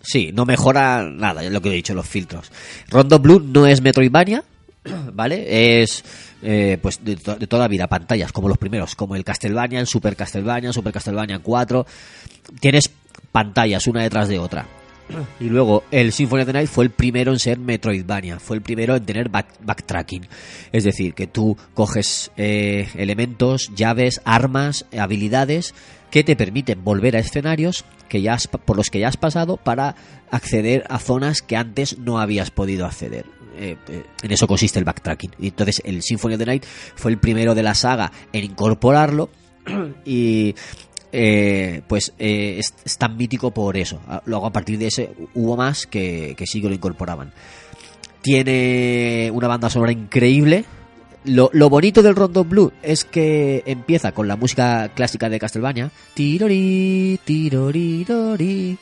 Sí, 0.00 0.30
no 0.32 0.46
mejora 0.46 1.02
nada, 1.02 1.44
es 1.44 1.52
lo 1.52 1.60
que 1.60 1.68
he 1.68 1.74
dicho, 1.74 1.92
los 1.92 2.08
filtros. 2.08 2.50
Rondo 2.88 3.18
Blue 3.18 3.40
no 3.40 3.66
es 3.66 3.82
Metroidvania, 3.82 4.44
¿vale? 5.12 5.82
Es 5.82 6.04
eh, 6.42 6.78
pues 6.80 7.04
de, 7.04 7.16
to- 7.16 7.36
de 7.36 7.46
toda 7.46 7.68
vida, 7.68 7.86
pantallas 7.86 8.32
como 8.32 8.48
los 8.48 8.58
primeros, 8.58 8.94
como 8.94 9.16
el 9.16 9.24
Castlevania, 9.24 9.80
el 9.80 9.86
Super 9.86 10.16
Castlevania, 10.16 10.72
Super 10.72 10.92
Castlevania 10.92 11.38
4. 11.40 11.86
Tienes 12.60 12.90
pantallas 13.32 13.86
una 13.86 14.02
detrás 14.02 14.28
de 14.28 14.38
otra. 14.38 14.66
Y 15.40 15.44
luego 15.44 15.82
el 15.90 16.12
Symphony 16.12 16.42
of 16.42 16.46
the 16.46 16.52
Night 16.52 16.68
fue 16.68 16.84
el 16.84 16.90
primero 16.90 17.32
en 17.32 17.38
ser 17.40 17.58
Metroidvania, 17.58 18.38
fue 18.38 18.56
el 18.56 18.62
primero 18.62 18.94
en 18.96 19.04
tener 19.04 19.28
back- 19.28 19.58
backtracking. 19.60 20.26
Es 20.72 20.84
decir, 20.84 21.14
que 21.14 21.26
tú 21.26 21.56
coges 21.74 22.30
eh, 22.36 22.88
elementos, 22.94 23.70
llaves, 23.74 24.20
armas, 24.24 24.86
habilidades 24.96 25.74
que 26.12 26.22
te 26.24 26.36
permiten 26.36 26.82
volver 26.84 27.16
a 27.16 27.20
escenarios 27.20 27.84
que 28.08 28.22
ya 28.22 28.34
has- 28.34 28.46
por 28.48 28.76
los 28.76 28.88
que 28.90 29.00
ya 29.00 29.08
has 29.08 29.16
pasado 29.16 29.56
para 29.56 29.94
acceder 30.30 30.84
a 30.88 30.98
zonas 31.00 31.42
que 31.42 31.56
antes 31.56 31.98
no 31.98 32.20
habías 32.20 32.50
podido 32.52 32.86
acceder. 32.86 33.26
Eh, 33.62 33.76
eh, 33.88 34.04
en 34.22 34.32
eso 34.32 34.46
consiste 34.46 34.78
el 34.78 34.86
backtracking. 34.86 35.32
Y 35.38 35.48
entonces 35.48 35.82
el 35.84 36.02
Symphony 36.02 36.32
of 36.32 36.38
the 36.38 36.46
Night 36.46 36.64
fue 36.94 37.10
el 37.10 37.18
primero 37.18 37.54
de 37.54 37.62
la 37.62 37.74
saga 37.74 38.10
en 38.32 38.44
incorporarlo 38.44 39.28
y 40.06 40.54
eh, 41.12 41.82
pues 41.86 42.14
es, 42.16 42.72
tan 42.96 43.18
mítico 43.18 43.50
por 43.50 43.76
eso. 43.76 44.00
Ah, 44.08 44.22
Luego 44.24 44.46
a 44.46 44.52
partir 44.52 44.78
de 44.78 44.86
ese 44.86 45.10
hubo 45.34 45.58
más 45.58 45.86
que, 45.86 46.34
sí 46.46 46.62
que 46.62 46.68
lo 46.68 46.74
incorporaban. 46.74 47.34
Tiene 48.22 49.30
una 49.30 49.46
banda 49.48 49.68
sonora 49.68 49.92
increíble. 49.92 50.64
Lo, 51.24 51.50
bonito 51.68 52.02
del 52.02 52.16
Rondo 52.16 52.44
Blue 52.44 52.72
es 52.82 53.04
que 53.04 53.62
empieza 53.66 54.12
con 54.12 54.26
la 54.26 54.36
música 54.36 54.88
clásica 54.94 55.28
de 55.28 55.38
Castlevania. 55.38 55.90
Tirori, 56.14 57.20
tirorirori. 57.24 58.78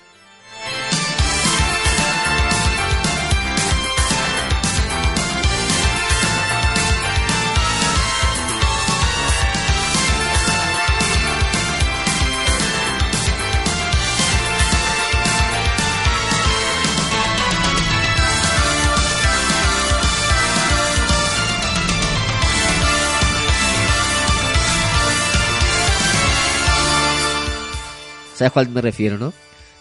¿Sabes 28.38 28.52
cuál 28.52 28.68
me 28.68 28.80
refiero, 28.80 29.18
no? 29.18 29.32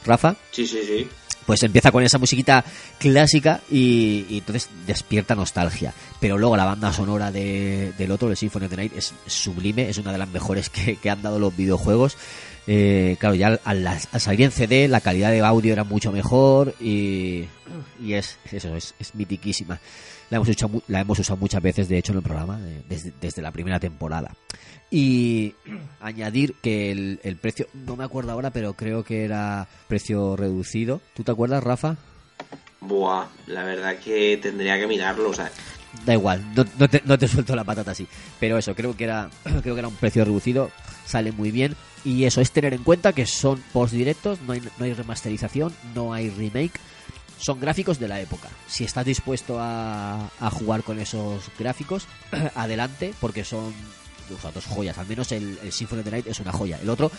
Rafa, 0.05 0.35
Sí, 0.51 0.65
sí, 0.65 0.79
sí. 0.85 1.07
pues 1.45 1.61
empieza 1.63 1.91
con 1.91 2.03
esa 2.03 2.17
musiquita 2.17 2.63
clásica 2.97 3.61
y, 3.69 4.25
y 4.29 4.37
entonces 4.39 4.69
despierta 4.85 5.35
nostalgia. 5.35 5.93
Pero 6.19 6.37
luego 6.37 6.57
la 6.57 6.65
banda 6.65 6.91
sonora 6.93 7.31
de- 7.31 7.93
del 7.97 8.11
otro, 8.11 8.29
el 8.29 8.37
Symphony 8.37 8.65
of 8.65 8.69
the 8.71 8.77
Night, 8.77 8.93
es 8.95 9.13
sublime, 9.27 9.89
es 9.89 9.97
una 9.97 10.11
de 10.11 10.17
las 10.17 10.29
mejores 10.29 10.69
que, 10.69 10.95
que 10.95 11.09
han 11.09 11.21
dado 11.21 11.39
los 11.39 11.55
videojuegos. 11.55 12.17
Eh, 12.67 13.15
claro, 13.19 13.35
ya 13.35 13.47
al, 13.47 13.61
al- 13.63 13.87
al 13.87 14.21
salir 14.21 14.41
en 14.41 14.51
CD 14.51 14.87
la 14.89 14.99
calidad 15.01 15.31
de 15.31 15.39
audio 15.41 15.71
era 15.71 15.83
mucho 15.85 16.11
mejor 16.11 16.73
y, 16.81 17.45
y 18.03 18.13
es 18.13 18.37
eso, 18.51 18.75
es, 18.75 18.93
es 18.99 19.13
mitiquísima. 19.15 19.79
La 20.29 20.37
hemos, 20.37 20.49
usado, 20.49 20.81
la 20.89 20.99
hemos 20.99 21.17
usado 21.19 21.37
muchas 21.37 21.61
veces, 21.61 21.87
de 21.87 21.97
hecho, 21.97 22.11
en 22.11 22.17
el 22.17 22.23
programa, 22.23 22.59
eh, 22.61 22.81
desde, 22.89 23.13
desde 23.21 23.41
la 23.41 23.51
primera 23.51 23.79
temporada. 23.79 24.31
Y 24.89 25.55
añadir 25.99 26.55
que 26.61 26.91
el, 26.91 27.19
el 27.23 27.35
precio, 27.37 27.67
no 27.73 27.95
me 27.95 28.03
acuerdo 28.03 28.31
ahora, 28.31 28.51
pero 28.51 28.73
creo 28.73 29.03
que 29.03 29.25
era 29.25 29.67
precio 29.87 30.35
reducido. 30.35 31.01
¿Tú 31.13 31.23
te 31.23 31.31
acuerdas, 31.31 31.63
Rafa? 31.63 31.97
Buah, 32.81 33.27
la 33.47 33.63
verdad 33.63 33.97
que 33.97 34.37
tendría 34.37 34.77
que 34.79 34.87
mirarlo, 34.87 35.29
o 35.29 35.33
sea, 35.33 35.51
Da 36.05 36.13
igual, 36.13 36.43
no, 36.55 36.65
no 36.77 36.87
te, 36.87 37.01
no 37.05 37.17
te 37.17 37.27
suelto 37.27 37.55
la 37.55 37.63
patata 37.63 37.91
así. 37.91 38.07
Pero 38.39 38.57
eso, 38.57 38.75
creo 38.75 38.95
que 38.95 39.05
era 39.05 39.29
creo 39.43 39.75
que 39.75 39.79
era 39.79 39.87
un 39.87 39.95
precio 39.95 40.25
reducido, 40.25 40.71
sale 41.05 41.31
muy 41.31 41.51
bien. 41.51 41.75
Y 42.03 42.25
eso 42.25 42.41
es 42.41 42.51
tener 42.51 42.73
en 42.73 42.83
cuenta 42.83 43.13
que 43.13 43.25
son 43.25 43.61
post 43.73 43.93
directos, 43.93 44.39
no 44.41 44.53
hay, 44.53 44.61
no 44.77 44.85
hay 44.85 44.93
remasterización, 44.93 45.73
no 45.95 46.13
hay 46.13 46.29
remake. 46.29 46.79
Son 47.37 47.59
gráficos 47.59 47.99
de 47.99 48.07
la 48.07 48.19
época. 48.19 48.49
Si 48.67 48.83
estás 48.83 49.05
dispuesto 49.05 49.59
a, 49.59 50.29
a 50.39 50.49
jugar 50.49 50.83
con 50.83 50.99
esos 50.99 51.51
gráficos, 51.59 52.07
adelante, 52.55 53.13
porque 53.19 53.43
son 53.43 53.73
o 54.35 54.39
sea, 54.39 54.51
dos 54.51 54.65
joyas. 54.65 54.97
Al 54.97 55.07
menos 55.07 55.31
el, 55.31 55.57
Symphony 55.71 55.99
of 55.99 56.05
the 56.05 56.11
Night 56.11 56.27
es 56.27 56.39
una 56.39 56.51
joya. 56.51 56.79
El 56.81 56.89
otro 56.89 57.11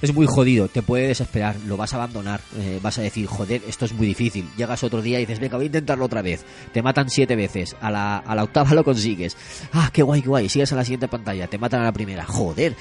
es 0.00 0.12
muy 0.12 0.26
jodido, 0.26 0.68
te 0.68 0.82
puede 0.82 1.08
desesperar, 1.08 1.56
lo 1.66 1.76
vas 1.76 1.92
a 1.92 1.96
abandonar, 1.96 2.40
eh, 2.58 2.80
vas 2.82 2.98
a 2.98 3.02
decir, 3.02 3.26
joder, 3.26 3.62
esto 3.68 3.84
es 3.84 3.92
muy 3.92 4.06
difícil. 4.06 4.48
Llegas 4.56 4.82
otro 4.82 5.00
día 5.00 5.18
y 5.18 5.22
dices, 5.26 5.38
venga, 5.38 5.56
voy 5.56 5.64
a 5.64 5.66
intentarlo 5.66 6.04
otra 6.04 6.22
vez. 6.22 6.44
Te 6.72 6.82
matan 6.82 7.08
siete 7.08 7.36
veces, 7.36 7.76
a 7.80 7.90
la, 7.90 8.18
a 8.18 8.34
la 8.34 8.44
octava 8.44 8.70
lo 8.74 8.84
consigues. 8.84 9.36
Ah, 9.72 9.90
qué 9.92 10.02
guay, 10.02 10.22
qué 10.22 10.28
guay. 10.28 10.48
Sigues 10.48 10.72
a 10.72 10.76
la 10.76 10.84
siguiente 10.84 11.08
pantalla, 11.08 11.46
te 11.46 11.58
matan 11.58 11.82
a 11.82 11.84
la 11.84 11.92
primera. 11.92 12.24
Joder, 12.24 12.74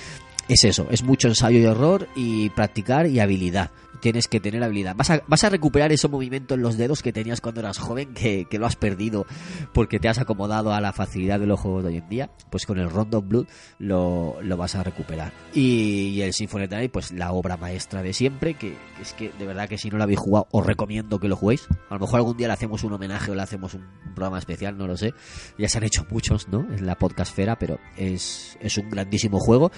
es 0.47 0.63
eso, 0.63 0.87
es 0.89 1.03
mucho 1.03 1.27
ensayo 1.27 1.59
y 1.59 1.65
error 1.65 2.07
y 2.15 2.49
practicar 2.49 3.07
y 3.07 3.19
habilidad. 3.19 3.71
Tienes 4.01 4.27
que 4.27 4.39
tener 4.39 4.63
habilidad. 4.63 4.95
Vas 4.95 5.43
a, 5.43 5.49
recuperar 5.49 5.91
ese 5.91 6.07
movimiento 6.07 6.55
en 6.55 6.61
los 6.61 6.77
dedos 6.77 7.01
que 7.01 7.13
tenías 7.13 7.39
cuando 7.39 7.61
eras 7.61 7.77
joven, 7.77 8.13
que, 8.13 8.47
lo 8.51 8.65
has 8.65 8.75
perdido 8.75 9.25
porque 9.73 9.99
te 9.99 10.09
has 10.09 10.19
acomodado 10.19 10.73
a 10.73 10.81
la 10.81 10.91
facilidad 10.91 11.39
de 11.39 11.47
los 11.47 11.59
juegos 11.59 11.83
de 11.83 11.89
hoy 11.89 11.97
en 11.97 12.09
día. 12.09 12.29
Pues 12.49 12.65
con 12.65 12.79
el 12.79 12.89
Rondo 12.89 13.21
Blood 13.21 13.47
lo, 13.79 14.35
vas 14.57 14.75
a 14.75 14.83
recuperar. 14.83 15.31
Y, 15.53 16.21
el 16.21 16.33
Symphony 16.33 16.65
of 16.65 16.71
Night, 16.71 16.91
pues 16.91 17.11
la 17.11 17.31
obra 17.31 17.57
maestra 17.57 18.03
de 18.03 18.13
siempre, 18.13 18.55
que, 18.55 18.75
es 19.01 19.13
que 19.13 19.31
de 19.37 19.45
verdad 19.45 19.69
que 19.69 19.77
si 19.77 19.89
no 19.89 19.97
lo 19.97 20.03
habéis 20.03 20.19
jugado, 20.19 20.47
os 20.51 20.65
recomiendo 20.65 21.19
que 21.19 21.27
lo 21.27 21.35
juguéis. 21.35 21.67
A 21.89 21.95
lo 21.95 22.01
mejor 22.01 22.17
algún 22.17 22.37
día 22.37 22.47
le 22.47 22.53
hacemos 22.53 22.83
un 22.83 22.93
homenaje 22.93 23.31
o 23.31 23.35
le 23.35 23.41
hacemos 23.41 23.73
un, 23.73 23.85
programa 24.15 24.39
especial, 24.39 24.77
no 24.77 24.87
lo 24.87 24.97
sé. 24.97 25.13
Ya 25.57 25.69
se 25.69 25.77
han 25.77 25.83
hecho 25.83 26.05
muchos, 26.09 26.47
¿no? 26.49 26.67
En 26.73 26.85
la 26.85 26.95
podcastfera, 26.95 27.57
pero 27.57 27.79
es, 27.97 28.57
es 28.59 28.77
un 28.77 28.89
grandísimo 28.89 29.39
juego. 29.39 29.71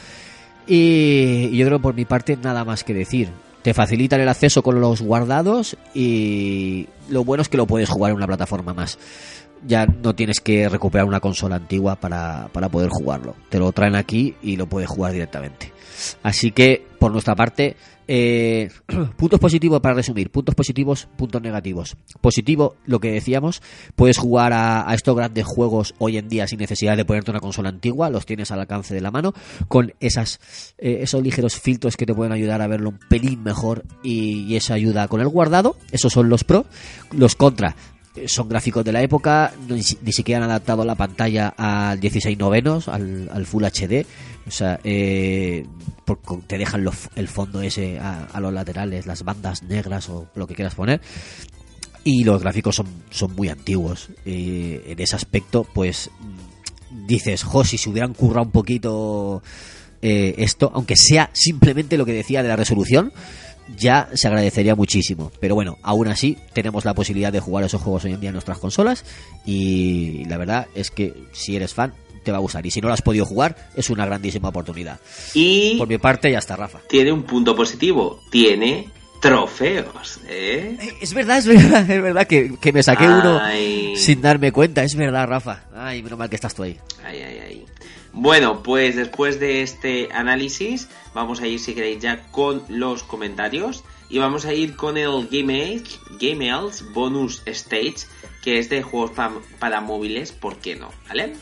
Y 0.65 1.55
yo 1.57 1.65
creo 1.65 1.81
por 1.81 1.93
mi 1.93 2.05
parte 2.05 2.37
nada 2.37 2.63
más 2.63 2.83
que 2.83 2.93
decir. 2.93 3.29
Te 3.63 3.73
facilitan 3.73 4.19
el 4.21 4.29
acceso 4.29 4.61
con 4.61 4.79
los 4.79 5.01
guardados 5.01 5.77
y 5.93 6.87
lo 7.09 7.23
bueno 7.23 7.41
es 7.41 7.49
que 7.49 7.57
lo 7.57 7.65
puedes 7.65 7.89
jugar 7.89 8.11
en 8.11 8.17
una 8.17 8.27
plataforma 8.27 8.73
más. 8.73 8.99
Ya 9.65 9.85
no 9.85 10.15
tienes 10.15 10.39
que 10.39 10.67
recuperar 10.69 11.07
una 11.07 11.19
consola 11.19 11.55
antigua 11.55 11.95
para, 11.95 12.49
para 12.51 12.69
poder 12.69 12.89
jugarlo. 12.89 13.35
Te 13.49 13.59
lo 13.59 13.71
traen 13.71 13.95
aquí 13.95 14.35
y 14.41 14.57
lo 14.57 14.67
puedes 14.67 14.89
jugar 14.89 15.13
directamente. 15.13 15.71
Así 16.21 16.51
que, 16.51 16.85
por 16.99 17.11
nuestra 17.11 17.35
parte, 17.35 17.75
eh, 18.07 18.69
puntos 19.17 19.39
positivos 19.39 19.79
para 19.79 19.95
resumir, 19.95 20.29
puntos 20.29 20.55
positivos, 20.55 21.07
puntos 21.17 21.41
negativos. 21.41 21.95
Positivo, 22.21 22.75
lo 22.85 22.99
que 22.99 23.11
decíamos, 23.11 23.61
puedes 23.95 24.17
jugar 24.17 24.53
a, 24.53 24.93
estos 24.93 25.15
grandes 25.15 25.45
juegos 25.45 25.93
hoy 25.99 26.17
en 26.17 26.27
día 26.27 26.47
sin 26.47 26.59
necesidad 26.59 26.97
de 26.97 27.05
ponerte 27.05 27.31
una 27.31 27.39
consola 27.39 27.69
antigua, 27.69 28.09
los 28.09 28.25
tienes 28.25 28.51
al 28.51 28.59
alcance 28.59 28.93
de 28.93 29.01
la 29.01 29.11
mano, 29.11 29.33
con 29.67 29.93
esas, 29.99 30.39
eh, 30.77 30.99
esos 31.01 31.23
ligeros 31.23 31.59
filtros 31.59 31.97
que 31.97 32.05
te 32.05 32.13
pueden 32.13 32.33
ayudar 32.33 32.61
a 32.61 32.67
verlo 32.67 32.89
un 32.89 32.99
pelín 33.09 33.43
mejor 33.43 33.85
y, 34.03 34.43
y 34.43 34.55
esa 34.55 34.73
ayuda 34.73 35.07
con 35.07 35.21
el 35.21 35.27
guardado. 35.27 35.75
Esos 35.91 36.13
son 36.13 36.29
los 36.29 36.43
pro. 36.43 36.65
Los 37.11 37.35
contra, 37.35 37.75
son 38.27 38.47
gráficos 38.49 38.85
de 38.85 38.91
la 38.91 39.01
época, 39.01 39.53
ni, 39.67 39.81
ni 40.01 40.11
siquiera 40.11 40.43
han 40.43 40.49
adaptado 40.49 40.85
la 40.85 40.95
pantalla 40.95 41.53
al 41.57 41.99
16 41.99 42.37
novenos, 42.37 42.87
al, 42.87 43.45
Full 43.45 43.63
HD. 43.65 44.05
O 44.47 44.51
sea, 44.51 44.79
eh, 44.83 45.65
por- 46.05 46.19
te 46.45 46.57
dejan 46.57 46.83
los- 46.83 47.09
el 47.15 47.27
fondo 47.27 47.61
ese 47.61 47.97
a, 47.99 48.39
los 48.39 48.53
laterales, 48.53 49.05
las 49.05 49.23
bandas 49.23 49.63
negras 49.63 50.09
o 50.09 50.27
lo 50.35 50.47
que 50.47 50.55
quieras 50.55 50.75
poner. 50.75 51.01
Y 52.03 52.23
los 52.25 52.41
gráficos 52.41 52.75
son, 52.75 53.35
muy 53.35 53.49
antiguos. 53.49 54.09
Eh, 54.25 54.83
en 54.87 54.99
ese 54.99 55.15
aspecto, 55.15 55.65
pues 55.73 56.09
dices, 57.07 57.43
jo, 57.43 57.63
si 57.63 57.77
se 57.77 57.89
hubieran 57.89 58.13
currado 58.13 58.45
un 58.45 58.51
poquito 58.51 59.41
eh, 60.01 60.35
esto, 60.37 60.69
aunque 60.73 60.95
sea 60.97 61.29
simplemente 61.33 61.97
lo 61.97 62.05
que 62.05 62.11
decía 62.13 62.43
de 62.43 62.49
la 62.49 62.57
resolución, 62.57 63.13
ya 63.77 64.09
se 64.13 64.27
agradecería 64.27 64.75
muchísimo. 64.75 65.31
Pero 65.39 65.55
bueno, 65.55 65.77
aún 65.81 66.07
así 66.07 66.37
tenemos 66.53 66.85
la 66.85 66.93
posibilidad 66.93 67.31
de 67.31 67.39
jugar 67.39 67.63
esos 67.63 67.81
juegos 67.81 68.05
hoy 68.05 68.13
en 68.13 68.19
día 68.19 68.29
en 68.29 68.33
nuestras 68.33 68.59
consolas 68.59 69.03
y 69.45 70.25
la 70.25 70.37
verdad 70.37 70.67
es 70.75 70.91
que 70.91 71.13
si 71.31 71.55
eres 71.55 71.73
fan 71.73 71.93
te 72.23 72.31
va 72.31 72.37
a 72.37 72.41
gustar 72.41 72.65
y 72.65 72.71
si 72.71 72.79
no 72.79 72.87
lo 72.87 72.93
has 72.93 73.01
podido 73.01 73.25
jugar 73.25 73.55
es 73.75 73.89
una 73.89 74.05
grandísima 74.05 74.49
oportunidad. 74.49 74.99
y 75.33 75.77
Por 75.77 75.87
mi 75.87 75.97
parte 75.97 76.31
ya 76.31 76.39
está, 76.39 76.55
Rafa. 76.55 76.79
tiene 76.87 77.11
un 77.11 77.23
punto 77.23 77.55
positivo, 77.55 78.19
tiene 78.31 78.87
trofeos, 79.21 80.19
¿eh? 80.27 80.77
Es 81.01 81.13
verdad, 81.13 81.37
es 81.37 81.47
verdad, 81.47 81.89
es 81.89 82.01
verdad 82.01 82.27
que, 82.27 82.55
que 82.61 82.73
me 82.73 82.83
saqué 82.83 83.05
uno 83.07 83.39
sin 83.95 84.21
darme 84.21 84.51
cuenta, 84.51 84.83
es 84.83 84.95
verdad, 84.95 85.27
Rafa. 85.27 85.63
Ay, 85.75 86.03
menos 86.03 86.19
mal 86.19 86.29
que 86.29 86.35
estás 86.35 86.53
tú 86.53 86.63
ahí. 86.63 86.77
Ay, 87.05 87.19
ay, 87.21 87.39
ay. 87.39 87.65
Bueno, 88.13 88.61
pues 88.61 88.95
después 88.95 89.39
de 89.39 89.63
este 89.63 90.09
análisis, 90.13 90.87
vamos 91.15 91.41
a 91.41 91.47
ir, 91.47 91.59
si 91.59 91.73
queréis, 91.73 91.99
ya 91.99 92.27
con 92.31 92.63
los 92.69 93.01
comentarios. 93.03 93.83
Y 94.09 94.19
vamos 94.19 94.45
a 94.45 94.53
ir 94.53 94.75
con 94.75 94.97
el 94.97 95.27
Game 95.31 96.47
Else 96.47 96.83
Bonus 96.93 97.41
Stage, 97.47 98.05
que 98.43 98.59
es 98.59 98.69
de 98.69 98.83
juegos 98.83 99.11
pa- 99.11 99.33
para 99.57 99.81
móviles, 99.81 100.31
¿por 100.31 100.57
qué 100.57 100.75
no? 100.75 100.89
¿Vale? 101.07 101.33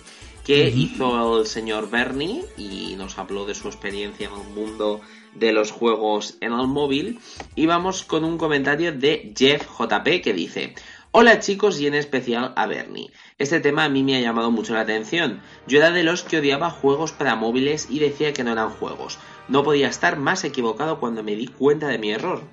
Que 0.46 0.70
hizo 0.70 1.40
el 1.42 1.46
señor 1.46 1.90
Bernie 1.90 2.44
y 2.58 2.96
nos 2.96 3.18
habló 3.18 3.46
de 3.46 3.54
su 3.54 3.68
experiencia 3.68 4.28
en 4.28 4.34
el 4.34 4.54
mundo 4.56 5.02
de 5.36 5.52
los 5.54 5.72
juegos 5.72 6.38
en 6.42 6.54
el 6.54 6.68
móvil. 6.68 7.20
Y 7.56 7.66
vamos 7.66 8.04
con 8.04 8.24
un 8.24 8.38
comentario 8.38 8.94
de 8.94 9.34
Jeff 9.38 9.68
JP 9.78 10.22
que 10.24 10.34
dice: 10.34 10.74
Hola 11.14 11.42
chicos 11.42 11.78
y 11.82 11.88
en 11.88 11.94
especial 11.94 12.54
a 12.56 12.68
Bernie. 12.68 13.12
Este 13.38 13.60
tema 13.60 13.84
a 13.84 13.90
mí 13.90 14.02
me 14.02 14.16
ha 14.16 14.22
llamado 14.22 14.50
mucho 14.50 14.76
la 14.76 14.80
atención. 14.80 15.42
Yo 15.68 15.80
era 15.80 15.92
de 15.92 16.04
los 16.04 16.24
que 16.24 16.38
odiaba 16.38 16.70
juegos 16.70 17.12
para 17.12 17.36
móviles 17.36 17.88
y 17.90 18.00
decía 18.00 18.32
que 18.32 18.46
no 18.46 18.54
eran 18.54 18.70
juegos. 18.70 19.20
No 19.50 19.62
podía 19.62 19.90
estar 19.90 20.18
más 20.18 20.46
equivocado 20.46 21.02
cuando 21.02 21.22
me 21.22 21.36
di 21.36 21.48
cuenta 21.48 21.90
de 21.90 21.98
mi 21.98 22.12
error. 22.12 22.44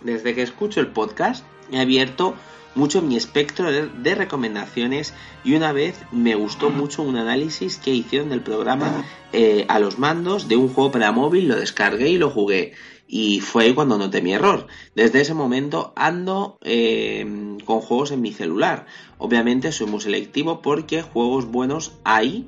Desde 0.00 0.34
que 0.34 0.42
escucho 0.42 0.80
el 0.80 0.88
podcast 0.88 1.44
he 1.70 1.78
abierto 1.78 2.34
mucho 2.74 3.02
mi 3.02 3.16
espectro 3.16 3.70
de, 3.70 4.14
recomendaciones 4.16 5.14
y 5.44 5.54
una 5.54 5.72
vez 5.72 6.00
me 6.10 6.34
gustó 6.34 6.70
mucho 6.70 7.02
un 7.02 7.18
análisis 7.18 7.76
que 7.76 7.94
hicieron 7.94 8.30
del 8.30 8.40
programa 8.40 9.04
eh, 9.32 9.64
a 9.68 9.78
los 9.78 10.00
mandos 10.00 10.48
de 10.48 10.56
un 10.56 10.68
juego 10.68 10.90
para 10.90 11.12
móvil, 11.12 11.46
lo 11.46 11.54
descargué 11.54 12.08
y 12.08 12.18
lo 12.18 12.30
jugué. 12.30 12.74
Y 13.10 13.40
fue 13.40 13.74
cuando 13.74 13.96
noté 13.96 14.20
mi 14.20 14.34
error. 14.34 14.66
Desde 14.94 15.22
ese 15.22 15.32
momento 15.32 15.94
ando 15.96 16.58
eh, 16.62 17.56
con 17.64 17.80
juegos 17.80 18.10
en 18.10 18.20
mi 18.20 18.32
celular. 18.32 18.84
Obviamente 19.16 19.72
soy 19.72 19.86
muy 19.86 20.00
selectivo 20.02 20.60
porque 20.60 21.00
juegos 21.00 21.46
buenos 21.46 21.92
hay, 22.04 22.46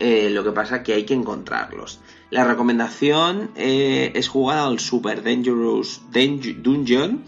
eh, 0.00 0.28
lo 0.30 0.42
que 0.42 0.50
pasa 0.50 0.82
que 0.82 0.94
hay 0.94 1.04
que 1.04 1.14
encontrarlos. 1.14 2.00
La 2.30 2.42
recomendación 2.44 3.52
eh, 3.54 4.10
es 4.16 4.28
jugar 4.28 4.58
al 4.58 4.80
Super 4.80 5.22
Dangerous 5.22 6.00
Dang- 6.12 6.60
Dungeon. 6.60 7.22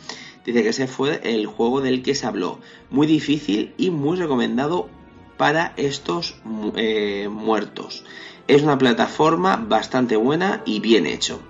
Dice 0.44 0.62
que 0.64 0.70
ese 0.70 0.88
fue 0.88 1.20
el 1.22 1.46
juego 1.46 1.80
del 1.82 2.02
que 2.02 2.16
se 2.16 2.26
habló. 2.26 2.58
Muy 2.90 3.06
difícil 3.06 3.74
y 3.78 3.90
muy 3.90 4.16
recomendado 4.18 4.88
para 5.36 5.72
estos 5.76 6.34
eh, 6.74 7.28
muertos. 7.30 8.04
Es 8.48 8.62
una 8.62 8.76
plataforma 8.76 9.56
bastante 9.56 10.16
buena 10.16 10.62
y 10.66 10.80
bien 10.80 11.06
hecho. 11.06 11.40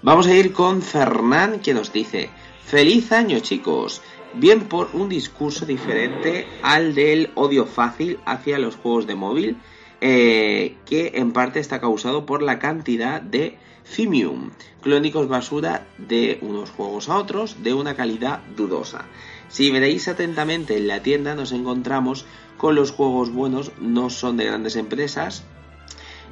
Vamos 0.00 0.28
a 0.28 0.34
ir 0.34 0.52
con 0.52 0.80
Fernán 0.80 1.58
que 1.58 1.74
nos 1.74 1.92
dice, 1.92 2.30
feliz 2.64 3.10
año 3.10 3.40
chicos, 3.40 4.00
bien 4.32 4.68
por 4.68 4.90
un 4.92 5.08
discurso 5.08 5.66
diferente 5.66 6.46
al 6.62 6.94
del 6.94 7.32
odio 7.34 7.66
fácil 7.66 8.20
hacia 8.24 8.60
los 8.60 8.76
juegos 8.76 9.08
de 9.08 9.16
móvil, 9.16 9.56
eh, 10.00 10.76
que 10.86 11.10
en 11.16 11.32
parte 11.32 11.58
está 11.58 11.80
causado 11.80 12.26
por 12.26 12.42
la 12.42 12.60
cantidad 12.60 13.20
de 13.20 13.58
Fimium, 13.82 14.50
clónicos 14.82 15.26
basura 15.26 15.84
de 15.98 16.38
unos 16.42 16.70
juegos 16.70 17.08
a 17.08 17.16
otros 17.16 17.64
de 17.64 17.74
una 17.74 17.96
calidad 17.96 18.38
dudosa. 18.56 19.06
Si 19.48 19.68
veréis 19.72 20.06
atentamente 20.06 20.76
en 20.76 20.86
la 20.86 21.02
tienda 21.02 21.34
nos 21.34 21.50
encontramos 21.50 22.24
con 22.56 22.76
los 22.76 22.92
juegos 22.92 23.32
buenos, 23.32 23.72
no 23.80 24.10
son 24.10 24.36
de 24.36 24.44
grandes 24.44 24.76
empresas, 24.76 25.42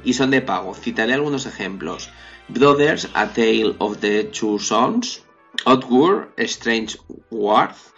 y 0.03 0.13
son 0.13 0.31
de 0.31 0.41
pago. 0.41 0.73
Citaré 0.73 1.13
algunos 1.13 1.45
ejemplos. 1.45 2.09
Brothers, 2.49 3.05
A 3.15 3.27
Tale 3.27 3.75
of 3.81 3.99
the 4.01 4.23
Two 4.25 4.57
Sons, 4.59 5.19
Outward, 5.65 6.29
Strange 6.47 6.97
Worth, 7.29 7.93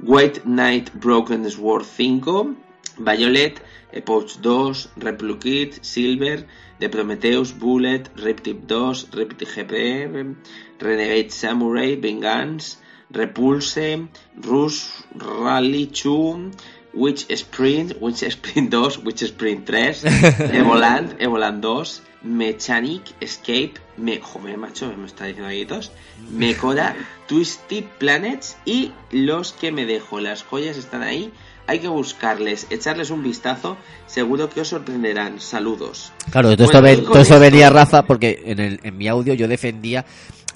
White 0.00 0.44
Knight 0.46 0.92
Broken 0.98 1.48
Sword 1.48 1.86
5, 1.86 2.56
Violet, 2.98 3.60
Epoch 3.92 4.28
2, 4.42 4.74
Replicate, 4.98 5.84
Silver, 5.84 6.44
The 6.80 6.88
Prometheus, 6.88 7.52
Bullet, 7.52 8.08
Reptip 8.16 8.68
2, 8.68 8.74
Reptip 9.16 9.48
GP, 9.54 10.36
Renegade 10.80 11.32
Samurai, 11.32 11.94
Vengeance, 11.94 12.76
Repulse, 13.12 13.78
Rush, 14.36 14.88
Rally 15.14 15.86
2, 15.86 16.50
Witch 16.94 17.26
Sprint, 17.38 18.00
Witch 18.00 18.16
Sprint 18.30 18.70
2, 18.72 19.00
Witch 19.04 19.20
Sprint 19.20 19.66
3, 19.66 19.78
Evoland, 20.60 21.18
Evoland 21.20 21.62
2, 21.62 22.02
Mechanic 22.24 23.02
Escape, 23.20 23.74
me, 23.96 24.18
joder, 24.20 24.56
macho, 24.58 24.92
me 24.96 25.06
está 25.06 25.26
diciendo 25.26 25.52
todos, 25.68 25.92
Mecora, 26.30 26.96
Twisted 27.28 27.84
Planets 27.98 28.56
y 28.64 28.92
los 29.12 29.52
que 29.52 29.70
me 29.72 29.84
dejo, 29.86 30.20
las 30.20 30.42
joyas 30.42 30.76
están 30.76 31.02
ahí, 31.02 31.32
hay 31.66 31.78
que 31.78 31.88
buscarles, 31.88 32.66
echarles 32.70 33.10
un 33.10 33.22
vistazo, 33.22 33.76
seguro 34.06 34.50
que 34.50 34.60
os 34.62 34.68
sorprenderán. 34.68 35.40
Saludos. 35.40 36.12
Claro, 36.30 36.56
todo, 36.56 36.66
Bueno, 36.66 36.86
esto, 36.88 37.02
todo 37.04 37.20
esto 37.22 37.34
esto- 37.34 37.40
venía 37.40 37.70
Rafa 37.70 38.02
porque 38.04 38.42
en, 38.46 38.58
el, 38.60 38.80
en 38.82 38.96
mi 38.98 39.08
audio 39.08 39.32
yo 39.34 39.48
defendía 39.48 40.04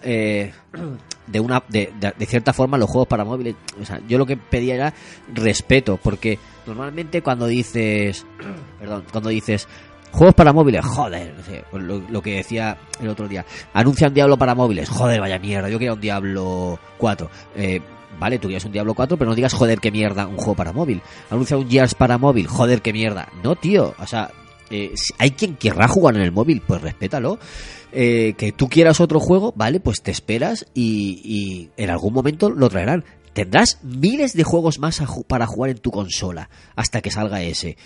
eh, 0.03 0.53
de 1.27 1.41
una 1.41 1.63
de, 1.69 1.93
de- 1.99 2.13
de 2.17 2.27
cierta 2.27 2.53
forma 2.53 2.77
los 2.79 2.89
juegos 2.91 3.09
para 3.09 3.25
móviles. 3.25 3.55
O 3.81 3.85
sea, 3.87 4.01
yo 4.09 4.19
lo 4.19 4.27
que 4.27 4.37
pedía 4.37 4.75
era 4.75 4.95
respeto 5.35 5.99
porque 6.03 6.39
normalmente 6.67 7.23
cuando 7.23 7.47
dices, 7.47 8.27
perdón, 8.79 9.05
cuando 9.11 9.31
dices 9.31 9.67
juegos 10.13 10.35
para 10.35 10.53
móviles, 10.53 10.85
joder, 10.85 11.35
lo, 11.73 12.01
lo 12.01 12.23
que 12.23 12.37
decía 12.37 12.77
el 13.01 13.09
otro 13.09 13.29
día, 13.29 13.45
anuncian 13.73 14.15
Diablo 14.15 14.37
para 14.37 14.55
móviles, 14.55 14.89
joder, 14.89 15.21
vaya 15.21 15.39
mierda, 15.39 15.69
yo 15.69 15.79
quería 15.79 15.95
un 15.95 16.01
Diablo 16.01 16.79
4. 16.99 17.31
Eh, 17.57 17.81
Vale, 18.19 18.39
tú 18.39 18.49
quieres 18.49 18.65
un 18.65 18.73
Diablo 18.73 18.95
4, 18.95 19.17
pero 19.17 19.31
no 19.31 19.37
digas 19.37 19.55
joder 19.55 19.79
qué 19.79 19.91
mierda 19.91 20.27
un 20.27 20.37
juego 20.37 20.57
para 20.57 20.73
móvil. 20.73 21.03
Anuncia 21.31 21.57
un 21.57 21.71
Gears 21.71 21.95
para 21.95 22.19
móvil, 22.19 22.49
joder 22.49 22.83
qué 22.83 22.93
mierda. 22.93 23.29
No, 23.45 23.55
tío, 23.55 23.95
o 23.99 24.07
sea, 24.07 24.33
eh, 24.71 24.93
hay 25.19 25.31
quien 25.33 25.57
querrá 25.57 25.89
jugar 25.89 26.17
en 26.17 26.23
el 26.23 26.33
móvil, 26.33 26.63
pues 26.67 26.81
respétalo. 26.81 27.39
Eh, 27.93 28.35
que 28.37 28.53
tú 28.53 28.69
quieras 28.69 29.01
otro 29.01 29.21
juego, 29.21 29.53
vale, 29.57 29.81
pues 29.81 30.03
te 30.03 30.11
esperas 30.11 30.67
y, 30.75 31.71
en 31.77 31.91
algún 31.91 32.13
momento 32.13 32.51
lo 32.51 32.69
traerán. 32.69 33.05
Tendrás 33.33 33.79
miles 33.83 34.33
de 34.33 34.43
juegos 34.43 34.81
más 34.81 35.01
para 35.29 35.47
jugar 35.47 35.71
en 35.71 35.79
tu 35.79 35.93
consola 35.93 36.51
hasta 36.75 37.01
que 37.01 37.13
salga 37.13 37.43
ese. 37.43 37.77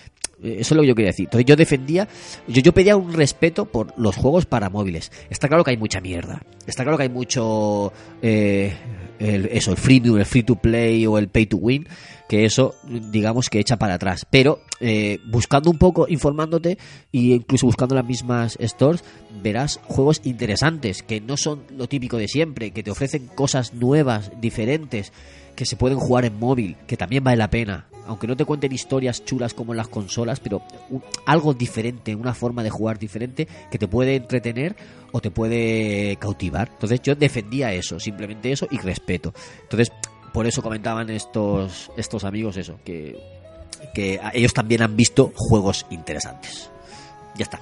Eh, 0.43 0.56
Eso 0.60 0.74
es 0.74 0.77
lo 0.77 0.82
que 0.82 0.89
yo 0.89 0.94
quería 0.94 1.10
decir. 1.10 1.24
Entonces 1.27 1.47
yo 1.47 1.56
defendía, 1.56 2.09
yo, 2.48 2.73
pedía 2.73 2.97
un 2.97 3.12
respeto 3.12 3.66
por 3.66 3.93
los 3.98 4.16
juegos 4.16 4.47
para 4.47 4.70
móviles. 4.70 5.10
Está 5.31 5.48
claro 5.48 5.64
que 5.64 5.70
hay 5.73 5.77
mucha 5.77 6.01
mierda. 6.01 6.43
Está 6.66 6.82
claro 6.82 6.97
que 6.97 7.05
hay 7.05 7.09
mucho, 7.09 7.93
eh, 8.23 8.73
el- 9.19 9.47
eso, 9.52 9.70
el 9.70 9.77
freemium, 9.77 10.19
el 10.19 10.27
free 10.27 10.43
to 10.43 10.56
play 10.56 11.06
o 11.06 11.19
el 11.19 11.28
pay 11.28 11.47
to 11.47 11.56
win, 11.56 11.86
que 12.28 12.44
eso, 12.44 12.74
digamos 13.10 13.48
que 13.51 13.60
echa 13.60 13.77
para 13.77 13.94
atrás. 13.94 14.27
Pero 14.31 14.60
eh, 14.81 15.19
buscando 15.27 15.70
un 15.70 15.78
poco, 15.78 16.06
informándote 16.09 16.73
e 17.12 17.19
incluso 17.19 17.66
buscando 17.66 17.94
las 17.94 18.05
mismas 18.06 18.59
stores, 18.60 19.05
verás 19.43 19.78
juegos 19.85 20.20
interesantes 20.24 21.02
que 21.02 21.20
no 21.20 21.36
son 21.36 21.62
lo 21.77 21.86
típico 21.89 22.16
de 22.16 22.27
siempre, 22.28 22.70
que 22.73 22.82
te 22.82 22.90
ofrecen 22.90 23.28
cosas 23.28 23.74
nuevas, 23.74 24.32
diferentes, 24.40 25.12
que 25.55 25.66
se 25.66 25.77
pueden 25.77 25.98
jugar 25.98 26.24
en 26.24 26.39
móvil, 26.39 26.77
que 26.86 26.97
también 26.97 27.23
vale 27.23 27.36
la 27.36 27.51
pena. 27.51 27.86
Aunque 28.06 28.26
no 28.26 28.36
te 28.36 28.44
cuenten 28.44 28.72
historias 28.72 29.24
chulas 29.24 29.54
como 29.54 29.72
en 29.72 29.76
las 29.76 29.88
consolas, 29.88 30.40
pero 30.40 30.62
un- 30.90 31.02
algo 31.26 31.54
diferente, 31.54 32.14
una 32.14 32.34
forma 32.34 32.62
de 32.62 32.70
jugar 32.70 32.98
diferente 32.98 33.46
que 33.70 33.78
te 33.78 33.86
puede 33.88 34.16
entretener 34.16 34.74
o 35.12 35.20
te 35.20 35.30
puede 35.30 36.16
cautivar. 36.16 36.68
Entonces 36.72 37.00
yo 37.02 37.14
defendía 37.14 37.72
eso, 37.72 38.00
simplemente 38.00 38.50
eso 38.50 38.66
y 38.70 38.78
respeto. 38.78 39.32
Entonces, 39.62 39.92
por 40.32 40.46
eso 40.46 40.62
comentaban 40.62 41.10
estos, 41.10 41.90
estos 41.96 42.24
amigos 42.24 42.56
eso, 42.56 42.78
que, 42.84 43.18
que 43.94 44.18
ellos 44.32 44.52
también 44.54 44.82
han 44.82 44.96
visto 44.96 45.32
juegos 45.36 45.86
interesantes. 45.90 46.70
Ya 47.36 47.44
está. 47.44 47.60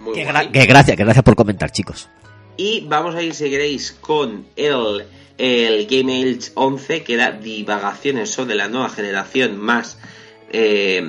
Muy 0.00 0.14
Que, 0.14 0.24
guay. 0.24 0.46
gra- 0.48 0.50
que 0.50 0.66
gracias, 0.66 0.96
que 0.96 1.04
gracias 1.04 1.24
por 1.24 1.36
comentar, 1.36 1.70
chicos. 1.70 2.08
Y 2.56 2.86
vamos 2.88 3.14
a 3.14 3.22
ir, 3.22 3.34
si 3.34 3.48
queréis, 3.50 3.92
con 3.92 4.46
el, 4.56 5.04
el 5.38 5.86
Game 5.86 6.20
Age 6.22 6.50
11, 6.54 7.02
que 7.02 7.16
da 7.16 7.32
divagaciones 7.32 8.30
sobre 8.30 8.54
la 8.54 8.68
nueva 8.68 8.88
generación 8.88 9.58
más 9.58 9.98
eh, 10.50 11.02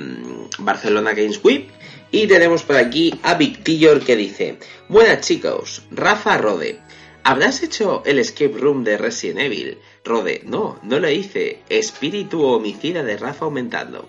Barcelona 0.58 1.12
Games 1.14 1.40
Week. 1.42 1.68
Y 2.10 2.26
tenemos 2.26 2.62
por 2.62 2.76
aquí 2.76 3.14
a 3.22 3.34
Victillor 3.34 4.04
que 4.04 4.16
dice: 4.16 4.58
Buenas 4.88 5.20
chicos, 5.26 5.82
Rafa 5.90 6.38
Rode. 6.38 6.80
¿Habrás 7.24 7.62
hecho 7.62 8.02
el 8.06 8.18
escape 8.18 8.56
room 8.56 8.84
de 8.84 8.96
Resident 8.96 9.40
Evil? 9.40 9.78
Rode, 10.04 10.42
no, 10.46 10.78
no 10.82 10.98
lo 10.98 11.10
hice. 11.10 11.60
Espíritu 11.68 12.42
homicida 12.42 13.02
de 13.02 13.18
Rafa 13.18 13.44
aumentando. 13.44 14.08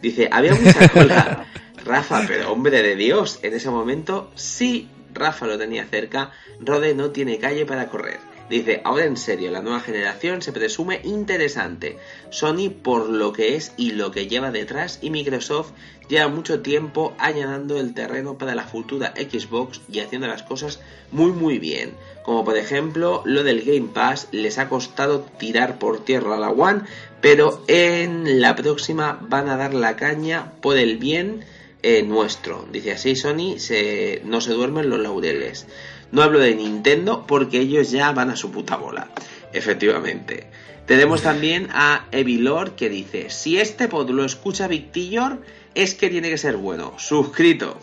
Dice, 0.00 0.28
había 0.30 0.54
mucha 0.54 0.88
cola. 0.92 1.46
Rafa, 1.84 2.24
pero 2.28 2.52
hombre 2.52 2.82
de 2.82 2.94
Dios, 2.94 3.40
en 3.42 3.54
ese 3.54 3.70
momento 3.70 4.30
sí, 4.34 4.88
Rafa 5.14 5.46
lo 5.46 5.58
tenía 5.58 5.86
cerca, 5.86 6.30
Rode 6.60 6.94
no 6.94 7.10
tiene 7.10 7.38
calle 7.38 7.66
para 7.66 7.88
correr. 7.88 8.18
Dice, 8.50 8.80
ahora 8.82 9.04
en 9.04 9.16
serio, 9.16 9.52
la 9.52 9.62
nueva 9.62 9.78
generación 9.78 10.42
se 10.42 10.50
presume 10.50 11.00
interesante. 11.04 11.98
Sony 12.30 12.68
por 12.82 13.08
lo 13.08 13.32
que 13.32 13.54
es 13.54 13.72
y 13.76 13.92
lo 13.92 14.10
que 14.10 14.26
lleva 14.26 14.50
detrás 14.50 14.98
y 15.00 15.10
Microsoft 15.10 15.70
lleva 16.08 16.26
mucho 16.26 16.60
tiempo 16.60 17.14
allanando 17.18 17.78
el 17.78 17.94
terreno 17.94 18.38
para 18.38 18.56
la 18.56 18.64
futura 18.64 19.14
Xbox 19.16 19.80
y 19.88 20.00
haciendo 20.00 20.26
las 20.26 20.42
cosas 20.42 20.80
muy 21.12 21.30
muy 21.30 21.60
bien. 21.60 21.94
Como 22.24 22.44
por 22.44 22.56
ejemplo 22.56 23.22
lo 23.24 23.44
del 23.44 23.62
Game 23.62 23.88
Pass 23.94 24.26
les 24.32 24.58
ha 24.58 24.68
costado 24.68 25.20
tirar 25.38 25.78
por 25.78 26.04
tierra 26.04 26.36
la 26.36 26.50
One, 26.50 26.82
pero 27.20 27.62
en 27.68 28.40
la 28.40 28.56
próxima 28.56 29.20
van 29.28 29.48
a 29.48 29.56
dar 29.56 29.74
la 29.74 29.94
caña 29.94 30.54
por 30.60 30.76
el 30.76 30.98
bien 30.98 31.44
eh, 31.84 32.02
nuestro. 32.02 32.66
Dice 32.72 32.92
así 32.92 33.14
Sony, 33.14 33.58
se, 33.58 34.22
no 34.24 34.40
se 34.40 34.52
duermen 34.52 34.90
los 34.90 34.98
laureles. 34.98 35.66
No 36.12 36.22
hablo 36.22 36.38
de 36.38 36.54
Nintendo 36.54 37.24
porque 37.26 37.60
ellos 37.60 37.90
ya 37.90 38.12
van 38.12 38.30
a 38.30 38.36
su 38.36 38.50
puta 38.50 38.76
bola. 38.76 39.08
Efectivamente. 39.52 40.48
Tenemos 40.86 41.22
también 41.22 41.68
a 41.72 42.06
Evilor 42.10 42.72
que 42.72 42.88
dice, 42.88 43.30
si 43.30 43.60
este 43.60 43.86
pod 43.86 44.10
lo 44.10 44.24
escucha 44.24 44.66
Victillor, 44.66 45.40
es 45.74 45.94
que 45.94 46.10
tiene 46.10 46.30
que 46.30 46.38
ser 46.38 46.56
bueno. 46.56 46.94
Suscrito. 46.98 47.78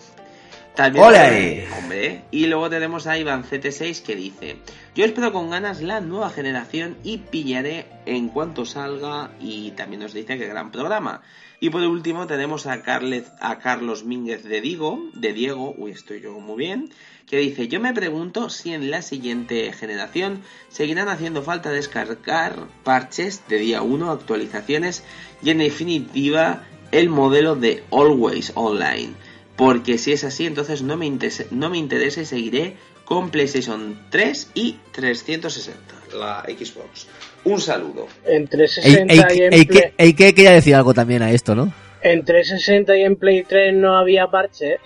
También 0.76 1.06
¡Ole! 1.06 1.68
Hombre, 1.76 2.22
y 2.30 2.46
luego 2.46 2.70
tenemos 2.70 3.08
a 3.08 3.18
Iván 3.18 3.44
CT6 3.44 4.04
que 4.04 4.16
dice: 4.16 4.58
Yo 4.94 5.06
espero 5.06 5.34
con 5.34 5.50
ganas 5.50 5.82
la 5.82 6.02
nueva 6.02 6.30
generación 6.30 6.98
y 7.04 7.18
pillaré 7.18 7.88
en 8.06 8.30
cuanto 8.30 8.66
salga. 8.66 9.32
Y 9.40 9.72
también 9.72 10.02
nos 10.02 10.14
dice 10.14 10.38
que 10.38 10.46
gran 10.46 10.72
programa. 10.72 11.24
Y 11.60 11.72
por 11.72 11.82
último 11.82 12.28
tenemos 12.28 12.68
a, 12.68 12.84
Carles, 12.84 13.26
a 13.40 13.58
Carlos 13.58 14.04
Mínguez 14.04 14.44
de 14.44 14.62
Diego, 14.62 15.10
de 15.14 15.34
Diego, 15.34 15.74
uy, 15.76 15.92
estoy 15.92 16.22
yo 16.22 16.34
muy 16.40 16.58
bien, 16.58 16.92
que 17.26 17.38
dice: 17.38 17.68
Yo 17.68 17.80
me 17.80 17.94
pregunto 17.94 18.50
si 18.50 18.74
en 18.74 18.92
la 18.92 19.02
siguiente 19.02 19.74
generación 19.74 20.44
seguirán 20.70 21.10
haciendo 21.10 21.42
falta 21.42 21.72
descargar 21.72 22.68
parches 22.84 23.42
de 23.48 23.58
día 23.58 23.82
1, 23.82 24.12
actualizaciones 24.12 25.04
y 25.42 25.50
en 25.50 25.58
definitiva 25.58 26.64
el 26.92 27.10
modelo 27.10 27.56
de 27.56 27.84
Always 27.92 28.52
Online. 28.54 29.14
Porque 29.56 29.98
si 29.98 30.12
es 30.12 30.24
así, 30.24 30.46
entonces 30.46 30.84
no 30.84 30.96
me, 30.96 31.08
interesa, 31.08 31.46
no 31.50 31.72
me 31.72 31.80
interesa 31.80 32.22
y 32.22 32.26
seguiré 32.26 32.78
con 33.04 33.32
PlayStation 33.32 34.00
3 34.12 34.52
y 34.54 34.74
360, 34.92 36.18
la 36.18 36.44
Xbox. 36.44 37.08
Un 37.48 37.62
saludo. 37.62 38.08
En 38.26 38.42
Ey, 38.44 38.48
360 38.48 39.14
ey, 39.14 39.38
y 39.40 39.42
en 39.44 39.54
ey, 39.54 39.66
Play- 39.66 39.92
que- 39.98 40.14
que 40.16 40.34
quería 40.34 40.52
decir 40.52 40.76
algo 40.76 40.94
también 40.94 41.22
a 41.22 41.32
esto, 41.32 41.56
¿no? 41.56 41.72
en 42.02 42.24
360 42.24 42.96
y 42.96 43.02
en 43.04 43.16
Play 43.16 43.44
3 43.44 43.74
no 43.74 43.98
había 43.98 44.28
parches. 44.28 44.80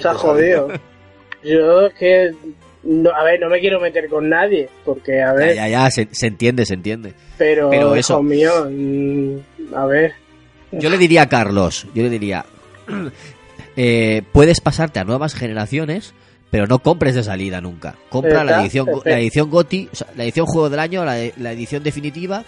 Se 0.00 0.08
ha 0.08 0.14
jodido. 0.14 0.68
Yo 1.42 1.86
es 1.86 1.94
que. 1.94 2.32
No, 2.82 3.10
a 3.10 3.24
ver, 3.24 3.40
no 3.40 3.48
me 3.48 3.60
quiero 3.60 3.80
meter 3.80 4.08
con 4.08 4.28
nadie, 4.28 4.68
porque, 4.84 5.22
a 5.22 5.28
Ya, 5.28 5.32
ver, 5.32 5.54
ya, 5.56 5.68
ya, 5.68 5.90
se, 5.90 6.08
se 6.12 6.26
entiende, 6.26 6.66
se 6.66 6.74
entiende. 6.74 7.14
pero, 7.38 7.70
pero 7.70 7.86
hijo 7.88 7.96
eso- 7.96 8.22
mío, 8.22 8.50
mm, 8.70 9.74
a 9.74 9.86
ver, 9.86 10.12
Yo 10.72 10.90
le 10.90 10.98
diría 10.98 11.22
a 11.22 11.28
Carlos, 11.28 11.86
yo 11.94 12.02
le 12.02 12.10
diría, 12.10 12.44
eh, 13.76 14.22
puedes 14.32 14.60
pasarte 14.60 14.98
a 15.00 15.04
nuevas 15.04 15.34
generaciones, 15.34 16.14
pero 16.54 16.68
no 16.68 16.78
compres 16.78 17.16
de 17.16 17.24
salida 17.24 17.60
nunca. 17.60 17.96
Compra 18.08 18.44
la 18.44 18.60
edición, 18.60 18.86
Perfecto. 18.86 19.10
la 19.10 19.18
edición 19.18 19.50
GOTI, 19.50 19.88
o 19.92 19.96
sea, 19.96 20.06
la 20.16 20.22
edición 20.22 20.46
Juego 20.46 20.70
del 20.70 20.78
Año, 20.78 21.04
la, 21.04 21.16
la 21.38 21.50
edición 21.50 21.82
definitiva. 21.82 22.44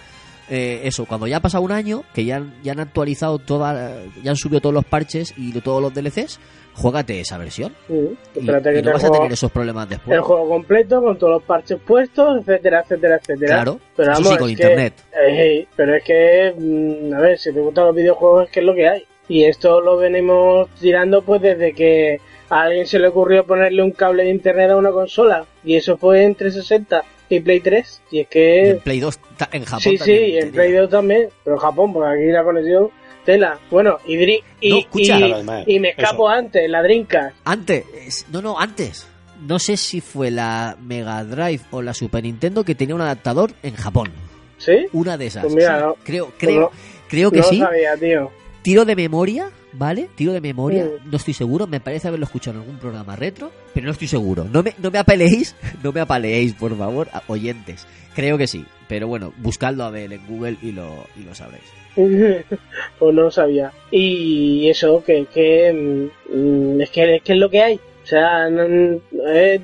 eh, 0.48 0.82
eso, 0.84 1.06
cuando 1.06 1.26
ya 1.26 1.38
ha 1.38 1.40
pasado 1.40 1.64
un 1.64 1.72
año, 1.72 2.04
que 2.14 2.24
ya, 2.24 2.36
han- 2.36 2.54
ya 2.62 2.70
han 2.70 2.78
actualizado 2.78 3.40
toda, 3.40 4.00
ya 4.22 4.30
han 4.30 4.36
subido 4.36 4.60
todos 4.60 4.72
los 4.76 4.84
parches 4.84 5.34
y 5.36 5.50
todos 5.60 5.82
los 5.82 5.92
DLCs, 5.92 6.38
juégate 6.74 7.18
esa 7.18 7.36
versión. 7.36 7.74
mm, 7.88 7.94
Y, 8.36 8.38
y 8.42 8.82
no 8.82 8.92
vas 8.92 9.02
a 9.02 9.10
tener 9.10 9.32
esos 9.32 9.50
problemas 9.50 9.88
después. 9.88 10.14
el 10.14 10.20
juego 10.22 10.48
completo 10.48 11.02
con 11.02 11.18
todos 11.18 11.32
los 11.32 11.42
parches 11.42 11.80
puestos, 11.84 12.42
etcétera, 12.42 12.82
etcétera, 12.84 13.16
etcétera. 13.16 13.54
Claro, 13.56 13.80
pero 13.96 14.12
vamos, 14.12 14.28
sí, 14.28 14.36
con 14.36 14.50
es 14.50 14.56
que- 14.56 14.62
internet. 14.62 14.94
eh, 15.28 15.66
pero 15.74 15.96
es 15.96 16.04
que, 16.04 16.54
mm, 16.56 17.12
a 17.12 17.20
ver, 17.22 17.38
si 17.40 17.52
te 17.52 17.58
gustan 17.60 17.86
los 17.86 17.96
videojuegos 17.96 18.44
es 18.44 18.50
que 18.52 18.60
es 18.60 18.66
lo 18.66 18.74
que 18.76 18.88
hay. 18.88 19.02
Y 19.28 19.42
esto 19.46 19.80
lo 19.80 19.96
venimos 19.96 20.68
tirando 20.80 21.22
pues 21.22 21.42
desde 21.42 21.72
que 21.72 22.20
a 22.50 22.62
alguien 22.62 22.86
se 22.86 22.98
le 22.98 23.08
ocurrió 23.08 23.44
ponerle 23.44 23.82
un 23.82 23.90
cable 23.92 24.24
de 24.24 24.30
internet 24.30 24.70
a 24.70 24.76
una 24.76 24.90
consola. 24.90 25.44
Y 25.64 25.76
eso 25.76 25.96
fue 25.96 26.22
en 26.24 26.34
360 26.34 27.02
y 27.28 27.40
Play 27.40 27.60
3. 27.60 28.02
Y 28.10 28.18
es 28.20 28.26
Y 28.26 28.28
que... 28.30 28.70
en 28.70 28.80
Play 28.80 29.00
2, 29.00 29.18
ta- 29.36 29.48
en 29.52 29.64
Japón 29.64 29.80
sí, 29.80 29.90
sí, 29.92 29.98
también 29.98 30.24
y 30.30 30.38
en. 30.38 30.52
Play 30.52 30.72
2 30.72 30.90
también. 30.90 31.28
Pero 31.44 31.56
en 31.56 31.60
Japón, 31.62 31.92
porque 31.92 32.22
aquí 32.22 32.32
la 32.32 32.44
conexión... 32.44 32.90
Tela. 33.24 33.58
Bueno, 33.72 33.98
y, 34.06 34.16
Dri- 34.16 34.42
y, 34.60 34.70
No, 34.70 34.78
escucha. 34.78 35.18
y- 35.18 35.32
además, 35.32 35.64
y 35.66 35.80
me 35.80 35.88
escapo 35.88 36.28
antes, 36.28 36.70
la 36.70 36.80
Dreamcast. 36.80 37.34
Antes, 37.44 37.84
es- 38.06 38.26
no, 38.30 38.40
no, 38.40 38.56
antes. 38.56 39.08
No 39.44 39.58
sé 39.58 39.76
si 39.76 40.00
fue 40.00 40.30
la 40.30 40.76
Mega 40.80 41.24
Drive 41.24 41.62
o 41.72 41.82
la 41.82 41.92
Super 41.92 42.22
Nintendo 42.22 42.62
que 42.64 42.76
tenía 42.76 42.94
un 42.94 43.00
adaptador 43.00 43.50
en 43.64 43.74
Japón. 43.74 44.12
¿Sí? 44.58 44.86
Una 44.92 45.18
de 45.18 45.26
esas. 45.26 45.42
Pues 45.42 45.56
mira, 45.56 45.76
Sí, 45.80 45.84
no. 45.84 45.94
creo, 46.04 46.24
Pues 46.26 46.36
creo, 46.38 46.60
no- 46.60 46.70
creo 47.08 47.30
que 47.32 47.38
no 47.38 47.42
sí. 47.42 47.58
sabía, 47.58 47.96
tío. 47.96 48.30
Tiro 48.62 48.84
de 48.84 48.94
memoria, 48.94 49.50
¿vale? 49.76 50.08
Tiro 50.14 50.32
de 50.32 50.40
memoria. 50.40 50.86
No 51.04 51.16
estoy 51.16 51.34
seguro. 51.34 51.66
Me 51.66 51.80
parece 51.80 52.08
haberlo 52.08 52.26
escuchado 52.26 52.56
en 52.56 52.62
algún 52.62 52.78
programa 52.78 53.16
retro, 53.16 53.50
pero 53.74 53.86
no 53.86 53.92
estoy 53.92 54.08
seguro. 54.08 54.44
No 54.44 54.62
me, 54.62 54.74
no 54.78 54.90
me 54.90 54.98
apeleéis, 54.98 55.54
no 55.82 55.92
me 55.92 56.00
apaleéis, 56.00 56.54
por 56.54 56.76
favor, 56.76 57.08
oyentes. 57.28 57.86
Creo 58.14 58.38
que 58.38 58.46
sí. 58.46 58.64
Pero 58.88 59.08
bueno, 59.08 59.32
buscadlo 59.38 59.84
a 59.84 59.90
ver 59.90 60.12
en 60.12 60.26
Google 60.26 60.56
y 60.62 60.72
lo, 60.72 61.04
y 61.18 61.24
lo 61.24 61.34
sabréis. 61.34 61.64
pues 61.96 63.14
no 63.14 63.22
lo 63.22 63.30
sabía. 63.30 63.72
Y 63.90 64.68
eso, 64.68 65.02
que, 65.04 65.26
que 65.32 66.10
mm, 66.32 66.80
es 66.80 66.90
que 66.90 67.16
es 67.16 67.22
que 67.22 67.32
es 67.32 67.38
lo 67.38 67.50
que 67.50 67.62
hay. 67.62 67.74
O 67.76 68.06
sea, 68.06 68.48
no- 68.48 69.00
es 69.28 69.60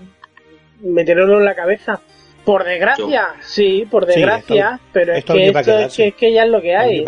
meterlo 0.82 1.38
en 1.38 1.44
la 1.44 1.54
cabeza. 1.54 2.00
Por 2.44 2.64
desgracia, 2.64 3.28
sí, 3.40 3.86
por 3.90 4.04
Sí, 4.06 4.14
desgracia, 4.18 4.70
esto- 4.74 4.84
pero 4.92 5.12
es 5.12 5.18
esto 5.18 5.34
que 5.34 5.46
esto 5.46 5.58
es 5.78 5.94
que, 5.94 6.06
es 6.08 6.14
que 6.14 6.32
ya 6.32 6.42
es 6.44 6.50
lo 6.50 6.60
que 6.60 6.74
hay. 6.76 7.04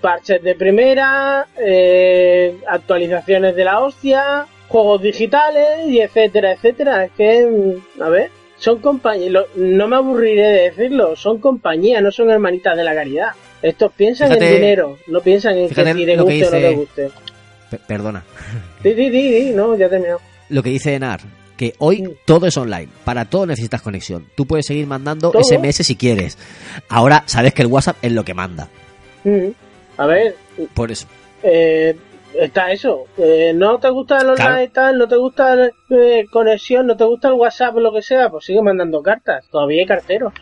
Parches 0.00 0.42
de 0.42 0.54
primera, 0.54 1.46
eh, 1.58 2.56
actualizaciones 2.68 3.56
de 3.56 3.64
la 3.64 3.80
hostia, 3.80 4.46
juegos 4.68 5.00
digitales 5.02 5.86
y 5.88 6.00
etcétera, 6.00 6.52
etcétera. 6.52 7.04
Es 7.04 7.12
que, 7.12 7.46
mm, 7.46 8.02
a 8.02 8.08
ver, 8.10 8.30
son 8.58 8.78
compañías, 8.80 9.44
no 9.54 9.88
me 9.88 9.96
aburriré 9.96 10.42
de 10.48 10.62
decirlo, 10.70 11.16
son 11.16 11.38
compañías, 11.38 12.02
no 12.02 12.10
son 12.12 12.30
hermanitas 12.30 12.76
de 12.76 12.84
la 12.84 12.94
caridad. 12.94 13.28
Estos 13.62 13.90
piensan 13.92 14.28
Fíjate- 14.28 14.48
en 14.48 14.54
dinero, 14.54 14.98
no 15.06 15.20
piensan 15.22 15.56
en 15.56 15.68
que 15.68 15.74
si 15.74 15.82
que 16.06 16.16
guste 16.16 16.42
o 16.42 16.44
no 16.44 16.50
te 16.50 16.56
dice- 16.58 16.74
guste. 16.74 17.10
Pe- 17.70 17.78
perdona. 17.86 18.22
Sí, 18.82 18.94
sí, 18.94 19.10
sí, 19.10 19.40
sí, 19.40 19.50
no, 19.54 19.76
ya 19.76 19.86
he 19.86 19.88
terminado. 19.88 20.20
Lo 20.50 20.62
que 20.62 20.68
dice 20.70 20.94
Enar, 20.94 21.20
que 21.56 21.74
hoy 21.78 22.16
todo 22.24 22.46
es 22.46 22.56
online. 22.56 22.88
Para 23.04 23.24
todo 23.26 23.46
necesitas 23.46 23.82
conexión. 23.82 24.26
Tú 24.36 24.46
puedes 24.46 24.66
seguir 24.66 24.86
mandando 24.86 25.30
¿Todo? 25.30 25.42
SMS 25.42 25.84
si 25.84 25.96
quieres. 25.96 26.36
Ahora 26.88 27.22
sabes 27.26 27.54
que 27.54 27.62
el 27.62 27.68
WhatsApp 27.68 27.96
es 28.02 28.12
lo 28.12 28.24
que 28.24 28.34
manda. 28.34 28.68
Mm. 29.24 29.48
A 29.96 30.06
ver, 30.06 30.36
Por 30.74 30.90
eso. 30.90 31.06
eh, 31.42 31.96
está 32.40 32.72
eso. 32.72 33.04
Eh, 33.16 33.52
no 33.54 33.78
te 33.78 33.88
gusta 33.90 34.18
el 34.18 34.26
online 34.30 34.68
Claro. 34.68 34.70
tal, 34.72 34.98
no 34.98 35.06
te 35.08 35.16
gusta 35.16 35.54
la 35.54 35.70
eh, 35.90 36.24
conexión, 36.30 36.86
no 36.86 36.96
te 36.96 37.04
gusta 37.04 37.28
el 37.28 37.34
WhatsApp 37.34 37.76
o 37.76 37.80
lo 37.80 37.92
que 37.92 38.02
sea, 38.02 38.28
pues 38.30 38.44
sigue 38.44 38.60
mandando 38.60 39.00
cartas. 39.02 39.46
Todavía 39.50 39.82
hay 39.82 39.86
carteros. 39.86 40.32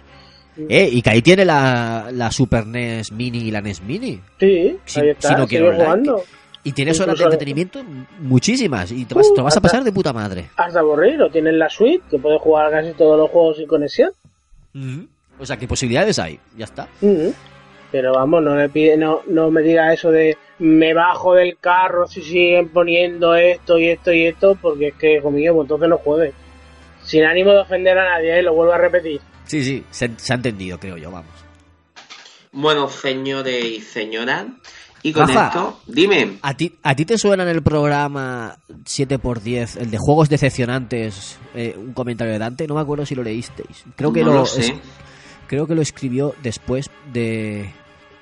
Eh, 0.69 0.89
y 0.93 1.01
que 1.01 1.11
ahí 1.11 1.23
tiene 1.23 1.45
la, 1.47 2.09
la 2.13 2.31
Super 2.31 2.67
NES 2.67 3.11
Mini 3.13 3.39
y 3.39 3.51
la 3.51 3.61
NES 3.63 3.83
Mini. 3.83 4.21
Sí, 4.39 4.77
Si- 4.85 5.01
ahí 5.01 5.09
está, 5.11 5.29
si 5.29 5.35
no 5.35 5.47
quiero 5.47 5.69
online, 5.69 5.85
jugando. 5.85 6.23
Y 6.65 6.73
tienes 6.73 7.01
horas 7.01 7.19
de 7.19 7.25
entretenimiento 7.25 7.83
muchísimas. 8.21 8.93
Y 8.93 9.05
te 9.05 9.15
vas, 9.15 9.27
Uh, 9.29 9.35
te 9.35 9.41
vas 9.41 9.55
a 9.55 9.59
hasta- 9.59 9.61
pasar 9.61 9.85
de 9.85 9.93
puta 9.93 10.13
madre. 10.13 10.51
Hasta 10.57 10.79
aburrido, 10.81 11.29
tienes 11.31 11.55
la 11.55 11.69
suite, 11.69 12.05
que 12.11 12.19
puedes 12.19 12.41
jugar 12.41 12.71
casi 12.71 12.93
todos 12.93 13.19
los 13.19 13.31
juegos 13.31 13.57
sin 13.57 13.67
conexión. 13.67 14.11
O 15.39 15.45
sea, 15.47 15.57
¿qué 15.57 15.67
posibilidades 15.67 16.19
hay? 16.19 16.39
Ya 16.57 16.65
está. 16.67 16.89
Pero 17.91 18.13
vamos, 18.15 18.43
no 18.43 18.57
le 18.57 18.69
pide, 18.69 18.97
no, 18.97 19.21
no 19.27 19.51
me 19.51 19.61
diga 19.63 19.93
eso 19.93 20.11
de 20.11 20.39
me 20.61 20.95
bajo 20.95 21.35
del 21.35 21.59
carro 21.59 22.07
si 22.07 22.23
siguen 22.23 22.69
poniendo 22.69 23.35
esto 23.35 23.79
y 23.79 23.89
esto 23.89 24.13
y 24.13 24.27
esto, 24.27 24.57
porque 24.63 24.89
es 24.89 24.95
que, 24.95 25.17
hijo 25.17 25.31
mío, 25.31 25.53
pues 25.55 25.65
entonces 25.65 25.89
no 25.89 25.99
juegues. 25.99 26.33
Sin 27.03 27.25
ánimo 27.25 27.51
de 27.51 27.59
ofender 27.59 27.99
a 27.99 28.05
nadie, 28.15 28.39
¿eh? 28.39 28.43
lo 28.43 28.55
vuelvo 28.55 28.73
a 28.73 28.79
repetir. 28.79 29.21
Sí, 29.45 29.63
sí, 29.65 29.85
se, 29.91 30.11
se 30.17 30.33
ha 30.33 30.37
entendido, 30.37 30.79
creo 30.79 30.97
yo, 30.97 31.11
vamos. 31.11 31.33
Bueno, 32.53 32.89
señores 32.89 33.65
y 33.65 33.81
señoras, 33.81 34.47
y 35.03 35.13
con 35.13 35.29
Rafa. 35.29 35.47
esto, 35.49 35.81
dime. 35.87 36.39
¿A 36.43 36.55
ti, 36.57 36.73
¿A 36.83 36.95
ti 36.95 37.05
te 37.05 37.19
suena 37.19 37.43
en 37.43 37.49
el 37.49 37.63
programa 37.63 38.57
7x10, 38.85 39.77
el 39.81 39.91
de 39.91 39.99
juegos 39.99 40.29
decepcionantes, 40.29 41.39
eh, 41.55 41.75
un 41.77 41.93
comentario 41.93 42.33
de 42.33 42.39
Dante? 42.39 42.67
No 42.67 42.75
me 42.75 42.81
acuerdo 42.81 43.05
si 43.07 43.15
lo 43.15 43.23
leísteis. 43.23 43.85
Creo 43.97 44.13
que 44.13 44.21
No 44.21 44.27
lo, 44.29 44.35
lo 44.41 44.47
sé. 44.47 44.61
es- 44.67 44.75
creo 45.49 45.67
que 45.67 45.75
lo 45.75 45.83
escribió 45.83 46.35
después 46.43 46.89
de, 47.13 47.71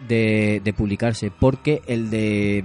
de, 0.08 0.60
de 0.64 0.72
publicarse, 0.72 1.30
porque 1.30 1.82
el 1.86 2.10
de 2.10 2.64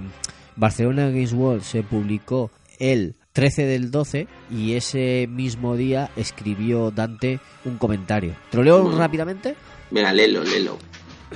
Barcelona 0.56 1.08
Games 1.08 1.32
World 1.32 1.62
se 1.62 1.82
publicó 1.82 2.50
el 2.78 3.14
13 3.32 3.66
del 3.66 3.90
12 3.90 4.26
y 4.50 4.72
ese 4.74 5.26
mismo 5.30 5.76
día 5.76 6.10
escribió 6.16 6.90
Dante 6.90 7.38
un 7.66 7.76
comentario. 7.76 8.34
¿Te 8.50 8.56
lo 8.56 8.62
leo 8.62 8.82
Mm. 8.84 8.96
rápidamente? 8.98 9.54
Venga, 9.90 10.12
léelo, 10.12 10.42
léelo. 10.42 10.78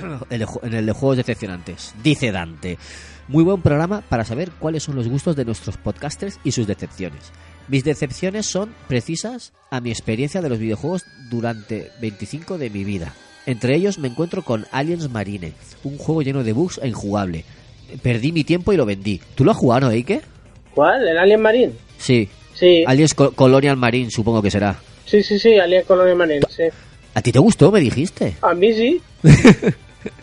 En 0.29 0.73
el 0.73 0.85
de 0.85 0.91
juegos 0.91 1.17
decepcionantes. 1.17 1.93
Dice 2.03 2.31
Dante. 2.31 2.77
Muy 3.27 3.43
buen 3.43 3.61
programa 3.61 4.01
para 4.01 4.25
saber 4.25 4.51
cuáles 4.59 4.83
son 4.83 4.95
los 4.95 5.07
gustos 5.07 5.35
de 5.35 5.45
nuestros 5.45 5.77
podcasters 5.77 6.39
y 6.43 6.51
sus 6.51 6.67
decepciones. 6.67 7.31
Mis 7.67 7.83
decepciones 7.83 8.45
son 8.47 8.73
precisas 8.87 9.53
a 9.69 9.79
mi 9.79 9.89
experiencia 9.91 10.41
de 10.41 10.49
los 10.49 10.59
videojuegos 10.59 11.05
durante 11.29 11.91
25 12.01 12.57
de 12.57 12.69
mi 12.69 12.83
vida. 12.83 13.13
Entre 13.45 13.75
ellos 13.75 13.99
me 13.99 14.07
encuentro 14.09 14.43
con 14.43 14.65
Aliens 14.71 15.09
Marine, 15.09 15.53
un 15.83 15.97
juego 15.97 16.21
lleno 16.21 16.43
de 16.43 16.51
bugs 16.53 16.79
e 16.83 16.87
injugable. 16.89 17.45
Perdí 18.01 18.31
mi 18.31 18.43
tiempo 18.43 18.73
y 18.73 18.77
lo 18.77 18.85
vendí. 18.85 19.21
¿Tú 19.35 19.45
lo 19.45 19.51
has 19.51 19.57
jugado, 19.57 19.81
no, 19.87 19.91
Eike? 19.91 20.21
¿Cuál? 20.75 21.07
¿El 21.07 21.17
Alien 21.17 21.41
Marine? 21.41 21.73
Sí. 21.97 22.27
Sí, 22.53 22.83
Aliens 22.85 23.13
Co- 23.13 23.31
Colonial 23.31 23.77
Marine, 23.77 24.11
supongo 24.11 24.41
que 24.41 24.51
será. 24.51 24.77
sí, 25.05 25.23
sí, 25.23 25.39
sí, 25.39 25.57
Alien 25.57 25.83
Colonial 25.85 26.17
Marine, 26.17 26.41
sí. 26.49 26.63
¿A 27.13 27.21
ti 27.21 27.31
te 27.31 27.39
gustó, 27.39 27.71
me 27.71 27.79
dijiste? 27.79 28.35
A 28.41 28.53
mí 28.53 28.73
sí. 28.73 29.01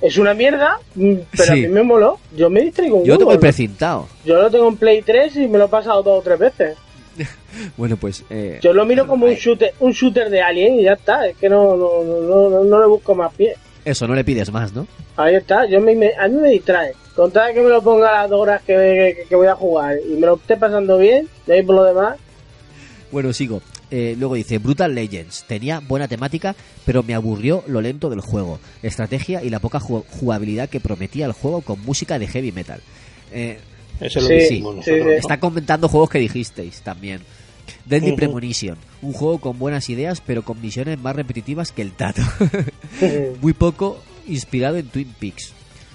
es 0.03 0.17
una 0.19 0.35
mierda, 0.35 0.79
mm, 0.95 1.15
pero 1.37 1.45
Sí. 1.45 1.51
a 1.65 1.69
mí 1.69 1.69
me 1.69 1.83
moló. 1.83 2.19
Yo 2.37 2.51
me 2.51 2.63
distraigo 2.63 2.97
un 2.99 3.05
Yo 3.05 3.15
lo 3.15 3.19
tengo 3.19 3.33
el 3.33 3.39
precintado. 3.39 4.09
Yo 4.25 4.41
lo 4.41 4.51
tengo 4.51 4.69
en 4.69 4.77
Play 4.77 5.03
3 5.03 5.37
y 5.37 5.49
me 5.49 5.59
lo 5.59 5.67
he 5.67 5.69
pasado 5.69 6.03
dos 6.03 6.21
o 6.21 6.23
tres 6.23 6.39
veces. 6.39 6.77
Bueno, 7.77 7.97
pues... 7.97 8.25
eh, 8.31 8.59
Yo 8.63 8.73
lo 8.73 8.85
miro 8.85 9.07
como 9.07 9.27
un 9.27 9.35
shooter, 9.35 9.73
un 9.81 9.91
shooter 9.93 10.31
de 10.31 10.41
Alien 10.43 10.75
y 10.75 10.83
ya 10.85 10.93
está. 10.93 11.27
Es 11.27 11.37
que 11.37 11.49
no, 11.49 11.77
no, 11.77 12.05
no, 12.05 12.49
no, 12.51 12.65
no 12.65 12.81
le 12.81 12.87
busco 12.87 13.15
más 13.15 13.33
pie. 13.35 13.55
Eso, 13.85 14.07
no 14.07 14.15
le 14.15 14.23
pides 14.23 14.53
más, 14.53 14.73
¿no? 14.73 14.87
Ahí 15.17 15.35
está, 15.35 15.67
yo 15.67 15.81
me, 15.81 15.95
me- 15.97 16.13
a 16.17 16.29
mí 16.29 16.37
me 16.41 16.51
distrae. 16.51 16.93
Con 17.17 17.31
tal 17.33 17.49
de 17.49 17.55
que 17.55 17.61
me 17.63 17.71
lo 17.71 17.83
ponga 17.83 18.11
a 18.11 18.23
las 18.23 18.31
dos 18.31 18.41
horas 18.41 18.63
que, 18.63 18.75
que- 19.17 19.25
que 19.29 19.35
voy 19.35 19.47
a 19.49 19.55
jugar 19.55 19.97
y 20.07 20.15
me 20.15 20.27
lo 20.27 20.37
esté 20.37 20.57
pasando 20.57 20.99
bien, 20.99 21.29
de 21.47 21.55
ahí 21.55 21.63
por 21.63 21.75
lo 21.77 21.85
demás, 21.85 22.17
Bueno, 23.11 23.33
sigo. 23.33 23.63
Eh, 23.91 24.15
luego 24.19 24.35
dice, 24.35 24.59
Brutal 24.59 24.95
Legends. 24.95 25.45
Tenía 25.49 25.81
buena 25.81 26.09
temática, 26.09 26.55
pero 26.85 27.03
me 27.03 27.15
aburrió 27.15 27.65
lo 27.67 27.81
lento 27.81 28.11
del 28.11 28.21
juego, 28.21 28.59
estrategia 28.83 29.43
y 29.43 29.51
la 29.51 29.61
poca 29.61 29.81
ju- 29.81 30.05
jugabilidad 30.11 30.69
que 30.69 30.81
prometía 30.81 31.27
el 31.27 31.33
juego 31.33 31.63
con 31.63 31.81
música 31.85 32.19
de 32.19 32.27
heavy 32.29 32.53
metal. 32.53 32.81
Eh, 33.33 33.59
Eso 34.01 34.19
es 34.19 34.25
lo 34.25 34.29
Sí, 34.31 34.41
sí, 34.49 34.63
sí, 34.85 34.91
sí. 35.03 35.09
está 35.19 35.41
comentando 35.41 35.89
juegos 35.89 36.11
que 36.11 36.19
dijisteis 36.19 36.83
también. 36.83 37.21
Deadly. 37.85 38.13
Premonition, 38.13 38.77
un 39.03 39.13
juego 39.13 39.39
con 39.39 39.59
buenas 39.59 39.89
ideas, 39.91 40.23
pero 40.25 40.43
con 40.43 40.61
misiones 40.61 40.99
más 40.99 41.17
repetitivas 41.17 41.73
que 41.73 41.83
el 41.83 41.93
tato. 41.93 42.23
Muy 43.43 43.53
poco 43.53 44.03
inspirado 44.27 44.77
en 44.77 44.87
Twin 44.89 45.15
Peaks. 45.19 45.53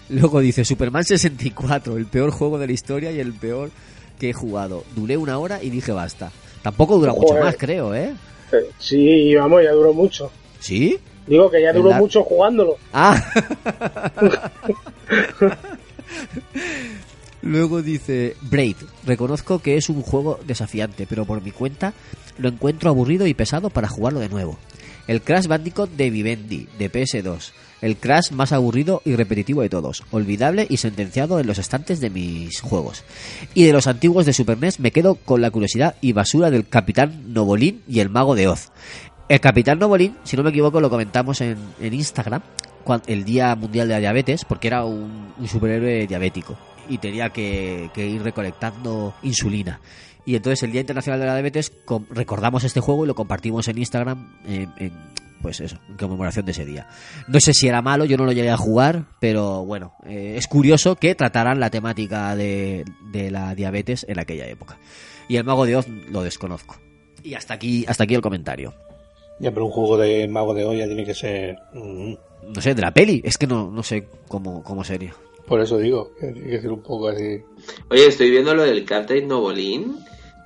Luego 0.09 0.39
dice 0.39 0.65
Superman 0.65 1.03
64, 1.03 1.97
el 1.97 2.05
peor 2.05 2.31
juego 2.31 2.59
de 2.59 2.67
la 2.67 2.73
historia 2.73 3.11
y 3.11 3.19
el 3.19 3.33
peor 3.33 3.71
que 4.19 4.29
he 4.29 4.33
jugado. 4.33 4.83
Duré 4.95 5.17
una 5.17 5.37
hora 5.39 5.63
y 5.63 5.69
dije 5.69 5.91
basta. 5.91 6.31
Tampoco 6.63 6.97
dura 6.97 7.13
mucho 7.13 7.35
más, 7.35 7.55
creo, 7.57 7.93
¿eh? 7.93 8.13
eh, 8.51 8.69
sí, 8.79 9.35
vamos, 9.35 9.61
ya 9.63 9.71
duró 9.71 9.93
mucho. 9.93 10.31
¿Sí? 10.59 10.97
Digo 11.27 11.51
que 11.51 11.61
ya 11.61 11.73
duró 11.73 11.89
¿Verdad? 11.89 12.01
mucho 12.01 12.23
jugándolo. 12.23 12.77
Ah. 12.93 13.21
Luego 17.41 17.81
dice 17.81 18.37
Braid, 18.41 18.77
reconozco 19.05 19.59
que 19.59 19.75
es 19.75 19.89
un 19.89 20.01
juego 20.01 20.39
desafiante, 20.45 21.05
pero 21.07 21.25
por 21.25 21.41
mi 21.41 21.51
cuenta 21.51 21.93
lo 22.37 22.47
encuentro 22.47 22.89
aburrido 22.89 23.27
y 23.27 23.33
pesado 23.33 23.69
para 23.69 23.89
jugarlo 23.89 24.21
de 24.21 24.29
nuevo. 24.29 24.57
El 25.07 25.21
Crash 25.21 25.47
Bandicoot 25.47 25.91
de 25.91 26.09
Vivendi, 26.09 26.69
de 26.79 26.89
PS2. 26.89 27.51
El 27.83 27.97
Crash 27.97 28.31
más 28.31 28.51
aburrido 28.53 29.01
y 29.05 29.15
repetitivo 29.15 29.61
de 29.61 29.69
todos. 29.69 30.03
Olvidable 30.11 30.65
y 30.69 30.77
sentenciado 30.77 31.39
en 31.39 31.47
los 31.47 31.57
estantes 31.59 31.99
de 31.99 32.09
mis 32.09 32.61
juegos. 32.61 33.03
Y 33.53 33.65
de 33.65 33.73
los 33.73 33.87
antiguos 33.87 34.25
de 34.25 34.33
Super 34.33 34.57
NES 34.57 34.79
me 34.79 34.91
quedo 34.91 35.15
con 35.15 35.41
la 35.41 35.51
curiosidad 35.51 35.95
y 36.01 36.13
basura 36.13 36.49
del 36.49 36.67
Capitán 36.67 37.33
Novolín 37.33 37.83
y 37.87 37.99
el 37.99 38.09
Mago 38.09 38.35
de 38.35 38.47
Oz. 38.47 38.71
El 39.29 39.39
Capitán 39.39 39.79
Novolín, 39.79 40.15
si 40.23 40.35
no 40.37 40.43
me 40.43 40.49
equivoco, 40.49 40.79
lo 40.81 40.89
comentamos 40.89 41.41
en, 41.41 41.57
en 41.79 41.93
Instagram, 41.93 42.41
cuan- 42.83 43.01
el 43.07 43.23
Día 43.25 43.55
Mundial 43.55 43.87
de 43.87 43.93
la 43.95 43.99
Diabetes, 43.99 44.45
porque 44.45 44.67
era 44.67 44.85
un, 44.85 45.33
un 45.37 45.47
superhéroe 45.47 46.07
diabético 46.07 46.57
y 46.89 46.97
tenía 46.97 47.29
que, 47.29 47.89
que 47.93 48.05
ir 48.07 48.21
recolectando 48.21 49.13
insulina. 49.23 49.79
Y 50.25 50.35
entonces 50.35 50.63
el 50.63 50.71
Día 50.71 50.81
Internacional 50.81 51.19
de 51.19 51.25
la 51.25 51.33
Diabetes 51.35 51.71
recordamos 52.11 52.63
este 52.63 52.79
juego 52.79 53.03
y 53.03 53.07
lo 53.07 53.15
compartimos 53.15 53.67
en 53.67 53.77
Instagram 53.77 54.33
en, 54.45 54.69
en, 54.77 54.93
pues 55.43 55.59
eso, 55.61 55.77
en 55.87 55.97
conmemoración 55.97 56.45
de 56.47 56.53
ese 56.53 56.65
día. 56.65 56.87
No 57.27 57.39
sé 57.39 57.53
si 57.53 57.67
era 57.67 57.83
malo, 57.83 58.05
yo 58.05 58.17
no 58.17 58.25
lo 58.25 58.31
llegué 58.31 58.49
a 58.49 58.57
jugar, 58.57 59.05
pero 59.19 59.63
bueno, 59.65 59.93
eh, 60.07 60.33
es 60.37 60.47
curioso 60.47 60.95
que 60.95 61.13
trataran 61.13 61.59
la 61.59 61.69
temática 61.69 62.35
de, 62.35 62.83
de 63.11 63.29
la 63.29 63.53
diabetes 63.53 64.03
en 64.09 64.17
aquella 64.19 64.47
época. 64.47 64.79
Y 65.27 65.35
el 65.37 65.43
Mago 65.43 65.65
de 65.67 65.75
Oz 65.75 65.87
lo 66.09 66.23
desconozco. 66.23 66.77
Y 67.21 67.35
hasta 67.35 67.53
aquí, 67.53 67.85
hasta 67.87 68.05
aquí 68.05 68.15
el 68.15 68.21
comentario. 68.21 68.73
Ya, 69.39 69.51
pero 69.51 69.65
un 69.65 69.71
juego 69.71 69.97
de 69.97 70.27
mago 70.27 70.53
de 70.53 70.63
olla 70.65 70.85
tiene 70.85 71.05
que 71.05 71.13
ser. 71.13 71.57
mm, 71.73 72.13
No 72.53 72.61
sé, 72.61 72.73
de 72.75 72.81
la 72.81 72.91
peli, 72.93 73.21
es 73.23 73.37
que 73.37 73.47
no, 73.47 73.69
no 73.71 73.83
sé 73.83 74.07
cómo, 74.27 74.63
cómo 74.63 74.83
sería. 74.83 75.13
Por 75.47 75.59
eso 75.59 75.77
digo, 75.77 76.13
que 76.19 76.27
tiene 76.27 76.49
que 76.49 76.61
ser 76.61 76.71
un 76.71 76.81
poco 76.81 77.09
así. 77.09 77.41
Oye, 77.89 78.07
estoy 78.07 78.29
viendo 78.31 78.53
lo 78.55 78.63
del 78.63 78.85
Captain 78.85 79.27
Novolín 79.27 79.97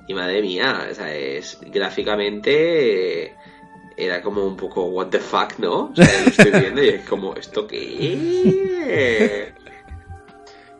y 0.08 0.14
madre 0.14 0.40
mía, 0.42 0.88
o 0.90 0.94
sea, 0.94 1.14
es 1.14 1.58
gráficamente 1.70 3.24
eh, 3.26 3.32
era 3.98 4.22
como 4.22 4.46
un 4.46 4.56
poco 4.56 4.84
what 4.84 5.08
the 5.08 5.18
fuck, 5.18 5.58
¿no? 5.58 5.90
O 5.90 5.92
sea, 5.96 6.22
lo 6.22 6.28
estoy 6.30 6.50
viendo 6.52 6.82
y 6.82 6.88
es 6.90 7.08
como 7.08 7.34
esto 7.34 7.66
qué. 7.66 9.52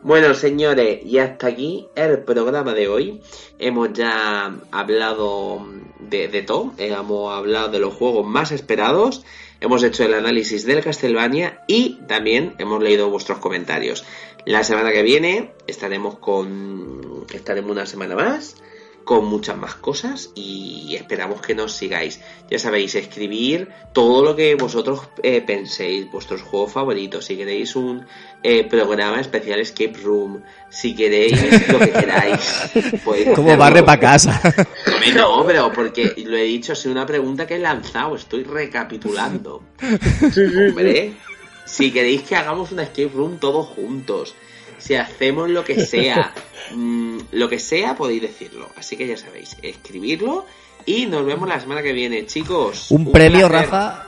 Bueno, 0.01 0.33
señores, 0.33 1.05
y 1.05 1.17
hasta 1.17 1.47
aquí 1.47 1.89
el 1.95 2.19
programa 2.19 2.73
de 2.73 2.87
hoy. 2.87 3.21
Hemos 3.59 3.91
ya 3.91 4.55
hablado 4.71 5.67
de, 5.99 6.29
de 6.29 6.41
todo, 6.41 6.73
hemos 6.77 7.33
hablado 7.35 7.67
de 7.67 7.79
los 7.79 7.93
juegos 7.93 8.25
más 8.25 8.53
esperados, 8.53 9.25
hemos 9.59 9.83
hecho 9.83 10.05
el 10.05 10.13
análisis 10.13 10.65
del 10.65 10.81
Castlevania 10.81 11.63
y 11.67 11.99
también 12.07 12.55
hemos 12.59 12.81
leído 12.81 13.09
vuestros 13.09 13.39
comentarios. 13.39 14.05
La 14.45 14.63
semana 14.63 14.93
que 14.93 15.03
viene 15.03 15.51
estaremos 15.67 16.17
con. 16.19 17.25
estaremos 17.33 17.71
una 17.71 17.85
semana 17.85 18.15
más 18.15 18.55
con 19.03 19.25
muchas 19.25 19.57
más 19.57 19.75
cosas 19.75 20.31
y 20.35 20.95
esperamos 20.95 21.41
que 21.41 21.55
nos 21.55 21.73
sigáis. 21.73 22.21
Ya 22.49 22.59
sabéis, 22.59 22.95
escribir 22.95 23.69
todo 23.93 24.23
lo 24.23 24.35
que 24.35 24.55
vosotros 24.55 25.01
eh, 25.23 25.41
penséis, 25.41 26.11
vuestros 26.11 26.41
juegos 26.41 26.73
favoritos, 26.73 27.25
si 27.25 27.35
queréis 27.35 27.75
un 27.75 28.05
eh, 28.43 28.63
programa 28.65 29.19
especial 29.19 29.59
Escape 29.59 29.97
Room, 30.03 30.41
si 30.69 30.95
queréis 30.95 31.67
lo 31.69 31.79
que 31.79 31.91
queráis. 31.91 32.69
podéis 33.03 33.29
Como 33.35 33.57
barre 33.57 33.83
para 33.83 33.99
casa. 33.99 34.41
No, 35.15 35.45
pero 35.45 35.71
porque 35.71 36.13
lo 36.25 36.37
he 36.37 36.43
dicho, 36.43 36.73
es 36.73 36.85
una 36.85 37.05
pregunta 37.05 37.47
que 37.47 37.55
he 37.55 37.59
lanzado, 37.59 38.15
estoy 38.15 38.43
recapitulando. 38.43 39.63
Hombre, 39.81 41.13
si 41.65 41.91
queréis 41.91 42.23
que 42.23 42.35
hagamos 42.35 42.71
una 42.71 42.83
escape 42.83 43.11
room 43.13 43.37
todos 43.37 43.67
juntos, 43.67 44.35
si 44.79 44.95
hacemos 44.95 45.49
lo 45.49 45.63
que 45.63 45.85
sea, 45.85 46.33
mm, 46.75 47.17
lo 47.31 47.49
que 47.49 47.59
sea 47.59 47.95
podéis 47.95 48.21
decirlo. 48.23 48.69
Así 48.75 48.95
que 48.97 49.07
ya 49.07 49.17
sabéis, 49.17 49.57
escribirlo 49.61 50.45
y 50.85 51.05
nos 51.05 51.25
vemos 51.25 51.47
la 51.47 51.59
semana 51.59 51.81
que 51.83 51.93
viene, 51.93 52.25
chicos. 52.25 52.89
Un 52.91 53.11
premio, 53.11 53.47
placer. 53.47 53.69
Rafa, 53.69 54.05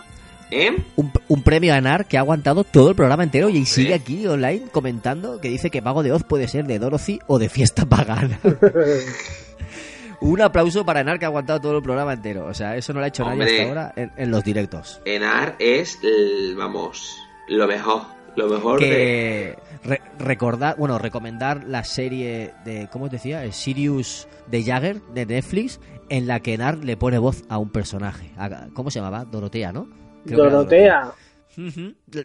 ¿Eh? 0.50 0.76
un, 0.98 1.12
un 1.30 1.44
premio 1.44 1.74
a 1.74 1.78
Anar 1.78 2.06
que 2.08 2.18
ha 2.18 2.22
aguantado 2.22 2.64
todo 2.64 2.90
el 2.90 2.96
programa 2.96 3.24
entero 3.24 3.48
y 3.50 3.66
sigue 3.66 3.94
aquí 3.94 4.26
online 4.28 4.64
comentando 4.72 5.40
que 5.40 5.48
dice 5.50 5.70
que 5.70 5.82
Mago 5.82 6.04
de 6.04 6.12
Oz 6.12 6.24
puede 6.24 6.48
ser 6.48 6.66
de 6.66 6.78
Dorothy 6.80 7.20
o 7.28 7.40
de 7.40 7.48
fiesta 7.50 7.86
pagana. 7.86 8.40
un 10.22 10.42
aplauso 10.42 10.86
para 10.86 11.00
Anar 11.00 11.20
que 11.20 11.26
ha 11.26 11.30
aguantado 11.30 11.60
todo 11.62 11.78
el 11.78 11.84
programa 11.84 12.14
entero. 12.14 12.46
O 12.46 12.54
sea, 12.54 12.76
eso 12.78 12.94
no 12.94 13.00
lo 13.00 13.06
ha 13.06 13.08
hecho 13.10 13.24
nadie 13.26 13.44
hasta 13.44 13.68
ahora 13.70 13.94
en, 13.96 14.12
en 14.18 14.32
los 14.32 14.44
directos. 14.44 15.02
Enar 15.06 15.56
es, 15.60 16.00
el- 16.04 16.56
vamos, 16.56 17.16
lo 17.48 17.68
mejor. 17.68 18.04
Lo 18.36 18.48
mejor 18.48 18.80
de... 18.80 19.58
Re- 19.84 20.02
recordar, 20.20 20.76
bueno, 20.78 21.00
recomendar 21.00 21.64
la 21.64 21.84
serie 21.84 22.54
de, 22.66 22.88
¿cómo 22.92 23.06
os 23.06 23.12
decía? 23.12 23.44
El 23.44 23.54
Sirius 23.54 24.28
de 24.48 24.64
Jagger 24.64 25.02
de 25.14 25.26
Netflix, 25.26 25.80
en 26.10 26.28
la 26.28 26.40
que 26.40 26.54
Anar 26.54 26.78
le 26.78 26.98
pone 26.98 27.18
voz 27.18 27.44
a 27.50 27.58
un 27.58 27.72
personaje. 27.72 28.30
A- 28.38 28.68
¿Cómo 28.74 28.92
se 28.92 29.00
llamaba? 29.00 29.26
Dorotea, 29.26 29.72
¿no? 29.72 29.88
Creo 30.26 30.38
Dorotea. 30.50 31.12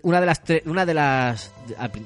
Una 0.03 0.21
de 0.21 0.27
las 0.27 0.45
tre- 0.45 0.63
una 0.67 0.85
de 0.87 0.95
las 0.95 1.53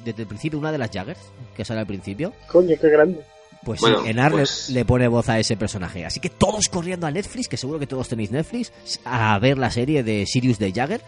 desde 0.04 0.22
el 0.22 0.28
principio 0.28 0.58
una 0.58 0.72
de 0.72 0.78
las 0.78 0.90
Jaggers 0.90 1.20
que 1.54 1.64
sale 1.64 1.80
al 1.80 1.86
principio, 1.86 2.32
Coño, 2.46 2.74
qué 2.80 2.88
grande. 2.88 3.20
pues 3.62 3.80
Bueno, 3.80 4.02
sí, 4.04 4.08
Enar 4.10 4.30
le- 4.30 4.38
pues- 4.38 4.70
le, 4.70 4.84
pone 4.86 5.06
voz 5.08 5.28
a 5.28 5.38
ese 5.38 5.56
personaje. 5.56 6.06
Así 6.06 6.18
que 6.20 6.30
todos 6.30 6.68
corriendo 6.68 7.06
a 7.06 7.10
Netflix, 7.10 7.48
que 7.48 7.56
seguro 7.58 7.78
que 7.78 7.86
todos 7.86 8.08
tenéis 8.08 8.30
Netflix, 8.30 8.72
a 9.04 9.38
ver 9.38 9.58
la 9.58 9.70
serie 9.70 10.02
de 10.02 10.24
Sirius 10.26 10.58
de 10.58 10.72
Jagger 10.72 11.02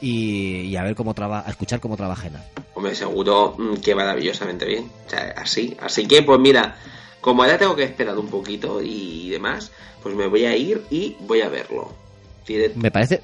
y, 0.00 0.62
y 0.62 0.76
a 0.76 0.82
ver 0.82 0.94
cómo 0.94 1.14
trabaja, 1.14 1.48
a 1.48 1.50
escuchar 1.50 1.80
cómo 1.80 1.96
trabaja 1.96 2.28
Enar. 2.28 2.44
Hombre, 2.74 2.94
seguro 2.94 3.54
mm, 3.58 3.74
que 3.76 3.94
maravillosamente 3.94 4.64
bien. 4.64 4.90
O 5.06 5.10
sea, 5.10 5.34
así. 5.36 5.76
Así 5.80 6.06
que, 6.06 6.22
pues 6.22 6.38
mira, 6.40 6.76
como 7.20 7.42
ahora 7.42 7.58
tengo 7.58 7.76
que 7.76 7.84
esperar 7.84 8.16
un 8.18 8.28
poquito 8.28 8.80
y 8.82 9.30
demás, 9.30 9.70
pues 10.02 10.14
me 10.14 10.26
voy 10.26 10.44
a 10.44 10.56
ir 10.56 10.84
y 10.90 11.16
voy 11.20 11.40
a 11.40 11.48
verlo. 11.48 11.92
Directo. 12.46 12.78
Me 12.78 12.90
parece 12.90 13.20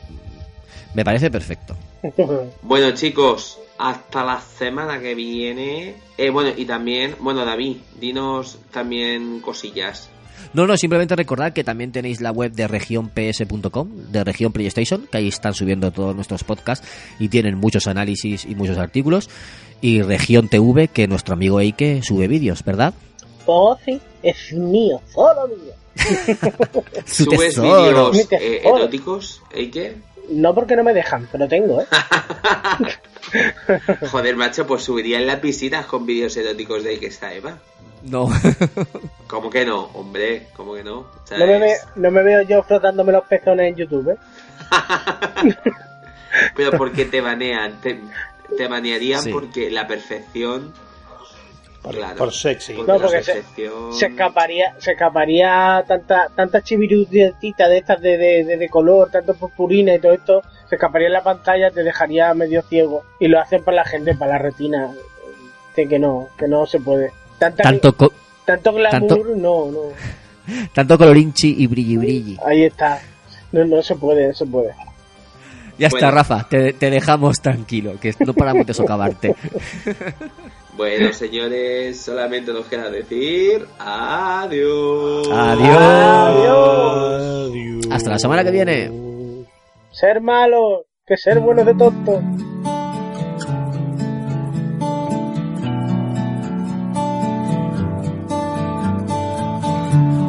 me 0.94 1.04
parece 1.04 1.30
perfecto. 1.30 1.76
Bueno, 2.62 2.92
chicos, 2.92 3.58
hasta 3.78 4.24
la 4.24 4.40
semana 4.40 5.00
que 5.00 5.14
viene. 5.14 5.96
Eh, 6.16 6.30
bueno, 6.30 6.52
y 6.56 6.64
también, 6.64 7.16
bueno, 7.20 7.44
David, 7.44 7.78
dinos 7.98 8.58
también 8.70 9.40
cosillas. 9.40 10.10
No, 10.54 10.68
no, 10.68 10.76
simplemente 10.76 11.16
recordad 11.16 11.52
que 11.52 11.64
también 11.64 11.90
tenéis 11.90 12.20
la 12.20 12.30
web 12.30 12.52
de 12.52 12.68
regionps.com, 12.68 13.88
de 14.12 14.22
región 14.22 14.52
PlayStation, 14.52 15.08
que 15.10 15.18
ahí 15.18 15.26
están 15.26 15.52
subiendo 15.52 15.90
todos 15.90 16.14
nuestros 16.14 16.44
podcasts 16.44 16.86
y 17.18 17.28
tienen 17.28 17.58
muchos 17.58 17.88
análisis 17.88 18.44
y 18.44 18.54
muchos 18.54 18.78
artículos. 18.78 19.28
Y 19.80 20.02
región 20.02 20.48
TV, 20.48 20.86
que 20.86 21.08
nuestro 21.08 21.34
amigo 21.34 21.58
Eike 21.58 22.02
sube 22.04 22.28
vídeos, 22.28 22.62
¿verdad? 22.62 22.94
Oh, 23.46 23.76
sí, 23.84 24.00
es 24.22 24.52
mío, 24.52 25.02
solo 25.12 25.48
mío. 25.48 25.74
Su 27.04 27.24
¿Subes 27.24 27.60
vídeos 27.60 28.16
eh, 28.30 28.62
eróticos, 28.64 29.42
Eike? 29.52 29.96
No 30.30 30.54
porque 30.54 30.76
no 30.76 30.84
me 30.84 30.94
dejan, 30.94 31.28
pero 31.32 31.48
tengo, 31.48 31.82
¿eh? 31.82 31.86
Joder, 34.10 34.36
macho, 34.36 34.66
pues 34.66 34.84
subirían 34.84 35.26
las 35.26 35.42
visitas 35.42 35.84
con 35.86 36.06
vídeos 36.06 36.36
eróticos 36.36 36.84
de 36.84 36.90
Eike 36.90 37.06
está 37.06 37.34
Eva. 37.34 37.58
No. 38.04 38.28
¿Cómo 39.26 39.50
que 39.50 39.64
no? 39.64 39.84
Hombre, 39.94 40.48
¿cómo 40.54 40.74
que 40.74 40.84
no? 40.84 40.98
O 41.00 41.10
sea, 41.24 41.38
No 41.38 41.46
me, 41.46 41.58
ve- 41.58 41.72
es- 41.72 41.86
no 41.96 42.10
me 42.10 42.22
veo 42.22 42.42
yo 42.42 42.62
frotándome 42.62 43.12
los 43.12 43.24
pezones 43.24 43.70
en 43.70 43.76
YouTube, 43.76 44.10
¿eh? 44.10 44.16
Pero 46.56 46.72
porque 46.76 47.04
te 47.04 47.20
banean, 47.20 47.80
te, 47.80 48.00
te 48.56 48.66
banearían 48.68 49.22
Sí. 49.22 49.30
porque 49.32 49.70
la 49.70 49.86
perfección. 49.86 50.72
Por, 51.82 51.94
Claro. 51.96 52.16
por 52.16 52.32
sexy. 52.32 52.72
Porque 52.72 52.92
No, 52.92 52.98
la 52.98 53.04
porque 53.06 53.22
se- 53.22 53.32
perfección. 53.34 53.92
Se 53.92 54.06
escaparía, 54.06 54.74
se 54.78 54.92
escaparía 54.92 55.84
tanta, 55.86 56.28
tanta 56.34 56.62
chivirutita 56.62 57.68
de 57.68 57.78
estas 57.78 58.00
de, 58.00 58.16
de, 58.16 58.44
de- 58.44 58.56
de 58.56 58.68
color, 58.70 59.10
tanto 59.10 59.34
purpurina 59.34 59.94
y 59.94 59.98
todo 59.98 60.12
esto, 60.12 60.42
se 60.68 60.76
escaparía 60.76 61.08
en 61.08 61.12
la 61.12 61.22
pantalla, 61.22 61.70
te 61.70 61.82
dejaría 61.82 62.32
medio 62.34 62.62
ciego. 62.62 63.04
Y 63.20 63.28
lo 63.28 63.38
hacen 63.38 63.62
para 63.62 63.76
la 63.78 63.84
gente, 63.84 64.14
para 64.14 64.32
la 64.32 64.38
retina. 64.38 64.90
De 65.76 65.88
que 65.88 65.98
no, 65.98 66.28
que 66.38 66.48
no 66.48 66.66
se 66.66 66.80
puede. 66.80 67.12
Tanta, 67.38 67.62
tanto, 67.62 67.92
co- 67.96 68.12
tanto 68.44 68.72
glamour, 68.72 69.08
tanto- 69.08 69.24
no, 69.36 69.70
no. 69.70 69.80
tanto 70.74 70.98
colorinchi 70.98 71.54
y 71.58 71.66
brilli 71.66 71.96
brilli. 71.96 72.38
Ahí 72.44 72.64
está. 72.64 73.00
No, 73.52 73.64
no 73.64 73.82
se 73.82 73.94
puede, 73.96 74.28
no 74.28 74.34
se 74.34 74.46
puede. 74.46 74.74
Ya 75.78 75.88
está. 75.88 76.10
Rafa, 76.10 76.46
te, 76.48 76.72
te 76.74 76.90
dejamos 76.90 77.40
tranquilo, 77.40 77.94
que 78.00 78.14
no 78.24 78.32
paramos 78.34 78.66
de 78.66 78.74
socavarte. 78.74 79.34
Bueno, 80.76 81.12
señores, 81.12 82.00
solamente 82.00 82.52
nos 82.52 82.66
queda 82.66 82.90
decir 82.90 83.64
adiós. 83.78 85.28
Adiós. 85.30 87.22
Adiós. 87.22 87.86
Hasta 87.92 88.10
la 88.10 88.18
semana 88.18 88.42
que 88.42 88.50
viene. 88.50 89.46
Ser 89.92 90.20
malo, 90.20 90.86
que 91.06 91.16
ser 91.16 91.38
bueno 91.38 91.64
de 91.64 91.74
tonto. 91.74 92.20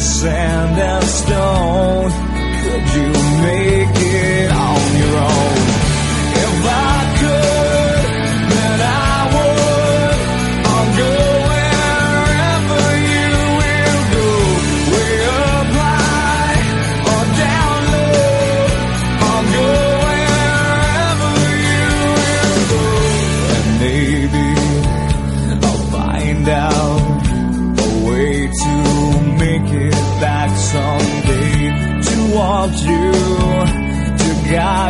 sand 0.00 0.78
and 0.78 1.04
stone, 1.04 2.10
could 2.62 2.94
you 2.96 3.19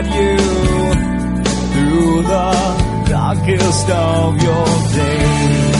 guide 0.02 0.14
you 0.14 0.36
through 1.72 2.22
the 2.22 3.04
darkest 3.08 3.90
of 3.90 4.42
your 4.42 4.66
days. 4.94 5.76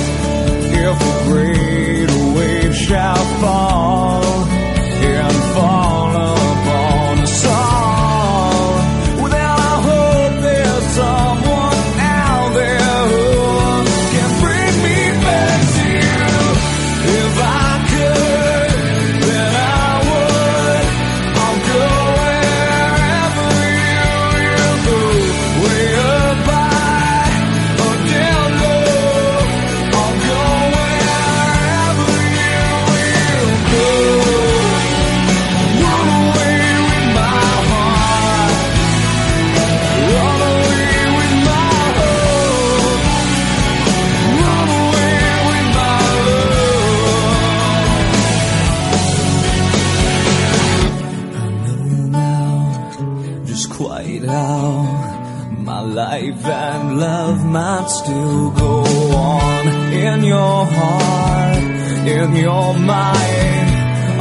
If 0.72 1.00
a 1.00 1.24
great 1.28 2.10
wave 2.34 2.74
shall 2.74 3.24
fall 3.40 4.09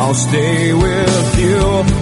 I'll 0.09 0.15
stay 0.15 0.73
with 0.73 1.39
you 1.39 1.98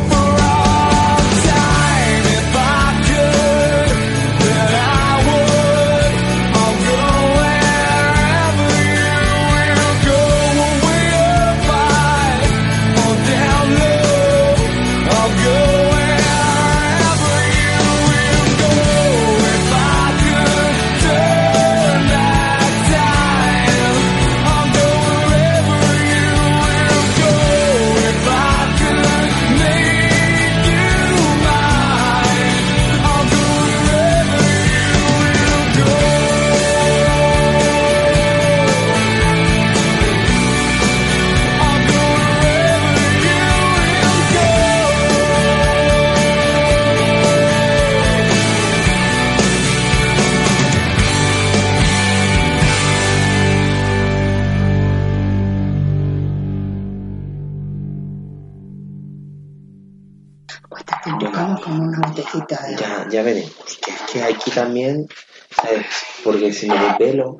Ya, 63.17 63.23
veremos. 63.23 63.51
Que 63.83 63.91
es 63.91 64.01
que 64.11 64.21
aquí 64.23 64.51
también, 64.51 65.07
¿sabes? 65.49 65.87
Porque 66.23 66.53
si 66.53 66.69
me 66.69 66.77
desvelo, 66.77 67.35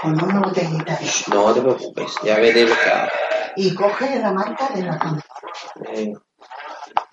Con 0.00 0.12
una 0.22 0.40
botellita 0.40 0.96
de 0.96 1.06
no 1.28 1.52
te 1.52 1.60
preocupes, 1.60 2.10
ya 2.24 2.36
veré 2.38 2.66
lo 2.66 2.74
que 2.74 2.90
hago. 2.90 3.10
Y 3.56 3.74
coge 3.74 4.18
la 4.18 4.32
manta 4.32 4.70
de 4.74 4.82
la 4.82 4.98
cama. 4.98 5.20
Eh, 5.92 6.14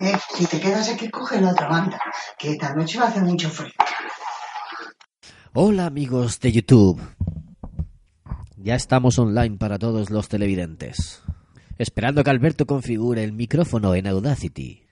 Eh, 0.00 0.18
si 0.34 0.46
te 0.46 0.58
quedas 0.58 0.88
aquí, 0.88 1.10
coge 1.10 1.38
la 1.38 1.50
otra 1.50 1.68
banda. 1.68 2.00
Que 2.38 2.52
esta 2.52 2.74
noche 2.74 2.98
va 2.98 3.04
a 3.04 3.08
hacer 3.08 3.24
mucho 3.24 3.50
frío. 3.50 3.72
Hola 5.52 5.84
amigos 5.84 6.40
de 6.40 6.50
YouTube. 6.50 6.98
Ya 8.56 8.74
estamos 8.74 9.18
online 9.18 9.58
para 9.58 9.78
todos 9.78 10.08
los 10.08 10.28
televidentes. 10.28 11.22
Esperando 11.76 12.24
que 12.24 12.30
Alberto 12.30 12.64
configure 12.64 13.22
el 13.22 13.32
micrófono 13.32 13.94
en 13.94 14.06
Audacity. 14.06 14.82